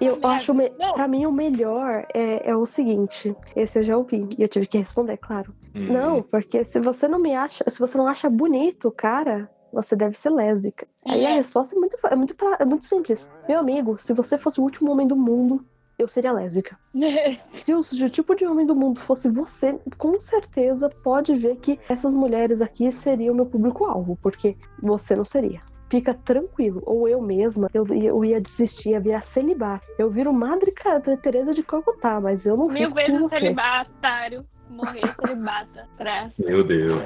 Eu 0.00 0.18
acho, 0.22 0.54
me... 0.54 0.70
pra 0.70 1.06
mim, 1.08 1.26
o 1.26 1.32
melhor 1.32 2.06
é, 2.14 2.50
é, 2.50 2.56
o 2.56 2.66
seguinte. 2.66 3.34
Esse 3.54 3.80
eu 3.80 3.82
já 3.82 3.96
ouvi, 3.96 4.28
e 4.38 4.42
eu 4.42 4.48
tive 4.48 4.66
que 4.66 4.78
responder, 4.78 5.16
claro. 5.18 5.52
Hum. 5.74 5.92
Não, 5.92 6.22
porque 6.22 6.64
se 6.64 6.80
você 6.80 7.06
não 7.06 7.18
me 7.18 7.34
acha, 7.34 7.64
se 7.68 7.78
você 7.78 7.98
não 7.98 8.06
acha 8.06 8.30
bonito, 8.30 8.90
cara, 8.90 9.50
você 9.72 9.96
deve 9.96 10.16
ser 10.16 10.30
lésbica. 10.30 10.86
É. 11.06 11.12
Aí 11.12 11.26
a 11.26 11.30
resposta 11.30 11.74
é 11.74 11.78
muito, 11.78 11.96
é, 12.06 12.16
muito, 12.16 12.36
é 12.58 12.64
muito 12.64 12.84
simples. 12.84 13.28
Meu 13.48 13.58
amigo, 13.58 13.98
se 13.98 14.12
você 14.12 14.38
fosse 14.38 14.60
o 14.60 14.64
último 14.64 14.92
homem 14.92 15.06
do 15.06 15.16
mundo, 15.16 15.64
eu 16.02 16.08
seria 16.08 16.32
lésbica. 16.32 16.78
Se 17.62 17.74
o 17.74 17.82
tipo 18.10 18.34
de 18.34 18.46
homem 18.46 18.66
do 18.66 18.74
mundo 18.74 19.00
fosse 19.00 19.28
você, 19.28 19.78
com 19.96 20.18
certeza 20.18 20.88
pode 20.88 21.34
ver 21.34 21.56
que 21.56 21.78
essas 21.88 22.14
mulheres 22.14 22.60
aqui 22.60 22.90
seriam 22.90 23.34
meu 23.34 23.46
público-alvo, 23.46 24.18
porque 24.22 24.56
você 24.82 25.14
não 25.14 25.24
seria. 25.24 25.62
Fica 25.90 26.14
tranquilo, 26.14 26.82
ou 26.86 27.06
eu 27.06 27.20
mesma, 27.20 27.68
eu, 27.74 27.86
eu 27.86 28.24
ia 28.24 28.40
desistir, 28.40 28.90
ia 28.90 29.00
virar 29.00 29.20
celibar. 29.20 29.82
Eu 29.98 30.08
viro 30.08 30.32
Madre 30.32 30.72
Teresa 31.20 31.52
de 31.52 31.62
Cocotá, 31.62 32.18
mas 32.18 32.46
eu 32.46 32.56
não 32.56 32.66
Mil 32.68 32.88
fico 32.88 32.94
vezes 32.94 33.12
com 33.12 33.28
você. 33.28 33.38
celibatário 33.38 34.46
morrer 34.72 35.02
celibata 35.20 35.86
pra. 35.96 36.30
Meu 36.38 36.64
Deus. 36.64 37.02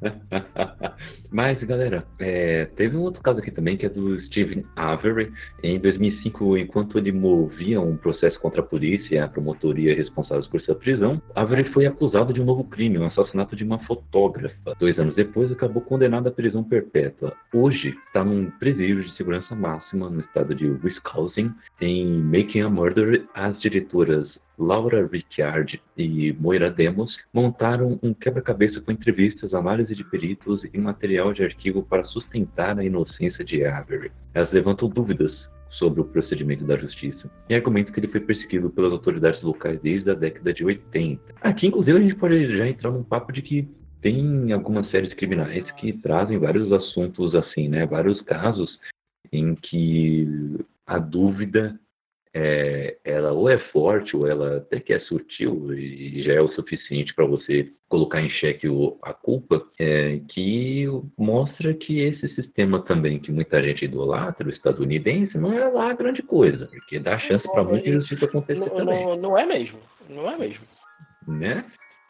Mas, 1.30 1.62
galera, 1.64 2.06
é, 2.18 2.66
teve 2.76 2.96
um 2.96 3.02
outro 3.02 3.22
caso 3.22 3.40
aqui 3.40 3.50
também 3.50 3.76
que 3.76 3.86
é 3.86 3.88
do 3.88 4.18
Stephen 4.22 4.64
Avery. 4.74 5.32
Em 5.62 5.78
2005, 5.78 6.56
enquanto 6.56 6.98
ele 6.98 7.12
movia 7.12 7.80
um 7.80 7.96
processo 7.96 8.40
contra 8.40 8.60
a 8.60 8.64
polícia 8.64 9.14
e 9.14 9.18
a 9.18 9.28
promotoria 9.28 9.94
responsáveis 9.94 10.46
por 10.46 10.60
sua 10.60 10.74
prisão, 10.74 11.20
Avery 11.34 11.64
foi 11.72 11.86
acusado 11.86 12.32
de 12.32 12.40
um 12.40 12.44
novo 12.44 12.64
crime, 12.64 12.98
um 12.98 13.06
assassinato 13.06 13.56
de 13.56 13.64
uma 13.64 13.78
fotógrafa. 13.80 14.74
Dois 14.78 14.98
anos 14.98 15.14
depois, 15.14 15.50
acabou 15.52 15.82
condenado 15.82 16.28
à 16.28 16.30
prisão 16.30 16.64
perpétua. 16.64 17.32
Hoje, 17.52 17.94
está 18.06 18.24
num 18.24 18.50
presídio 18.52 19.04
de 19.04 19.14
segurança 19.16 19.54
máxima 19.54 20.08
no 20.08 20.20
estado 20.20 20.54
de 20.54 20.66
Wisconsin. 20.66 21.52
Em 21.80 22.06
Making 22.22 22.62
a 22.62 22.70
Murder, 22.70 23.24
as 23.34 23.60
diretoras 23.60 24.26
Laura 24.58 25.06
Ricciardi 25.06 25.80
e 25.96 26.32
Moira 26.32 26.70
Demos 26.70 27.16
montaram 27.32 27.98
um 28.02 28.14
quebra-cabeça 28.14 28.80
com 28.80 28.92
entrevistas, 28.92 29.52
análise 29.52 29.94
de 29.94 30.04
peritos 30.04 30.62
e 30.72 30.78
material 30.78 31.32
de 31.32 31.44
arquivo 31.44 31.82
para 31.82 32.04
sustentar 32.04 32.78
a 32.78 32.84
inocência 32.84 33.44
de 33.44 33.64
Avery. 33.64 34.10
Elas 34.34 34.52
levantam 34.52 34.88
dúvidas 34.88 35.32
sobre 35.70 36.00
o 36.00 36.04
procedimento 36.04 36.64
da 36.64 36.76
justiça 36.76 37.30
e 37.48 37.54
argumentam 37.54 37.92
que 37.92 38.00
ele 38.00 38.08
foi 38.08 38.20
perseguido 38.20 38.70
pelas 38.70 38.92
autoridades 38.92 39.42
locais 39.42 39.80
desde 39.80 40.10
a 40.10 40.14
década 40.14 40.52
de 40.52 40.64
80. 40.64 41.20
Aqui, 41.42 41.66
inclusive, 41.66 41.98
a 41.98 42.00
gente 42.00 42.14
pode 42.16 42.56
já 42.56 42.66
entrar 42.66 42.90
num 42.90 43.02
papo 43.02 43.32
de 43.32 43.42
que 43.42 43.68
tem 44.00 44.52
algumas 44.52 44.90
séries 44.90 45.12
criminais 45.14 45.70
que 45.72 45.92
trazem 45.94 46.38
vários 46.38 46.72
assuntos 46.72 47.34
assim, 47.34 47.68
né? 47.68 47.86
Vários 47.86 48.20
casos 48.22 48.78
em 49.32 49.54
que 49.54 50.56
a 50.86 50.98
dúvida 50.98 51.78
é, 52.38 52.98
ela 53.02 53.32
ou 53.32 53.48
é 53.48 53.56
forte 53.72 54.14
ou 54.14 54.26
ela 54.26 54.58
até 54.58 54.78
que 54.78 54.92
é 54.92 55.00
sutil 55.00 55.72
e 55.72 56.22
já 56.22 56.34
é 56.34 56.40
o 56.40 56.48
suficiente 56.48 57.14
para 57.14 57.24
você 57.24 57.72
colocar 57.88 58.20
em 58.20 58.28
xeque 58.28 58.68
o, 58.68 58.98
a 59.02 59.14
culpa, 59.14 59.64
é, 59.78 60.20
que 60.28 60.86
mostra 61.16 61.72
que 61.72 62.00
esse 62.00 62.28
sistema 62.34 62.82
também 62.82 63.18
que 63.18 63.32
muita 63.32 63.62
gente 63.62 63.86
idolatra, 63.86 64.46
o 64.46 64.50
estadunidense, 64.50 65.38
não 65.38 65.50
é 65.50 65.66
lá 65.68 65.94
grande 65.94 66.22
coisa, 66.22 66.66
porque 66.66 66.98
dá 66.98 67.18
chance 67.20 67.50
para 67.50 67.64
muita 67.64 67.88
injustiça 67.88 68.26
acontecer 68.26 68.60
não, 68.60 68.68
também. 68.68 69.06
Não, 69.06 69.16
não, 69.16 69.38
é 69.38 69.46
mesmo, 69.46 69.78
não 70.10 70.30
é 70.30 70.36
mesmo. 70.36 70.64
Né? 71.26 71.64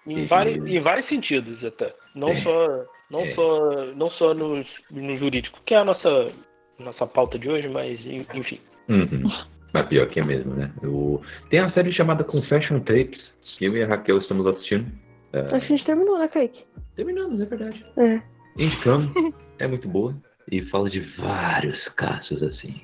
Em, 0.08 0.24
e... 0.24 0.26
vários, 0.26 0.66
em 0.66 0.80
vários 0.80 1.08
sentidos 1.08 1.64
até, 1.64 1.94
não 2.16 2.30
é. 2.30 2.42
só 2.42 2.84
não 3.12 3.20
é. 3.20 3.34
só 3.36 3.86
não 3.94 4.10
só 4.10 4.34
no, 4.34 4.64
no 4.90 5.18
jurídico, 5.18 5.60
que 5.64 5.72
é 5.72 5.78
a 5.78 5.84
nossa 5.84 6.32
nossa 6.80 7.06
pauta 7.06 7.38
de 7.38 7.48
hoje, 7.48 7.68
mas 7.68 8.04
enfim. 8.04 8.58
Uhum. 8.88 9.30
Mas 9.72 9.86
pior 9.88 10.06
que 10.06 10.20
é 10.20 10.24
mesmo, 10.24 10.54
né? 10.54 10.70
Tem 11.50 11.60
a 11.60 11.70
série 11.72 11.92
chamada 11.92 12.24
Confession 12.24 12.80
Tapes, 12.80 13.20
que 13.58 13.64
eu 13.64 13.76
e 13.76 13.82
a 13.82 13.86
Raquel 13.86 14.18
estamos 14.18 14.46
assistindo. 14.46 14.90
É, 15.32 15.40
Acho 15.40 15.48
que 15.48 15.54
a 15.56 15.58
gente 15.60 15.84
terminou, 15.84 16.18
né, 16.18 16.28
Kaique? 16.28 16.64
terminamos, 16.94 17.40
é 17.40 17.44
verdade. 17.44 17.86
É. 17.96 18.20
É 19.58 19.66
muito 19.66 19.88
boa. 19.88 20.14
E 20.52 20.62
fala 20.66 20.88
de 20.90 21.00
vários 21.00 21.88
casos 21.96 22.42
assim. 22.42 22.74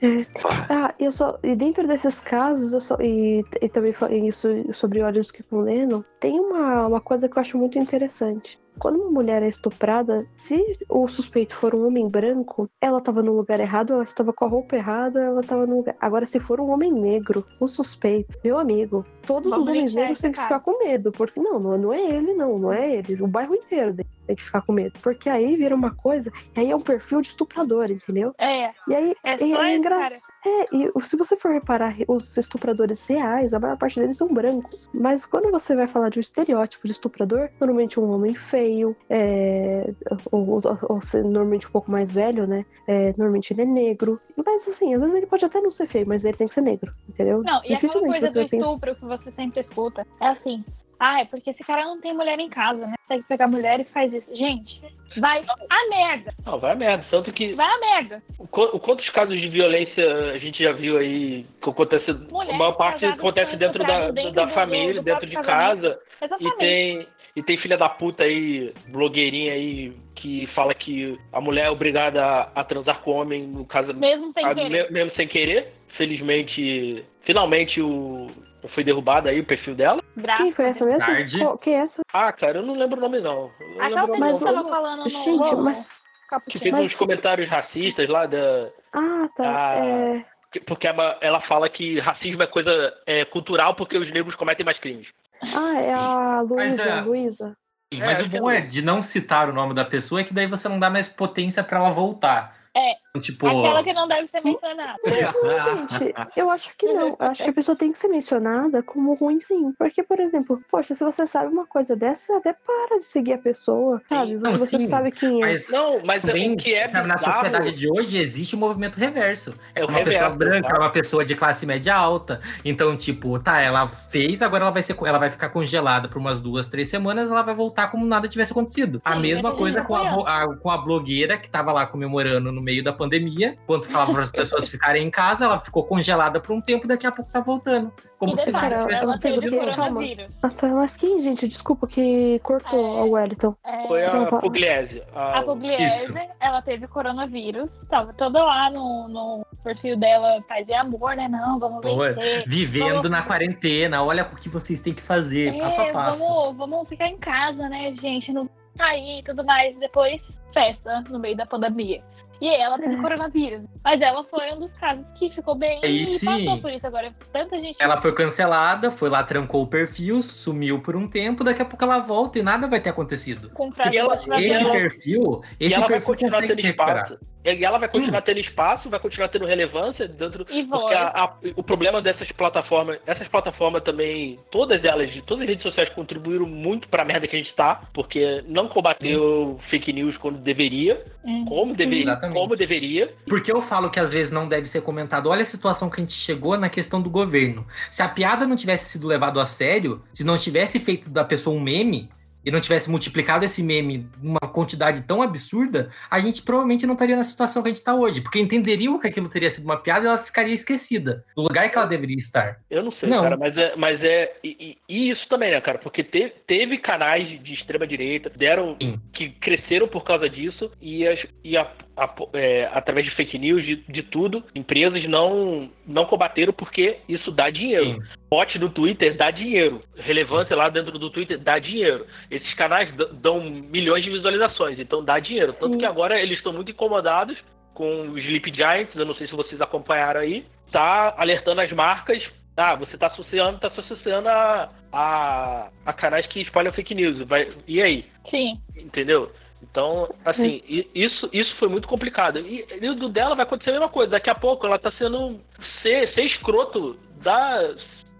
É. 0.00 0.26
Ah, 0.70 0.94
eu 0.98 1.12
só. 1.12 1.38
E 1.42 1.54
dentro 1.54 1.86
desses 1.86 2.18
casos, 2.18 2.72
eu 2.72 2.80
só, 2.80 2.96
e, 3.00 3.44
e 3.60 3.68
também 3.68 3.94
isso 4.26 4.48
sobre 4.72 5.02
olhos 5.02 5.30
que 5.30 5.42
condenam, 5.42 6.02
tem 6.18 6.40
uma, 6.40 6.86
uma 6.86 7.00
coisa 7.02 7.28
que 7.28 7.36
eu 7.36 7.40
acho 7.40 7.58
muito 7.58 7.78
interessante. 7.78 8.58
Quando 8.78 8.96
uma 8.96 9.10
mulher 9.10 9.42
é 9.42 9.48
estuprada, 9.48 10.26
se 10.34 10.78
o 10.88 11.06
suspeito 11.06 11.54
for 11.54 11.74
um 11.74 11.86
homem 11.86 12.08
branco, 12.08 12.68
ela 12.80 12.98
estava 12.98 13.22
no 13.22 13.34
lugar 13.34 13.60
errado, 13.60 13.92
ela 13.92 14.02
estava 14.02 14.32
com 14.32 14.44
a 14.44 14.48
roupa 14.48 14.76
errada, 14.76 15.20
ela 15.20 15.40
estava 15.40 15.66
no 15.66 15.76
lugar. 15.76 15.94
Agora, 16.00 16.26
se 16.26 16.40
for 16.40 16.60
um 16.60 16.70
homem 16.70 16.92
negro, 16.92 17.46
o 17.60 17.68
suspeito, 17.68 18.38
meu 18.42 18.58
amigo, 18.58 19.04
todos 19.26 19.50
Vamos 19.50 19.66
os 19.66 19.70
homens 19.70 19.94
negros 19.94 20.20
têm 20.20 20.32
que 20.32 20.40
ficar 20.40 20.60
com 20.60 20.78
medo, 20.84 21.12
porque 21.12 21.40
não, 21.40 21.58
não, 21.58 21.92
é 21.92 22.00
ele, 22.00 22.34
não, 22.34 22.56
não 22.58 22.72
é 22.72 22.96
ele. 22.96 23.22
O 23.22 23.26
bairro 23.26 23.54
inteiro 23.54 23.94
tem 24.26 24.36
que 24.36 24.42
ficar 24.42 24.62
com 24.62 24.72
medo. 24.72 24.98
Porque 25.00 25.28
aí 25.28 25.56
vira 25.56 25.74
uma 25.74 25.94
coisa, 25.94 26.32
e 26.56 26.60
aí 26.60 26.70
é 26.70 26.76
um 26.76 26.80
perfil 26.80 27.20
de 27.20 27.28
estuprador, 27.28 27.90
entendeu? 27.90 28.34
É, 28.38 28.70
E 28.88 28.94
aí 28.94 29.14
é 29.24 29.34
é, 29.34 29.38
só 29.38 29.64
é 29.64 29.76
engraçado. 29.76 30.31
É, 30.44 30.64
e 30.76 30.90
se 31.02 31.16
você 31.16 31.36
for 31.36 31.52
reparar, 31.52 31.94
os 32.08 32.36
estupradores 32.36 33.06
reais, 33.06 33.52
a 33.54 33.60
maior 33.60 33.76
parte 33.76 34.00
deles 34.00 34.16
são 34.16 34.28
brancos. 34.28 34.90
Mas 34.92 35.24
quando 35.24 35.50
você 35.50 35.74
vai 35.76 35.86
falar 35.86 36.08
de 36.08 36.18
um 36.18 36.20
estereótipo 36.20 36.86
de 36.86 36.92
estuprador, 36.92 37.48
normalmente 37.60 38.00
um 38.00 38.10
homem 38.10 38.34
feio, 38.34 38.96
é, 39.08 39.92
ou, 40.32 40.48
ou- 40.48 40.62
ou 40.88 41.00
normalmente 41.24 41.66
um 41.66 41.70
pouco 41.70 41.90
mais 41.90 42.12
velho, 42.12 42.46
né? 42.46 42.64
É, 42.88 43.10
normalmente 43.16 43.52
ele 43.52 43.62
é 43.62 43.66
negro. 43.66 44.20
Mas 44.44 44.66
assim, 44.66 44.92
às 44.94 45.00
vezes 45.00 45.14
ele 45.14 45.26
pode 45.26 45.44
até 45.44 45.60
não 45.60 45.70
ser 45.70 45.86
feio, 45.86 46.06
mas 46.08 46.24
ele 46.24 46.36
tem 46.36 46.48
que 46.48 46.54
ser 46.54 46.60
negro, 46.62 46.92
entendeu? 47.08 47.42
Não, 47.42 47.56
e 47.64 47.72
aquela 47.74 47.76
Dificilmente 47.76 48.20
coisa 48.20 48.32
do 48.34 48.56
estupro 48.56 48.94
que 48.96 49.04
você 49.04 49.30
sempre 49.32 49.60
escuta 49.60 50.06
é 50.20 50.26
assim. 50.26 50.64
Ah, 51.04 51.20
é 51.20 51.24
porque 51.24 51.50
esse 51.50 51.64
cara 51.64 51.84
não 51.84 52.00
tem 52.00 52.14
mulher 52.14 52.38
em 52.38 52.48
casa, 52.48 52.86
né? 52.86 52.94
Tem 53.08 53.20
que 53.20 53.26
pegar 53.28 53.48
mulher 53.48 53.80
e 53.80 53.84
faz 53.86 54.12
isso. 54.12 54.26
Gente, 54.36 54.80
vai 55.18 55.40
a 55.68 55.88
merda. 55.88 56.32
Não, 56.46 56.58
vai 56.60 56.72
a 56.72 56.74
merda. 56.76 57.04
Tanto 57.10 57.32
que 57.32 57.54
Vai 57.54 57.66
a 57.66 57.78
merda. 57.80 58.22
o 58.38 58.44
o 58.44 58.78
quantos 58.78 59.08
casos 59.10 59.38
de 59.40 59.48
violência 59.48 60.04
a 60.32 60.38
gente 60.38 60.62
já 60.62 60.70
viu 60.72 60.96
aí 60.98 61.44
que 61.60 61.68
acontece. 61.70 62.12
Mulheres 62.30 62.54
a 62.54 62.58
maior 62.58 62.72
parte 62.76 63.04
acontece 63.04 63.56
dentro 63.56 63.84
da, 63.84 64.10
dentro 64.12 64.32
da 64.32 64.48
família, 64.50 64.94
do 64.94 65.02
dentro 65.02 65.26
de 65.26 65.34
casamento. 65.34 65.82
casa. 65.82 66.00
E 66.20 66.24
Exatamente. 66.24 66.56
tem, 66.58 67.06
e 67.34 67.42
tem 67.42 67.58
filha 67.58 67.76
da 67.76 67.88
puta 67.88 68.22
aí, 68.22 68.72
blogueirinha 68.88 69.54
aí, 69.54 69.92
que 70.14 70.46
fala 70.54 70.72
que 70.72 71.18
a 71.32 71.40
mulher 71.40 71.66
é 71.66 71.70
obrigada 71.70 72.24
a, 72.24 72.42
a 72.60 72.62
transar 72.64 73.00
com 73.00 73.10
o 73.10 73.14
homem, 73.20 73.42
no 73.48 73.64
caso, 73.64 73.92
Mesmo 73.92 74.32
sem 74.32 74.44
a- 74.46 74.54
querer. 74.54 74.70
me- 74.70 74.90
mesmo 74.90 75.12
sem 75.16 75.26
querer. 75.26 75.72
Felizmente, 75.96 77.04
finalmente 77.24 77.80
o 77.80 78.26
foi 78.70 78.84
derrubado 78.84 79.28
aí 79.28 79.40
o 79.40 79.44
perfil 79.46 79.74
dela. 79.74 80.02
Graças 80.16 80.42
Quem 80.44 80.52
foi 80.52 80.64
essa 80.66 80.84
mesmo? 80.84 81.00
Tarde. 81.00 81.38
Qual- 81.38 81.58
Quem 81.58 81.74
é 81.74 81.78
essa? 81.78 82.02
Ah, 82.12 82.32
cara, 82.32 82.58
eu 82.58 82.62
não 82.62 82.74
lembro 82.74 82.98
o 82.98 83.00
nome 83.00 83.20
não. 83.20 83.50
Eu 83.60 83.68
não 83.68 83.88
lembro 83.88 84.04
o 84.04 84.06
nome 84.06 84.20
Mas 84.20 84.40
não. 84.40 84.48
que 84.48 84.54
tava 84.54 84.68
falando 84.68 85.02
no 85.02 85.08
Gente, 85.08 85.26
no 85.54 85.62
mas. 85.64 86.00
Que 86.48 86.58
fez 86.58 86.72
Mas- 86.72 86.82
uns 86.84 86.94
comentários 86.96 87.48
racistas 87.48 88.08
lá 88.08 88.24
da. 88.26 88.70
Ah, 88.94 89.28
tá. 89.36 89.44
Ah, 89.44 89.74
É... 89.84 90.24
que- 90.50 90.60
Porque 90.60 90.86
ela, 90.86 91.18
ela 91.20 91.40
fala 91.42 91.68
que 91.68 92.00
racismo 92.00 92.42
é 92.42 92.46
coisa 92.46 92.70
é, 93.06 93.24
cultural 93.26 93.74
porque 93.74 93.98
os 93.98 94.10
negros 94.10 94.34
cometem 94.36 94.64
mais 94.64 94.78
crimes. 94.78 95.08
Ah, 95.42 95.74
é 95.78 95.92
a 95.92 96.40
Luísa. 96.40 96.82
é, 96.82 97.00
Luísa. 97.02 97.56
Sim, 97.92 98.00
É, 98.00 98.06
mas 98.06 98.20
acho 98.20 98.26
o 98.26 98.28
bom 98.40 98.50
é 98.50 98.58
é 98.58 98.60
de 98.62 98.80
não 98.80 99.02
citar 99.02 99.50
o 99.50 99.52
nome 99.52 99.74
da 99.74 99.84
pessoa 99.84 100.22
é 100.22 100.24
que 100.24 100.32
daí 100.32 100.46
você 100.46 100.66
não 100.68 100.78
dá 100.78 100.88
mais 100.88 101.06
potência 101.08 101.62
pra 101.62 101.78
ela 101.78 101.90
voltar. 101.90 102.56
É. 102.74 102.94
Tipo, 103.20 103.46
Aquela 103.46 103.84
que 103.84 103.92
não 103.92 104.08
deve 104.08 104.26
ser 104.28 104.40
mencionada. 104.42 104.98
Não, 105.04 105.86
gente, 105.88 106.14
eu 106.34 106.50
acho 106.50 106.74
que 106.78 106.86
não. 106.86 107.08
Eu 107.08 107.16
acho 107.20 107.44
que 107.44 107.50
a 107.50 107.52
pessoa 107.52 107.76
tem 107.76 107.92
que 107.92 107.98
ser 107.98 108.08
mencionada 108.08 108.82
como 108.82 109.12
ruim, 109.12 109.38
sim. 109.38 109.70
Porque, 109.78 110.02
por 110.02 110.18
exemplo, 110.18 110.62
poxa, 110.70 110.94
se 110.94 111.04
você 111.04 111.26
sabe 111.26 111.48
uma 111.52 111.66
coisa 111.66 111.94
dessa, 111.94 112.38
até 112.38 112.54
para 112.54 112.98
de 113.00 113.04
seguir 113.04 113.34
a 113.34 113.38
pessoa, 113.38 114.00
sabe? 114.08 114.34
Não, 114.36 114.56
você 114.56 114.78
sim, 114.78 114.86
sabe 114.88 115.12
quem 115.12 115.42
é. 115.42 115.46
mas 115.46 115.68
Não, 115.68 116.02
mas 116.02 116.22
é, 116.24 116.26
também 116.26 116.52
o 116.54 116.56
que 116.56 116.72
é 116.74 116.88
na 116.90 117.02
bizarro 117.02 117.34
sociedade 117.34 117.74
de 117.74 117.90
hoje 117.90 118.16
existe 118.16 118.54
o 118.54 118.58
movimento 118.58 118.96
reverso. 118.96 119.54
é 119.74 119.84
o 119.84 119.88
uma 119.88 120.00
pessoa 120.02 120.30
reverso, 120.30 120.38
branca, 120.38 120.68
tá? 120.68 120.78
uma 120.78 120.90
pessoa 120.90 121.24
de 121.24 121.34
classe 121.34 121.66
média 121.66 121.94
alta. 121.94 122.40
Então, 122.64 122.96
tipo, 122.96 123.38
tá, 123.38 123.60
ela 123.60 123.86
fez, 123.86 124.40
agora 124.40 124.64
ela 124.64 124.72
vai 124.72 124.82
ser, 124.82 124.96
ela 125.04 125.18
vai 125.18 125.30
ficar 125.30 125.50
congelada 125.50 126.08
por 126.08 126.18
umas 126.18 126.40
duas, 126.40 126.66
três 126.66 126.88
semanas, 126.88 127.30
ela 127.30 127.42
vai 127.42 127.54
voltar 127.54 127.88
como 127.90 128.06
nada 128.06 128.26
tivesse 128.28 128.52
acontecido. 128.52 129.00
A 129.04 129.14
Sim, 129.14 129.20
mesma 129.20 129.52
coisa 129.54 129.82
com 129.82 129.94
a, 129.94 130.42
a- 130.44 130.56
com 130.56 130.70
a 130.70 130.78
blogueira 130.78 131.36
que 131.38 131.48
tava 131.50 131.72
lá 131.72 131.86
comemorando 131.86 132.50
no 132.52 132.62
meio 132.62 132.82
da 132.82 132.92
pandemia, 133.02 133.56
enquanto 133.64 133.86
falava 133.90 134.12
para 134.12 134.22
as 134.22 134.30
pessoas 134.30 134.68
ficarem 134.68 135.04
em 135.06 135.10
casa, 135.10 135.44
ela 135.44 135.58
ficou 135.58 135.84
congelada 135.84 136.40
por 136.40 136.52
um 136.54 136.60
tempo, 136.60 136.86
daqui 136.86 137.06
a 137.06 137.12
pouco 137.12 137.30
tá 137.32 137.40
voltando. 137.40 137.92
Como 138.18 138.34
E 138.34 138.36
se 138.36 138.52
nada 138.52 138.78
tivesse 138.78 139.02
ela 139.02 139.14
acontecido. 139.16 139.58
coronavírus. 139.58 140.26
Ah, 140.42 140.48
tá, 140.50 140.68
mas 140.68 140.96
quem, 140.96 141.22
gente? 141.24 141.48
Desculpa 141.48 141.88
que 141.88 142.38
cortou 142.44 142.98
É. 142.98 143.02
o 143.02 143.10
Wellington. 143.10 143.54
É, 143.66 143.88
Foi 143.88 144.04
a 144.06 144.14
Não, 144.14 144.26
fala. 144.28 144.42
Pugliese. 144.42 145.02
A, 145.12 145.38
A 145.40 145.42
Pugliese, 145.42 145.84
Isso. 145.84 146.14
ela 146.38 146.62
teve 146.62 146.86
coronavírus, 146.86 147.68
tava 147.90 148.12
toda 148.12 148.40
lá 148.44 148.70
no, 148.70 149.08
no 149.08 149.46
perfil 149.64 149.96
dela, 149.98 150.40
paz 150.48 150.68
e 150.68 150.72
amor, 150.72 151.16
né? 151.16 151.26
Não, 151.26 151.58
vamos 151.58 151.80
Boa. 151.82 152.12
vencer. 152.12 152.44
Vivendo 152.46 152.88
Vamos- 152.94 153.10
na 153.10 153.22
quarentena, 153.22 154.04
olha 154.04 154.22
o 154.22 154.36
que 154.36 154.48
vocês 154.48 154.80
têm 154.80 154.94
que 154.94 155.02
fazer, 155.02 155.58
passo 155.58 155.80
a 155.80 155.84
É, 155.86 155.92
passo. 155.92 156.24
Vamos, 156.24 156.56
vamos 156.56 156.88
ficar 156.88 157.08
em 157.08 157.18
casa, 157.18 157.68
né, 157.68 157.92
gente? 158.00 158.32
Não 158.32 158.48
sair 158.76 159.18
e 159.18 159.22
tudo 159.24 159.42
mais. 159.44 159.76
Depois, 159.80 160.20
festa 160.54 161.00
no 161.10 161.18
meio 161.18 161.36
da 161.36 161.44
pandemia. 161.44 162.00
E 162.42 162.48
ela 162.48 162.76
teve 162.76 162.96
coronavírus. 163.00 163.62
Mas 163.84 164.00
ela 164.00 164.24
foi 164.24 164.52
um 164.52 164.58
dos 164.58 164.72
casos 164.72 165.04
que 165.16 165.30
ficou 165.30 165.54
bem 165.54 165.80
Aí 165.84 166.06
e 166.06 166.18
sim. 166.18 166.26
passou 166.26 166.60
por 166.60 166.70
isso. 166.72 166.84
Agora, 166.86 167.14
tanta 167.32 167.56
gente. 167.60 167.76
Ela 167.80 167.96
foi 167.96 168.12
cancelada, 168.12 168.90
foi 168.90 169.08
lá, 169.08 169.22
trancou 169.22 169.62
o 169.62 169.66
perfil, 169.68 170.20
sumiu 170.22 170.80
por 170.80 170.96
um 170.96 171.06
tempo, 171.08 171.44
daqui 171.44 171.62
a 171.62 171.64
pouco 171.64 171.84
ela 171.84 172.00
volta 172.00 172.40
e 172.40 172.42
nada 172.42 172.66
vai 172.66 172.80
ter 172.80 172.90
acontecido. 172.90 173.48
com 173.50 173.70
frase 173.70 173.94
E 173.94 173.98
ela- 173.98 174.16
motivacional. 174.16 174.40
Esse 174.40 174.62
ela- 174.64 174.72
perfil, 174.72 175.40
e 175.60 175.66
esse 175.66 175.74
ela 175.74 175.80
vai 175.86 175.88
perfil 175.88 176.06
continuar 176.14 176.40
consegue 176.40 176.60
se 176.60 176.66
recuperar. 176.66 176.96
espaço. 177.04 177.18
E 177.44 177.64
ela 177.64 177.78
vai 177.78 177.88
continuar 177.88 178.22
tendo 178.22 178.38
espaço, 178.38 178.88
vai 178.88 179.00
continuar 179.00 179.28
tendo 179.28 179.44
relevância 179.46 180.06
dentro 180.06 180.46
E 180.50 180.64
Porque 180.64 180.94
a- 180.94 181.08
a- 181.24 181.34
o 181.56 181.62
problema 181.62 182.00
dessas 182.00 182.30
plataformas, 182.32 182.98
essas 183.06 183.26
plataformas 183.28 183.82
também, 183.82 184.38
todas 184.50 184.84
elas, 184.84 185.10
todas 185.26 185.42
as 185.42 185.48
redes 185.48 185.62
sociais 185.62 185.88
contribuíram 185.90 186.46
muito 186.46 186.88
pra 186.88 187.04
merda 187.04 187.26
que 187.26 187.34
a 187.34 187.38
gente 187.38 187.52
tá, 187.54 187.82
porque 187.92 188.44
não 188.46 188.68
combateu 188.68 189.58
fake 189.70 189.92
news 189.92 190.16
quando 190.18 190.38
deveria, 190.38 191.04
Hum. 191.24 191.44
como 191.46 191.72
Sim. 191.72 191.76
deveria, 191.78 192.02
Exatamente. 192.04 192.38
como 192.38 192.56
deveria. 192.56 193.12
Porque 193.26 193.52
eu 193.52 193.60
falo 193.60 193.90
que 193.90 193.98
às 193.98 194.12
vezes 194.12 194.30
não 194.32 194.46
deve 194.48 194.66
ser 194.66 194.82
comentado. 194.82 195.28
Olha 195.28 195.42
a 195.42 195.46
situação 195.46 195.90
que 195.90 195.96
a 195.96 196.04
gente 196.04 196.12
chegou 196.12 196.56
na 196.56 196.68
questão 196.68 197.02
do 197.02 197.10
governo. 197.10 197.66
Se 197.90 198.02
a 198.02 198.08
piada 198.08 198.46
não 198.46 198.54
tivesse 198.56 198.90
sido 198.90 199.06
levado 199.06 199.40
a 199.40 199.46
sério, 199.46 200.02
se 200.12 200.24
não 200.24 200.38
tivesse 200.38 200.78
feito 200.78 201.10
da 201.10 201.24
pessoa 201.24 201.56
um 201.56 201.60
meme 201.60 202.08
e 202.44 202.50
não 202.50 202.60
tivesse 202.60 202.90
multiplicado 202.90 203.44
esse 203.44 203.62
meme 203.62 204.06
numa 204.22 204.40
quantidade 204.40 205.02
tão 205.02 205.22
absurda, 205.22 205.90
a 206.10 206.18
gente 206.20 206.42
provavelmente 206.42 206.86
não 206.86 206.94
estaria 206.94 207.16
na 207.16 207.22
situação 207.24 207.62
que 207.62 207.68
a 207.68 207.70
gente 207.70 207.78
está 207.78 207.94
hoje. 207.94 208.20
Porque 208.20 208.38
entenderiam 208.40 208.98
que 208.98 209.06
aquilo 209.06 209.28
teria 209.28 209.50
sido 209.50 209.64
uma 209.64 209.76
piada 209.76 210.04
e 210.04 210.08
ela 210.08 210.18
ficaria 210.18 210.54
esquecida 210.54 211.24
do 211.36 211.42
lugar 211.42 211.70
que 211.70 211.76
ela 211.78 211.86
deveria 211.86 212.16
estar. 212.16 212.58
Eu 212.70 212.82
não 212.82 212.92
sei, 212.92 213.08
Não. 213.08 213.22
cara, 213.22 213.36
mas 213.36 213.56
é, 213.56 213.76
mas 213.76 214.00
é 214.02 214.32
e, 214.42 214.76
e- 214.88 215.10
isso 215.10 215.26
também, 215.28 215.50
né, 215.50 215.60
cara? 215.60 215.78
Porque 215.78 216.02
te- 216.02 216.32
teve 216.46 216.78
canais 216.78 217.42
de 217.42 217.54
extrema 217.54 217.86
direita 217.86 218.30
deram 218.36 218.76
Sim. 218.80 219.00
que 219.12 219.30
cresceram 219.30 219.88
por 219.88 220.04
causa 220.04 220.28
disso 220.28 220.70
e, 220.80 221.06
as, 221.06 221.18
e 221.44 221.56
a- 221.56 221.70
a- 221.96 222.14
é, 222.34 222.68
através 222.72 223.06
de 223.06 223.14
fake 223.14 223.38
news 223.38 223.64
de, 223.64 223.76
de 223.88 224.02
tudo, 224.02 224.44
empresas 224.54 225.08
não 225.08 225.70
não 225.86 226.06
combateram 226.06 226.52
porque 226.52 226.98
isso 227.08 227.30
dá 227.30 227.50
dinheiro. 227.50 227.84
Sim. 227.84 228.21
Bot 228.32 228.58
no 228.58 228.70
Twitter 228.70 229.14
dá 229.14 229.30
dinheiro. 229.30 229.82
Relevância 229.94 230.56
lá 230.56 230.70
dentro 230.70 230.98
do 230.98 231.10
Twitter 231.10 231.38
dá 231.38 231.58
dinheiro. 231.58 232.06
Esses 232.30 232.54
canais 232.54 232.90
dão 233.20 233.42
milhões 233.42 234.02
de 234.02 234.08
visualizações, 234.08 234.78
então 234.78 235.04
dá 235.04 235.18
dinheiro. 235.18 235.52
Tanto 235.52 235.74
Sim. 235.74 235.78
que 235.80 235.84
agora 235.84 236.18
eles 236.18 236.38
estão 236.38 236.50
muito 236.50 236.70
incomodados 236.70 237.36
com 237.74 238.08
os 238.08 238.24
Sleep 238.24 238.50
Giants, 238.54 238.96
eu 238.96 239.04
não 239.04 239.14
sei 239.14 239.26
se 239.28 239.36
vocês 239.36 239.60
acompanharam 239.60 240.20
aí, 240.20 240.46
tá 240.70 241.14
alertando 241.18 241.60
as 241.60 241.70
marcas. 241.72 242.22
Ah, 242.56 242.74
você 242.74 242.96
tá 242.96 243.08
associando, 243.08 243.58
tá 243.58 243.68
associando 243.68 244.30
a, 244.30 244.68
a, 244.90 245.68
a 245.84 245.92
canais 245.92 246.26
que 246.26 246.40
espalham 246.40 246.72
fake 246.72 246.94
news. 246.94 247.18
Vai, 247.26 247.48
e 247.68 247.82
aí? 247.82 248.06
Sim. 248.30 248.58
Entendeu? 248.74 249.30
Então, 249.62 250.08
assim, 250.24 250.62
isso, 250.94 251.28
isso 251.34 251.54
foi 251.56 251.68
muito 251.68 251.86
complicado. 251.86 252.38
E, 252.38 252.64
e 252.80 252.88
o 252.88 252.94
do 252.94 253.10
dela 253.10 253.34
vai 253.34 253.44
acontecer 253.44 253.70
a 253.70 253.74
mesma 253.74 253.90
coisa. 253.90 254.12
Daqui 254.12 254.30
a 254.30 254.34
pouco 254.34 254.66
ela 254.66 254.78
tá 254.78 254.90
sendo. 254.92 255.38
ser, 255.82 256.12
ser 256.14 256.22
escroto, 256.22 256.96
dar, 257.22 257.74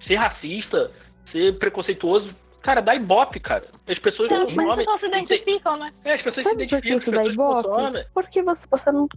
ser 0.06 0.16
racista, 0.16 0.90
ser 1.30 1.58
preconceituoso. 1.58 2.36
Cara, 2.62 2.80
dá 2.80 2.94
ibope, 2.94 3.40
cara. 3.40 3.66
As 3.88 3.98
pessoas 3.98 4.28
Sim, 4.28 4.36
as 4.36 4.76
pessoas 4.76 5.00
se 5.00 5.06
identificam, 5.06 5.76
né? 5.76 5.92
É, 6.04 6.14
as 6.14 6.22
pessoas 6.22 6.44
Sabe 6.44 6.62
se 6.62 6.68
por 6.70 6.80
que 6.80 6.88
identificam, 6.88 6.98
isso 6.98 7.10
dá 7.10 7.24
ibope? 7.26 7.68
consomem. 7.68 8.04
Porque 8.14 8.42
você, 8.42 8.66
você 8.70 8.92
não 8.92 9.08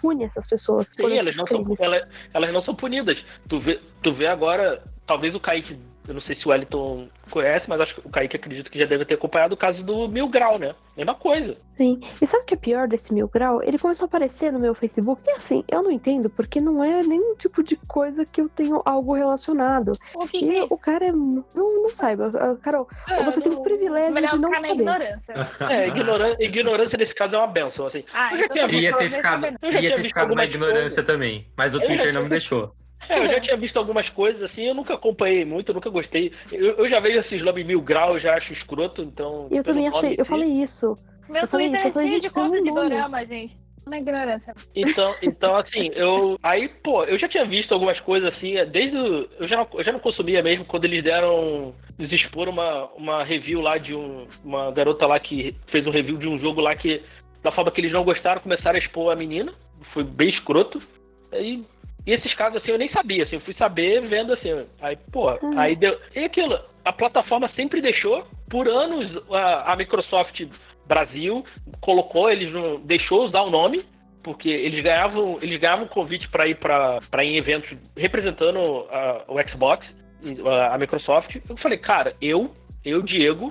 pune 0.00 0.24
essas 0.24 0.46
pessoas 0.46 0.88
Sim, 0.88 1.18
elas 1.18 1.36
não, 1.36 1.46
são, 1.46 1.62
crimes. 1.62 1.80
ela- 1.80 2.00
elas 2.32 2.50
não 2.52 2.62
são 2.62 2.74
punidas. 2.74 3.18
Tu 3.46 3.60
vê, 3.60 3.78
tu 4.02 4.14
vê 4.14 4.26
agora, 4.26 4.82
talvez 5.06 5.34
o 5.34 5.40
Kaique 5.40 5.78
eu 6.06 6.14
não 6.14 6.20
sei 6.20 6.36
se 6.36 6.46
o 6.46 6.50
Wellington 6.50 7.08
conhece, 7.30 7.68
mas 7.68 7.80
acho 7.80 7.94
que 7.94 8.06
o 8.06 8.10
Kaique 8.10 8.36
acredito 8.36 8.70
que 8.70 8.78
já 8.78 8.86
deve 8.86 9.04
ter 9.04 9.14
acompanhado 9.14 9.54
o 9.54 9.56
caso 9.56 9.82
do 9.82 10.08
Mil 10.08 10.28
Grau, 10.28 10.58
né? 10.58 10.74
Mesma 10.96 11.14
coisa. 11.14 11.56
Sim. 11.70 11.98
E 12.22 12.26
sabe 12.26 12.42
o 12.44 12.46
que 12.46 12.54
é 12.54 12.56
pior 12.56 12.86
desse 12.86 13.12
Mil 13.12 13.26
Grau? 13.28 13.60
Ele 13.62 13.78
começou 13.78 14.04
a 14.04 14.06
aparecer 14.06 14.52
no 14.52 14.60
meu 14.60 14.74
Facebook. 14.74 15.20
E 15.26 15.32
assim, 15.32 15.64
eu 15.68 15.82
não 15.82 15.90
entendo, 15.90 16.30
porque 16.30 16.60
não 16.60 16.84
é 16.84 17.02
nenhum 17.02 17.34
tipo 17.34 17.62
de 17.64 17.74
coisa 17.88 18.24
que 18.24 18.40
eu 18.40 18.48
tenho 18.48 18.80
algo 18.84 19.14
relacionado. 19.14 19.98
O 20.14 20.26
que 20.26 20.36
E 20.38 20.66
que 20.66 20.66
o 20.72 20.78
cara 20.78 21.06
é. 21.06 21.12
Não, 21.12 21.42
não 21.54 21.88
saiba. 21.88 22.30
Ah, 22.34 22.54
Carol, 22.62 22.86
Ah, 23.08 23.22
você 23.24 23.40
tem 23.40 23.52
o 23.52 23.62
privilégio 23.62 24.12
melhor 24.12 24.30
de 24.30 24.38
não 24.38 24.50
saber. 24.54 24.68
ignorância. 24.72 25.34
É, 25.68 25.88
ignoran- 25.88 26.36
ignorância 26.38 26.96
nesse 26.98 27.14
caso 27.14 27.34
é 27.34 27.38
uma 27.38 27.46
benção, 27.48 27.86
assim. 27.86 28.04
Ah, 28.12 28.30
Eu 28.32 28.38
já 28.38 28.44
então 28.44 28.54
tinha 28.54 28.66
tá 28.66 28.68
visto- 28.68 28.82
Ia 28.84 28.96
ter 28.96 29.10
ficado. 29.10 29.46
Eu 29.62 29.72
ia 29.80 29.94
ter 29.96 30.02
ficado 30.02 30.34
na 30.34 30.44
ignorância 30.44 30.80
coisas. 31.02 31.04
também. 31.06 31.46
Mas 31.56 31.74
o 31.74 31.78
Eu 31.78 31.86
Twitter 31.86 32.12
não 32.12 32.22
me 32.22 32.28
deixou. 32.30 32.72
É, 33.08 33.18
eu 33.18 33.24
já 33.26 33.40
tinha 33.40 33.56
visto 33.56 33.76
algumas 33.78 34.08
coisas 34.10 34.42
assim, 34.42 34.62
eu 34.62 34.74
nunca 34.74 34.94
acompanhei 34.94 35.44
muito, 35.44 35.70
eu 35.70 35.74
nunca 35.74 35.90
gostei. 35.90 36.32
Eu, 36.52 36.76
eu 36.78 36.88
já 36.88 37.00
vejo 37.00 37.18
esses 37.20 37.42
lobby 37.42 37.64
mil 37.64 37.80
graus, 37.80 38.22
já 38.22 38.34
acho 38.36 38.52
escroto, 38.52 39.02
então. 39.02 39.48
E 39.50 39.56
eu 39.56 39.64
também 39.64 39.88
achei. 39.88 40.14
Eu 40.18 40.24
falei 40.24 40.48
isso. 40.48 40.94
Meu 41.28 41.42
Eu 41.42 41.48
falei 41.48 41.66
isso, 41.68 41.86
eu 41.86 41.92
falei, 41.92 42.06
é 42.06 42.10
cheio 42.10 42.20
de 42.20 42.30
conta 42.30 42.60
de 42.62 42.70
dorama, 42.70 43.24
gente. 43.24 43.56
Na 43.86 43.98
ignorância. 43.98 44.54
Então, 44.74 45.14
então 45.22 45.54
assim, 45.56 45.90
eu. 45.94 46.38
Aí, 46.42 46.68
pô, 46.82 47.04
eu 47.04 47.18
já 47.18 47.28
tinha 47.28 47.44
visto 47.44 47.72
algumas 47.72 48.00
coisas 48.00 48.32
assim, 48.34 48.54
desde. 48.70 48.96
o- 48.96 49.28
Eu 49.38 49.46
já 49.46 49.56
não, 49.58 49.68
eu 49.74 49.84
já 49.84 49.92
não 49.92 50.00
consumia 50.00 50.42
mesmo 50.42 50.64
quando 50.64 50.86
eles 50.86 51.02
deram. 51.04 51.74
Eles 51.98 52.10
exporam 52.12 52.50
uma, 52.52 52.86
uma 52.94 53.24
review 53.24 53.60
lá 53.60 53.76
de 53.76 53.94
um, 53.94 54.26
uma 54.42 54.70
garota 54.72 55.06
lá 55.06 55.18
que 55.20 55.54
fez 55.66 55.86
um 55.86 55.90
review 55.90 56.16
de 56.16 56.26
um 56.26 56.38
jogo 56.38 56.60
lá 56.62 56.74
que, 56.74 57.02
da 57.42 57.52
forma 57.52 57.70
que 57.70 57.80
eles 57.80 57.92
não 57.92 58.04
gostaram, 58.04 58.40
começaram 58.40 58.76
a 58.76 58.78
expor 58.78 59.12
a 59.12 59.16
menina. 59.16 59.52
Foi 59.92 60.02
bem 60.02 60.30
escroto. 60.30 60.78
Aí. 61.30 61.60
E 62.06 62.12
esses 62.12 62.34
casos, 62.34 62.56
assim, 62.60 62.70
eu 62.70 62.78
nem 62.78 62.90
sabia, 62.90 63.24
assim, 63.24 63.36
eu 63.36 63.40
fui 63.40 63.54
saber 63.54 64.02
vendo 64.02 64.32
assim. 64.34 64.66
Aí, 64.80 64.96
pô, 65.10 65.30
Uhum. 65.42 65.58
aí 65.58 65.74
deu. 65.74 65.98
E 66.14 66.24
aquilo, 66.24 66.58
a 66.84 66.92
plataforma 66.92 67.48
sempre 67.56 67.80
deixou, 67.80 68.26
por 68.50 68.68
anos, 68.68 69.22
a, 69.30 69.72
a 69.72 69.76
Microsoft 69.76 70.42
Brasil 70.86 71.44
colocou, 71.80 72.30
eles 72.30 72.52
não. 72.52 72.78
deixou 72.80 73.24
usar 73.24 73.40
o 73.42 73.50
nome, 73.50 73.82
porque 74.22 74.48
eles 74.50 74.82
ganhavam, 74.82 75.38
eles 75.40 75.58
ganhavam 75.58 75.86
convite 75.86 76.28
para 76.28 76.46
ir 76.46 76.56
para 76.56 77.00
em 77.24 77.36
eventos 77.36 77.74
representando 77.96 78.58
a- 78.90 79.24
o 79.28 79.42
Xbox, 79.48 79.86
e, 80.22 80.36
a, 80.70 80.76
Microsoft. 80.78 81.36
Eu 81.48 81.56
falei, 81.56 81.78
cara, 81.78 82.14
eu, 82.20 82.50
eu, 82.84 83.00
Diego, 83.02 83.48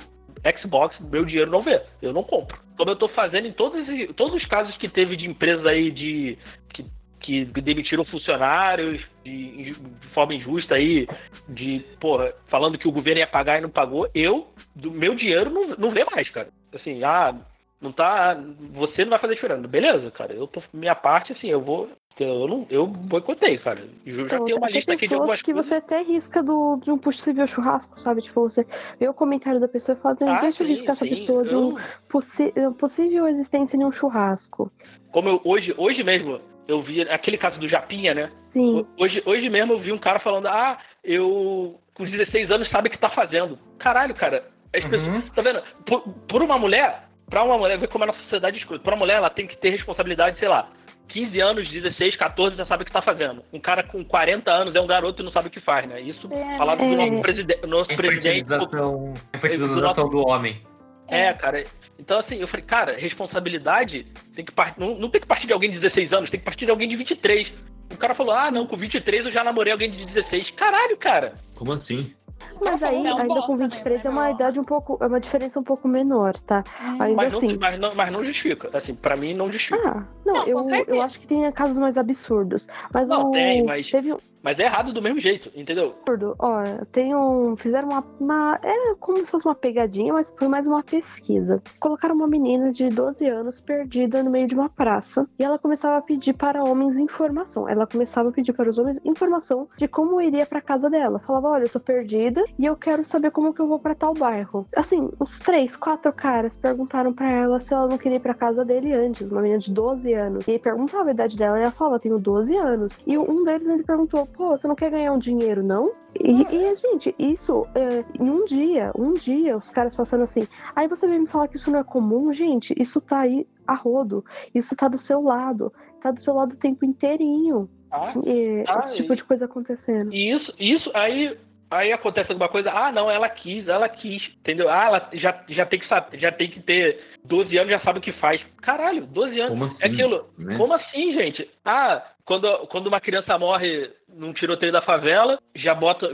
Xbox, 0.62 0.96
meu 1.00 1.26
dinheiro 1.26 1.50
não 1.50 1.62
vê, 1.62 1.82
eu 2.02 2.14
não 2.14 2.24
compro. 2.24 2.58
Como 2.78 2.90
eu 2.92 2.96
tô 2.96 3.08
fazendo 3.08 3.48
em 3.48 3.52
todos, 3.52 3.88
os- 3.88 4.16
todos 4.16 4.36
os 4.36 4.46
casos 4.48 4.76
que 4.78 4.88
teve 4.88 5.16
de 5.16 5.26
empresas 5.26 5.66
aí 5.66 5.90
de 5.90 6.38
que, 6.74 6.86
que 7.24 7.46
demitiram 7.46 8.04
funcionários 8.04 9.02
de, 9.24 9.72
de 9.72 10.08
forma 10.14 10.36
injusta 10.36 10.76
aí, 10.76 11.08
de, 11.48 11.80
porra, 12.00 12.34
falando 12.48 12.78
que 12.78 12.88
o 12.88 12.92
governo 12.92 13.20
ia 13.22 13.28
pagar 13.28 13.58
e 13.58 13.62
não 13.62 13.70
pagou, 13.70 14.08
eu, 14.14 14.48
do 14.76 14.92
meu 14.92 15.16
dinheiro, 15.16 15.50
não, 15.50 15.70
não 15.70 15.92
vê 15.92 16.04
mais, 16.04 16.30
cara. 16.30 16.50
Assim, 16.76 17.02
ah, 17.04 17.34
não 17.82 17.92
tá. 17.92 18.38
Você 18.74 19.04
não 19.04 19.12
vai 19.12 19.20
fazer 19.20 19.36
diferença. 19.36 19.68
Beleza, 19.68 20.12
cara. 20.12 20.34
Eu 20.34 20.48
tô. 20.48 20.62
Minha 20.74 20.96
parte, 20.96 21.32
assim, 21.34 21.48
eu 21.48 21.62
vou. 21.62 21.90
Eu 22.20 22.48
não. 22.48 22.68
Eu 22.70 22.86
boicotei, 22.86 23.58
cara. 23.58 23.82
Eu 24.06 24.18
já 24.20 24.24
Então, 24.36 24.46
tenho 24.46 24.58
uma 24.58 24.70
lista 24.70 24.92
aqui 24.92 25.02
de 25.02 25.10
pessoas 25.10 25.22
algumas 25.22 25.42
que 25.42 25.52
coisas. 25.54 25.70
você 25.70 25.76
até 25.76 26.02
risca 26.02 26.44
do, 26.44 26.78
de 26.84 26.92
um 26.92 26.98
possível 26.98 27.48
churrasco, 27.48 28.00
sabe? 28.00 28.22
Tipo, 28.22 28.42
você 28.50 28.68
vê 29.00 29.08
o 29.08 29.14
comentário 29.14 29.60
da 29.60 29.68
pessoa 29.68 29.98
e 29.98 30.02
fala, 30.02 30.16
Ah, 30.22 30.40
deixa 30.42 30.62
eu 30.64 30.68
sim, 30.68 30.74
riscar 30.74 30.96
essa 30.96 31.06
sim. 31.06 31.10
pessoa 31.10 31.44
de 31.44 31.56
um 31.56 31.72
Eu- 31.72 31.78
possi 32.10 32.54
possível 32.78 33.28
existência 33.28 33.78
de 33.78 33.84
um 33.86 33.92
churrasco. 33.92 34.72
Como 35.12 35.30
eu, 35.30 35.42
hoje, 35.46 35.74
hoje 35.78 36.04
mesmo, 36.04 36.40
eu 36.68 36.82
vi 36.82 37.02
aquele 37.02 37.38
caso 37.38 37.60
do 37.60 37.68
Japinha, 37.70 38.14
né? 38.14 38.32
Sim. 38.48 38.86
Hoje, 38.98 39.22
hoje 39.26 39.50
mesmo 39.50 39.74
eu 39.74 39.80
vi 39.80 39.92
um 39.92 39.98
cara 39.98 40.20
falando, 40.20 40.48
ah, 40.48 40.78
eu 41.04 41.80
com 41.94 42.06
16 42.06 42.50
anos 42.50 42.70
sabe 42.70 42.88
o 42.88 42.92
que 42.92 42.98
tá 42.98 43.10
fazendo. 43.10 43.58
Caralho, 43.78 44.14
cara. 44.16 44.46
As 44.76 44.84
pessoas- 44.84 45.02
Uhum. 45.08 45.22
Tá 45.22 45.42
vendo? 45.42 45.62
Por, 45.86 46.02
por 46.28 46.42
uma 46.42 46.58
mulher, 46.58 47.04
pra 47.30 47.44
uma 47.44 47.58
mulher, 47.58 47.78
ver 47.78 47.88
como 47.88 48.04
é 48.04 48.08
na 48.08 48.14
sociedade 48.14 48.58
escrota. 48.58 48.84
Pra 48.84 48.94
uma 48.94 49.00
mulher, 49.00 49.18
ela 49.18 49.30
tem 49.30 49.46
que 49.46 49.56
ter 49.58 49.70
responsabilidade, 49.70 50.40
sei 50.40 50.48
lá, 50.48 50.70
15 51.10 51.40
anos, 51.40 51.70
16, 51.70 52.16
14, 52.16 52.56
já 52.58 52.66
sabe 52.66 52.82
o 52.82 52.86
que 52.86 52.92
tá 52.92 53.02
fazendo. 53.02 53.44
Um 53.54 53.60
cara 53.60 53.84
com 53.84 54.04
40 54.04 54.50
anos 54.52 54.74
é 54.74 54.82
um 54.82 54.88
garoto 54.88 55.22
e 55.22 55.26
não 55.26 55.32
sabe 55.32 55.48
o 55.48 55.52
que 55.52 55.60
faz, 55.60 55.88
né? 55.88 56.02
Isso 56.02 56.28
É, 56.34 56.58
falado 56.58 56.80
do 56.80 56.86
é. 56.86 56.96
nosso, 57.10 57.22
preside 57.22 57.58
nosso 57.68 57.88
presidente. 57.96 58.46
Infantilização, 58.46 59.14
infantilização 59.36 60.10
do 60.10 60.28
homem. 60.28 60.60
É, 61.08 61.32
cara. 61.34 61.64
Então, 62.00 62.20
assim, 62.20 62.36
eu 62.36 62.48
falei, 62.48 62.66
cara, 62.66 62.94
responsabilidade 62.94 64.06
tem 64.36 64.44
que 64.44 64.52
part... 64.52 64.80
não, 64.80 64.98
não 64.98 65.10
tem 65.10 65.22
que 65.22 65.28
partir 65.28 65.48
de 65.48 65.54
alguém 65.54 65.72
de 65.72 65.80
16 65.80 66.12
anos, 66.14 66.30
tem 66.30 66.40
que 66.40 66.46
partir 66.46 66.66
de 66.66 66.72
alguém 66.72 66.90
de 66.90 66.96
23. 66.96 67.52
O 67.92 67.98
cara 67.98 68.16
falou, 68.16 68.34
ah, 68.34 68.50
não, 68.50 68.66
com 68.66 68.76
23 68.76 69.26
eu 69.26 69.32
já 69.32 69.44
namorei 69.44 69.72
alguém 69.72 69.92
de 69.92 70.06
16. 70.06 70.52
Caralho, 70.52 70.98
cara. 70.98 71.36
Como 71.56 71.72
assim? 71.72 72.14
Mas 72.62 72.82
aí, 72.84 73.04
Não, 73.04 73.18
ainda 73.18 73.42
com 73.42 73.56
mesmo, 73.56 73.70
23 73.70 74.00
é 74.06 74.08
né, 74.08 74.10
uma 74.14 74.32
idade 74.32 74.60
um 74.60 74.64
pouco. 74.64 74.98
É 75.02 75.08
uma 75.08 75.20
diferença 75.20 75.60
um 75.60 75.64
pouco 75.64 75.88
menor, 75.88 76.38
tá? 76.40 76.64
Ainda 77.00 77.16
Mas 77.16 77.32
não, 77.32 77.38
assim. 77.40 77.58
mas, 77.58 77.80
não, 77.80 77.90
mas 77.96 78.12
não 78.12 78.24
justifica. 78.24 78.70
Assim, 78.78 78.94
pra 78.96 79.16
mim 79.16 79.34
não 79.34 79.52
justifica. 79.52 79.82
Ah, 79.88 80.04
não, 80.26 80.34
Não, 80.36 80.48
eu, 80.48 80.86
eu 80.88 81.02
acho 81.02 81.20
que 81.20 81.28
tem 81.28 81.50
casos 81.52 81.78
mais 81.78 81.98
absurdos. 81.98 82.68
Mas 82.94 83.10
Não, 83.10 83.30
o. 83.30 83.32
tem, 83.32 83.64
mas- 83.66 83.90
Teve 83.90 84.16
Mas 84.42 84.58
é 84.60 84.64
errado 84.64 84.94
do 84.94 85.02
mesmo 85.02 85.20
jeito, 85.20 85.50
entendeu? 85.56 85.96
absurdo. 86.02 86.36
Ó, 86.40 86.64
tem 86.92 87.16
um. 87.16 87.56
Fizeram 87.56 87.90
uma, 87.90 88.04
uma. 88.20 88.60
É 88.64 88.96
como 89.00 89.18
se 89.26 89.32
fosse 89.32 89.46
uma 89.48 89.56
pegadinha, 89.56 90.14
mas 90.14 90.34
foi 90.38 90.48
mais 90.48 90.66
uma 90.68 90.82
pesquisa. 90.84 91.62
Colocaram 91.80 92.16
uma 92.16 92.28
menina 92.28 92.72
de 92.72 92.90
12 92.90 93.28
anos 93.28 93.60
perdida 93.62 94.24
no 94.24 94.30
meio 94.32 94.48
de 94.48 94.56
uma 94.56 94.70
praça. 94.70 95.28
E 95.38 95.44
ela 95.44 95.60
começava 95.60 95.98
a 95.98 96.02
pedir 96.02 96.34
para 96.34 96.64
homens 96.64 96.98
informação. 96.98 97.68
Ela 97.68 97.86
começava 97.86 98.30
a 98.30 98.32
pedir 98.32 98.54
para 98.54 98.70
os 98.70 98.78
homens 98.78 99.00
informação 99.04 99.68
de 99.78 99.88
como 99.88 100.22
iria 100.22 100.46
para 100.46 100.62
casa 100.62 100.90
dela. 100.90 101.20
Falava: 101.20 101.50
Olha, 101.50 101.64
eu 101.64 101.70
tô 101.70 101.80
perdida 101.80 102.33
e 102.58 102.66
eu 102.66 102.76
quero 102.76 103.04
saber 103.04 103.32
como 103.32 103.54
que 103.54 103.60
eu 103.60 103.68
vou 103.68 103.80
para 103.80 103.94
tal 103.96 104.14
bairro. 104.14 104.68
Assim, 104.76 105.10
uns 105.20 105.40
três, 105.40 105.76
quatro 105.76 106.12
caras 106.14 106.56
perguntaram 106.58 107.14
para 107.14 107.30
ela 107.30 107.60
se 107.60 107.74
ela 107.74 107.88
não 107.88 107.98
queria 107.98 108.18
ir 108.18 108.22
pra 108.22 108.34
casa 108.34 108.64
dele 108.64 108.94
antes. 108.94 109.30
Uma 109.32 109.42
menina 109.42 109.60
de 109.60 109.72
12 109.72 110.14
anos. 110.14 110.48
E 110.48 110.58
perguntava 110.60 111.10
a 111.10 111.12
idade 111.12 111.36
dela 111.38 111.58
e 111.60 111.62
ela 111.64 111.72
falava: 111.72 112.00
Tenho 112.00 112.18
12 112.20 112.56
anos. 112.56 112.94
E 113.06 113.18
um 113.18 113.44
deles 113.44 113.68
ele 113.68 113.84
perguntou: 113.84 114.26
Pô, 114.26 114.50
você 114.58 114.68
não 114.68 114.76
quer 114.76 114.90
ganhar 114.92 115.12
um 115.14 115.20
dinheiro, 115.20 115.62
não? 115.64 115.92
E, 116.20 116.44
e, 116.44 116.76
gente, 116.76 117.16
isso, 117.18 117.66
é, 117.74 118.04
em 118.20 118.30
um 118.30 118.46
dia, 118.46 118.92
um 118.96 119.14
dia, 119.14 119.58
os 119.58 119.70
caras 119.72 119.96
passando 119.96 120.24
assim. 120.24 120.48
Aí 120.76 120.88
você 120.88 121.08
vem 121.08 121.20
me 121.22 121.28
falar 121.28 121.48
que 121.48 121.58
isso 121.58 121.72
não 121.72 121.80
é 121.80 121.84
comum, 121.84 122.32
gente, 122.32 122.74
isso 122.80 123.02
tá 123.02 123.22
aí 123.22 123.48
a 123.66 123.74
rodo. 123.74 124.24
Isso 124.54 124.76
tá 124.76 124.88
do 124.88 124.98
seu 124.98 125.22
lado. 125.22 125.74
Tá 126.02 126.12
do 126.12 126.20
seu 126.20 126.34
lado 126.36 126.54
o 126.54 126.58
tempo 126.58 126.86
inteirinho. 126.86 127.68
Ah, 127.90 128.14
é, 128.26 128.64
Ah, 128.68 128.80
esse 128.80 128.96
tipo 128.98 129.14
e- 129.14 129.16
de 129.16 129.24
coisa 129.24 129.46
acontecendo. 129.46 130.14
Isso, 130.14 130.54
isso 130.60 130.92
aí, 130.94 131.38
aí 131.74 131.92
acontece 131.92 132.32
alguma 132.32 132.50
coisa, 132.50 132.72
ah, 132.72 132.92
não, 132.92 133.10
ela 133.10 133.28
quis, 133.30 133.68
ela 133.68 133.90
quis, 133.90 134.24
entendeu? 134.40 134.70
Ah, 134.70 134.86
ela 134.86 135.10
já, 135.14 135.44
já, 135.50 135.66
tem 135.66 135.80
que 135.80 135.88
saber, 135.88 136.20
já 136.20 136.32
tem 136.32 136.50
que 136.50 136.62
ter 136.62 137.00
12 137.26 137.58
anos, 137.58 137.72
já 137.72 137.80
sabe 137.80 138.00
o 138.00 138.02
que 138.02 138.14
faz. 138.14 138.42
Caralho, 138.62 139.06
12 139.08 139.40
anos. 139.40 139.52
Como 139.52 139.66
assim? 139.66 139.78
É 139.82 139.88
aquilo. 139.88 140.30
né? 140.38 140.58
Como 140.58 140.74
assim, 140.74 141.14
gente? 141.14 141.50
Ah, 141.66 142.04
quando, 142.26 142.68
quando 142.68 142.88
uma 142.88 143.02
criança 143.02 143.38
morre 143.38 143.90
num 144.08 144.34
tiroteio 144.34 144.72
da 144.72 144.82
favela, 144.82 145.40
já 145.56 145.74
bota. 145.74 146.10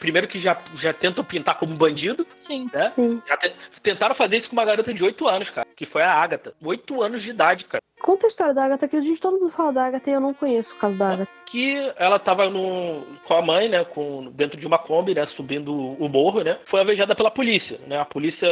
Primeiro 0.00 0.26
que 0.26 0.40
já, 0.40 0.60
já 0.80 0.92
tentam 0.92 1.22
pintar 1.22 1.58
como 1.58 1.76
bandido, 1.76 2.26
Sim. 2.46 2.68
né? 2.72 2.90
Sim. 2.96 3.22
Já 3.28 3.36
te- 3.36 3.54
tentaram 3.82 4.14
fazer 4.16 4.38
isso 4.38 4.48
com 4.48 4.56
uma 4.56 4.64
garota 4.64 4.92
de 4.92 5.04
8 5.04 5.28
anos, 5.28 5.48
cara, 5.50 5.68
que 5.76 5.86
foi 5.86 6.02
a 6.02 6.12
Agatha. 6.12 6.52
8 6.64 7.02
anos 7.02 7.22
de 7.22 7.30
idade, 7.30 7.64
cara. 7.64 7.82
Conta 8.00 8.26
a 8.26 8.28
história 8.28 8.54
da 8.54 8.64
Agatha, 8.64 8.88
que 8.88 8.96
a 8.96 9.00
gente 9.02 9.20
todo 9.20 9.38
mundo 9.38 9.52
fala 9.52 9.72
da 9.74 9.84
Agatha 9.84 10.10
e 10.10 10.14
eu 10.14 10.20
não 10.20 10.32
conheço 10.34 10.74
o 10.74 10.78
caso 10.78 10.96
da 10.98 11.12
Agatha. 11.12 11.30
que 11.46 11.92
ela 11.96 12.18
tava 12.18 12.48
no, 12.48 13.04
com 13.26 13.34
a 13.34 13.42
mãe, 13.42 13.68
né, 13.68 13.84
com, 13.84 14.30
dentro 14.32 14.58
de 14.58 14.66
uma 14.66 14.78
Kombi, 14.78 15.14
né, 15.14 15.26
subindo 15.36 15.72
o 15.74 16.08
morro, 16.08 16.42
né, 16.42 16.58
foi 16.66 16.80
alvejada 16.80 17.14
pela 17.14 17.30
polícia, 17.30 17.78
né, 17.86 17.98
a 18.00 18.04
polícia, 18.04 18.48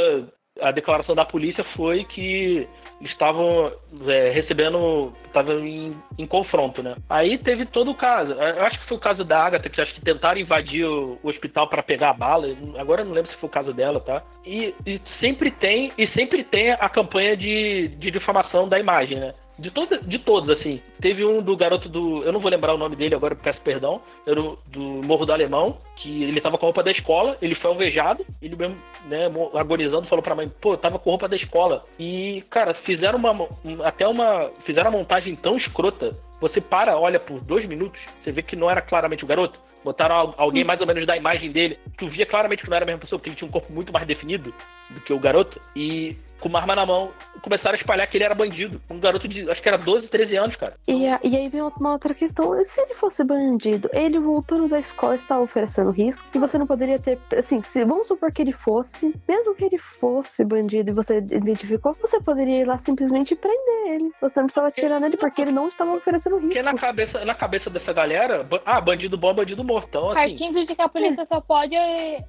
a 0.60 0.70
declaração 0.70 1.14
da 1.14 1.24
polícia 1.24 1.64
foi 1.76 2.04
que 2.04 2.68
estavam 3.00 3.72
é, 4.06 4.30
recebendo, 4.30 5.12
estavam 5.26 5.60
em, 5.60 5.96
em 6.18 6.26
confronto, 6.26 6.82
né. 6.82 6.96
Aí 7.08 7.38
teve 7.38 7.64
todo 7.66 7.90
o 7.90 7.94
caso, 7.94 8.32
eu 8.32 8.64
acho 8.64 8.80
que 8.80 8.88
foi 8.88 8.96
o 8.96 9.00
caso 9.00 9.24
da 9.24 9.44
Agatha, 9.44 9.68
que 9.68 9.80
acho 9.80 9.94
que 9.94 10.00
tentaram 10.00 10.40
invadir 10.40 10.84
o, 10.84 11.18
o 11.22 11.28
hospital 11.28 11.68
para 11.68 11.82
pegar 11.82 12.10
a 12.10 12.14
bala, 12.14 12.48
agora 12.76 13.02
eu 13.02 13.06
não 13.06 13.12
lembro 13.12 13.30
se 13.30 13.36
foi 13.36 13.48
o 13.48 13.52
caso 13.52 13.72
dela, 13.72 14.00
tá, 14.00 14.22
e, 14.44 14.74
e 14.84 15.00
sempre 15.20 15.50
tem, 15.50 15.92
e 15.96 16.06
sempre 16.08 16.42
tem 16.44 16.72
a 16.72 16.88
campanha 16.88 17.36
de, 17.36 17.88
de 17.88 18.10
difamação 18.10 18.68
da 18.68 18.78
imagem, 18.78 19.18
né, 19.18 19.34
de, 19.58 19.70
todo, 19.70 19.98
de 20.02 20.18
todos, 20.18 20.48
assim. 20.50 20.80
Teve 21.00 21.24
um 21.24 21.42
do 21.42 21.56
garoto 21.56 21.88
do. 21.88 22.22
Eu 22.22 22.32
não 22.32 22.40
vou 22.40 22.50
lembrar 22.50 22.74
o 22.74 22.78
nome 22.78 22.94
dele 22.96 23.14
agora, 23.14 23.34
peço 23.34 23.60
perdão. 23.62 24.00
Era 24.26 24.40
do 24.66 24.80
Morro 25.04 25.26
do 25.26 25.32
Alemão, 25.32 25.78
que 25.96 26.22
ele 26.22 26.40
tava 26.40 26.56
com 26.58 26.66
a 26.66 26.68
roupa 26.68 26.82
da 26.82 26.90
escola, 26.92 27.36
ele 27.42 27.54
foi 27.56 27.70
alvejado, 27.70 28.24
ele 28.40 28.54
mesmo, 28.56 28.76
né, 29.06 29.26
agonizando, 29.54 30.06
falou 30.06 30.22
pra 30.22 30.34
mãe, 30.34 30.48
pô, 30.60 30.76
tava 30.76 30.98
com 30.98 31.10
roupa 31.10 31.28
da 31.28 31.36
escola. 31.36 31.84
E, 31.98 32.44
cara, 32.50 32.74
fizeram 32.74 33.18
uma. 33.18 33.32
um- 33.32 33.82
Até 33.82 34.06
uma. 34.06 34.50
Fizeram 34.64 34.90
uma 34.90 34.98
montagem 34.98 35.34
tão 35.36 35.56
escrota. 35.56 36.16
Você 36.40 36.60
para, 36.60 36.96
olha 36.96 37.18
por 37.18 37.40
dois 37.40 37.66
minutos, 37.66 38.00
você 38.22 38.30
vê 38.30 38.42
que 38.42 38.54
não 38.54 38.70
era 38.70 38.80
claramente 38.80 39.24
o 39.24 39.26
garoto. 39.26 39.58
Botaram 39.84 40.14
al- 40.14 40.34
alguém 40.36 40.64
mais 40.64 40.80
ou 40.80 40.86
menos 40.86 41.06
da 41.06 41.16
imagem 41.16 41.50
dele. 41.52 41.78
Tu 41.96 42.08
via 42.08 42.26
claramente 42.26 42.62
que 42.62 42.68
não 42.70 42.76
era 42.76 42.84
a 42.84 42.86
mesma 42.86 43.00
pessoa, 43.00 43.18
porque 43.18 43.30
ele 43.30 43.36
tinha 43.36 43.48
um 43.48 43.52
corpo 43.52 43.72
muito 43.72 43.92
mais 43.92 44.06
definido 44.06 44.52
do 44.90 45.00
que 45.00 45.12
o 45.12 45.18
garoto. 45.18 45.60
E 45.76 46.16
com 46.40 46.48
uma 46.48 46.60
arma 46.60 46.76
na 46.76 46.86
mão, 46.86 47.10
começaram 47.42 47.74
a 47.76 47.80
espalhar 47.80 48.06
que 48.06 48.16
ele 48.16 48.22
era 48.22 48.34
bandido. 48.34 48.80
Um 48.88 49.00
garoto 49.00 49.26
de, 49.26 49.50
acho 49.50 49.60
que 49.60 49.68
era 49.68 49.76
12, 49.76 50.06
13 50.06 50.36
anos, 50.36 50.54
cara. 50.54 50.74
E, 50.86 51.04
a- 51.08 51.18
e 51.24 51.36
aí 51.36 51.48
vem 51.48 51.60
uma 51.62 51.92
outra 51.92 52.14
questão. 52.14 52.62
Se 52.64 52.80
ele 52.80 52.94
fosse 52.94 53.24
bandido, 53.24 53.90
ele 53.92 54.20
voltando 54.20 54.68
da 54.68 54.78
escola 54.78 55.16
estava 55.16 55.40
oferecendo 55.42 55.90
risco 55.90 56.28
e 56.32 56.38
você 56.38 56.56
não 56.56 56.66
poderia 56.66 56.98
ter. 56.98 57.18
Assim, 57.36 57.60
se 57.62 57.84
vamos 57.84 58.06
supor 58.06 58.30
que 58.30 58.40
ele 58.40 58.52
fosse, 58.52 59.12
mesmo 59.28 59.54
que 59.56 59.64
ele 59.64 59.78
fosse 59.78 60.44
bandido 60.44 60.90
e 60.90 60.94
você 60.94 61.16
identificou, 61.18 61.96
você 62.00 62.20
poderia 62.20 62.60
ir 62.60 62.64
lá 62.66 62.78
simplesmente 62.78 63.34
prender 63.34 63.94
ele. 63.94 64.10
Você 64.20 64.38
não 64.38 64.46
precisava 64.46 64.68
atirar 64.68 65.00
nele 65.00 65.16
porque 65.16 65.42
ele 65.42 65.50
não 65.50 65.66
estava 65.66 65.92
oferecendo 65.92 66.36
risco. 66.36 66.48
Porque 66.48 66.62
na 66.62 66.74
cabeça, 66.74 67.24
na 67.24 67.34
cabeça 67.34 67.68
dessa 67.68 67.92
galera, 67.92 68.46
ah, 68.64 68.80
bandido 68.80 69.18
bom, 69.18 69.34
bandido 69.34 69.64
Então, 69.76 70.10
assim, 70.10 70.14
Partindo 70.38 70.64
de 70.66 70.74
que 70.74 70.80
a 70.82 70.88
polícia 70.88 71.26
só 71.26 71.40
pode 71.40 71.74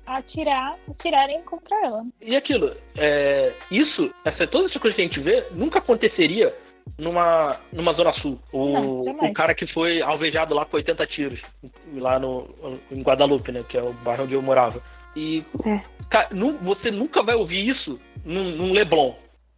atirar, 0.05 0.75
atirarem 0.89 1.41
contra 1.43 1.75
ela. 1.85 2.03
E 2.21 2.35
aquilo, 2.35 2.75
é, 2.97 3.53
isso, 3.71 4.13
essa, 4.25 4.45
todas 4.47 4.69
essas 4.69 4.81
coisas 4.81 4.95
que 4.95 5.01
a 5.01 5.05
gente 5.05 5.19
vê, 5.19 5.45
nunca 5.51 5.79
aconteceria 5.79 6.53
numa, 6.97 7.55
numa 7.71 7.93
Zona 7.93 8.13
Sul. 8.13 8.39
O, 8.51 9.05
Não, 9.05 9.29
o 9.29 9.33
cara 9.33 9.53
que 9.53 9.67
foi 9.67 10.01
alvejado 10.01 10.53
lá 10.53 10.65
com 10.65 10.77
80 10.77 11.05
tiros, 11.07 11.41
lá 11.95 12.19
no, 12.19 12.47
em 12.91 13.01
Guadalupe, 13.01 13.51
né? 13.51 13.63
Que 13.67 13.77
é 13.77 13.83
o 13.83 13.93
bairro 13.93 14.23
onde 14.23 14.33
eu 14.33 14.41
morava. 14.41 14.81
E 15.15 15.43
É. 15.65 15.81
ca- 16.09 16.27
nu- 16.31 16.57
você 16.57 16.91
nunca 16.91 17.23
vai 17.23 17.35
ouvir 17.35 17.67
isso 17.67 17.99
num, 18.25 18.55
num 18.55 18.73
Leblon, 18.73 19.13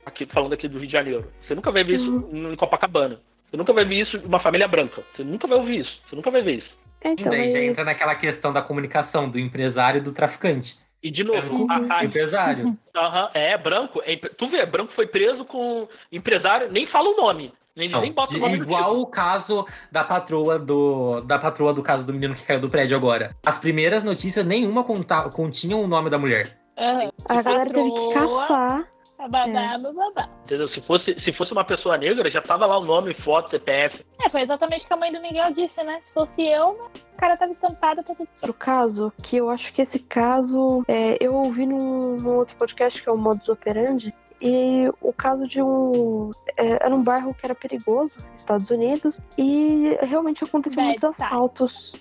aqui, 0.06 0.26
falando 0.28 0.54
aqui 0.54 0.68
do 0.68 0.78
Rio 0.78 0.88
de 0.88 0.94
Janeiro. 0.94 1.32
Você 1.48 1.56
nunca 1.56 1.72
vai 1.72 1.84
ver 1.84 1.96
isso 2.00 2.12
Uhum. 2.12 2.54
em 2.54 2.56
Copacabana. 2.56 3.20
Você 3.50 3.58
nunca 3.58 3.74
vai 3.74 3.84
ver 3.84 3.96
isso 3.96 4.16
em 4.18 4.26
uma 4.26 4.40
família 4.40 4.68
branca. 4.68 5.04
Você 5.14 5.24
nunca 5.26 5.46
vai 5.48 5.58
ouvir 5.58 5.80
isso. 5.80 6.02
Você 6.10 6.16
nunca 6.16 6.32
vai 6.32 6.42
ver 6.42 6.60
isso. 6.60 6.70
É, 7.04 7.10
E 7.10 7.12
então, 7.14 7.32
daí 7.32 7.50
já 7.50 7.58
aí- 7.60 7.66
entra 7.68 7.84
naquela 7.84 8.16
questão 8.16 8.54
da 8.54 8.62
comunicação 8.62 9.30
do 9.30 9.40
empresário 9.40 10.00
e 10.00 10.02
do 10.02 10.12
traficante. 10.12 10.78
E 11.04 11.10
de 11.10 11.24
novo, 11.24 11.66
Branco, 11.66 11.92
a- 11.92 11.98
a- 11.98 12.06
empresário. 12.06 12.78
Aham, 12.96 13.30
é, 13.34 13.58
branco. 13.58 14.02
é, 14.06 14.16
tu 14.18 14.48
vê, 14.50 14.64
branco 14.66 14.94
foi 14.96 15.08
preso 15.08 15.44
com 15.46 15.88
empresário, 16.12 16.72
nem 16.72 16.86
fala 16.88 17.10
o 17.10 17.16
nome. 17.18 17.52
Nem, 17.76 17.90
Não, 17.90 18.02
nem 18.02 18.12
bota 18.12 18.34
de- 18.34 18.38
o 18.38 18.42
nome 18.42 18.58
do 18.58 18.64
igual 18.66 18.90
tipo. 18.92 19.02
o 19.02 19.08
caso 19.08 19.66
da 19.92 20.04
patroa 20.04 20.60
do 20.60 21.22
da 21.22 21.40
patroa 21.40 21.74
do 21.74 21.82
caso 21.82 22.06
do 22.06 22.14
menino 22.14 22.36
que 22.36 22.44
caiu 22.46 22.60
do 22.60 22.70
prédio 22.70 22.98
agora. 22.98 23.34
As 23.46 23.58
primeiras 23.58 24.04
notícias 24.04 24.46
nenhuma 24.46 24.84
conta, 24.84 25.24
continham 25.30 25.82
o 25.82 25.88
nome 25.88 26.10
da 26.10 26.20
mulher. 26.20 26.58
Aham. 26.78 27.10
a 27.30 27.42
galera 27.42 27.70
teve 27.72 27.92
que 27.92 28.14
caçar. 28.14 28.86
Babá, 29.28 29.78
babá. 29.78 30.30
Entendeu? 30.46 30.68
Se 30.70 30.82
fosse, 30.82 31.20
se 31.22 31.32
fosse 31.32 31.52
uma 31.52 31.64
pessoa 31.64 31.98
negra, 31.98 32.30
já 32.30 32.42
tava 32.42 32.66
lá 32.66 32.78
o 32.78 32.86
nome, 32.86 33.14
foto, 33.14 33.50
CPF. 33.52 34.04
É, 34.20 34.30
foi 34.30 34.42
exatamente 34.42 34.86
o 34.86 34.88
que 34.88 34.94
a 34.94 34.98
mãe 34.98 35.12
do 35.12 35.22
Miguel 35.22 35.54
disse, 35.54 35.84
né? 35.84 36.02
Se 36.08 36.14
fosse 36.14 36.42
eu, 36.42 36.90
o 37.14 37.18
cara 37.18 37.38
tava 37.38 37.52
estampado, 37.52 38.04
tá 38.04 38.16
tudo. 38.16 38.28
Outro 38.36 38.54
caso, 38.54 39.14
que 39.22 39.38
eu 39.38 39.50
acho 39.50 39.72
que 39.74 39.82
esse 39.82 40.00
caso 40.00 40.84
é, 40.88 41.18
eu 41.20 41.36
ouvi 41.36 41.66
num, 41.66 42.18
num 42.18 42.38
outro 42.38 42.56
podcast 42.56 43.02
que 43.02 43.08
é 43.08 43.12
o 43.12 43.18
Modus 43.18 43.48
Operandi. 43.50 44.14
E 44.42 44.90
o 45.00 45.14
caso 45.14 45.48
de 45.48 45.62
um. 45.62 46.32
é, 46.58 46.84
era 46.84 46.96
um 46.96 47.04
bairro 47.04 47.32
que 47.36 47.46
era 47.46 47.54
perigoso, 47.54 48.16
Estados 48.36 48.72
Unidos, 48.72 49.20
e 49.38 49.96
realmente 50.02 50.44
aconteciam 50.44 50.84
Bad 50.84 51.00
muitos 51.00 51.16
time. 51.16 51.28
assaltos. 51.28 51.94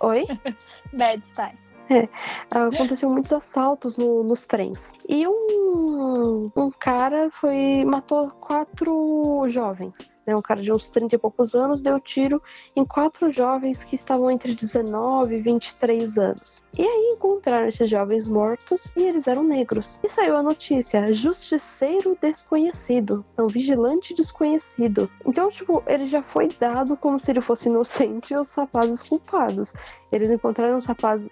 Oi? 0.00 0.24
Bad 0.92 1.22
time. 1.34 1.65
aconteciam 2.50 3.10
muitos 3.10 3.32
assaltos 3.32 3.96
no- 3.96 4.22
nos 4.22 4.46
trens. 4.46 4.92
E 5.08 5.26
um, 5.26 6.50
um 6.56 6.70
cara 6.70 7.30
foi 7.30 7.84
matou 7.84 8.30
quatro 8.30 9.44
jovens. 9.48 9.94
Né, 10.26 10.34
um 10.34 10.42
cara 10.42 10.60
de 10.60 10.72
uns 10.72 10.90
30 10.90 11.14
e 11.14 11.18
poucos 11.18 11.54
anos 11.54 11.80
deu 11.80 12.00
tiro 12.00 12.42
em 12.74 12.84
quatro 12.84 13.30
jovens 13.30 13.84
que 13.84 13.94
estavam 13.94 14.28
entre 14.28 14.56
19 14.56 15.36
e 15.36 15.40
23 15.40 16.18
anos. 16.18 16.60
E 16.78 16.82
aí 16.82 17.14
encontraram 17.14 17.68
esses 17.68 17.88
jovens 17.88 18.28
mortos 18.28 18.92
e 18.96 19.02
eles 19.02 19.26
eram 19.26 19.42
negros. 19.42 19.98
E 20.02 20.08
saiu 20.08 20.36
a 20.36 20.42
notícia: 20.42 21.12
justiceiro 21.12 22.16
desconhecido. 22.20 23.24
Então, 23.32 23.48
vigilante 23.48 24.14
desconhecido. 24.14 25.10
Então, 25.24 25.50
tipo, 25.50 25.82
ele 25.86 26.06
já 26.06 26.22
foi 26.22 26.48
dado 26.60 26.96
como 26.96 27.18
se 27.18 27.30
ele 27.30 27.40
fosse 27.40 27.68
inocente 27.68 28.34
e 28.34 28.36
os 28.36 28.52
rapazes 28.54 29.02
culpados. 29.02 29.72
Eles 30.10 30.30
encontraram 30.30 30.78
os 30.78 30.86
rapazes, 30.86 31.28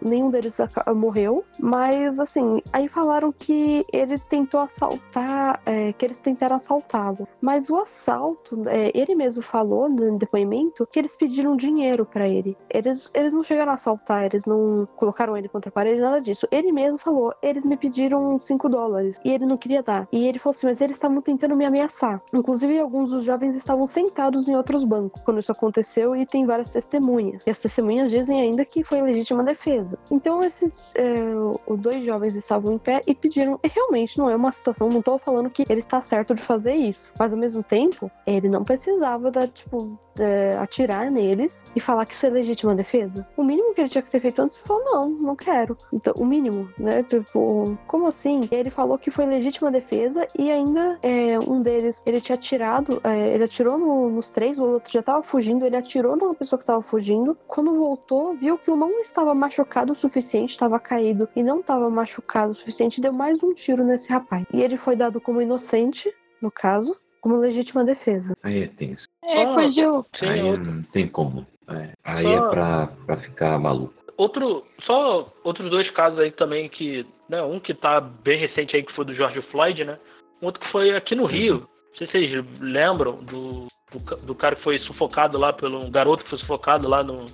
nenhum 0.00 0.30
deles 0.30 0.56
morreu, 0.94 1.44
mas 1.58 2.18
assim, 2.18 2.62
aí 2.72 2.88
falaram 2.88 3.32
que 3.32 3.84
ele 3.92 4.18
tentou 4.18 4.60
assaltar, 4.60 5.60
é, 5.66 5.92
que 5.92 6.04
eles 6.04 6.18
tentaram 6.18 6.56
assaltá-lo. 6.56 7.26
Mas 7.40 7.68
o 7.68 7.76
assalto, 7.76 8.68
é, 8.68 8.92
ele 8.94 9.14
mesmo 9.14 9.42
falou 9.42 9.88
no 9.88 10.16
depoimento 10.16 10.86
que 10.90 10.98
eles 10.98 11.16
pediram 11.16 11.56
dinheiro 11.56 12.06
pra 12.06 12.28
ele. 12.28 12.56
Eles, 12.70 13.10
eles 13.12 13.32
não 13.32 13.42
chegaram 13.42 13.72
a 13.72 13.74
assaltar, 13.74 14.24
eles 14.26 14.46
não 14.58 14.86
colocaram 14.96 15.36
ele 15.36 15.48
contra 15.48 15.68
a 15.68 15.72
parede, 15.72 16.00
nada 16.00 16.20
disso. 16.20 16.46
Ele 16.50 16.72
mesmo 16.72 16.98
falou, 16.98 17.34
eles 17.42 17.64
me 17.64 17.76
pediram 17.76 18.38
5 18.38 18.68
dólares 18.68 19.18
e 19.24 19.30
ele 19.30 19.46
não 19.46 19.56
queria 19.56 19.82
dar. 19.82 20.08
E 20.12 20.26
ele 20.26 20.38
falou 20.38 20.56
assim, 20.56 20.66
mas 20.66 20.80
eles 20.80 20.96
estavam 20.96 21.20
tentando 21.20 21.56
me 21.56 21.64
ameaçar. 21.64 22.22
Inclusive, 22.32 22.78
alguns 22.78 23.10
dos 23.10 23.24
jovens 23.24 23.56
estavam 23.56 23.86
sentados 23.86 24.48
em 24.48 24.56
outros 24.56 24.84
bancos 24.84 25.20
quando 25.22 25.40
isso 25.40 25.52
aconteceu 25.52 26.14
e 26.14 26.26
tem 26.26 26.46
várias 26.46 26.70
testemunhas. 26.70 27.46
E 27.46 27.50
as 27.50 27.58
testemunhas 27.58 28.10
dizem 28.10 28.40
ainda 28.40 28.64
que 28.64 28.84
foi 28.84 29.00
legítima 29.00 29.42
defesa. 29.42 29.98
Então, 30.10 30.42
esses 30.42 30.90
é, 30.94 31.18
os 31.66 31.78
dois 31.78 32.04
jovens 32.04 32.34
estavam 32.34 32.72
em 32.72 32.78
pé 32.78 33.00
e 33.06 33.14
pediram. 33.14 33.58
E 33.62 33.68
realmente 33.68 34.18
não 34.18 34.28
é 34.28 34.36
uma 34.36 34.52
situação, 34.52 34.88
não 34.88 35.02
tô 35.02 35.18
falando 35.18 35.50
que 35.50 35.64
ele 35.68 35.80
está 35.80 36.00
certo 36.00 36.34
de 36.34 36.42
fazer 36.42 36.74
isso, 36.74 37.08
mas 37.18 37.32
ao 37.32 37.38
mesmo 37.38 37.62
tempo, 37.62 38.10
ele 38.26 38.48
não 38.48 38.64
precisava 38.64 39.30
da, 39.30 39.46
tipo, 39.46 39.98
é, 40.18 40.56
atirar 40.58 41.10
neles 41.10 41.64
e 41.74 41.80
falar 41.80 42.06
que 42.06 42.14
isso 42.14 42.26
é 42.26 42.30
legítima 42.30 42.74
defesa. 42.74 43.26
O 43.36 43.42
mínimo 43.44 43.74
que 43.74 43.80
ele 43.80 43.88
tinha 43.88 44.02
que 44.02 44.10
ter 44.10 44.20
feito 44.20 44.40
antes 44.40 44.56
foi 44.58 44.82
não, 44.84 45.08
não 45.08 45.36
quero. 45.36 45.76
Então, 45.92 46.14
o 46.18 46.24
mínimo, 46.24 46.68
né? 46.78 47.02
Tipo, 47.02 47.76
como 47.86 48.08
assim? 48.08 48.48
Ele 48.50 48.70
falou 48.70 48.98
que 48.98 49.10
foi 49.10 49.26
legítima 49.26 49.70
defesa 49.70 50.26
e 50.38 50.50
ainda 50.50 50.98
é, 51.02 51.38
um 51.38 51.60
deles, 51.62 52.00
ele 52.06 52.20
tinha 52.20 52.36
atirado, 52.36 53.00
é, 53.04 53.34
ele 53.34 53.44
atirou 53.44 53.78
no- 53.78 54.10
nos 54.10 54.30
três, 54.30 54.58
o 54.58 54.64
outro 54.64 54.92
já 54.92 55.02
tava 55.02 55.22
fugindo, 55.22 55.64
ele 55.64 55.76
atirou 55.76 56.16
numa 56.16 56.34
pessoa 56.34 56.58
que 56.58 56.64
tava 56.66 56.82
fugindo. 56.82 57.36
Quando 57.46 57.74
voltou, 57.76 58.34
viu 58.34 58.58
que 58.58 58.70
o 58.70 58.76
não 58.76 59.00
estava 59.00 59.34
machucado 59.34 59.92
o 59.92 59.96
suficiente, 59.96 60.50
estava 60.50 60.78
caído 60.78 61.28
e 61.34 61.42
não 61.42 61.60
estava 61.60 61.88
machucado 61.90 62.52
o 62.52 62.54
suficiente, 62.54 63.00
deu 63.00 63.12
mais 63.12 63.42
um 63.42 63.52
tiro 63.52 63.84
nesse 63.84 64.08
rapaz. 64.10 64.44
E 64.52 64.62
ele 64.62 64.76
foi 64.76 64.96
dado 64.96 65.20
como 65.20 65.42
inocente, 65.42 66.12
no 66.40 66.50
caso, 66.50 66.96
como 67.20 67.36
legítima 67.38 67.84
defesa. 67.84 68.36
Aí 68.42 68.62
é 68.62 68.66
tenso. 68.68 69.06
É, 69.24 69.44
Ah. 69.44 69.54
fugiu. 69.54 70.06
Sim, 70.18 70.26
Aí 70.26 70.42
outro, 70.42 70.64
não 70.64 70.82
tem 70.84 71.06
como. 71.08 71.46
É, 71.68 71.90
aí 72.04 72.26
é 72.26 72.40
pra, 72.48 72.88
pra 73.06 73.16
ficar 73.18 73.58
maluco. 73.58 73.92
outro, 74.16 74.64
só 74.84 75.30
outros 75.44 75.70
dois 75.70 75.90
casos 75.90 76.18
aí 76.18 76.30
também 76.30 76.68
que, 76.68 77.04
né, 77.28 77.42
um 77.42 77.60
que 77.60 77.74
tá 77.74 78.00
bem 78.00 78.38
recente 78.38 78.74
aí 78.74 78.82
que 78.82 78.94
foi 78.94 79.04
do 79.04 79.14
George 79.14 79.42
Floyd, 79.50 79.84
né? 79.84 79.98
Um 80.42 80.46
outro 80.46 80.60
que 80.62 80.72
foi 80.72 80.96
aqui 80.96 81.14
no 81.14 81.26
Rio. 81.26 81.68
Não 81.90 81.96
sei 81.98 82.06
se 82.06 82.12
vocês 82.12 82.44
lembram 82.60 83.22
do, 83.24 83.66
do, 83.92 84.16
do 84.24 84.34
cara 84.34 84.56
que 84.56 84.62
foi 84.62 84.78
sufocado 84.78 85.36
lá 85.36 85.52
pelo 85.52 85.80
um 85.84 85.90
garoto 85.90 86.22
que 86.24 86.30
foi 86.30 86.38
sufocado 86.38 86.88
lá 86.88 87.02
no, 87.02 87.24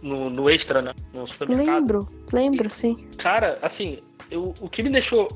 no, 0.00 0.30
no 0.30 0.48
extra, 0.48 0.80
né? 0.80 0.92
No 1.12 1.26
supermercado. 1.26 1.74
Lembro, 1.74 2.08
lembro, 2.32 2.70
sim. 2.70 2.96
Cara, 3.18 3.58
assim, 3.62 3.98
eu, 4.30 4.54
o 4.60 4.68
que 4.70 4.82
me 4.82 4.90
deixou, 4.90 5.26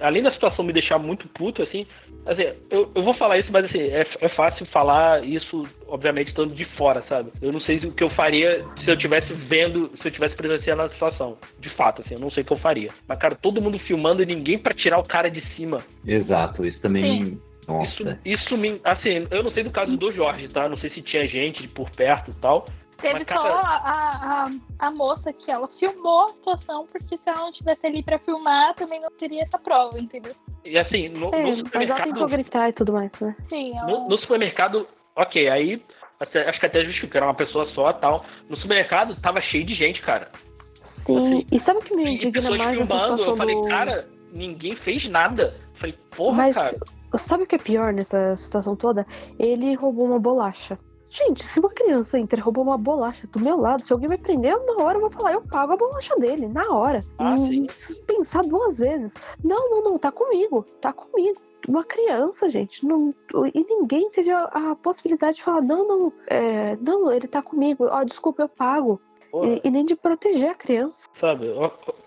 além 0.00 0.22
da 0.22 0.30
situação 0.32 0.64
me 0.64 0.72
deixar 0.72 0.98
muito 0.98 1.28
puto, 1.28 1.60
assim, 1.62 1.86
assim 2.26 2.42
eu, 2.70 2.90
eu 2.94 3.02
vou 3.02 3.14
falar 3.14 3.38
isso, 3.38 3.52
mas 3.52 3.64
assim, 3.64 3.80
é, 3.80 4.06
é 4.20 4.28
fácil 4.30 4.66
falar 4.66 5.24
isso, 5.24 5.62
obviamente, 5.86 6.28
estando 6.28 6.54
de 6.54 6.64
fora, 6.76 7.02
sabe? 7.08 7.30
Eu 7.40 7.52
não 7.52 7.60
sei 7.60 7.78
o 7.78 7.92
que 7.92 8.02
eu 8.02 8.10
faria 8.10 8.64
se 8.84 8.90
eu 8.90 8.96
tivesse 8.96 9.32
vendo, 9.32 9.90
se 10.00 10.08
eu 10.08 10.12
tivesse 10.12 10.34
presenciando 10.34 10.82
a 10.82 10.90
situação. 10.90 11.36
De 11.58 11.70
fato, 11.70 12.02
assim, 12.02 12.14
eu 12.14 12.20
não 12.20 12.30
sei 12.30 12.42
o 12.42 12.46
que 12.46 12.52
eu 12.52 12.58
faria. 12.58 12.90
Mas, 13.08 13.18
cara, 13.18 13.34
todo 13.34 13.60
mundo 13.60 13.78
filmando 13.78 14.22
e 14.22 14.26
ninguém 14.26 14.58
pra 14.58 14.74
tirar 14.74 14.98
o 14.98 15.06
cara 15.06 15.30
de 15.30 15.42
cima. 15.54 15.78
Exato, 16.06 16.64
isso 16.64 16.80
também. 16.80 17.38
Nossa. 17.66 17.90
Isso, 17.90 18.18
isso 18.24 18.56
me. 18.56 18.80
Assim, 18.84 19.26
eu 19.30 19.42
não 19.42 19.50
sei 19.50 19.64
do 19.64 19.70
caso 19.70 19.96
do 19.96 20.10
Jorge, 20.12 20.48
tá? 20.48 20.68
Não 20.68 20.76
sei 20.76 20.90
se 20.90 21.02
tinha 21.02 21.26
gente 21.26 21.66
por 21.68 21.90
perto 21.90 22.30
e 22.30 22.34
tal. 22.34 22.64
Teve 22.98 23.14
Mas, 23.18 23.28
só 23.28 23.42
cara- 23.42 23.60
a, 23.60 24.44
a, 24.44 24.50
a 24.86 24.90
moça 24.90 25.32
que 25.32 25.50
ela 25.50 25.68
filmou 25.78 26.24
a 26.24 26.28
situação, 26.28 26.86
porque 26.90 27.16
se 27.16 27.22
ela 27.26 27.40
não 27.40 27.52
tivesse 27.52 27.86
ali 27.86 28.02
pra 28.02 28.18
filmar, 28.18 28.74
também 28.74 29.00
não 29.00 29.10
teria 29.10 29.42
essa 29.42 29.58
prova, 29.58 29.98
entendeu? 30.00 30.32
E 30.64 30.78
assim, 30.78 31.08
no, 31.10 31.26
É, 31.34 31.42
no 31.42 31.48
mas 31.48 31.58
ela 31.58 31.64
supermercado. 31.64 32.04
tentou 32.04 32.26
gritar 32.28 32.68
e 32.68 32.72
tudo 32.72 32.92
mais, 32.94 33.12
né? 33.20 33.36
Sim, 33.48 33.76
ela... 33.76 33.86
No, 33.86 34.08
no 34.08 34.18
supermercado, 34.18 34.88
ok, 35.14 35.48
aí 35.48 35.82
acho 36.20 36.58
que 36.60 36.66
até 36.66 36.84
justifica, 36.84 37.18
era 37.18 37.26
uma 37.26 37.34
pessoa 37.34 37.66
só 37.74 37.92
tal. 37.92 38.24
No 38.48 38.56
supermercado 38.56 39.14
tava 39.20 39.40
cheio 39.42 39.66
de 39.66 39.74
gente, 39.74 40.00
cara. 40.00 40.30
Sim. 40.82 41.44
E 41.52 41.60
sabe 41.60 41.80
o 41.80 41.82
que 41.82 41.94
me 41.94 42.14
indigna 42.14 42.50
mais 42.56 42.70
filmando, 42.78 43.00
situação 43.00 43.26
eu 43.32 43.36
falei, 43.36 43.54
do... 43.56 43.68
cara, 43.68 44.08
ninguém 44.32 44.74
fez 44.76 45.10
nada. 45.10 45.54
Eu 45.74 45.80
falei, 45.80 45.98
porra, 46.16 46.36
Mas 46.36 46.54
cara. 46.56 46.70
sabe 47.18 47.42
o 47.42 47.46
que 47.46 47.56
é 47.56 47.58
pior 47.58 47.92
nessa 47.92 48.34
situação 48.36 48.74
toda? 48.74 49.06
Ele 49.38 49.74
roubou 49.74 50.06
uma 50.06 50.18
bolacha. 50.18 50.78
Gente, 51.08 51.44
se 51.44 51.58
uma 51.58 51.70
criança 51.70 52.18
entra 52.18 52.38
e 52.38 52.42
roubou 52.42 52.64
uma 52.64 52.76
bolacha 52.76 53.26
do 53.28 53.40
meu 53.40 53.58
lado, 53.58 53.82
se 53.82 53.92
alguém 53.92 54.08
me 54.08 54.18
prender, 54.18 54.52
eu, 54.52 54.66
na 54.66 54.84
hora 54.84 54.96
eu 54.96 55.02
vou 55.02 55.10
falar, 55.10 55.32
eu 55.32 55.42
pago 55.42 55.72
a 55.72 55.76
bolacha 55.76 56.14
dele, 56.16 56.48
na 56.48 56.68
hora. 56.72 57.02
Ah, 57.18 57.36
sim. 57.36 57.66
preciso 57.66 58.02
pensar 58.04 58.42
duas 58.42 58.78
vezes. 58.78 59.14
Não, 59.42 59.70
não, 59.70 59.82
não, 59.82 59.98
tá 59.98 60.10
comigo, 60.10 60.64
tá 60.80 60.92
comigo. 60.92 61.40
Uma 61.68 61.84
criança, 61.84 62.48
gente, 62.48 62.84
não, 62.86 63.14
e 63.52 63.64
ninguém 63.68 64.08
teve 64.10 64.30
a, 64.30 64.44
a 64.44 64.76
possibilidade 64.76 65.38
de 65.38 65.42
falar, 65.42 65.62
não, 65.62 65.86
não, 65.86 66.12
é, 66.28 66.76
não, 66.76 67.10
ele 67.10 67.26
tá 67.26 67.42
comigo, 67.42 67.88
ó, 67.90 68.04
desculpa, 68.04 68.42
eu 68.42 68.48
pago. 68.48 69.00
E, 69.44 69.68
e 69.68 69.70
nem 69.70 69.84
de 69.84 69.96
proteger 69.96 70.50
a 70.50 70.54
criança. 70.54 71.08
Sabe? 71.20 71.46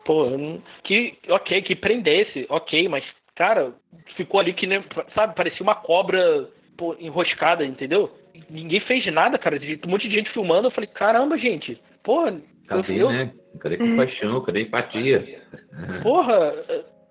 Pô, 0.05 0.25
que, 0.83 1.17
ok, 1.27 1.61
que 1.61 1.75
prendesse, 1.75 2.45
ok, 2.49 2.87
mas, 2.87 3.03
cara, 3.35 3.75
ficou 4.15 4.39
ali 4.39 4.53
que 4.53 4.65
nem, 4.65 4.83
sabe, 5.13 5.35
parecia 5.35 5.61
uma 5.61 5.75
cobra 5.75 6.49
pô, 6.77 6.95
enroscada, 6.97 7.65
entendeu? 7.65 8.09
Ninguém 8.49 8.79
fez 8.81 9.05
nada, 9.13 9.37
cara. 9.37 9.57
Um 9.85 9.89
monte 9.89 10.07
de 10.07 10.15
gente 10.15 10.31
filmando. 10.31 10.67
Eu 10.67 10.71
falei, 10.71 10.87
caramba, 10.87 11.37
gente, 11.37 11.81
porra. 12.03 12.39
Cadê, 12.67 13.01
eu, 13.01 13.09
né? 13.09 13.31
Cadê 13.59 13.77
compaixão? 13.77 14.41
Cadê 14.41 14.61
empatia? 14.61 15.41
Porra, 16.03 16.53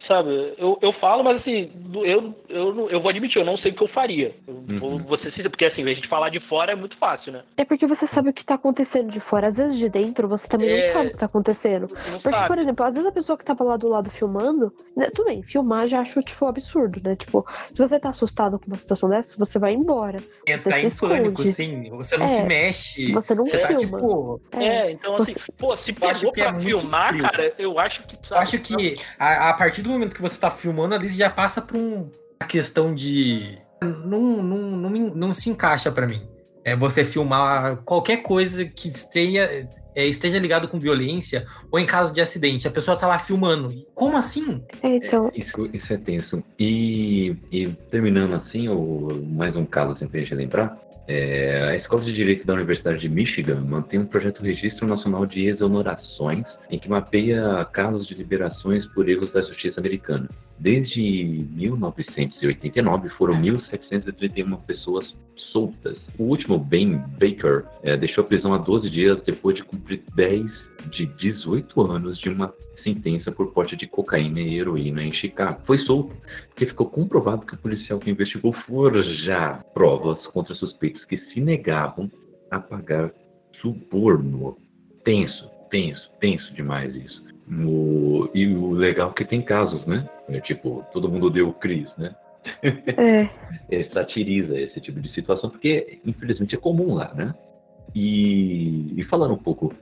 sabe, 0.07 0.55
eu, 0.57 0.79
eu 0.81 0.93
falo, 0.95 1.23
mas 1.25 1.41
assim, 1.41 1.71
eu, 2.05 2.35
eu, 2.49 2.89
eu 2.91 3.01
vou 3.01 3.11
admitir, 3.11 3.39
eu 3.39 3.45
não 3.45 3.57
sei 3.59 3.73
o 3.73 3.75
que 3.75 3.83
eu 3.83 3.89
faria. 3.89 4.35
Eu 4.47 4.59
Uhum. 4.69 4.99
você 5.05 5.31
se, 5.33 5.43
porque 5.49 5.65
assim, 5.65 5.83
a 5.83 5.95
gente 5.95 6.07
falar 6.09 6.29
de 6.29 6.41
fora 6.41 6.73
é 6.73 6.75
muito 6.75 6.97
fácil, 6.99 7.33
né? 7.33 7.43
É 7.57 7.65
porque 7.65 7.87
você 7.87 8.07
sabe 8.07 8.29
o 8.29 8.33
que 8.33 8.45
tá 8.45 8.55
acontecendo 8.55 9.11
de 9.11 9.19
fora. 9.19 9.49
Às 9.49 9.57
vezes 9.57 9.79
de 9.79 9.89
dentro 9.89 10.29
você 10.29 10.47
também 10.47 10.69
É. 10.71 10.77
não 10.87 10.93
sabe 10.93 11.09
o 11.09 11.11
que 11.13 11.17
tá 11.19 11.27
acontecendo. 11.27 11.89
Não 12.11 12.21
Porque, 12.21 12.37
sabe. 12.37 12.49
por 12.49 12.59
exemplo, 12.59 12.85
às 12.87 12.95
vezes 12.95 13.09
a 13.09 13.13
pessoa 13.13 13.37
que 13.39 13.45
tava 13.45 13.65
lá 13.65 13.77
do 13.77 13.89
lado 13.89 14.11
filmando, 14.11 14.73
né, 14.97 15.09
tudo 15.15 15.27
bem, 15.27 15.43
filmar 15.43 15.87
já 15.89 16.01
acho, 16.01 16.23
tipo, 16.23 16.45
absurdo, 16.47 17.01
né? 17.03 17.17
Tipo, 17.17 17.47
se 17.73 17.79
você 17.79 17.99
tá 17.99 18.11
assustado 18.11 18.59
com 18.59 18.67
uma 18.67 18.79
situação 18.79 19.09
dessa, 19.09 19.37
você 19.39 19.59
vai 19.59 19.73
embora. 19.73 20.23
Entrar 20.47 20.79
se 20.79 20.87
em 20.87 21.09
pânico, 21.09 21.43
esconde. 21.43 21.53
sim. 21.53 21.91
Você 21.91 22.17
não 22.19 22.27
É, 22.27 22.29
se 22.29 22.43
mexe. 22.45 23.13
Você 23.13 23.35
não 23.35 23.47
Você 23.47 23.59
tá 23.59 23.69
filma. 23.69 23.99
tipo. 23.99 24.41
É, 24.53 24.91
então 24.93 25.17
assim, 25.17 25.35
pô, 25.59 25.77
se 25.79 25.93
pegou 25.93 26.31
é 26.37 26.43
pra 26.43 26.53
muito 26.53 26.81
filmar, 26.81 27.09
frio. 27.09 27.23
cara, 27.23 27.55
eu 27.59 27.79
acho 27.79 28.03
que. 28.07 28.15
Eu 28.15 28.21
sabe, 28.29 28.43
acho 28.43 28.59
que 28.61 28.97
a, 29.19 29.51
a 29.51 29.55
partir 29.55 29.83
do 29.83 29.88
momento 29.93 30.15
que 30.15 30.23
você 30.23 30.39
tá 30.39 30.51
filmando 30.51 30.95
ali, 30.95 31.09
já 31.09 31.31
passa 31.31 31.61
pra 31.61 31.77
um, 31.77 32.11
uma 32.41 32.49
questão 32.49 32.95
de. 32.95 33.59
Não, 33.83 34.43
não, 34.43 34.59
não, 34.77 34.91
não 34.91 35.35
se 35.35 35.51
encaixa 35.51 35.91
pra 35.91 36.07
mim. 36.07 36.27
É 36.65 36.77
você 36.77 37.05
filmar 37.05 37.79
qualquer 37.79 38.19
coisa 38.19 38.65
que 38.65 38.89
esteja, 38.89 39.69
é, 39.95 40.07
esteja 40.07 40.39
ligado 40.39 40.69
com 40.69 40.79
violência 40.79 41.47
ou 41.71 41.79
em 41.79 41.87
caso 41.87 42.13
de 42.13 42.21
acidente. 42.21 42.69
A 42.69 42.71
pessoa 42.71 42.97
tá 42.97 43.07
lá 43.07 43.19
filmando. 43.19 43.73
Como 43.95 44.17
assim? 44.17 44.63
É, 44.83 44.97
então, 44.97 45.31
Isso, 45.35 45.71
isso 45.73 45.93
é 45.93 45.97
tenso. 45.97 46.43
E, 46.59 47.35
e 47.51 47.69
terminando 47.91 48.35
assim, 48.35 48.69
o, 48.69 49.09
mais 49.31 49.57
um 49.57 49.65
caso 49.65 49.93
assim 49.93 50.07
pra 50.07 50.21
gente 50.21 50.35
lembrar. 50.35 50.79
É, 51.09 51.71
a 51.71 51.77
Escola 51.77 52.05
de 52.05 52.13
Direito 52.13 52.47
da 52.47 52.53
Universidade 52.53 53.01
de 53.01 53.09
Michigan 53.09 53.63
mantém 53.67 53.99
um 53.99 54.05
projeto 54.05 54.43
Registro 54.43 54.87
Nacional 54.87 55.25
de 55.25 55.47
Exonerações, 55.47 56.45
em 56.71 56.79
que 56.79 56.87
mapeia 56.87 57.65
casos 57.73 58.07
de 58.07 58.15
liberações 58.15 58.85
por 58.89 59.09
erros 59.09 59.33
da 59.33 59.41
justiça 59.41 59.81
americana. 59.81 60.29
Desde 60.59 61.01
1989 61.53 63.09
foram 63.11 63.41
1.731 63.41 64.59
pessoas 64.67 65.17
soltas. 65.51 65.97
O 66.19 66.25
último, 66.25 66.59
Ben 66.59 66.99
Baker, 67.19 67.65
eh, 67.83 67.97
deixou 67.97 68.23
a 68.25 68.27
prisão 68.27 68.53
há 68.53 68.59
12 68.59 68.91
dias 68.91 69.19
depois 69.25 69.57
de 69.57 69.63
cumprir 69.63 70.03
10 70.15 70.45
de 70.91 71.07
18 71.07 71.91
anos 71.91 72.19
de 72.19 72.29
uma 72.29 72.53
sentença 72.83 73.31
por 73.33 73.53
porte 73.53 73.77
de 73.77 73.87
cocaína 73.87 74.41
e 74.41 74.59
heroína 74.59 75.03
em 75.03 75.13
Chicago. 75.13 75.61
Foi 75.67 75.79
solto 75.79 76.15
porque 76.49 76.67
ficou 76.67 76.89
comprovado 76.89 77.47
que 77.47 77.55
o 77.55 77.59
policial 77.59 77.99
que 77.99 78.11
investigou 78.11 78.53
forjar 78.53 79.65
provas 79.75 80.25
contra 80.29 80.55
suspeitos 80.55 81.05
que 81.05 81.19
se 81.33 81.41
negavam 81.41 82.11
a 82.51 82.59
pagar 82.59 83.13
suborno. 83.61 84.57
Tenso, 85.05 85.49
tenso, 85.71 86.11
tenso 86.21 86.53
demais 86.55 86.95
isso. 86.95 87.23
No- 87.47 88.31
e 88.35 88.47
o 88.47 88.73
legal 88.73 89.11
é 89.11 89.15
que 89.15 89.25
tem 89.25 89.43
casos, 89.43 89.85
né? 89.87 90.09
É, 90.29 90.41
tipo, 90.41 90.85
todo 90.93 91.09
mundo 91.09 91.31
deu 91.31 91.49
o 91.49 91.55
Cris, 91.55 91.89
né? 91.97 92.15
é. 92.63 93.29
é, 93.71 93.85
satiriza 93.93 94.59
esse 94.59 94.81
tipo 94.81 95.01
de 95.01 95.09
situação, 95.13 95.51
porque 95.51 96.01
infelizmente 96.05 96.55
é 96.55 96.59
comum 96.59 96.95
lá, 96.95 97.13
né? 97.15 97.35
E, 97.95 99.01
e 99.01 99.05
falando 99.05 99.35
um 99.35 99.39
pouco 99.39 99.73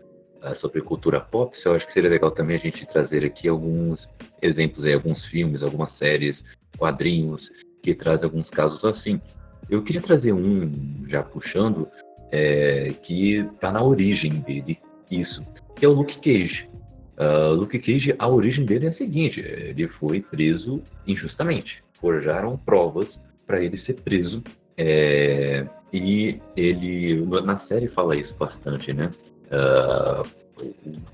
sobre 0.56 0.80
cultura 0.80 1.20
pop, 1.20 1.56
eu 1.64 1.74
acho 1.74 1.86
que 1.86 1.92
seria 1.92 2.10
legal 2.10 2.30
também 2.30 2.56
a 2.56 2.60
gente 2.60 2.86
trazer 2.86 3.24
aqui 3.24 3.48
alguns 3.48 4.06
exemplos, 4.40 4.84
aí, 4.84 4.94
alguns 4.94 5.24
filmes, 5.26 5.62
algumas 5.62 5.90
séries, 5.98 6.36
quadrinhos, 6.78 7.50
que 7.82 7.94
trazem 7.94 8.24
alguns 8.24 8.48
casos 8.50 8.82
assim. 8.84 9.20
Eu 9.68 9.82
queria 9.82 10.02
trazer 10.02 10.32
um, 10.32 11.04
já 11.08 11.22
puxando, 11.22 11.88
é, 12.30 12.92
que 13.02 13.38
está 13.54 13.72
na 13.72 13.82
origem 13.82 14.40
dele, 14.40 14.78
isso, 15.10 15.42
que 15.76 15.84
é 15.84 15.88
o 15.88 15.92
Luke 15.92 16.18
Cage. 16.20 16.68
Ah, 17.16 17.48
Luke 17.48 17.78
Cage, 17.78 18.14
a 18.18 18.28
origem 18.28 18.64
dele 18.64 18.86
é 18.86 18.88
a 18.90 18.94
seguinte: 18.94 19.40
ele 19.40 19.88
foi 19.88 20.20
preso 20.20 20.82
injustamente. 21.06 21.82
Forjaram 22.00 22.58
provas 22.58 23.08
para 23.46 23.62
ele 23.62 23.78
ser 23.78 23.94
preso. 23.94 24.42
é, 24.76 25.66
e 25.92 26.38
ele, 26.56 27.24
na 27.42 27.60
série, 27.60 27.88
fala 27.88 28.16
isso 28.16 28.34
bastante, 28.34 28.92
né? 28.92 29.10
Ah, 29.50 30.22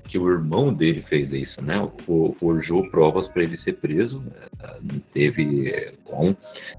que 0.07 0.17
o 0.17 0.29
irmão 0.31 0.73
dele 0.73 1.01
fez 1.09 1.31
isso, 1.31 1.61
né? 1.61 1.75
For- 2.05 2.33
Forjou 2.39 2.89
provas 2.89 3.27
para 3.29 3.43
ele 3.43 3.57
ser 3.57 3.73
preso, 3.73 4.23
ah, 4.61 4.77
teve 5.13 5.93
com. 6.05 6.35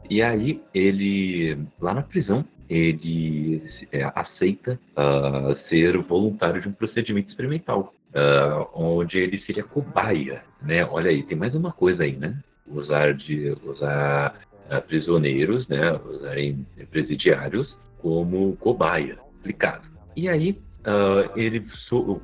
E 0.09 0.23
aí 0.23 0.61
ele, 0.73 1.59
lá 1.81 1.95
na 1.95 2.03
prisão, 2.03 2.45
ele 2.69 3.63
eh, 3.93 4.11
aceita 4.15 4.79
ah, 4.97 5.57
ser 5.69 5.99
voluntário 5.99 6.61
de 6.63 6.69
um 6.69 6.73
procedimento 6.73 7.29
experimental, 7.29 7.93
ah, 8.15 8.67
onde 8.75 9.19
ele 9.19 9.39
seria 9.41 9.65
cobaia, 9.65 10.43
né? 10.63 10.85
Olha 10.87 11.11
aí, 11.11 11.23
tem 11.23 11.37
mais 11.37 11.55
uma 11.55 11.73
coisa 11.73 12.05
aí, 12.05 12.17
né? 12.17 12.39
Usar 12.67 13.13
de 13.13 13.55
usar 13.65 14.41
ah, 14.71 14.81
prisioneiros, 14.81 15.69
né? 15.69 15.93
Usarem 15.93 16.67
presidiários 16.91 17.77
como 18.01 18.57
cobaia, 18.57 19.19
explicado. 19.37 19.87
E 20.17 20.29
aí 20.29 20.57
ah, 20.85 21.31
ele 21.35 21.65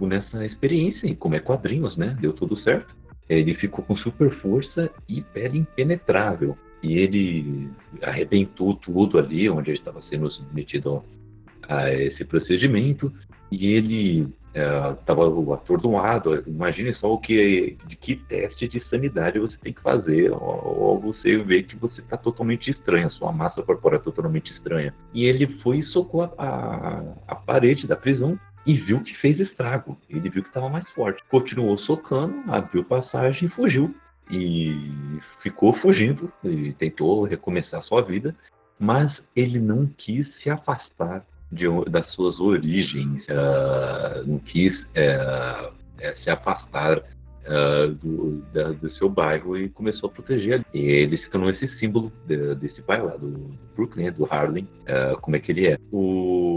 nessa 0.01 0.45
experiência, 0.45 1.15
como 1.17 1.35
é 1.35 1.41
quadrinhos, 1.41 1.97
né? 1.97 2.17
Deu 2.21 2.33
tudo 2.33 2.57
certo. 2.59 2.95
Ele 3.29 3.55
ficou 3.55 3.85
com 3.85 3.97
super 3.97 4.31
força 4.41 4.91
e 5.09 5.23
pele 5.23 5.59
impenetrável. 5.59 6.57
E 6.83 6.99
ele 6.99 7.71
arrebentou 8.03 8.75
tudo 8.75 9.19
ali 9.19 9.49
onde 9.49 9.71
ele 9.71 9.79
estava 9.79 10.03
sendo 10.03 10.31
submetido 10.31 11.03
a 11.69 11.93
esse 11.93 12.25
procedimento. 12.25 13.13
E 13.51 13.73
ele 13.73 14.29
estava 14.53 15.55
atordoado. 15.55 16.43
Imagine 16.47 16.93
só 16.95 17.13
o 17.13 17.19
que, 17.19 17.77
de 17.87 17.97
que 17.97 18.17
teste 18.17 18.69
de 18.69 18.81
sanidade 18.89 19.39
você 19.39 19.57
tem 19.59 19.73
que 19.73 19.81
fazer. 19.81 20.31
Ou, 20.33 21.01
você 21.01 21.39
vê 21.39 21.63
que 21.63 21.77
você 21.77 22.01
está 22.01 22.17
totalmente 22.17 22.71
estranho, 22.71 23.07
a 23.07 23.11
sua 23.11 23.33
massa 23.33 23.63
corporal 23.63 24.01
é 24.01 24.03
totalmente 24.03 24.53
estranha. 24.53 24.93
E 25.15 25.25
ele 25.25 25.47
foi 25.63 25.79
e 25.79 25.85
socou 25.85 26.23
a, 26.23 26.33
a, 26.37 27.03
a 27.29 27.35
parede 27.35 27.87
da 27.87 27.97
prisão 27.97 28.39
e 28.67 28.75
viu 28.75 29.01
que 29.03 29.15
fez 29.19 29.39
estrago. 29.41 29.97
Ele 30.09 30.29
viu 30.29 30.43
que 30.43 30.49
estava 30.49 30.69
mais 30.69 30.89
forte. 30.91 31.23
Continuou 31.31 31.79
socando, 31.79 32.35
abriu 32.49 32.85
passagem 32.85 33.47
e 33.49 33.51
fugiu. 33.51 33.95
E 34.31 35.19
ficou 35.43 35.73
fugindo 35.79 36.33
e 36.45 36.73
tentou 36.75 37.25
recomeçar 37.25 37.83
sua 37.83 38.03
vida, 38.03 38.35
mas 38.79 39.13
ele 39.35 39.59
não 39.59 39.87
quis 39.87 40.27
se 40.37 40.49
afastar 40.49 41.25
de, 41.51 41.65
das 41.91 42.09
suas 42.13 42.39
origens, 42.39 43.25
ah, 43.29 44.23
não 44.25 44.39
quis 44.39 44.73
eh, 44.95 45.71
eh, 45.99 46.15
se 46.23 46.31
afastar 46.31 47.03
ah, 47.45 47.87
do, 48.01 48.41
da- 48.53 48.71
do 48.71 48.89
seu 48.93 49.09
bairro 49.09 49.59
e 49.59 49.69
começou 49.71 50.09
a 50.09 50.13
proteger. 50.13 50.65
E 50.73 50.79
ele 50.79 51.19
se 51.19 51.29
tornou 51.29 51.51
esse 51.51 51.67
símbolo 51.81 52.13
de- 52.27 52.55
desse 52.55 52.81
bairro 52.83 53.07
lá, 53.07 53.17
do, 53.17 53.31
do 53.33 53.59
Brooklyn, 53.75 54.13
do 54.13 54.27
Harlem, 54.33 54.69
ah, 54.87 55.17
como 55.21 55.35
é 55.35 55.41
que 55.41 55.51
ele 55.51 55.67
é. 55.67 55.77
O, 55.91 56.50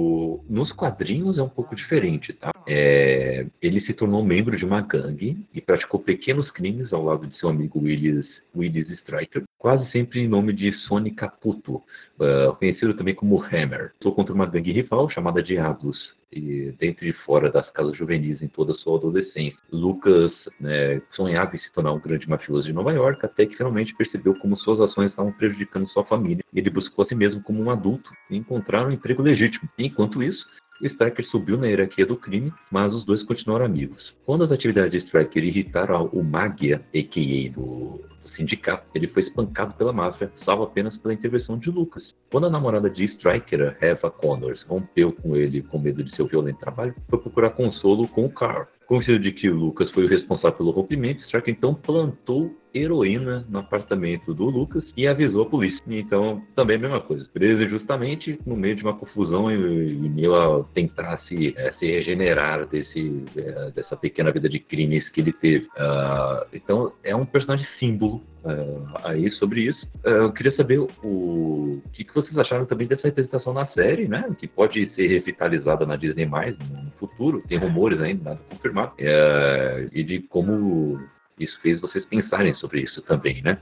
nos 0.49 0.71
quadrinhos 0.71 1.37
é 1.37 1.43
um 1.43 1.49
pouco 1.49 1.75
diferente, 1.75 2.33
tá? 2.33 2.51
É, 2.67 3.45
ele 3.61 3.81
se 3.81 3.93
tornou 3.93 4.23
membro 4.23 4.57
de 4.57 4.65
uma 4.65 4.81
gangue 4.81 5.37
e 5.53 5.61
praticou 5.61 5.99
pequenos 5.99 6.49
crimes 6.51 6.91
ao 6.93 7.03
lado 7.03 7.27
de 7.27 7.37
seu 7.37 7.49
amigo 7.49 7.79
Willis, 7.79 8.27
Willis 8.55 8.89
Striker, 8.99 9.43
quase 9.57 9.89
sempre 9.91 10.21
em 10.21 10.27
nome 10.27 10.53
de 10.53 10.71
Sonny 10.79 11.11
Caputo, 11.11 11.81
ah, 12.19 12.55
conhecido 12.57 12.93
também 12.93 13.15
como 13.15 13.43
Hammer. 13.43 13.91
Lutou 13.95 14.13
contra 14.13 14.33
uma 14.33 14.45
gangue 14.45 14.71
rival 14.71 15.09
chamada 15.09 15.43
Diablos, 15.43 15.97
e 16.35 16.73
dentro 16.79 17.05
e 17.05 17.13
fora 17.13 17.51
das 17.51 17.69
casas 17.71 17.95
juvenis 17.95 18.41
em 18.41 18.47
toda 18.47 18.73
a 18.73 18.75
sua 18.75 18.97
adolescência. 18.97 19.57
Lucas 19.71 20.31
né, 20.59 21.01
sonhava 21.11 21.55
em 21.55 21.59
se 21.59 21.71
tornar 21.71 21.93
um 21.93 21.99
grande 21.99 22.27
mafioso 22.27 22.67
de 22.67 22.73
Nova 22.73 22.91
York, 22.91 23.23
até 23.25 23.45
que 23.45 23.55
finalmente 23.55 23.95
percebeu 23.95 24.35
como 24.35 24.57
suas 24.57 24.79
ações 24.79 25.11
estavam 25.11 25.31
prejudicando 25.31 25.89
sua 25.89 26.03
família. 26.05 26.43
Ele 26.53 26.69
buscou 26.69 27.05
a 27.05 27.07
si 27.07 27.15
mesmo 27.15 27.41
como 27.41 27.61
um 27.61 27.69
adulto 27.69 28.09
e 28.29 28.35
encontrar 28.35 28.87
um 28.87 28.91
emprego 28.91 29.21
legítimo. 29.21 29.69
Enquanto 29.77 30.23
isso, 30.23 30.45
Striker 30.87 31.25
subiu 31.25 31.57
na 31.57 31.67
hierarquia 31.67 32.05
do 32.05 32.17
crime, 32.17 32.51
mas 32.71 32.93
os 32.93 33.05
dois 33.05 33.23
continuaram 33.23 33.65
amigos. 33.65 34.13
Quando 34.25 34.43
as 34.43 34.51
atividades 34.51 34.91
de 34.91 35.05
Striker 35.05 35.43
irritaram 35.43 36.09
o 36.13 36.23
Magia, 36.23 36.81
a.k.a. 36.93 37.51
do 37.51 38.01
sindicato, 38.35 38.85
ele 38.93 39.07
foi 39.07 39.23
espancado 39.23 39.73
pela 39.75 39.93
máfia, 39.93 40.31
salvo 40.43 40.63
apenas 40.63 40.97
pela 40.97 41.13
intervenção 41.13 41.57
de 41.57 41.69
Lucas. 41.69 42.13
Quando 42.31 42.47
a 42.47 42.49
namorada 42.49 42.89
de 42.89 43.05
Striker, 43.05 43.77
Eva 43.79 44.09
Connors, 44.09 44.63
rompeu 44.63 45.11
com 45.11 45.35
ele 45.35 45.61
com 45.61 45.79
medo 45.79 46.03
de 46.03 46.15
seu 46.15 46.25
violento 46.25 46.59
trabalho, 46.59 46.95
foi 47.09 47.19
procurar 47.19 47.51
consolo 47.51 48.07
com 48.07 48.25
o 48.25 48.31
Carl. 48.31 48.67
Convencido 48.87 49.19
de 49.19 49.31
que 49.31 49.49
Lucas 49.49 49.91
foi 49.91 50.05
o 50.05 50.09
responsável 50.09 50.57
pelo 50.57 50.71
rompimento, 50.71 51.21
Striker 51.21 51.53
então 51.53 51.73
plantou 51.73 52.53
heroína 52.73 53.45
no 53.49 53.59
apartamento 53.59 54.33
do 54.33 54.45
Lucas 54.45 54.83
e 54.95 55.07
avisou 55.07 55.43
a 55.43 55.49
polícia. 55.49 55.81
Então, 55.87 56.41
também 56.55 56.77
a 56.77 56.79
mesma 56.79 57.01
coisa. 57.01 57.27
Preso 57.33 57.67
justamente 57.67 58.39
no 58.45 58.55
meio 58.55 58.75
de 58.75 58.83
uma 58.83 58.93
confusão 58.93 59.51
e, 59.51 60.11
e 60.15 60.25
a 60.25 60.63
tentar 60.73 61.19
se, 61.27 61.53
é, 61.57 61.71
se 61.73 61.85
regenerar 61.85 62.65
desse, 62.67 63.23
é, 63.37 63.71
dessa 63.71 63.95
pequena 63.95 64.31
vida 64.31 64.49
de 64.49 64.59
crimes 64.59 65.07
que 65.09 65.21
ele 65.21 65.33
teve. 65.33 65.65
Uh, 65.65 66.45
então, 66.53 66.93
é 67.03 67.15
um 67.15 67.25
personagem 67.25 67.67
símbolo 67.79 68.21
uh, 68.43 68.87
aí 69.03 69.29
sobre 69.31 69.61
isso. 69.61 69.85
Uh, 70.05 70.23
eu 70.23 70.33
queria 70.33 70.55
saber 70.55 70.79
o, 70.79 70.87
o 71.03 71.81
que, 71.93 72.03
que 72.03 72.13
vocês 72.13 72.37
acharam 72.37 72.65
também 72.65 72.87
dessa 72.87 73.07
representação 73.07 73.53
na 73.53 73.67
série, 73.67 74.07
né? 74.07 74.23
Que 74.39 74.47
pode 74.47 74.89
ser 74.95 75.07
revitalizada 75.07 75.85
na 75.85 75.95
Disney 75.95 76.25
mais 76.25 76.57
no 76.69 76.91
futuro. 76.99 77.43
Tem 77.47 77.57
rumores 77.57 78.01
ainda, 78.01 78.31
nada 78.31 78.41
confirmado. 78.49 78.93
Uh, 78.93 79.89
e 79.91 80.03
de 80.03 80.19
como 80.19 80.99
isso 81.39 81.59
fez 81.61 81.79
vocês 81.79 82.05
pensarem 82.05 82.53
sobre 82.55 82.81
isso 82.81 83.01
também, 83.01 83.41
né? 83.41 83.57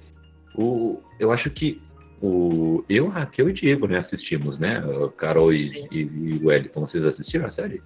O, 0.56 1.02
eu 1.20 1.32
acho 1.32 1.50
que 1.50 1.82
o, 2.22 2.84
eu, 2.90 3.08
Raquel 3.08 3.50
e 3.50 3.54
Diego, 3.54 3.88
né, 3.88 4.00
assistimos, 4.00 4.60
né? 4.60 4.82
Carol 5.18 5.54
e, 5.54 5.88
e, 5.92 6.00
e 6.02 6.40
o 6.42 6.48
Wellington, 6.48 6.82
vocês 6.82 7.04
assistiram 7.04 7.46
a 7.48 7.52
série? 7.52 7.82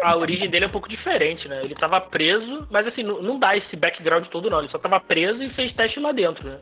A 0.00 0.16
origem 0.16 0.48
dele 0.50 0.66
é 0.66 0.68
um 0.68 0.72
pouco 0.72 0.88
diferente, 0.88 1.48
né? 1.48 1.62
Ele 1.64 1.74
tava 1.74 2.00
preso, 2.00 2.68
mas 2.70 2.86
assim, 2.86 3.02
não, 3.02 3.22
não 3.22 3.38
dá 3.38 3.56
esse 3.56 3.74
background 3.74 4.26
todo, 4.26 4.50
não. 4.50 4.60
Ele 4.60 4.68
só 4.68 4.78
tava 4.78 5.00
preso 5.00 5.42
e 5.42 5.48
fez 5.48 5.72
teste 5.72 5.98
lá 5.98 6.12
dentro, 6.12 6.48
né? 6.48 6.58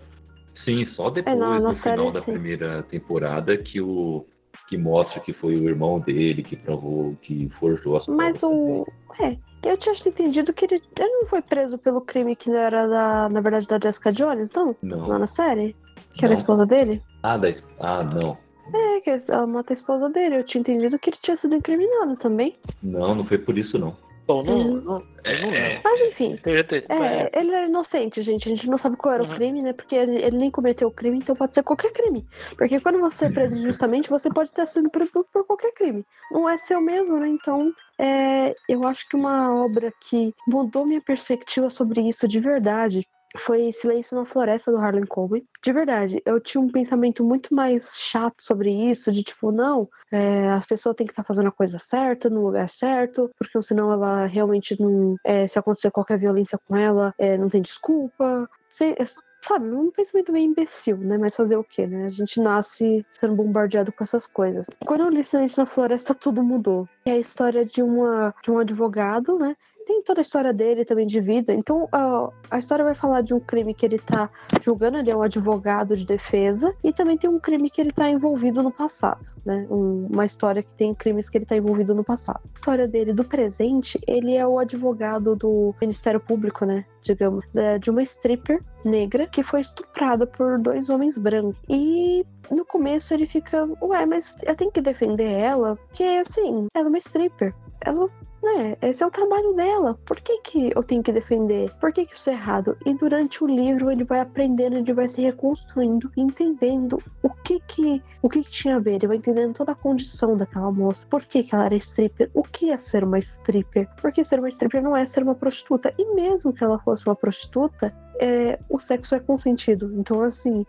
Sim, 0.65 0.87
só 0.95 1.11
depois, 1.11 1.37
é, 1.37 1.39
na, 1.39 1.61
na 1.61 1.69
no 1.69 1.75
série, 1.75 1.97
final 1.97 2.13
da 2.13 2.23
primeira 2.23 2.83
temporada, 2.85 3.57
que 3.57 3.81
o 3.81 4.25
que 4.69 4.77
mostra 4.77 5.21
que 5.21 5.33
foi 5.33 5.57
o 5.57 5.69
irmão 5.69 6.01
dele 6.01 6.43
que 6.43 6.57
provou, 6.57 7.17
que 7.23 7.49
forjou 7.59 7.97
as 7.97 8.07
Mas 8.07 8.43
o. 8.43 8.87
É, 9.21 9.37
eu 9.63 9.77
tinha 9.77 9.95
entendido 10.07 10.53
que 10.53 10.65
ele, 10.65 10.83
ele 10.97 11.21
não 11.21 11.27
foi 11.27 11.43
preso 11.43 11.79
pelo 11.79 12.01
crime 12.01 12.37
que 12.37 12.51
não 12.51 12.59
era 12.59 12.87
da, 12.87 13.29
na 13.29 13.41
verdade, 13.41 13.67
da 13.67 13.79
Jessica 13.79 14.13
Jones, 14.13 14.51
não? 14.53 14.75
Não. 14.83 15.07
Lá 15.07 15.19
na 15.19 15.27
série? 15.27 15.77
Que 16.15 16.23
não. 16.23 16.25
era 16.27 16.33
a 16.33 16.41
esposa 16.41 16.67
dele? 16.67 17.03
Ah, 17.23 17.37
da... 17.37 17.55
ah, 17.79 18.03
não. 18.03 18.39
É, 18.73 19.01
que 19.01 19.11
ela 19.29 19.47
mata 19.47 19.73
a 19.73 19.75
esposa 19.75 20.09
dele. 20.09 20.37
Eu 20.37 20.45
tinha 20.45 20.61
entendido 20.61 20.99
que 20.99 21.11
ele 21.11 21.19
tinha 21.21 21.37
sido 21.37 21.57
incriminado 21.57 22.17
também. 22.17 22.57
Não, 22.83 23.15
não 23.15 23.25
foi 23.25 23.39
por 23.39 23.59
isso, 23.59 23.79
não. 23.79 23.97
Bom, 24.27 24.45
não, 24.45 24.61
hum. 24.61 24.81
não, 24.85 25.03
é, 25.25 25.81
Mas 25.83 26.01
enfim, 26.03 26.39
é, 26.45 27.31
ele 27.37 27.53
é 27.53 27.67
inocente, 27.67 28.23
gente. 28.23 28.49
A 28.49 28.55
gente 28.55 28.71
não 28.71 28.79
sabe 28.79 28.97
qual 28.97 29.15
era 29.15 29.25
uhum. 29.25 29.29
o 29.29 29.35
crime, 29.35 29.61
né? 29.61 29.73
Porque 29.73 29.97
ele, 29.97 30.23
ele, 30.23 30.37
nem 30.37 30.51
cometeu 30.53 30.87
o 30.87 30.93
crime, 30.93 31.19
então 31.19 31.35
pode 31.35 31.53
ser 31.53 31.65
qualquer 31.65 31.93
crime. 31.93 32.25
Porque 32.57 32.79
quando 32.79 33.01
você 33.01 33.25
é 33.25 33.31
preso 33.31 33.57
injustamente, 33.59 34.09
você 34.09 34.31
pode 34.31 34.51
estar 34.51 34.67
sendo 34.67 34.89
preso 34.89 35.27
por 35.33 35.45
qualquer 35.45 35.73
crime. 35.73 36.07
Não 36.31 36.49
é 36.49 36.57
seu 36.59 36.81
mesmo, 36.81 37.19
né? 37.19 37.27
Então, 37.27 37.73
é, 38.01 38.55
eu 38.69 38.85
acho 38.87 39.07
que 39.09 39.17
uma 39.17 39.55
obra 39.63 39.93
que 40.01 40.35
mudou 40.49 40.87
minha 40.87 41.03
perspectiva 41.03 41.69
sobre 41.69 42.01
isso 42.01 42.27
de 42.27 42.41
verdade 42.41 43.07
foi 43.39 43.73
Silêncio 43.73 44.17
na 44.17 44.25
Floresta 44.25 44.73
do 44.73 44.79
Harlan 44.79 45.07
Coben. 45.07 45.47
De 45.63 45.73
verdade, 45.73 46.21
eu 46.25 46.41
tinha 46.41 46.61
um 46.61 46.71
pensamento 46.71 47.23
muito 47.23 47.55
mais 47.55 47.93
chato 47.97 48.43
sobre 48.43 48.71
isso, 48.71 49.13
de 49.13 49.23
tipo, 49.23 49.53
não, 49.53 49.89
é, 50.11 50.49
as 50.49 50.67
pessoas 50.67 50.97
têm 50.97 51.07
que 51.07 51.13
estar 51.13 51.25
fazendo 51.25 51.49
a 51.49 51.53
coisa 51.53 51.79
certa, 51.79 52.29
no 52.29 52.43
lugar 52.45 52.71
certo, 52.71 53.31
porque 53.39 53.63
senão 53.63 53.93
ela 53.93 54.27
realmente 54.27 54.81
não. 54.81 55.17
É, 55.25 55.47
se 55.47 55.59
acontecer 55.59 55.91
qualquer 55.91 56.19
violência 56.19 56.59
com 56.67 56.77
ela, 56.77 57.15
é, 57.19 57.37
não 57.39 57.49
tem 57.49 57.63
desculpa. 57.63 58.49
Se, 58.71 58.97
sabe, 59.43 59.71
um 59.71 59.91
pensamento 59.91 60.33
meio 60.33 60.47
imbecil, 60.47 60.97
né? 60.99 61.17
Mas 61.19 61.37
fazer 61.37 61.57
o 61.57 61.65
quê, 61.65 61.87
né? 61.87 62.07
A 62.07 62.09
gente 62.11 62.41
nasce 62.41 63.05
sendo 63.19 63.35
bombardeado 63.35 63.93
com 63.93 64.05
essas 64.05 64.27
coisas. 64.27 64.67
Quando 64.85 65.03
eu 65.03 65.09
li 65.09 65.25
Silêncio 65.25 65.61
na 65.61 65.67
Floresta, 65.67 66.15
tudo 66.15 66.43
mudou. 66.43 66.89
É 67.05 67.13
a 67.13 67.19
história 67.19 67.65
de, 67.65 67.83
uma, 67.83 68.35
de 68.43 68.51
um 68.51 68.59
advogado, 68.59 69.39
né? 69.39 69.57
Tem 69.91 70.03
toda 70.03 70.21
a 70.21 70.23
história 70.23 70.53
dele 70.53 70.85
também 70.85 71.07
de 71.07 71.21
vida. 71.21 71.53
Então, 71.53 71.89
a, 71.91 72.31
a 72.49 72.59
história 72.59 72.85
vai 72.85 72.95
falar 72.95 73.23
de 73.23 73.35
um 73.35 73.41
crime 73.41 73.75
que 73.75 73.85
ele 73.85 73.99
tá 73.99 74.31
julgando, 74.63 74.99
ele 74.99 75.11
é 75.11 75.17
um 75.17 75.23
advogado 75.23 75.97
de 75.97 76.07
defesa, 76.07 76.73
e 76.85 76.93
também 76.93 77.19
tem 77.19 77.29
um 77.29 77.41
crime 77.41 77.69
que 77.69 77.81
ele 77.81 77.93
tá 77.93 78.09
envolvido 78.09 78.63
no 78.63 78.71
passado, 78.71 79.27
né? 79.45 79.67
Um, 79.69 80.07
uma 80.07 80.25
história 80.25 80.63
que 80.63 80.73
tem 80.75 80.95
crimes 80.95 81.29
que 81.29 81.39
ele 81.39 81.45
tá 81.45 81.57
envolvido 81.57 81.93
no 81.93 82.05
passado. 82.05 82.41
A 82.45 82.53
história 82.55 82.87
dele 82.87 83.13
do 83.13 83.25
presente, 83.25 84.01
ele 84.07 84.37
é 84.37 84.47
o 84.47 84.61
advogado 84.61 85.35
do 85.35 85.75
Ministério 85.81 86.21
Público, 86.21 86.65
né? 86.65 86.85
Digamos, 87.03 87.45
de 87.81 87.91
uma 87.91 88.03
stripper 88.03 88.63
negra 88.85 89.27
que 89.27 89.43
foi 89.43 89.63
estuprada 89.63 90.27
por 90.27 90.59
dois 90.59 90.89
homens 90.89 91.19
brancos. 91.19 91.57
E 91.69 92.25
no 92.51 92.65
começo 92.65 93.13
ele 93.13 93.27
fica, 93.27 93.69
ué, 93.83 94.07
mas 94.07 94.35
eu 94.43 94.55
tenho 94.55 94.71
que 94.71 94.81
defender 94.81 95.31
ela, 95.31 95.77
porque 95.77 96.05
assim, 96.05 96.69
ela 96.75 96.87
é 96.87 96.89
uma 96.89 96.99
stripper. 96.99 97.55
Ela 97.81 98.09
né? 98.43 98.77
Esse 98.83 99.03
é 99.03 99.07
o 99.07 99.11
trabalho 99.11 99.53
dela. 99.55 99.99
Por 100.05 100.21
que, 100.21 100.39
que 100.43 100.73
eu 100.75 100.83
tenho 100.83 101.03
que 101.03 101.13
defender? 101.13 101.73
Por 101.81 101.93
que, 101.93 102.07
que 102.07 102.15
isso 102.15 102.31
é 102.31 102.33
errado? 102.33 102.77
E 102.85 102.95
durante 102.95 103.43
o 103.45 103.47
livro 103.47 103.91
ele 103.91 104.05
vai 104.05 104.21
aprendendo, 104.21 104.77
ele 104.77 104.93
vai 104.93 105.09
se 105.09 105.21
reconstruindo, 105.21 106.11
entendendo 106.17 107.03
o 107.23 107.31
que 107.31 107.61
que, 107.61 108.03
o 108.23 108.29
que, 108.29 108.43
que 108.43 108.51
tinha 108.51 108.77
a 108.77 108.79
ver. 108.79 108.95
Ele 108.95 109.07
vai 109.07 109.17
entendendo 109.17 109.55
toda 109.55 109.73
a 109.73 109.75
condição 109.75 110.37
daquela 110.37 110.71
moça. 110.71 111.07
Por 111.09 111.23
que, 111.23 111.43
que 111.43 111.55
ela 111.55 111.67
era 111.67 111.77
stripper? 111.77 112.31
O 112.35 112.43
que 112.43 112.71
é 112.71 112.77
ser 112.77 113.05
uma 113.05 113.19
stripper? 113.19 113.89
Porque 114.01 114.25
ser 114.25 114.39
uma 114.39 114.49
stripper 114.49 114.83
não 114.83 114.97
é 114.97 115.07
ser 115.07 115.23
uma 115.23 115.35
prostituta. 115.35 115.93
E 115.99 116.15
mesmo 116.15 116.53
que 116.53 116.65
ela 116.65 116.79
fosse 116.79 117.07
uma 117.07 117.17
prostituta, 117.17 117.95
é, 118.21 118.59
o 118.69 118.79
sexo 118.79 119.15
é 119.15 119.21
consentido. 119.21 119.93
Então, 119.99 120.21
assim, 120.23 120.67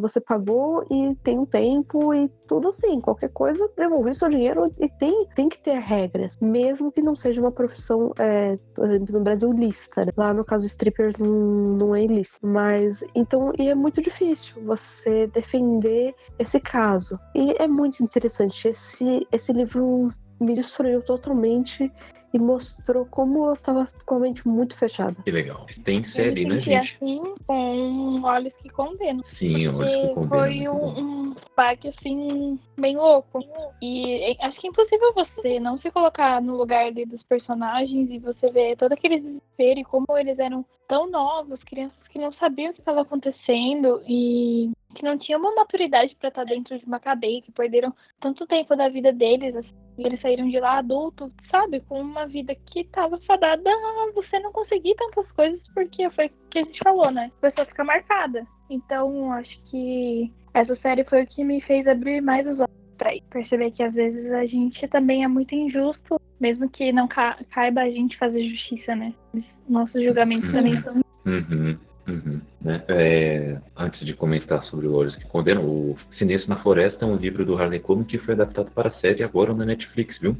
você 0.00 0.20
pagou 0.20 0.84
e 0.90 1.14
tem 1.24 1.38
um 1.38 1.46
tempo 1.46 2.12
e 2.12 2.28
tudo 2.46 2.68
assim. 2.68 3.00
Qualquer 3.00 3.30
coisa, 3.30 3.70
devolver 3.74 4.14
seu 4.14 4.28
dinheiro 4.28 4.72
e 4.78 4.88
tem, 4.88 5.26
tem 5.34 5.48
que 5.48 5.58
ter 5.58 5.78
regras, 5.78 6.38
mesmo 6.40 6.92
que 6.92 7.00
não 7.00 7.16
seja 7.16 7.40
uma 7.40 7.50
profissão, 7.50 8.12
é, 8.18 8.58
no 8.76 9.20
Brasil, 9.20 9.50
lícita. 9.50 10.04
Né? 10.04 10.12
Lá 10.14 10.34
no 10.34 10.44
caso, 10.44 10.66
strippers 10.66 11.16
não, 11.16 11.30
não 11.30 11.94
é 11.94 12.04
ilícito. 12.04 12.46
Mas, 12.46 13.02
então, 13.14 13.52
e 13.58 13.68
é 13.68 13.74
muito 13.74 14.02
difícil 14.02 14.62
você 14.62 15.26
defender 15.28 16.14
esse 16.38 16.60
caso. 16.60 17.18
E 17.34 17.54
é 17.58 17.66
muito 17.66 18.02
interessante. 18.02 18.68
Esse, 18.68 19.26
esse 19.32 19.52
livro 19.52 20.12
me 20.38 20.54
destruiu 20.54 21.02
totalmente 21.02 21.90
e 22.32 22.38
mostrou 22.38 23.06
como 23.06 23.48
eu 23.48 23.56
tava 23.56 23.84
com 24.06 24.16
a 24.16 24.18
mente 24.20 24.46
muito 24.46 24.76
fechada. 24.76 25.16
Que 25.22 25.30
legal. 25.30 25.66
Tem 25.84 26.04
série, 26.10 26.44
né, 26.44 26.60
gente? 26.60 26.94
assim 26.94 27.34
com 27.46 28.22
Olhos 28.22 28.52
que 28.62 28.68
Condenam. 28.70 29.24
Sim, 29.38 29.68
Olhos 29.68 30.08
que 30.08 30.14
Condenam. 30.14 30.28
Foi 30.28 30.68
um, 30.68 31.30
um 31.30 31.36
parque, 31.56 31.88
assim, 31.88 32.58
bem 32.78 32.96
louco. 32.96 33.44
E 33.82 34.36
acho 34.40 34.60
que 34.60 34.66
é 34.66 34.70
impossível 34.70 35.12
você 35.14 35.58
não 35.58 35.78
se 35.78 35.90
colocar 35.90 36.40
no 36.40 36.56
lugar 36.56 36.86
ali 36.86 37.04
dos 37.04 37.22
personagens 37.24 38.10
e 38.10 38.18
você 38.18 38.50
ver 38.50 38.76
todo 38.76 38.92
aquele 38.92 39.20
desespero 39.20 39.80
e 39.80 39.84
como 39.84 40.06
eles 40.16 40.38
eram 40.38 40.64
tão 40.88 41.08
novos, 41.08 41.62
crianças 41.64 41.98
que 42.08 42.18
não 42.18 42.32
sabiam 42.32 42.70
o 42.70 42.74
que 42.74 42.80
estava 42.80 43.02
acontecendo 43.02 44.02
e 44.08 44.70
que 44.94 45.04
não 45.04 45.16
tinham 45.16 45.40
uma 45.40 45.54
maturidade 45.54 46.16
para 46.16 46.30
estar 46.30 46.44
dentro 46.44 46.76
de 46.78 46.84
uma 46.84 46.98
cadeia, 46.98 47.40
que 47.42 47.52
perderam 47.52 47.94
tanto 48.20 48.46
tempo 48.46 48.74
da 48.74 48.88
vida 48.88 49.12
deles, 49.12 49.54
assim, 49.54 49.72
e 50.00 50.06
eles 50.06 50.20
saíram 50.20 50.48
de 50.48 50.58
lá 50.58 50.78
adultos, 50.78 51.30
sabe, 51.50 51.80
com 51.80 52.00
uma 52.00 52.26
vida 52.26 52.54
que 52.54 52.80
estava 52.80 53.18
fadada 53.20 53.68
a 53.68 54.12
você 54.14 54.38
não 54.40 54.50
conseguir 54.50 54.94
tantas 54.94 55.30
coisas, 55.32 55.60
porque 55.74 56.08
foi 56.10 56.26
o 56.26 56.30
que 56.50 56.58
a 56.58 56.64
gente 56.64 56.80
falou, 56.82 57.10
né? 57.10 57.30
A 57.38 57.48
pessoa 57.48 57.66
fica 57.66 57.84
marcada. 57.84 58.46
Então, 58.70 59.32
acho 59.32 59.60
que 59.64 60.32
essa 60.54 60.74
série 60.76 61.04
foi 61.04 61.22
o 61.22 61.26
que 61.26 61.44
me 61.44 61.60
fez 61.60 61.86
abrir 61.86 62.22
mais 62.22 62.46
os 62.46 62.58
olhos 62.58 62.80
para 62.96 63.12
perceber 63.30 63.70
que 63.72 63.82
às 63.82 63.92
vezes 63.92 64.32
a 64.32 64.46
gente 64.46 64.88
também 64.88 65.22
é 65.24 65.28
muito 65.28 65.54
injusto, 65.54 66.20
mesmo 66.40 66.68
que 66.68 66.92
não 66.92 67.06
ca 67.06 67.38
caiba 67.50 67.82
a 67.82 67.90
gente 67.90 68.16
fazer 68.16 68.42
justiça, 68.48 68.94
né? 68.94 69.12
Nossos 69.68 70.02
julgamentos 70.02 70.48
uhum. 70.48 70.54
também 70.54 70.82
são. 70.82 70.94
Uhum. 71.26 71.78
Uhum, 72.08 72.40
né? 72.60 72.82
é, 72.88 73.58
antes 73.76 74.04
de 74.04 74.14
comentar 74.14 74.64
sobre 74.64 74.86
o 74.86 74.94
Olhos 74.94 75.14
que 75.16 75.26
Condenam, 75.26 75.64
o 75.64 75.96
Silêncio 76.16 76.48
na 76.48 76.56
Floresta 76.56 77.04
é 77.04 77.08
um 77.08 77.16
livro 77.16 77.44
do 77.44 77.56
Harley 77.56 77.80
Coben 77.80 78.04
que 78.04 78.18
foi 78.18 78.34
adaptado 78.34 78.70
para 78.72 78.88
a 78.88 79.00
série 79.00 79.22
agora 79.22 79.54
na 79.54 79.64
Netflix, 79.64 80.18
viu? 80.18 80.36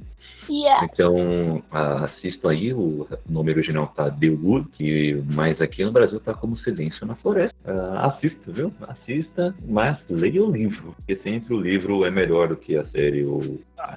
Yeah. 0.49 0.87
Então, 0.91 1.63
assistam 1.71 2.51
aí, 2.51 2.73
o 2.73 3.07
nome 3.29 3.53
original 3.53 3.87
tá 3.89 4.11
The 4.11 4.31
Wood, 4.31 4.69
e, 4.81 5.23
mas 5.35 5.61
aqui 5.61 5.85
no 5.85 5.93
Brasil 5.93 6.19
tá 6.19 6.33
como 6.33 6.57
Silêncio 6.57 7.07
na 7.07 7.15
Floresta. 7.15 7.55
Uh, 7.65 7.99
assista, 8.07 8.51
viu? 8.51 8.73
Assista, 8.89 9.55
mas 9.69 9.99
leia 10.09 10.43
o 10.43 10.51
livro, 10.51 10.95
porque 10.97 11.17
sempre 11.17 11.55
o 11.55 11.61
livro 11.61 12.05
é 12.05 12.11
melhor 12.11 12.49
do 12.49 12.57
que 12.57 12.77
a 12.77 12.85
série. 12.87 13.25
Ou... 13.25 13.61
Ah, 13.79 13.97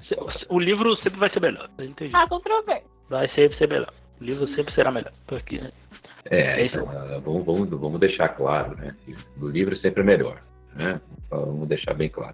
o 0.49 0.59
livro 0.59 0.95
sempre 0.97 1.19
vai 1.19 1.29
ser 1.29 1.39
melhor. 1.39 1.69
Ah, 2.11 2.27
controvérsia. 2.27 2.83
Vai 3.09 3.27
sempre 3.29 3.57
ser 3.57 3.67
melhor. 3.67 3.93
O 4.23 4.25
livro 4.25 4.47
sempre 4.55 4.73
será 4.73 4.89
melhor. 4.89 5.11
Porque 5.27 5.61
é, 6.31 6.61
é 6.61 6.65
então, 6.65 6.85
vamos, 7.21 7.45
vamos, 7.45 7.69
vamos 7.69 7.99
deixar 7.99 8.29
claro, 8.29 8.77
né? 8.77 8.95
O 9.37 9.49
livro 9.49 9.75
sempre 9.77 10.01
é 10.01 10.05
melhor. 10.05 10.39
Né? 10.75 10.99
Vamos 11.29 11.67
deixar 11.67 11.93
bem 11.93 12.07
claro. 12.09 12.33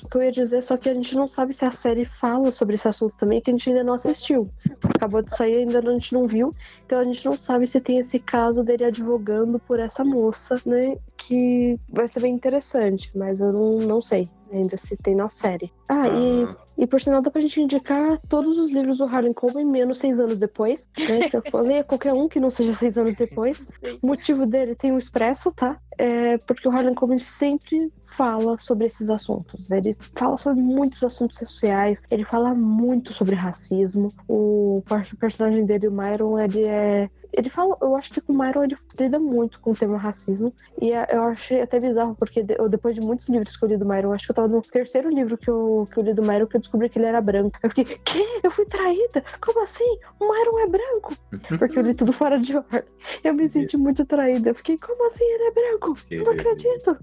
o 0.00 0.08
que 0.08 0.16
eu 0.16 0.22
ia 0.22 0.30
dizer, 0.30 0.62
só 0.62 0.76
que 0.76 0.88
a 0.88 0.94
gente 0.94 1.14
não 1.16 1.26
sabe 1.26 1.52
se 1.52 1.64
a 1.64 1.72
série 1.72 2.04
fala 2.04 2.52
sobre 2.52 2.76
esse 2.76 2.86
assunto 2.86 3.16
também, 3.16 3.40
que 3.40 3.50
a 3.50 3.52
gente 3.52 3.68
ainda 3.68 3.82
não 3.82 3.94
assistiu. 3.94 4.48
Acabou 4.94 5.22
de 5.22 5.36
sair, 5.36 5.56
ainda 5.56 5.80
a 5.80 5.92
gente 5.92 6.14
não 6.14 6.28
viu. 6.28 6.54
Então 6.86 7.00
a 7.00 7.04
gente 7.04 7.26
não 7.26 7.36
sabe 7.36 7.66
se 7.66 7.80
tem 7.80 7.98
esse 7.98 8.20
caso 8.20 8.62
dele 8.62 8.84
advogando 8.84 9.58
por 9.58 9.80
essa 9.80 10.04
moça, 10.04 10.54
né? 10.64 10.96
Que 11.16 11.80
vai 11.88 12.06
ser 12.06 12.20
bem 12.20 12.32
interessante, 12.32 13.10
mas 13.12 13.40
eu 13.40 13.52
não, 13.52 13.78
não 13.80 14.00
sei 14.00 14.28
ainda 14.52 14.76
se 14.76 14.96
tem 14.96 15.14
na 15.14 15.28
série. 15.28 15.72
Ah, 15.88 16.08
e, 16.08 16.46
E 16.82 16.86
por 16.86 17.00
sinal 17.00 17.22
dá 17.22 17.30
pra 17.30 17.40
gente 17.40 17.60
indicar 17.60 18.18
todos 18.28 18.58
os 18.58 18.70
livros 18.70 18.98
do 18.98 19.04
Harlan 19.04 19.32
Coben 19.32 19.64
menos 19.64 19.98
seis 19.98 20.18
anos 20.18 20.38
depois. 20.38 20.88
Né? 20.96 21.28
Leia 21.62 21.84
qualquer 21.84 22.12
um 22.12 22.28
que 22.28 22.40
não 22.40 22.50
seja 22.50 22.72
seis 22.72 22.96
anos 22.96 23.14
depois. 23.14 23.66
O 24.02 24.06
motivo 24.06 24.46
dele 24.46 24.74
tem 24.74 24.92
um 24.92 24.98
expresso, 24.98 25.52
tá? 25.52 25.78
É 25.98 26.38
porque 26.38 26.66
o 26.66 26.70
Harlan 26.70 26.94
Coben 26.94 27.18
sempre 27.18 27.92
fala 28.04 28.58
sobre 28.58 28.86
esses 28.86 29.10
assuntos. 29.10 29.70
Ele 29.70 29.94
fala 30.14 30.36
sobre 30.36 30.62
muitos 30.62 31.02
assuntos 31.02 31.38
sociais, 31.38 32.00
ele 32.10 32.24
fala 32.24 32.54
muito 32.54 33.12
sobre 33.12 33.34
racismo. 33.34 34.08
O 34.28 34.82
personagem 35.18 35.64
dele, 35.64 35.88
o 35.88 35.92
Myron, 35.92 36.38
ele 36.38 36.64
é 36.64 37.10
ele 37.32 37.48
fala, 37.48 37.76
eu 37.80 37.96
acho 37.96 38.12
que 38.12 38.20
com 38.20 38.32
o 38.32 38.38
Myron 38.38 38.64
ele 38.64 38.76
lida 38.98 39.18
muito 39.18 39.58
com 39.60 39.72
o 39.72 39.74
tema 39.74 39.96
racismo. 39.96 40.52
E 40.80 40.92
é, 40.92 41.06
eu 41.10 41.22
achei 41.24 41.60
até 41.60 41.80
bizarro, 41.80 42.14
porque 42.14 42.44
eu, 42.58 42.68
depois 42.68 42.94
de 42.94 43.00
muitos 43.00 43.28
livros 43.28 43.56
que 43.56 43.64
eu 43.64 43.68
li 43.68 43.76
do 43.76 43.86
Myron, 43.86 44.12
acho 44.12 44.26
que 44.26 44.30
eu 44.30 44.34
tava 44.34 44.48
no 44.48 44.60
terceiro 44.60 45.08
livro 45.08 45.38
que 45.38 45.48
eu, 45.48 45.88
que 45.90 45.98
eu 45.98 46.02
li 46.02 46.12
do 46.12 46.22
Myron 46.22 46.46
que 46.46 46.56
eu 46.56 46.60
descobri 46.60 46.88
que 46.88 46.98
ele 46.98 47.06
era 47.06 47.20
branco. 47.20 47.58
Eu 47.62 47.70
fiquei, 47.70 47.98
que? 47.98 48.40
Eu 48.42 48.50
fui 48.50 48.66
traída? 48.66 49.24
Como 49.40 49.62
assim? 49.62 49.98
O 50.20 50.30
Myron 50.30 50.58
é 50.58 50.66
branco? 50.66 51.16
Porque 51.58 51.78
eu 51.78 51.82
li 51.82 51.94
tudo 51.94 52.12
fora 52.12 52.38
de 52.38 52.56
ordem. 52.56 52.82
Eu 53.24 53.34
me 53.34 53.48
senti 53.48 53.76
muito 53.76 54.04
traída. 54.04 54.50
Eu 54.50 54.54
fiquei, 54.54 54.76
como 54.78 55.06
assim 55.08 55.24
ele 55.24 55.44
é 55.44 55.50
branco? 55.52 55.96
Eu 56.10 56.24
não 56.24 56.32
acredito. 56.32 56.98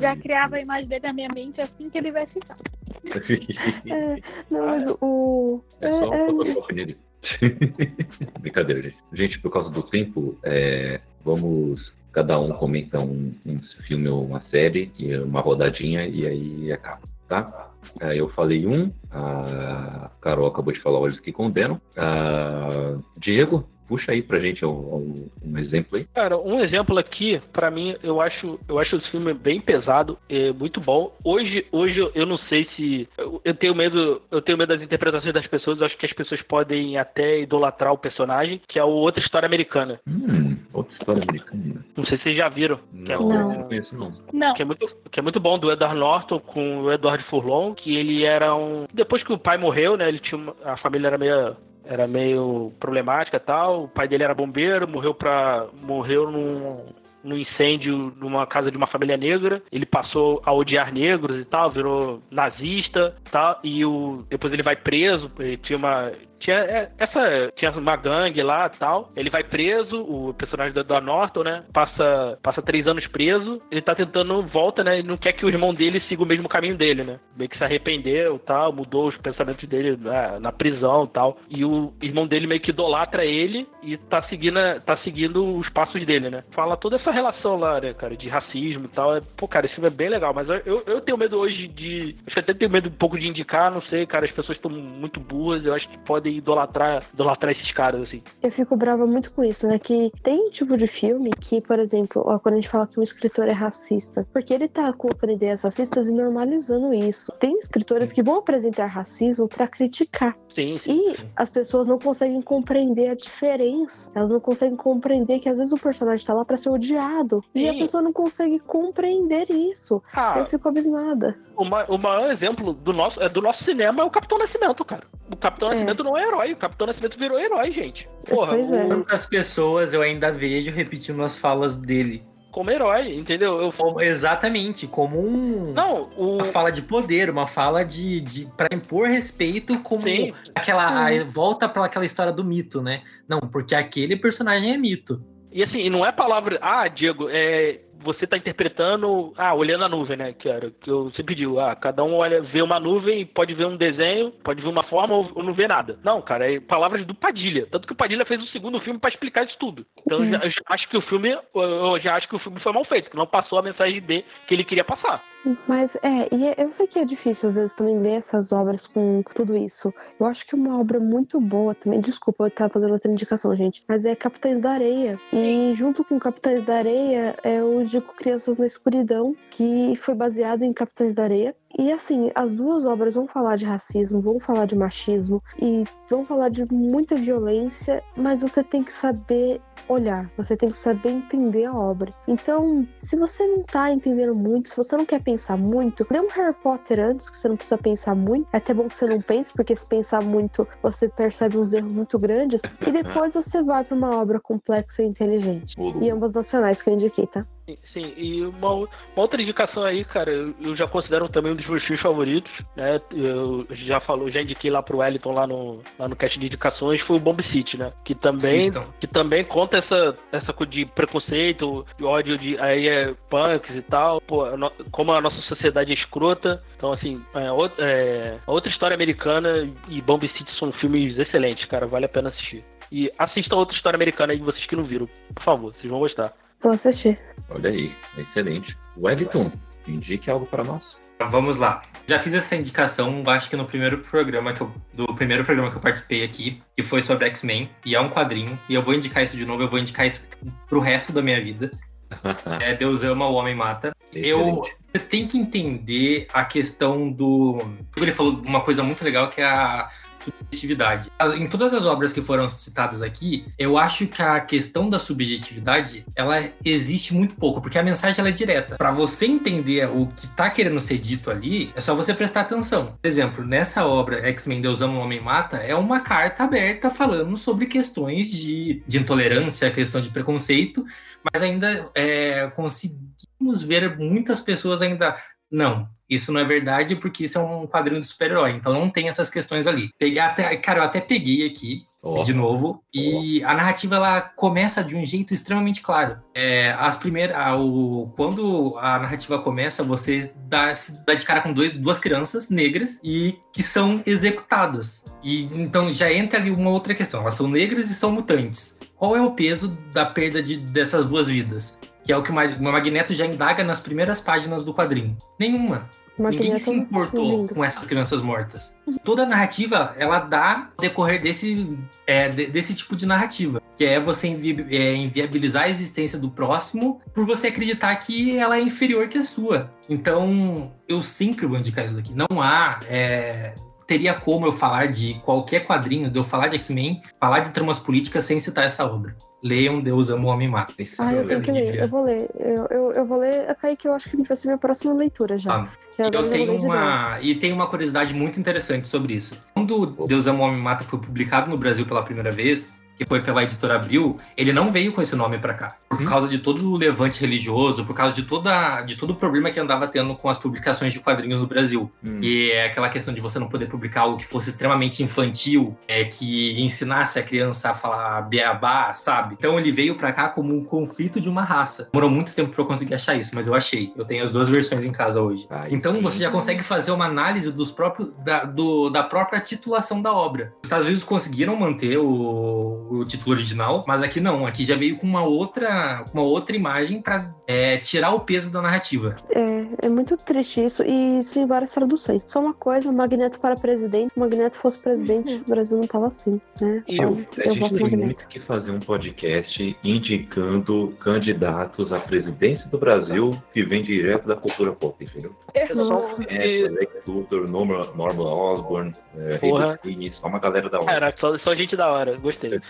Já 0.00 0.16
criava 0.16 0.56
a 0.56 0.60
imagem 0.60 0.88
dele 0.88 1.06
na 1.06 1.12
minha 1.12 1.28
mente 1.34 1.60
assim 1.60 1.90
que 1.90 1.98
ele 1.98 2.12
vai 2.12 2.26
ficar. 2.26 2.56
é, 3.90 4.20
não, 4.50 4.66
mas 4.66 4.88
o. 5.00 5.60
É 5.80 5.90
só 5.90 6.10
um 6.10 6.42
é, 6.42 6.94
Brincadeira, 8.40 8.82
gente. 8.82 8.98
Gente, 9.12 9.38
por 9.40 9.50
causa 9.50 9.70
do 9.70 9.82
tempo, 9.82 10.38
é, 10.42 11.00
vamos 11.24 11.92
cada 12.14 12.38
um 12.38 12.52
comenta 12.52 13.00
um, 13.00 13.34
um, 13.44 13.60
filme 13.86 14.08
ou 14.08 14.24
uma 14.24 14.40
série, 14.42 14.92
e 14.96 15.16
uma 15.16 15.40
rodadinha 15.40 16.06
e 16.06 16.26
aí 16.26 16.72
acaba, 16.72 17.02
tá? 17.28 17.70
É, 18.00 18.18
eu 18.18 18.28
falei 18.30 18.66
um, 18.66 18.90
a 19.10 20.10
Carol 20.20 20.46
acabou 20.46 20.72
de 20.72 20.80
falar 20.80 21.00
Olhos 21.00 21.18
que 21.18 21.32
Condenam. 21.32 21.80
Uh, 21.96 23.02
Diego, 23.18 23.68
Puxa 23.86 24.12
aí 24.12 24.22
pra 24.22 24.40
gente 24.40 24.64
um, 24.64 25.28
um, 25.44 25.58
exemplo 25.58 25.98
aí. 25.98 26.04
Cara, 26.14 26.38
um 26.38 26.60
exemplo 26.60 26.98
aqui, 26.98 27.40
para 27.52 27.70
mim, 27.70 27.94
eu 28.02 28.20
acho, 28.20 28.58
eu 28.68 28.78
acho 28.78 28.96
esse 28.96 29.10
filme 29.10 29.34
bem 29.34 29.60
pesado, 29.60 30.18
é 30.28 30.52
muito 30.52 30.80
bom. 30.80 31.14
Hoje, 31.22 31.64
hoje 31.70 32.10
eu 32.14 32.26
não 32.26 32.38
sei 32.38 32.66
se 32.74 33.08
eu, 33.18 33.40
eu 33.44 33.54
tenho 33.54 33.74
medo, 33.74 34.22
eu 34.30 34.40
tenho 34.40 34.56
medo 34.56 34.68
das 34.68 34.82
interpretações 34.82 35.34
das 35.34 35.46
pessoas. 35.46 35.78
Eu 35.78 35.86
acho 35.86 35.98
que 35.98 36.06
as 36.06 36.12
pessoas 36.12 36.40
podem 36.42 36.96
até 36.96 37.40
idolatrar 37.40 37.92
o 37.92 37.98
personagem, 37.98 38.60
que 38.66 38.78
é 38.78 38.84
o 38.84 38.88
outra 38.88 39.22
história 39.22 39.46
americana. 39.46 40.00
Hum, 40.06 40.56
outra 40.72 40.92
história 40.94 41.22
americana. 41.22 41.84
Não 41.96 42.06
sei 42.06 42.16
se 42.18 42.24
vocês 42.24 42.36
já 42.36 42.48
viram. 42.48 42.80
Não, 42.92 43.14
é, 43.14 43.18
não. 43.18 43.52
não 43.52 43.62
conheço 43.64 43.94
não. 43.94 44.12
Não. 44.32 44.54
Que 44.54 44.62
é 44.62 44.64
muito, 44.64 44.86
que 45.10 45.20
é 45.20 45.22
muito 45.22 45.40
bom 45.40 45.58
do 45.58 45.70
Edward 45.70 45.98
Norton 45.98 46.40
com 46.40 46.82
o 46.82 46.92
Edward 46.92 47.22
Furlong, 47.24 47.74
que 47.74 47.96
ele 47.96 48.24
era 48.24 48.54
um 48.54 48.86
depois 48.92 49.22
que 49.22 49.32
o 49.32 49.38
pai 49.38 49.58
morreu, 49.58 49.96
né? 49.96 50.08
Ele 50.08 50.18
tinha 50.18 50.38
uma, 50.38 50.54
a 50.64 50.76
família 50.76 51.08
era 51.08 51.18
meio 51.18 51.56
era 51.86 52.06
meio 52.06 52.72
problemática 52.78 53.38
tal. 53.38 53.84
O 53.84 53.88
pai 53.88 54.08
dele 54.08 54.24
era 54.24 54.34
bombeiro, 54.34 54.88
morreu 54.88 55.14
para 55.14 55.66
morreu 55.82 56.30
num, 56.30 56.86
num 57.22 57.36
incêndio 57.36 58.12
numa 58.16 58.46
casa 58.46 58.70
de 58.70 58.76
uma 58.76 58.86
família 58.86 59.16
negra. 59.16 59.62
Ele 59.70 59.86
passou 59.86 60.42
a 60.44 60.52
odiar 60.52 60.92
negros 60.92 61.40
e 61.40 61.44
tal, 61.44 61.70
virou 61.70 62.22
nazista, 62.30 63.14
tal. 63.30 63.60
E 63.62 63.84
o 63.84 64.24
depois 64.28 64.52
ele 64.52 64.62
vai 64.62 64.76
preso. 64.76 65.30
Ele 65.38 65.56
tinha 65.58 65.78
uma 65.78 66.12
tinha 66.44 66.58
é, 66.58 66.90
essa 66.98 67.50
tinha 67.56 67.70
uma 67.72 67.96
gangue 67.96 68.42
lá 68.42 68.68
tal. 68.68 69.10
Ele 69.16 69.30
vai 69.30 69.42
preso, 69.42 70.02
o 70.02 70.34
personagem 70.34 70.74
da 70.74 71.00
Norton, 71.00 71.42
né? 71.42 71.64
Passa, 71.72 72.38
passa 72.42 72.62
três 72.62 72.86
anos 72.86 73.06
preso. 73.06 73.60
Ele 73.70 73.80
tá 73.80 73.94
tentando 73.94 74.42
volta, 74.42 74.84
né? 74.84 74.98
Ele 74.98 75.08
não 75.08 75.16
quer 75.16 75.32
que 75.32 75.46
o 75.46 75.48
irmão 75.48 75.72
dele 75.72 76.02
siga 76.02 76.22
o 76.22 76.26
mesmo 76.26 76.48
caminho 76.48 76.76
dele, 76.76 77.02
né? 77.02 77.18
Meio 77.36 77.48
que 77.48 77.56
se 77.56 77.64
arrependeu 77.64 78.38
tal, 78.38 78.72
mudou 78.72 79.08
os 79.08 79.16
pensamentos 79.16 79.66
dele 79.66 79.96
na, 79.96 80.38
na 80.38 80.52
prisão 80.52 81.06
tal. 81.06 81.38
E 81.48 81.64
o 81.64 81.94
irmão 82.02 82.26
dele 82.26 82.46
meio 82.46 82.60
que 82.60 82.70
idolatra 82.70 83.24
ele 83.24 83.66
e 83.82 83.96
tá 83.96 84.22
seguindo, 84.24 84.60
tá 84.84 84.98
seguindo 84.98 85.56
os 85.56 85.68
passos 85.70 86.04
dele, 86.04 86.28
né? 86.28 86.44
Fala 86.52 86.76
toda 86.76 86.96
essa 86.96 87.10
relação 87.10 87.56
lá, 87.56 87.80
né, 87.80 87.94
cara, 87.94 88.16
de 88.16 88.28
racismo 88.28 88.84
e 88.84 88.88
tal. 88.88 89.16
É, 89.16 89.22
pô, 89.36 89.48
cara, 89.48 89.64
esse 89.64 89.74
filme 89.74 89.88
é 89.88 89.92
bem 89.92 90.10
legal, 90.10 90.34
mas 90.34 90.46
eu, 90.66 90.82
eu 90.86 91.00
tenho 91.00 91.16
medo 91.16 91.38
hoje 91.38 91.68
de. 91.68 92.14
Acho 92.26 92.34
que 92.34 92.40
até 92.40 92.52
tenho 92.52 92.70
medo 92.70 92.90
um 92.90 92.92
pouco 92.92 93.18
de 93.18 93.26
indicar, 93.26 93.70
não 93.70 93.80
sei, 93.82 94.04
cara. 94.06 94.26
As 94.26 94.32
pessoas 94.32 94.58
estão 94.58 94.70
muito 94.70 95.18
burras, 95.18 95.64
eu 95.64 95.72
acho 95.72 95.88
que 95.88 95.98
podem 95.98 96.33
idolatrar, 96.36 97.02
idolatrar 97.12 97.52
esses 97.52 97.72
caras, 97.72 98.02
assim. 98.02 98.22
Eu 98.42 98.50
fico 98.50 98.76
brava 98.76 99.06
muito 99.06 99.32
com 99.32 99.44
isso, 99.44 99.66
né? 99.66 99.78
Que 99.78 100.10
tem 100.22 100.48
um 100.48 100.50
tipo 100.50 100.76
de 100.76 100.86
filme 100.86 101.30
que, 101.30 101.60
por 101.60 101.78
exemplo, 101.78 102.22
ó, 102.26 102.38
quando 102.38 102.54
a 102.54 102.56
gente 102.56 102.68
fala 102.68 102.86
que 102.86 102.98
um 102.98 103.02
escritor 103.02 103.48
é 103.48 103.52
racista, 103.52 104.26
porque 104.32 104.52
ele 104.52 104.68
tá 104.68 104.92
colocando 104.92 105.32
ideias 105.32 105.62
racistas 105.62 106.06
e 106.06 106.12
normalizando 106.12 106.92
isso. 106.92 107.32
Tem 107.38 107.58
escritores 107.58 108.12
que 108.12 108.22
vão 108.22 108.38
apresentar 108.38 108.86
racismo 108.86 109.48
para 109.48 109.66
criticar. 109.66 110.36
Sim, 110.54 110.78
sim, 110.78 110.92
e 110.92 111.16
as 111.34 111.50
pessoas 111.50 111.88
não 111.88 111.98
conseguem 111.98 112.40
compreender 112.40 113.08
a 113.08 113.14
diferença. 113.14 114.08
Elas 114.14 114.30
não 114.30 114.38
conseguem 114.38 114.76
compreender 114.76 115.40
que 115.40 115.48
às 115.48 115.56
vezes 115.56 115.72
o 115.72 115.78
personagem 115.78 116.24
tá 116.24 116.32
lá 116.32 116.44
para 116.44 116.56
ser 116.56 116.70
odiado. 116.70 117.42
Sim. 117.52 117.60
E 117.60 117.68
a 117.68 117.74
pessoa 117.74 118.02
não 118.02 118.12
consegue 118.12 118.60
compreender 118.60 119.50
isso. 119.50 120.00
Ah, 120.14 120.36
eu 120.38 120.46
fico 120.46 120.68
abismada. 120.68 121.36
O, 121.56 121.64
o 121.64 121.98
maior 121.98 122.30
exemplo 122.30 122.72
do 122.72 122.92
nosso, 122.92 123.20
é 123.20 123.28
do 123.28 123.42
nosso 123.42 123.64
cinema 123.64 124.02
é 124.02 124.04
o 124.04 124.10
Capitão 124.10 124.38
Nascimento, 124.38 124.84
cara. 124.84 125.04
O 125.30 125.36
Capitão 125.36 125.68
é. 125.68 125.74
Nascimento 125.74 126.04
não 126.04 126.16
é 126.16 126.23
herói. 126.24 126.52
O 126.52 126.56
Capitão 126.56 126.86
Nascimento 126.86 127.18
virou 127.18 127.38
herói, 127.38 127.70
gente. 127.72 128.08
Porra, 128.28 128.54
pois 128.54 128.72
é. 128.72 128.86
Quantas 128.86 129.26
pessoas 129.26 129.94
eu 129.94 130.02
ainda 130.02 130.32
vejo 130.32 130.70
repetindo 130.70 131.22
as 131.22 131.36
falas 131.36 131.74
dele? 131.76 132.24
como 132.54 132.70
herói, 132.70 133.16
entendeu? 133.16 133.60
Eu... 133.60 133.72
Como, 133.72 134.00
exatamente, 134.00 134.86
como 134.86 135.20
um. 135.20 135.72
Não, 135.72 136.08
o... 136.16 136.36
uma 136.36 136.44
fala 136.44 136.70
de 136.70 136.82
poder, 136.82 137.28
uma 137.28 137.48
fala 137.48 137.84
de, 137.84 138.20
de 138.20 138.46
para 138.56 138.68
impor 138.72 139.08
respeito, 139.08 139.76
como 139.80 140.04
Sim. 140.04 140.32
aquela 140.54 141.10
hum. 141.10 141.28
volta 141.28 141.68
para 141.68 141.84
aquela 141.84 142.06
história 142.06 142.32
do 142.32 142.44
mito, 142.44 142.80
né? 142.80 143.02
Não, 143.28 143.40
porque 143.40 143.74
aquele 143.74 144.14
personagem 144.14 144.72
é 144.72 144.78
mito. 144.78 145.20
E 145.50 145.64
assim, 145.64 145.90
não 145.90 146.06
é 146.06 146.12
palavra. 146.12 146.56
Ah, 146.62 146.86
Diego, 146.86 147.28
é, 147.28 147.80
você 148.04 148.24
está 148.24 148.36
interpretando, 148.36 149.32
ah, 149.36 149.54
olhando 149.54 149.84
a 149.84 149.88
nuvem, 149.88 150.16
né? 150.16 150.32
Que 150.32 150.48
era 150.48 150.70
que 150.70 150.90
eu 150.90 151.10
sempre 151.12 151.34
digo, 151.34 151.58
ah, 151.58 151.74
cada 151.74 152.04
um 152.04 152.14
olha, 152.14 152.42
vê 152.42 152.62
uma 152.62 152.78
nuvem, 152.78 153.24
pode 153.26 153.54
ver 153.54 153.66
um 153.66 153.76
desenho, 153.76 154.30
pode 154.30 154.60
ver 154.62 154.68
uma 154.68 154.84
forma 154.84 155.14
ou, 155.14 155.42
não 155.42 155.54
vê 155.54 155.66
nada. 155.66 155.98
Não, 156.04 156.20
cara, 156.20 156.52
é 156.52 156.60
palavras 156.60 157.06
do 157.06 157.14
Padilha. 157.14 157.66
Tanto 157.70 157.86
que 157.86 157.92
o 157.92 157.96
Padilha 157.96 158.24
fez 158.26 158.42
o 158.42 158.46
segundo 158.48 158.80
filme 158.80 159.00
para 159.00 159.10
explicar 159.10 159.44
isso 159.44 159.56
tudo. 159.58 159.84
Então 160.06 160.22
eu, 160.22 160.30
já, 160.30 160.38
eu 160.44 160.52
acho 160.68 160.88
que 160.88 160.96
o 160.96 161.02
filme, 161.02 161.36
eu 161.54 162.00
já 162.00 162.14
acho 162.14 162.28
que 162.28 162.36
o 162.36 162.40
filme 162.40 162.60
foi 162.60 162.72
mal 162.72 162.84
feito, 162.84 163.10
que 163.10 163.16
não 163.16 163.26
passou 163.26 163.58
a 163.58 163.62
mensagem 163.62 164.00
de 164.00 164.24
que 164.46 164.54
ele 164.54 164.64
queria 164.64 164.84
passar. 164.84 165.22
Mas 165.68 165.96
é, 165.96 166.28
e 166.34 166.54
eu 166.56 166.72
sei 166.72 166.86
que 166.86 166.98
é 166.98 167.04
difícil 167.04 167.48
às 167.48 167.54
vezes 167.54 167.72
também 167.72 167.98
ler 167.98 168.14
essas 168.14 168.52
obras 168.52 168.86
com 168.86 169.22
tudo 169.34 169.56
isso. 169.56 169.92
Eu 170.18 170.26
acho 170.26 170.46
que 170.46 170.54
uma 170.54 170.78
obra 170.78 170.98
muito 170.98 171.40
boa 171.40 171.74
também, 171.74 172.00
desculpa 172.00 172.44
eu 172.44 172.48
estar 172.48 172.68
fazendo 172.68 172.92
outra 172.92 173.10
indicação, 173.10 173.54
gente, 173.54 173.84
mas 173.86 174.04
é 174.04 174.14
Capitães 174.14 174.58
da 174.58 174.70
Areia. 174.72 175.20
E 175.32 175.74
junto 175.76 176.04
com 176.04 176.18
Capitães 176.18 176.64
da 176.64 176.76
Areia 176.76 177.36
é 177.42 177.62
o 177.62 177.84
Crianças 178.16 178.56
na 178.56 178.66
Escuridão, 178.66 179.36
que 179.50 179.96
foi 179.96 180.14
baseado 180.14 180.62
em 180.62 180.72
Capitães 180.72 181.14
da 181.14 181.24
Areia. 181.24 181.54
E 181.78 181.92
assim, 181.92 182.30
as 182.34 182.52
duas 182.52 182.84
obras 182.84 183.14
vão 183.14 183.26
falar 183.26 183.56
de 183.56 183.64
racismo, 183.64 184.20
vão 184.20 184.38
falar 184.38 184.66
de 184.66 184.76
machismo 184.76 185.42
e 185.60 185.84
vão 186.08 186.24
falar 186.24 186.48
de 186.48 186.64
muita 186.72 187.16
violência, 187.16 188.02
mas 188.16 188.42
você 188.42 188.62
tem 188.62 188.82
que 188.82 188.92
saber 188.92 189.60
olhar, 189.88 190.30
você 190.36 190.56
tem 190.56 190.70
que 190.70 190.78
saber 190.78 191.10
entender 191.10 191.64
a 191.64 191.74
obra. 191.74 192.12
Então, 192.28 192.86
se 193.00 193.16
você 193.16 193.46
não 193.46 193.62
tá 193.62 193.92
entendendo 193.92 194.34
muito, 194.34 194.68
se 194.68 194.76
você 194.76 194.96
não 194.96 195.04
quer 195.04 195.22
pensar 195.22 195.56
muito, 195.56 196.06
lê 196.10 196.20
um 196.20 196.28
Harry 196.28 196.54
Potter 196.62 197.00
antes, 197.00 197.28
que 197.28 197.36
você 197.36 197.48
não 197.48 197.56
precisa 197.56 197.78
pensar 197.78 198.14
muito. 198.14 198.48
É 198.52 198.58
até 198.58 198.72
bom 198.72 198.88
que 198.88 198.96
você 198.96 199.06
não 199.06 199.20
pense, 199.20 199.52
porque 199.52 199.74
se 199.74 199.86
pensar 199.86 200.22
muito, 200.22 200.66
você 200.82 201.08
percebe 201.08 201.58
uns 201.58 201.72
erros 201.72 201.90
muito 201.90 202.18
grandes. 202.18 202.62
E 202.86 202.90
depois 202.90 203.34
você 203.34 203.62
vai 203.62 203.84
para 203.84 203.96
uma 203.96 204.16
obra 204.16 204.40
complexa 204.40 205.02
e 205.02 205.06
inteligente. 205.06 205.74
E 206.00 206.10
ambas 206.10 206.32
nacionais 206.32 206.80
que 206.80 206.88
eu 206.88 206.94
indiquei, 206.94 207.26
tá? 207.26 207.46
Sim, 207.92 208.12
e 208.16 208.42
uma, 208.42 208.72
uma, 208.74 208.88
outra 209.16 209.40
indicação 209.40 209.84
aí, 209.84 210.04
cara, 210.04 210.30
eu, 210.30 210.54
eu, 210.60 210.76
já 210.76 210.86
considero 210.86 211.28
também 211.30 211.52
um 211.52 211.56
dos 211.56 211.66
meus 211.66 211.82
filmes 211.82 212.00
favoritos, 212.00 212.52
né? 212.76 213.00
Eu 213.10 213.66
já 213.70 214.00
falou, 214.00 214.30
já 214.30 214.42
indiquei 214.42 214.70
lá 214.70 214.82
pro 214.82 214.98
Wellington 214.98 215.32
lá 215.32 215.46
no, 215.46 215.80
lá 215.98 216.06
no 216.06 216.14
cast 216.14 216.38
de 216.38 216.44
indicações, 216.44 217.00
foi 217.02 217.16
o 217.16 217.20
Bomb 217.20 217.42
City, 217.50 217.78
né? 217.78 217.90
Que 218.04 218.14
também, 218.14 218.70
que 219.00 219.06
também 219.06 219.44
conta 219.44 219.78
essa, 219.78 220.14
essa 220.30 220.52
coisa 220.52 220.70
de 220.70 220.84
preconceito, 220.84 221.86
de 221.96 222.04
ódio 222.04 222.36
de 222.36 222.58
aí 222.58 222.86
é 222.86 223.14
punks 223.30 223.74
e 223.74 223.82
tal, 223.82 224.20
pô, 224.20 224.44
como 224.90 225.12
a 225.12 225.20
nossa 225.20 225.40
sociedade 225.42 225.90
é 225.90 225.94
escrota. 225.94 226.62
Então, 226.76 226.92
assim, 226.92 227.24
é, 227.34 227.46
é, 227.78 228.38
outra 228.46 228.70
história 228.70 228.94
americana 228.94 229.66
e 229.88 230.02
Bomb 230.02 230.22
City 230.22 230.52
são 230.58 230.70
filmes 230.72 231.18
excelentes, 231.18 231.64
cara, 231.64 231.86
vale 231.86 232.04
a 232.04 232.10
pena 232.10 232.28
assistir. 232.28 232.62
E 232.92 233.10
assistam 233.18 233.56
outra 233.56 233.74
história 233.74 233.96
americana 233.96 234.34
aí, 234.34 234.38
vocês 234.38 234.66
que 234.66 234.76
não 234.76 234.84
viram, 234.84 235.08
por 235.34 235.42
favor, 235.42 235.72
vocês 235.72 235.90
vão 235.90 236.00
gostar. 236.00 236.43
Vou 236.64 236.72
assistir. 236.72 237.18
Olha 237.50 237.68
aí, 237.68 237.94
excelente. 238.16 238.74
Wellington, 238.96 239.52
indique 239.86 240.30
algo 240.30 240.46
para 240.46 240.64
nós. 240.64 240.82
Vamos 241.28 241.58
lá. 241.58 241.82
Já 242.06 242.18
fiz 242.18 242.32
essa 242.32 242.56
indicação, 242.56 243.22
acho 243.26 243.50
que 243.50 243.56
no 243.56 243.66
primeiro 243.66 243.98
programa 243.98 244.54
que 244.54 244.62
eu, 244.62 244.72
do 244.94 245.06
primeiro 245.14 245.44
programa 245.44 245.70
que 245.70 245.76
eu 245.76 245.80
participei 245.80 246.24
aqui, 246.24 246.62
que 246.74 246.82
foi 246.82 247.02
sobre 247.02 247.26
X-Men, 247.26 247.68
e 247.84 247.94
é 247.94 248.00
um 248.00 248.08
quadrinho, 248.08 248.58
e 248.66 248.72
eu 248.74 248.82
vou 248.82 248.94
indicar 248.94 249.22
isso 249.22 249.36
de 249.36 249.44
novo, 249.44 249.62
eu 249.62 249.68
vou 249.68 249.78
indicar 249.78 250.06
isso 250.06 250.26
pro 250.66 250.80
resto 250.80 251.12
da 251.12 251.20
minha 251.20 251.38
vida. 251.38 251.70
é 252.62 252.72
Deus 252.72 253.02
ama, 253.04 253.28
o 253.28 253.34
homem 253.34 253.54
mata. 253.54 253.94
Eu 254.10 254.62
Você 254.90 255.02
tem 255.02 255.28
que 255.28 255.36
entender 255.36 256.28
a 256.32 256.46
questão 256.46 257.10
do. 257.10 257.58
Ele 257.94 258.12
falou 258.12 258.40
uma 258.42 258.62
coisa 258.62 258.82
muito 258.82 259.04
legal 259.04 259.28
que 259.28 259.42
é 259.42 259.44
a 259.44 259.90
subjetividade. 260.24 261.10
Em 261.36 261.46
todas 261.46 261.74
as 261.74 261.84
obras 261.84 262.12
que 262.12 262.22
foram 262.22 262.48
citadas 262.48 263.02
aqui, 263.02 263.46
eu 263.58 263.76
acho 263.76 264.06
que 264.06 264.22
a 264.22 264.40
questão 264.40 264.88
da 264.88 264.98
subjetividade, 264.98 266.06
ela 266.14 266.50
existe 266.64 267.14
muito 267.14 267.34
pouco, 267.34 267.60
porque 267.60 267.78
a 267.78 267.82
mensagem 267.82 268.20
ela 268.20 268.28
é 268.28 268.32
direta. 268.32 268.76
Para 268.76 268.90
você 268.90 269.26
entender 269.26 269.88
o 269.88 270.06
que 270.06 270.26
tá 270.28 270.50
querendo 270.50 270.80
ser 270.80 270.98
dito 270.98 271.30
ali, 271.30 271.72
é 271.74 271.80
só 271.80 271.94
você 271.94 272.14
prestar 272.14 272.42
atenção. 272.42 272.98
Por 273.00 273.08
exemplo, 273.08 273.44
nessa 273.44 273.86
obra 273.86 274.26
X-Men 274.28 274.60
Deus 274.60 274.80
Ama, 274.80 274.98
o 274.98 275.02
Homem 275.02 275.20
Mata, 275.20 275.56
é 275.56 275.74
uma 275.74 276.00
carta 276.00 276.44
aberta 276.44 276.90
falando 276.90 277.36
sobre 277.36 277.66
questões 277.66 278.30
de, 278.30 278.82
de 278.86 278.98
intolerância, 278.98 279.70
questão 279.70 280.00
de 280.00 280.10
preconceito, 280.10 280.84
mas 281.32 281.42
ainda 281.42 281.90
é, 281.94 282.50
conseguimos 282.54 283.62
ver 283.62 283.96
muitas 283.98 284.40
pessoas 284.40 284.82
ainda 284.82 285.16
não, 285.50 285.88
isso 286.08 286.32
não 286.32 286.40
é 286.40 286.44
verdade 286.44 286.96
porque 286.96 287.24
isso 287.24 287.38
é 287.38 287.40
um 287.40 287.66
quadrinho 287.66 288.00
de 288.00 288.06
super-herói, 288.06 288.52
então 288.52 288.72
não 288.72 288.90
tem 288.90 289.08
essas 289.08 289.30
questões 289.30 289.66
ali. 289.66 289.90
Pegar 289.98 290.26
até, 290.26 290.56
cara, 290.56 290.80
eu 290.80 290.84
até 290.84 291.00
peguei 291.00 291.46
aqui 291.46 291.84
oh. 292.02 292.22
de 292.22 292.34
novo 292.34 292.82
e 292.94 293.42
oh. 293.42 293.48
a 293.48 293.54
narrativa 293.54 293.96
ela 293.96 294.20
começa 294.20 294.84
de 294.84 294.94
um 294.94 295.04
jeito 295.04 295.32
extremamente 295.32 295.80
claro. 295.80 296.18
É, 296.34 296.72
as 296.78 296.96
primeiras, 296.96 297.36
o, 297.58 298.12
quando 298.16 298.76
a 298.78 298.98
narrativa 298.98 299.38
começa, 299.38 299.82
você 299.82 300.32
dá, 300.46 300.74
se 300.74 301.04
dá 301.04 301.14
de 301.14 301.24
cara 301.24 301.40
com 301.40 301.52
dois, 301.52 301.72
duas 301.72 301.98
crianças 301.98 302.50
negras 302.50 303.00
e 303.02 303.38
que 303.52 303.62
são 303.62 304.02
executadas. 304.06 305.04
E 305.22 305.44
então 305.44 305.92
já 305.92 306.12
entra 306.12 306.38
ali 306.38 306.50
uma 306.50 306.70
outra 306.70 306.94
questão. 306.94 307.22
Elas 307.22 307.34
são 307.34 307.48
negras 307.48 307.88
e 307.88 307.94
são 307.94 308.12
mutantes. 308.12 308.78
Qual 308.96 309.16
é 309.16 309.22
o 309.22 309.32
peso 309.32 309.76
da 309.92 310.04
perda 310.06 310.42
de, 310.42 310.56
dessas 310.56 311.06
duas 311.06 311.26
vidas? 311.26 311.78
Que 312.04 312.12
é 312.12 312.16
o 312.16 312.22
que 312.22 312.30
o 312.30 312.34
Magneto 312.34 313.14
já 313.14 313.26
indaga 313.26 313.64
nas 313.64 313.80
primeiras 313.80 314.20
páginas 314.20 314.64
do 314.64 314.74
quadrinho. 314.74 315.16
Nenhuma. 315.38 315.88
Ninguém 316.16 316.56
se 316.58 316.70
importou 316.70 317.48
com 317.48 317.64
essas 317.64 317.86
crianças 317.86 318.22
mortas. 318.22 318.76
Toda 319.02 319.24
a 319.24 319.26
narrativa, 319.26 319.94
ela 319.98 320.20
dá 320.20 320.70
decorrer 320.78 321.20
desse, 321.20 321.76
é, 322.06 322.28
desse 322.28 322.74
tipo 322.74 322.94
de 322.94 323.04
narrativa. 323.04 323.60
Que 323.76 323.84
é 323.84 323.98
você 323.98 324.28
invi 324.28 324.64
é, 324.70 324.94
inviabilizar 324.94 325.64
a 325.64 325.68
existência 325.68 326.16
do 326.16 326.30
próximo 326.30 327.00
por 327.12 327.26
você 327.26 327.48
acreditar 327.48 327.94
que 327.96 328.36
ela 328.38 328.56
é 328.56 328.60
inferior 328.60 329.08
que 329.08 329.18
a 329.18 329.24
sua. 329.24 329.72
Então, 329.88 330.72
eu 330.86 331.02
sempre 331.02 331.46
vou 331.46 331.58
indicar 331.58 331.84
isso 331.84 331.94
daqui. 331.94 332.14
Não 332.14 332.40
há 332.40 332.78
é, 332.88 333.54
teria 333.86 334.14
como 334.14 334.46
eu 334.46 334.52
falar 334.52 334.86
de 334.86 335.14
qualquer 335.24 335.66
quadrinho, 335.66 336.10
de 336.10 336.18
eu 336.18 336.24
falar 336.24 336.48
de 336.48 336.56
X-Men, 336.56 337.02
falar 337.20 337.40
de 337.40 337.50
tramas 337.50 337.78
políticas 337.78 338.24
sem 338.24 338.38
citar 338.38 338.64
essa 338.64 338.86
obra. 338.86 339.16
Leiam 339.44 339.82
Deus 339.82 340.08
Ama 340.08 340.24
o 340.24 340.28
Homem 340.28 340.48
Mata. 340.48 340.72
Ah, 340.96 341.12
eu 341.12 341.28
tenho 341.28 341.42
que 341.42 341.52
ler, 341.52 341.78
eu 341.78 341.88
vou 341.88 342.02
ler. 342.02 342.30
Eu, 342.34 342.66
eu, 342.70 342.92
eu 342.92 343.04
vou 343.04 343.18
ler, 343.18 343.54
Kaique, 343.56 343.86
eu 343.86 343.92
acho 343.92 344.08
que 344.08 344.16
vai 344.22 344.36
ser 344.36 344.48
minha 344.48 344.58
próxima 344.58 344.94
leitura 344.94 345.36
já. 345.36 345.54
Ah. 345.54 345.68
Eu, 345.98 346.10
eu 346.10 346.30
tenho 346.30 346.56
uma 346.56 347.20
e 347.20 347.34
tem 347.34 347.52
uma 347.52 347.66
curiosidade 347.66 348.14
muito 348.14 348.40
interessante 348.40 348.88
sobre 348.88 349.14
isso. 349.14 349.36
Quando 349.52 349.86
Deus 350.06 350.26
Ama 350.26 350.40
o 350.40 350.42
Homem 350.46 350.60
Mata 350.60 350.82
foi 350.82 350.98
publicado 350.98 351.50
no 351.50 351.58
Brasil 351.58 351.84
pela 351.84 352.02
primeira 352.02 352.32
vez, 352.32 352.72
que 352.98 353.04
foi 353.06 353.20
pela 353.20 353.42
editora 353.42 353.76
Abril, 353.76 354.16
ele 354.36 354.52
não 354.52 354.70
veio 354.70 354.92
com 354.92 355.02
esse 355.02 355.16
nome 355.16 355.38
para 355.38 355.54
cá. 355.54 355.76
Por 355.88 356.00
uhum. 356.00 356.06
causa 356.06 356.28
de 356.28 356.38
todo 356.38 356.72
o 356.72 356.76
levante 356.76 357.20
religioso, 357.20 357.84
por 357.84 357.94
causa 357.94 358.14
de, 358.14 358.22
toda, 358.22 358.82
de 358.82 358.96
todo 358.96 359.10
o 359.10 359.14
problema 359.14 359.50
que 359.50 359.60
andava 359.60 359.86
tendo 359.86 360.14
com 360.14 360.28
as 360.28 360.38
publicações 360.38 360.92
de 360.92 361.00
quadrinhos 361.00 361.40
no 361.40 361.46
Brasil. 361.46 361.90
Uhum. 362.04 362.18
E 362.20 362.50
é 362.50 362.66
aquela 362.66 362.88
questão 362.88 363.12
de 363.12 363.20
você 363.20 363.38
não 363.38 363.48
poder 363.48 363.66
publicar 363.66 364.02
algo 364.02 364.16
que 364.16 364.26
fosse 364.26 364.50
extremamente 364.50 365.02
infantil, 365.02 365.76
é, 365.86 366.04
que 366.04 366.60
ensinasse 366.60 367.18
a 367.18 367.22
criança 367.22 367.70
a 367.70 367.74
falar 367.74 368.22
beabá, 368.22 368.92
sabe? 368.94 369.36
Então 369.38 369.58
ele 369.58 369.70
veio 369.70 369.94
para 369.94 370.12
cá 370.12 370.28
como 370.28 370.54
um 370.54 370.64
conflito 370.64 371.20
de 371.20 371.28
uma 371.28 371.42
raça. 371.42 371.88
Demorou 371.92 372.10
muito 372.10 372.34
tempo 372.34 372.50
para 372.50 372.62
eu 372.62 372.66
conseguir 372.66 372.94
achar 372.94 373.14
isso, 373.14 373.32
mas 373.34 373.46
eu 373.46 373.54
achei. 373.54 373.92
Eu 373.96 374.04
tenho 374.04 374.24
as 374.24 374.30
duas 374.30 374.48
versões 374.48 374.84
em 374.84 374.92
casa 374.92 375.20
hoje. 375.20 375.46
Ai, 375.50 375.68
então 375.70 375.94
sim. 375.94 376.00
você 376.00 376.18
já 376.18 376.30
consegue 376.30 376.62
fazer 376.62 376.90
uma 376.90 377.06
análise 377.06 377.52
dos 377.52 377.70
próprios, 377.70 378.10
da, 378.24 378.44
do, 378.44 378.90
da 378.90 379.02
própria 379.02 379.40
titulação 379.40 380.00
da 380.02 380.12
obra. 380.12 380.52
Os 380.62 380.66
Estados 380.66 380.86
Unidos 380.86 381.04
conseguiram 381.04 381.56
manter 381.56 381.98
o 381.98 382.83
o 382.90 383.04
título 383.04 383.34
original, 383.34 383.84
mas 383.86 384.02
aqui 384.02 384.20
não, 384.20 384.46
aqui 384.46 384.64
já 384.64 384.76
veio 384.76 384.96
com 384.96 385.06
uma 385.06 385.22
outra, 385.22 386.04
uma 386.12 386.22
outra 386.22 386.56
imagem 386.56 387.00
para 387.00 387.34
é, 387.46 387.76
tirar 387.78 388.14
o 388.14 388.20
peso 388.20 388.52
da 388.52 388.60
narrativa. 388.60 389.16
É, 389.30 389.86
é 389.86 389.88
muito 389.88 390.16
triste 390.16 390.64
isso, 390.64 390.82
e 390.82 391.18
isso 391.18 391.38
em 391.38 391.46
várias 391.46 391.70
traduções. 391.70 392.22
Só 392.26 392.40
uma 392.40 392.54
coisa, 392.54 392.90
Magneto 392.92 393.40
para 393.40 393.56
presidente, 393.56 394.12
se 394.12 394.18
Magneto 394.18 394.58
fosse 394.58 394.78
presidente, 394.78 395.42
o 395.46 395.50
Brasil 395.50 395.78
não 395.78 395.86
tava 395.86 396.08
assim, 396.08 396.40
né? 396.60 396.82
Eu, 396.88 397.20
então, 397.20 397.52
a 397.52 397.54
gente 397.54 397.74
tem 397.74 397.96
muito 397.96 398.28
que 398.28 398.40
fazer 398.40 398.70
um 398.70 398.80
podcast 398.80 399.76
indicando 399.82 400.94
candidatos 401.00 401.92
à 401.92 402.00
presidência 402.00 402.66
do 402.66 402.78
Brasil 402.78 403.36
que 403.52 403.62
vem 403.62 403.82
direto 403.82 404.26
da 404.26 404.36
cultura 404.36 404.72
pop, 404.72 405.02
entendeu? 405.04 405.34
Nossa. 405.74 406.22
É, 406.24 406.66
Lex 406.68 407.04
Luthor, 407.06 407.48
Norman, 407.48 407.86
Norman 407.94 408.26
Osborn, 408.26 408.92
é, 409.16 409.38
Porra. 409.38 409.78
só 410.20 410.26
uma 410.26 410.38
galera 410.38 410.68
da 410.68 410.78
hora. 410.78 410.86
Cara, 410.86 411.14
só, 411.18 411.38
só 411.38 411.54
gente 411.54 411.76
da 411.76 411.90
hora, 411.90 412.16
gostei. 412.16 412.60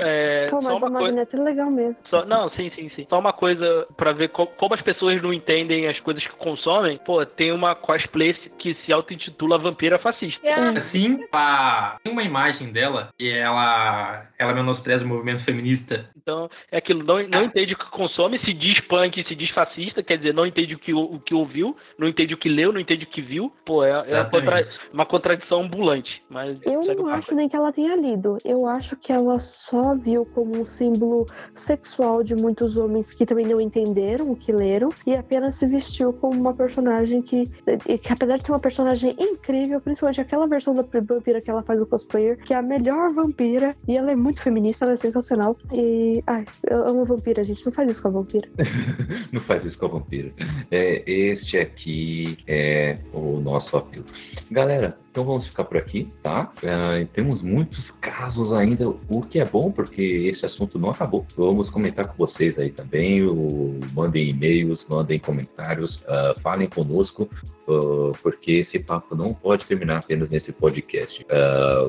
É, 0.00 0.46
Pô, 0.48 0.62
mas 0.62 0.80
o 0.80 0.90
Magneto 0.90 1.36
coisa... 1.36 1.42
é 1.42 1.44
legal 1.44 1.70
mesmo. 1.70 2.02
Só, 2.08 2.24
não, 2.24 2.50
sim, 2.50 2.70
sim, 2.74 2.90
sim. 2.94 3.06
Só 3.08 3.18
uma 3.18 3.32
coisa 3.32 3.86
pra 3.96 4.12
ver 4.12 4.28
co 4.28 4.46
como 4.46 4.74
as 4.74 4.80
pessoas 4.80 5.20
não 5.22 5.32
entendem 5.32 5.88
as 5.88 5.98
coisas 6.00 6.24
que 6.24 6.36
consomem. 6.36 6.98
Pô, 7.04 7.24
tem 7.26 7.52
uma 7.52 7.74
cosplay 7.74 8.34
que 8.58 8.76
se 8.84 8.92
auto-intitula 8.92 9.58
Vampira 9.58 9.98
Fascista. 9.98 10.46
É. 10.46 10.80
Sim, 10.80 11.24
a... 11.32 11.96
tem 12.02 12.12
uma 12.12 12.22
imagem 12.22 12.72
dela 12.72 13.08
e 13.18 13.28
ela, 13.28 14.26
ela 14.38 14.54
menospreza 14.54 15.04
o 15.04 15.08
movimento 15.08 15.44
feminista. 15.44 16.08
Então, 16.28 16.50
é 16.70 16.76
aquilo, 16.76 17.02
não, 17.02 17.26
não 17.26 17.44
entende 17.44 17.72
o 17.72 17.78
que 17.78 17.90
consome, 17.90 18.38
se 18.40 18.52
diz 18.52 18.78
punk, 18.80 19.26
se 19.26 19.34
diz 19.34 19.48
fascista, 19.48 20.02
quer 20.02 20.18
dizer, 20.18 20.34
não 20.34 20.44
entende 20.44 20.74
o 20.74 20.78
que, 20.78 20.92
o 20.92 21.18
que 21.20 21.34
ouviu, 21.34 21.74
não 21.96 22.06
entende 22.06 22.34
o 22.34 22.36
que 22.36 22.50
leu, 22.50 22.70
não 22.70 22.78
entende 22.78 23.04
o 23.04 23.06
que 23.06 23.22
viu. 23.22 23.50
Pô, 23.64 23.82
é, 23.82 23.92
é 24.06 24.20
uma, 24.20 24.24
contra... 24.26 24.68
uma, 24.92 25.06
contradição 25.06 25.62
ambulante. 25.62 26.22
Mas 26.28 26.58
eu 26.64 26.82
não 26.94 27.06
acho 27.06 27.34
nem 27.34 27.48
que 27.48 27.56
ela 27.56 27.72
tenha 27.72 27.96
lido. 27.96 28.36
Eu 28.44 28.66
acho 28.66 28.94
que 28.94 29.10
ela 29.10 29.38
só 29.38 29.94
viu 29.94 30.26
como 30.26 30.60
um 30.60 30.66
símbolo 30.66 31.24
sexual 31.54 32.22
de 32.22 32.34
muitos 32.34 32.76
homens 32.76 33.10
que 33.14 33.24
também 33.24 33.46
não 33.46 33.58
entenderam 33.58 34.30
o 34.30 34.36
que 34.36 34.52
leram 34.52 34.90
e 35.06 35.14
apenas 35.14 35.54
se 35.54 35.66
vestiu 35.66 36.12
como 36.12 36.38
uma 36.38 36.52
personagem 36.52 37.22
que, 37.22 37.46
que 37.46 38.12
apesar 38.12 38.36
de 38.36 38.44
ser 38.44 38.52
uma 38.52 38.60
personagem 38.60 39.16
incrível, 39.18 39.80
principalmente 39.80 40.20
aquela 40.20 40.46
versão 40.46 40.74
da 40.74 40.82
vampira 40.82 41.40
que 41.40 41.50
ela 41.50 41.62
faz 41.62 41.80
o 41.80 41.86
cosplayer, 41.86 42.36
que 42.44 42.52
é 42.52 42.58
a 42.58 42.62
melhor 42.62 43.14
vampira 43.14 43.74
e 43.88 43.96
ela 43.96 44.10
é 44.10 44.14
muito 44.14 44.42
feminista, 44.42 44.84
ela 44.84 44.92
é 44.92 44.98
sensacional. 44.98 45.56
E 45.72 46.17
ai, 46.26 46.44
eu 46.68 46.88
amo 46.88 47.04
vampira, 47.04 47.44
gente, 47.44 47.64
não 47.64 47.72
faz 47.72 47.90
isso 47.90 48.02
com 48.02 48.08
a 48.08 48.12
vampira. 48.12 48.48
não 49.32 49.40
faz 49.40 49.64
isso 49.64 49.78
com 49.78 49.86
a 49.86 49.88
vampira. 49.88 50.32
É, 50.70 51.02
este 51.06 51.58
aqui 51.58 52.38
é 52.46 52.98
o 53.12 53.40
nosso 53.40 53.76
apelo. 53.76 54.04
Galera, 54.50 54.96
então 55.18 55.26
vamos 55.26 55.48
ficar 55.48 55.64
por 55.64 55.76
aqui, 55.76 56.08
tá? 56.22 56.52
Uh, 56.62 57.04
temos 57.06 57.42
muitos 57.42 57.90
casos 58.00 58.52
ainda, 58.52 58.88
o 58.88 59.20
que 59.22 59.40
é 59.40 59.44
bom, 59.44 59.68
porque 59.68 60.00
esse 60.00 60.46
assunto 60.46 60.78
não 60.78 60.90
acabou. 60.90 61.26
Vamos 61.36 61.68
comentar 61.70 62.06
com 62.06 62.24
vocês 62.24 62.56
aí 62.56 62.70
também. 62.70 63.24
O, 63.24 63.80
mandem 63.94 64.28
e-mails, 64.28 64.78
mandem 64.88 65.18
comentários, 65.18 65.96
uh, 66.02 66.40
falem 66.40 66.68
conosco, 66.68 67.28
uh, 67.66 68.12
porque 68.22 68.52
esse 68.52 68.78
papo 68.78 69.16
não 69.16 69.34
pode 69.34 69.66
terminar 69.66 69.98
apenas 69.98 70.30
nesse 70.30 70.52
podcast. 70.52 71.26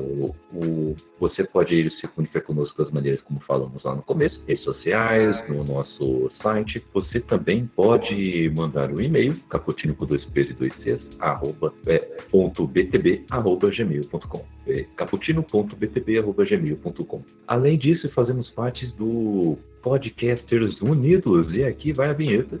O, 0.02 0.34
o, 0.52 0.96
você 1.20 1.44
pode 1.44 1.88
se 2.00 2.08
comunicar 2.08 2.40
conosco 2.40 2.82
das 2.82 2.92
maneiras 2.92 3.22
como 3.22 3.38
falamos 3.46 3.84
lá 3.84 3.94
no 3.94 4.02
começo, 4.02 4.42
redes 4.48 4.64
sociais, 4.64 5.40
no 5.48 5.62
nosso 5.62 6.32
site. 6.42 6.84
Você 6.92 7.20
também 7.20 7.70
pode 7.76 8.52
mandar 8.56 8.90
um 8.90 9.00
e-mail, 9.00 9.36
caputino 9.48 9.94
com 9.94 10.04
dois 10.04 10.24
P's 10.24 10.50
e 10.50 10.54
dois 10.54 10.74
arroba, 11.20 11.72
é, 11.86 11.98
ponto 12.30 12.66
btb 12.66 13.19
caputino.btb.gmail.com 13.30 14.44
é 14.66 14.84
caputino.btb.gmail.com 14.96 17.22
Além 17.46 17.78
disso, 17.78 18.08
fazemos 18.10 18.50
parte 18.50 18.88
do 18.96 19.56
Podcasters 19.82 20.80
Unidos 20.80 21.54
e 21.54 21.62
aqui 21.64 21.92
vai 21.92 22.10
a 22.10 22.12
vinheta. 22.12 22.60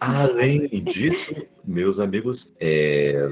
Além 0.00 0.66
disso, 0.84 1.46
meus 1.62 2.00
amigos, 2.00 2.48
é, 2.58 3.28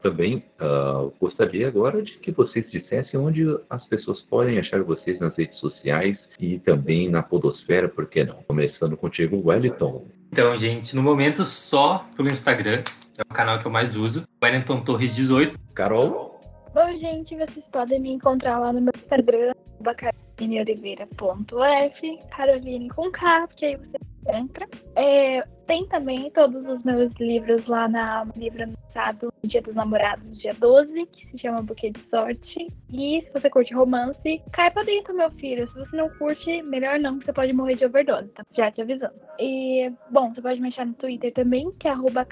também 0.00 0.44
uh, 0.60 1.12
gostaria 1.20 1.66
agora 1.66 2.00
de 2.00 2.12
que 2.18 2.30
vocês 2.30 2.64
dissessem 2.70 3.18
onde 3.18 3.44
as 3.68 3.84
pessoas 3.88 4.20
podem 4.22 4.56
achar 4.56 4.84
vocês 4.84 5.18
nas 5.18 5.36
redes 5.36 5.58
sociais 5.58 6.16
e 6.38 6.60
também 6.60 7.08
na 7.08 7.24
podosfera, 7.24 7.88
por 7.88 8.06
que 8.06 8.22
não? 8.22 8.36
Começando 8.44 8.96
contigo, 8.96 9.42
Wellington. 9.44 10.06
Então, 10.30 10.56
gente, 10.56 10.94
no 10.94 11.02
momento 11.02 11.44
só 11.44 12.06
pelo 12.16 12.28
Instagram, 12.28 12.82
que 13.14 13.20
é 13.20 13.24
o 13.28 13.34
canal 13.34 13.58
que 13.58 13.66
eu 13.66 13.72
mais 13.72 13.96
uso, 13.96 14.22
Wellington 14.42 14.80
Torres 14.80 15.16
18. 15.16 15.58
Carol? 15.74 16.40
Bom, 16.72 16.98
gente, 16.98 17.36
vocês 17.36 17.64
podem 17.72 18.00
me 18.00 18.10
encontrar 18.10 18.60
lá 18.60 18.72
no 18.72 18.80
meu 18.80 18.92
Instagram, 18.96 19.52
carolineoliveira.f, 19.82 22.18
Caroline 22.30 22.88
com 22.90 23.10
K, 23.10 23.48
porque 23.48 23.66
aí 23.66 23.76
você 23.76 23.98
entra. 24.28 24.68
É, 24.96 25.42
tem 25.66 25.86
também 25.88 26.30
todos 26.30 26.64
os 26.66 26.82
meus 26.84 27.12
livros 27.18 27.66
lá 27.66 27.88
na 27.88 28.24
livro 28.36 28.62
anunciado 28.62 29.32
Dia 29.44 29.62
dos 29.62 29.74
Namorados, 29.74 30.38
dia 30.38 30.54
12, 30.54 31.06
que 31.06 31.30
se 31.30 31.38
chama 31.38 31.62
Buquê 31.62 31.90
de 31.90 32.00
Sorte. 32.08 32.68
E 32.92 33.22
se 33.22 33.32
você 33.32 33.50
curte 33.50 33.74
romance, 33.74 34.42
cai 34.52 34.70
pra 34.70 34.82
dentro, 34.82 35.14
meu 35.14 35.30
filho. 35.32 35.66
Se 35.68 35.78
você 35.78 35.96
não 35.96 36.08
curte, 36.10 36.62
melhor 36.62 36.98
não, 36.98 37.14
porque 37.14 37.26
você 37.26 37.32
pode 37.32 37.52
morrer 37.52 37.76
de 37.76 37.86
overdose, 37.86 38.28
tá? 38.28 38.44
Já 38.56 38.70
te 38.70 38.82
avisando. 38.82 39.14
E, 39.38 39.90
bom, 40.10 40.32
você 40.32 40.42
pode 40.42 40.60
me 40.60 40.68
achar 40.68 40.86
no 40.86 40.94
Twitter 40.94 41.32
também, 41.32 41.70
que 41.72 41.88
é 41.88 41.90
arroba 41.90 42.26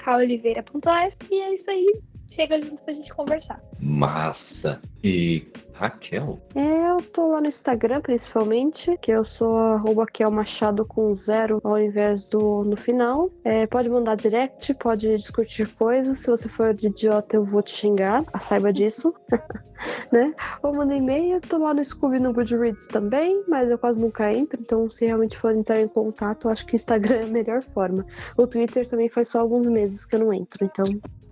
E 1.29 1.41
é 1.41 1.55
isso 1.55 1.69
aí. 1.69 2.01
Chega 2.31 2.61
junto 2.61 2.81
pra 2.83 2.93
gente 2.93 3.13
conversar. 3.13 3.61
Massa! 3.79 4.81
E 5.03 5.45
Raquel? 5.73 6.39
É, 6.55 6.89
eu 6.91 7.01
tô 7.01 7.31
lá 7.31 7.41
no 7.41 7.47
Instagram, 7.47 8.01
principalmente, 8.01 8.97
que 9.01 9.11
eu 9.11 9.25
sou 9.25 9.57
arroba 9.57 10.05
Machado 10.31 10.85
com 10.85 11.13
zero 11.13 11.59
ao 11.63 11.79
invés 11.79 12.29
do 12.29 12.63
no 12.63 12.77
final. 12.77 13.31
É, 13.43 13.65
pode 13.67 13.89
mandar 13.89 14.15
direct, 14.15 14.73
pode 14.75 15.15
discutir 15.17 15.67
coisas. 15.75 16.19
Se 16.19 16.29
você 16.29 16.47
for 16.47 16.73
de 16.73 16.87
idiota, 16.87 17.35
eu 17.35 17.43
vou 17.43 17.61
te 17.61 17.71
xingar. 17.71 18.23
Saiba 18.41 18.71
disso. 18.71 19.13
né? 20.11 20.33
Ou 20.61 20.73
manda 20.73 20.95
e-mail, 20.95 21.41
tô 21.41 21.57
lá 21.57 21.73
no 21.73 21.83
Scooby 21.83 22.19
no 22.19 22.31
Goodreads 22.31 22.87
também, 22.87 23.43
mas 23.47 23.69
eu 23.69 23.77
quase 23.77 23.99
nunca 23.99 24.31
entro, 24.31 24.61
então 24.61 24.87
se 24.89 25.05
realmente 25.05 25.35
for 25.37 25.55
entrar 25.55 25.81
em 25.81 25.87
contato, 25.87 26.47
eu 26.47 26.51
acho 26.51 26.65
que 26.65 26.73
o 26.73 26.75
Instagram 26.75 27.15
é 27.15 27.23
a 27.23 27.27
melhor 27.27 27.63
forma. 27.73 28.05
O 28.37 28.45
Twitter 28.45 28.87
também 28.87 29.09
faz 29.09 29.29
só 29.29 29.39
alguns 29.39 29.65
meses 29.65 30.05
que 30.05 30.15
eu 30.15 30.19
não 30.19 30.31
entro, 30.31 30.63
então. 30.63 30.85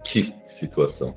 Que 0.04 0.34
situação. 0.60 1.16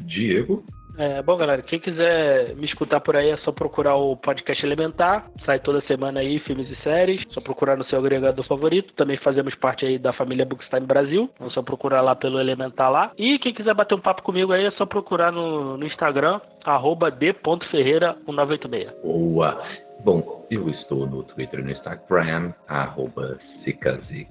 Diego? 0.00 0.64
É, 0.96 1.20
bom, 1.22 1.36
galera, 1.36 1.60
quem 1.62 1.80
quiser 1.80 2.54
me 2.54 2.66
escutar 2.66 3.00
por 3.00 3.16
aí 3.16 3.30
é 3.30 3.36
só 3.38 3.50
procurar 3.50 3.96
o 3.96 4.16
podcast 4.16 4.64
Elementar. 4.64 5.26
Sai 5.44 5.58
toda 5.58 5.80
semana 5.82 6.20
aí, 6.20 6.38
filmes 6.40 6.70
e 6.70 6.76
séries. 6.82 7.22
Só 7.30 7.40
procurar 7.40 7.76
no 7.76 7.84
seu 7.86 7.98
agregador 7.98 8.46
favorito. 8.46 8.94
Também 8.94 9.16
fazemos 9.16 9.54
parte 9.56 9.84
aí 9.84 9.98
da 9.98 10.12
família 10.12 10.46
Bookstime 10.46 10.86
Brasil. 10.86 11.28
É 11.40 11.50
só 11.50 11.62
procurar 11.62 12.00
lá 12.00 12.14
pelo 12.14 12.38
Elementar 12.38 12.90
lá. 12.90 13.10
E 13.18 13.38
quem 13.40 13.52
quiser 13.52 13.74
bater 13.74 13.96
um 13.96 14.00
papo 14.00 14.22
comigo 14.22 14.52
aí 14.52 14.64
é 14.64 14.70
só 14.72 14.86
procurar 14.86 15.32
no, 15.32 15.76
no 15.76 15.86
Instagram, 15.86 16.40
arroba 16.64 17.10
d.ferreira1986. 17.10 18.92
Boa! 19.02 19.60
Bom, 20.04 20.46
eu 20.50 20.68
estou 20.68 21.06
no 21.06 21.22
Twitter 21.22 21.60
e 21.60 21.62
no 21.62 21.70
Instagram, 21.70 22.52
arroba 22.68 23.38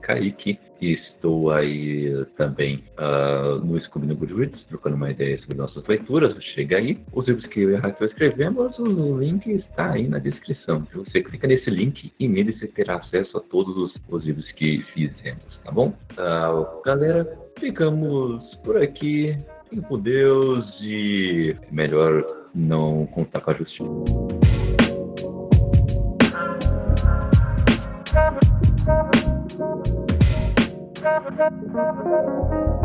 Kaique. 0.01 0.59
Estou 0.79 1.49
aí 1.49 2.25
também 2.37 2.83
uh, 2.99 3.57
no 3.57 3.81
Scooby 3.81 4.05
no 4.05 4.15
Goodreads, 4.15 4.63
trocando 4.65 4.95
uma 4.95 5.09
ideia 5.09 5.39
sobre 5.39 5.57
nossas 5.57 5.83
leituras. 5.87 6.35
Chega 6.43 6.77
aí. 6.77 6.99
Os 7.11 7.27
livros 7.27 7.47
que 7.47 7.61
eu 7.61 7.71
e 7.71 7.75
a 7.75 7.79
Raquel 7.79 8.05
escrevemos, 8.05 8.77
o 8.77 9.17
link 9.17 9.49
está 9.49 9.93
aí 9.93 10.07
na 10.07 10.19
descrição. 10.19 10.85
Você 10.93 11.23
clica 11.23 11.47
nesse 11.47 11.71
link 11.71 12.13
e 12.19 12.27
nele 12.27 12.53
você 12.53 12.67
terá 12.67 12.97
acesso 12.97 13.35
a 13.37 13.41
todos 13.41 13.75
os, 13.75 13.93
os 14.09 14.23
livros 14.23 14.51
que 14.51 14.83
fizemos, 14.93 15.59
tá 15.63 15.71
bom? 15.71 15.91
Uh, 16.11 16.83
galera, 16.83 17.35
ficamos 17.59 18.43
por 18.63 18.77
aqui. 18.77 19.35
Fiquem 19.63 19.81
com 19.81 19.99
Deus 19.99 20.71
e 20.81 21.55
é 21.59 21.73
melhor 21.73 22.23
não 22.53 23.07
contar 23.07 23.41
com 23.41 23.49
a 23.49 23.53
justiça. 23.55 24.52
Musik 31.23 32.82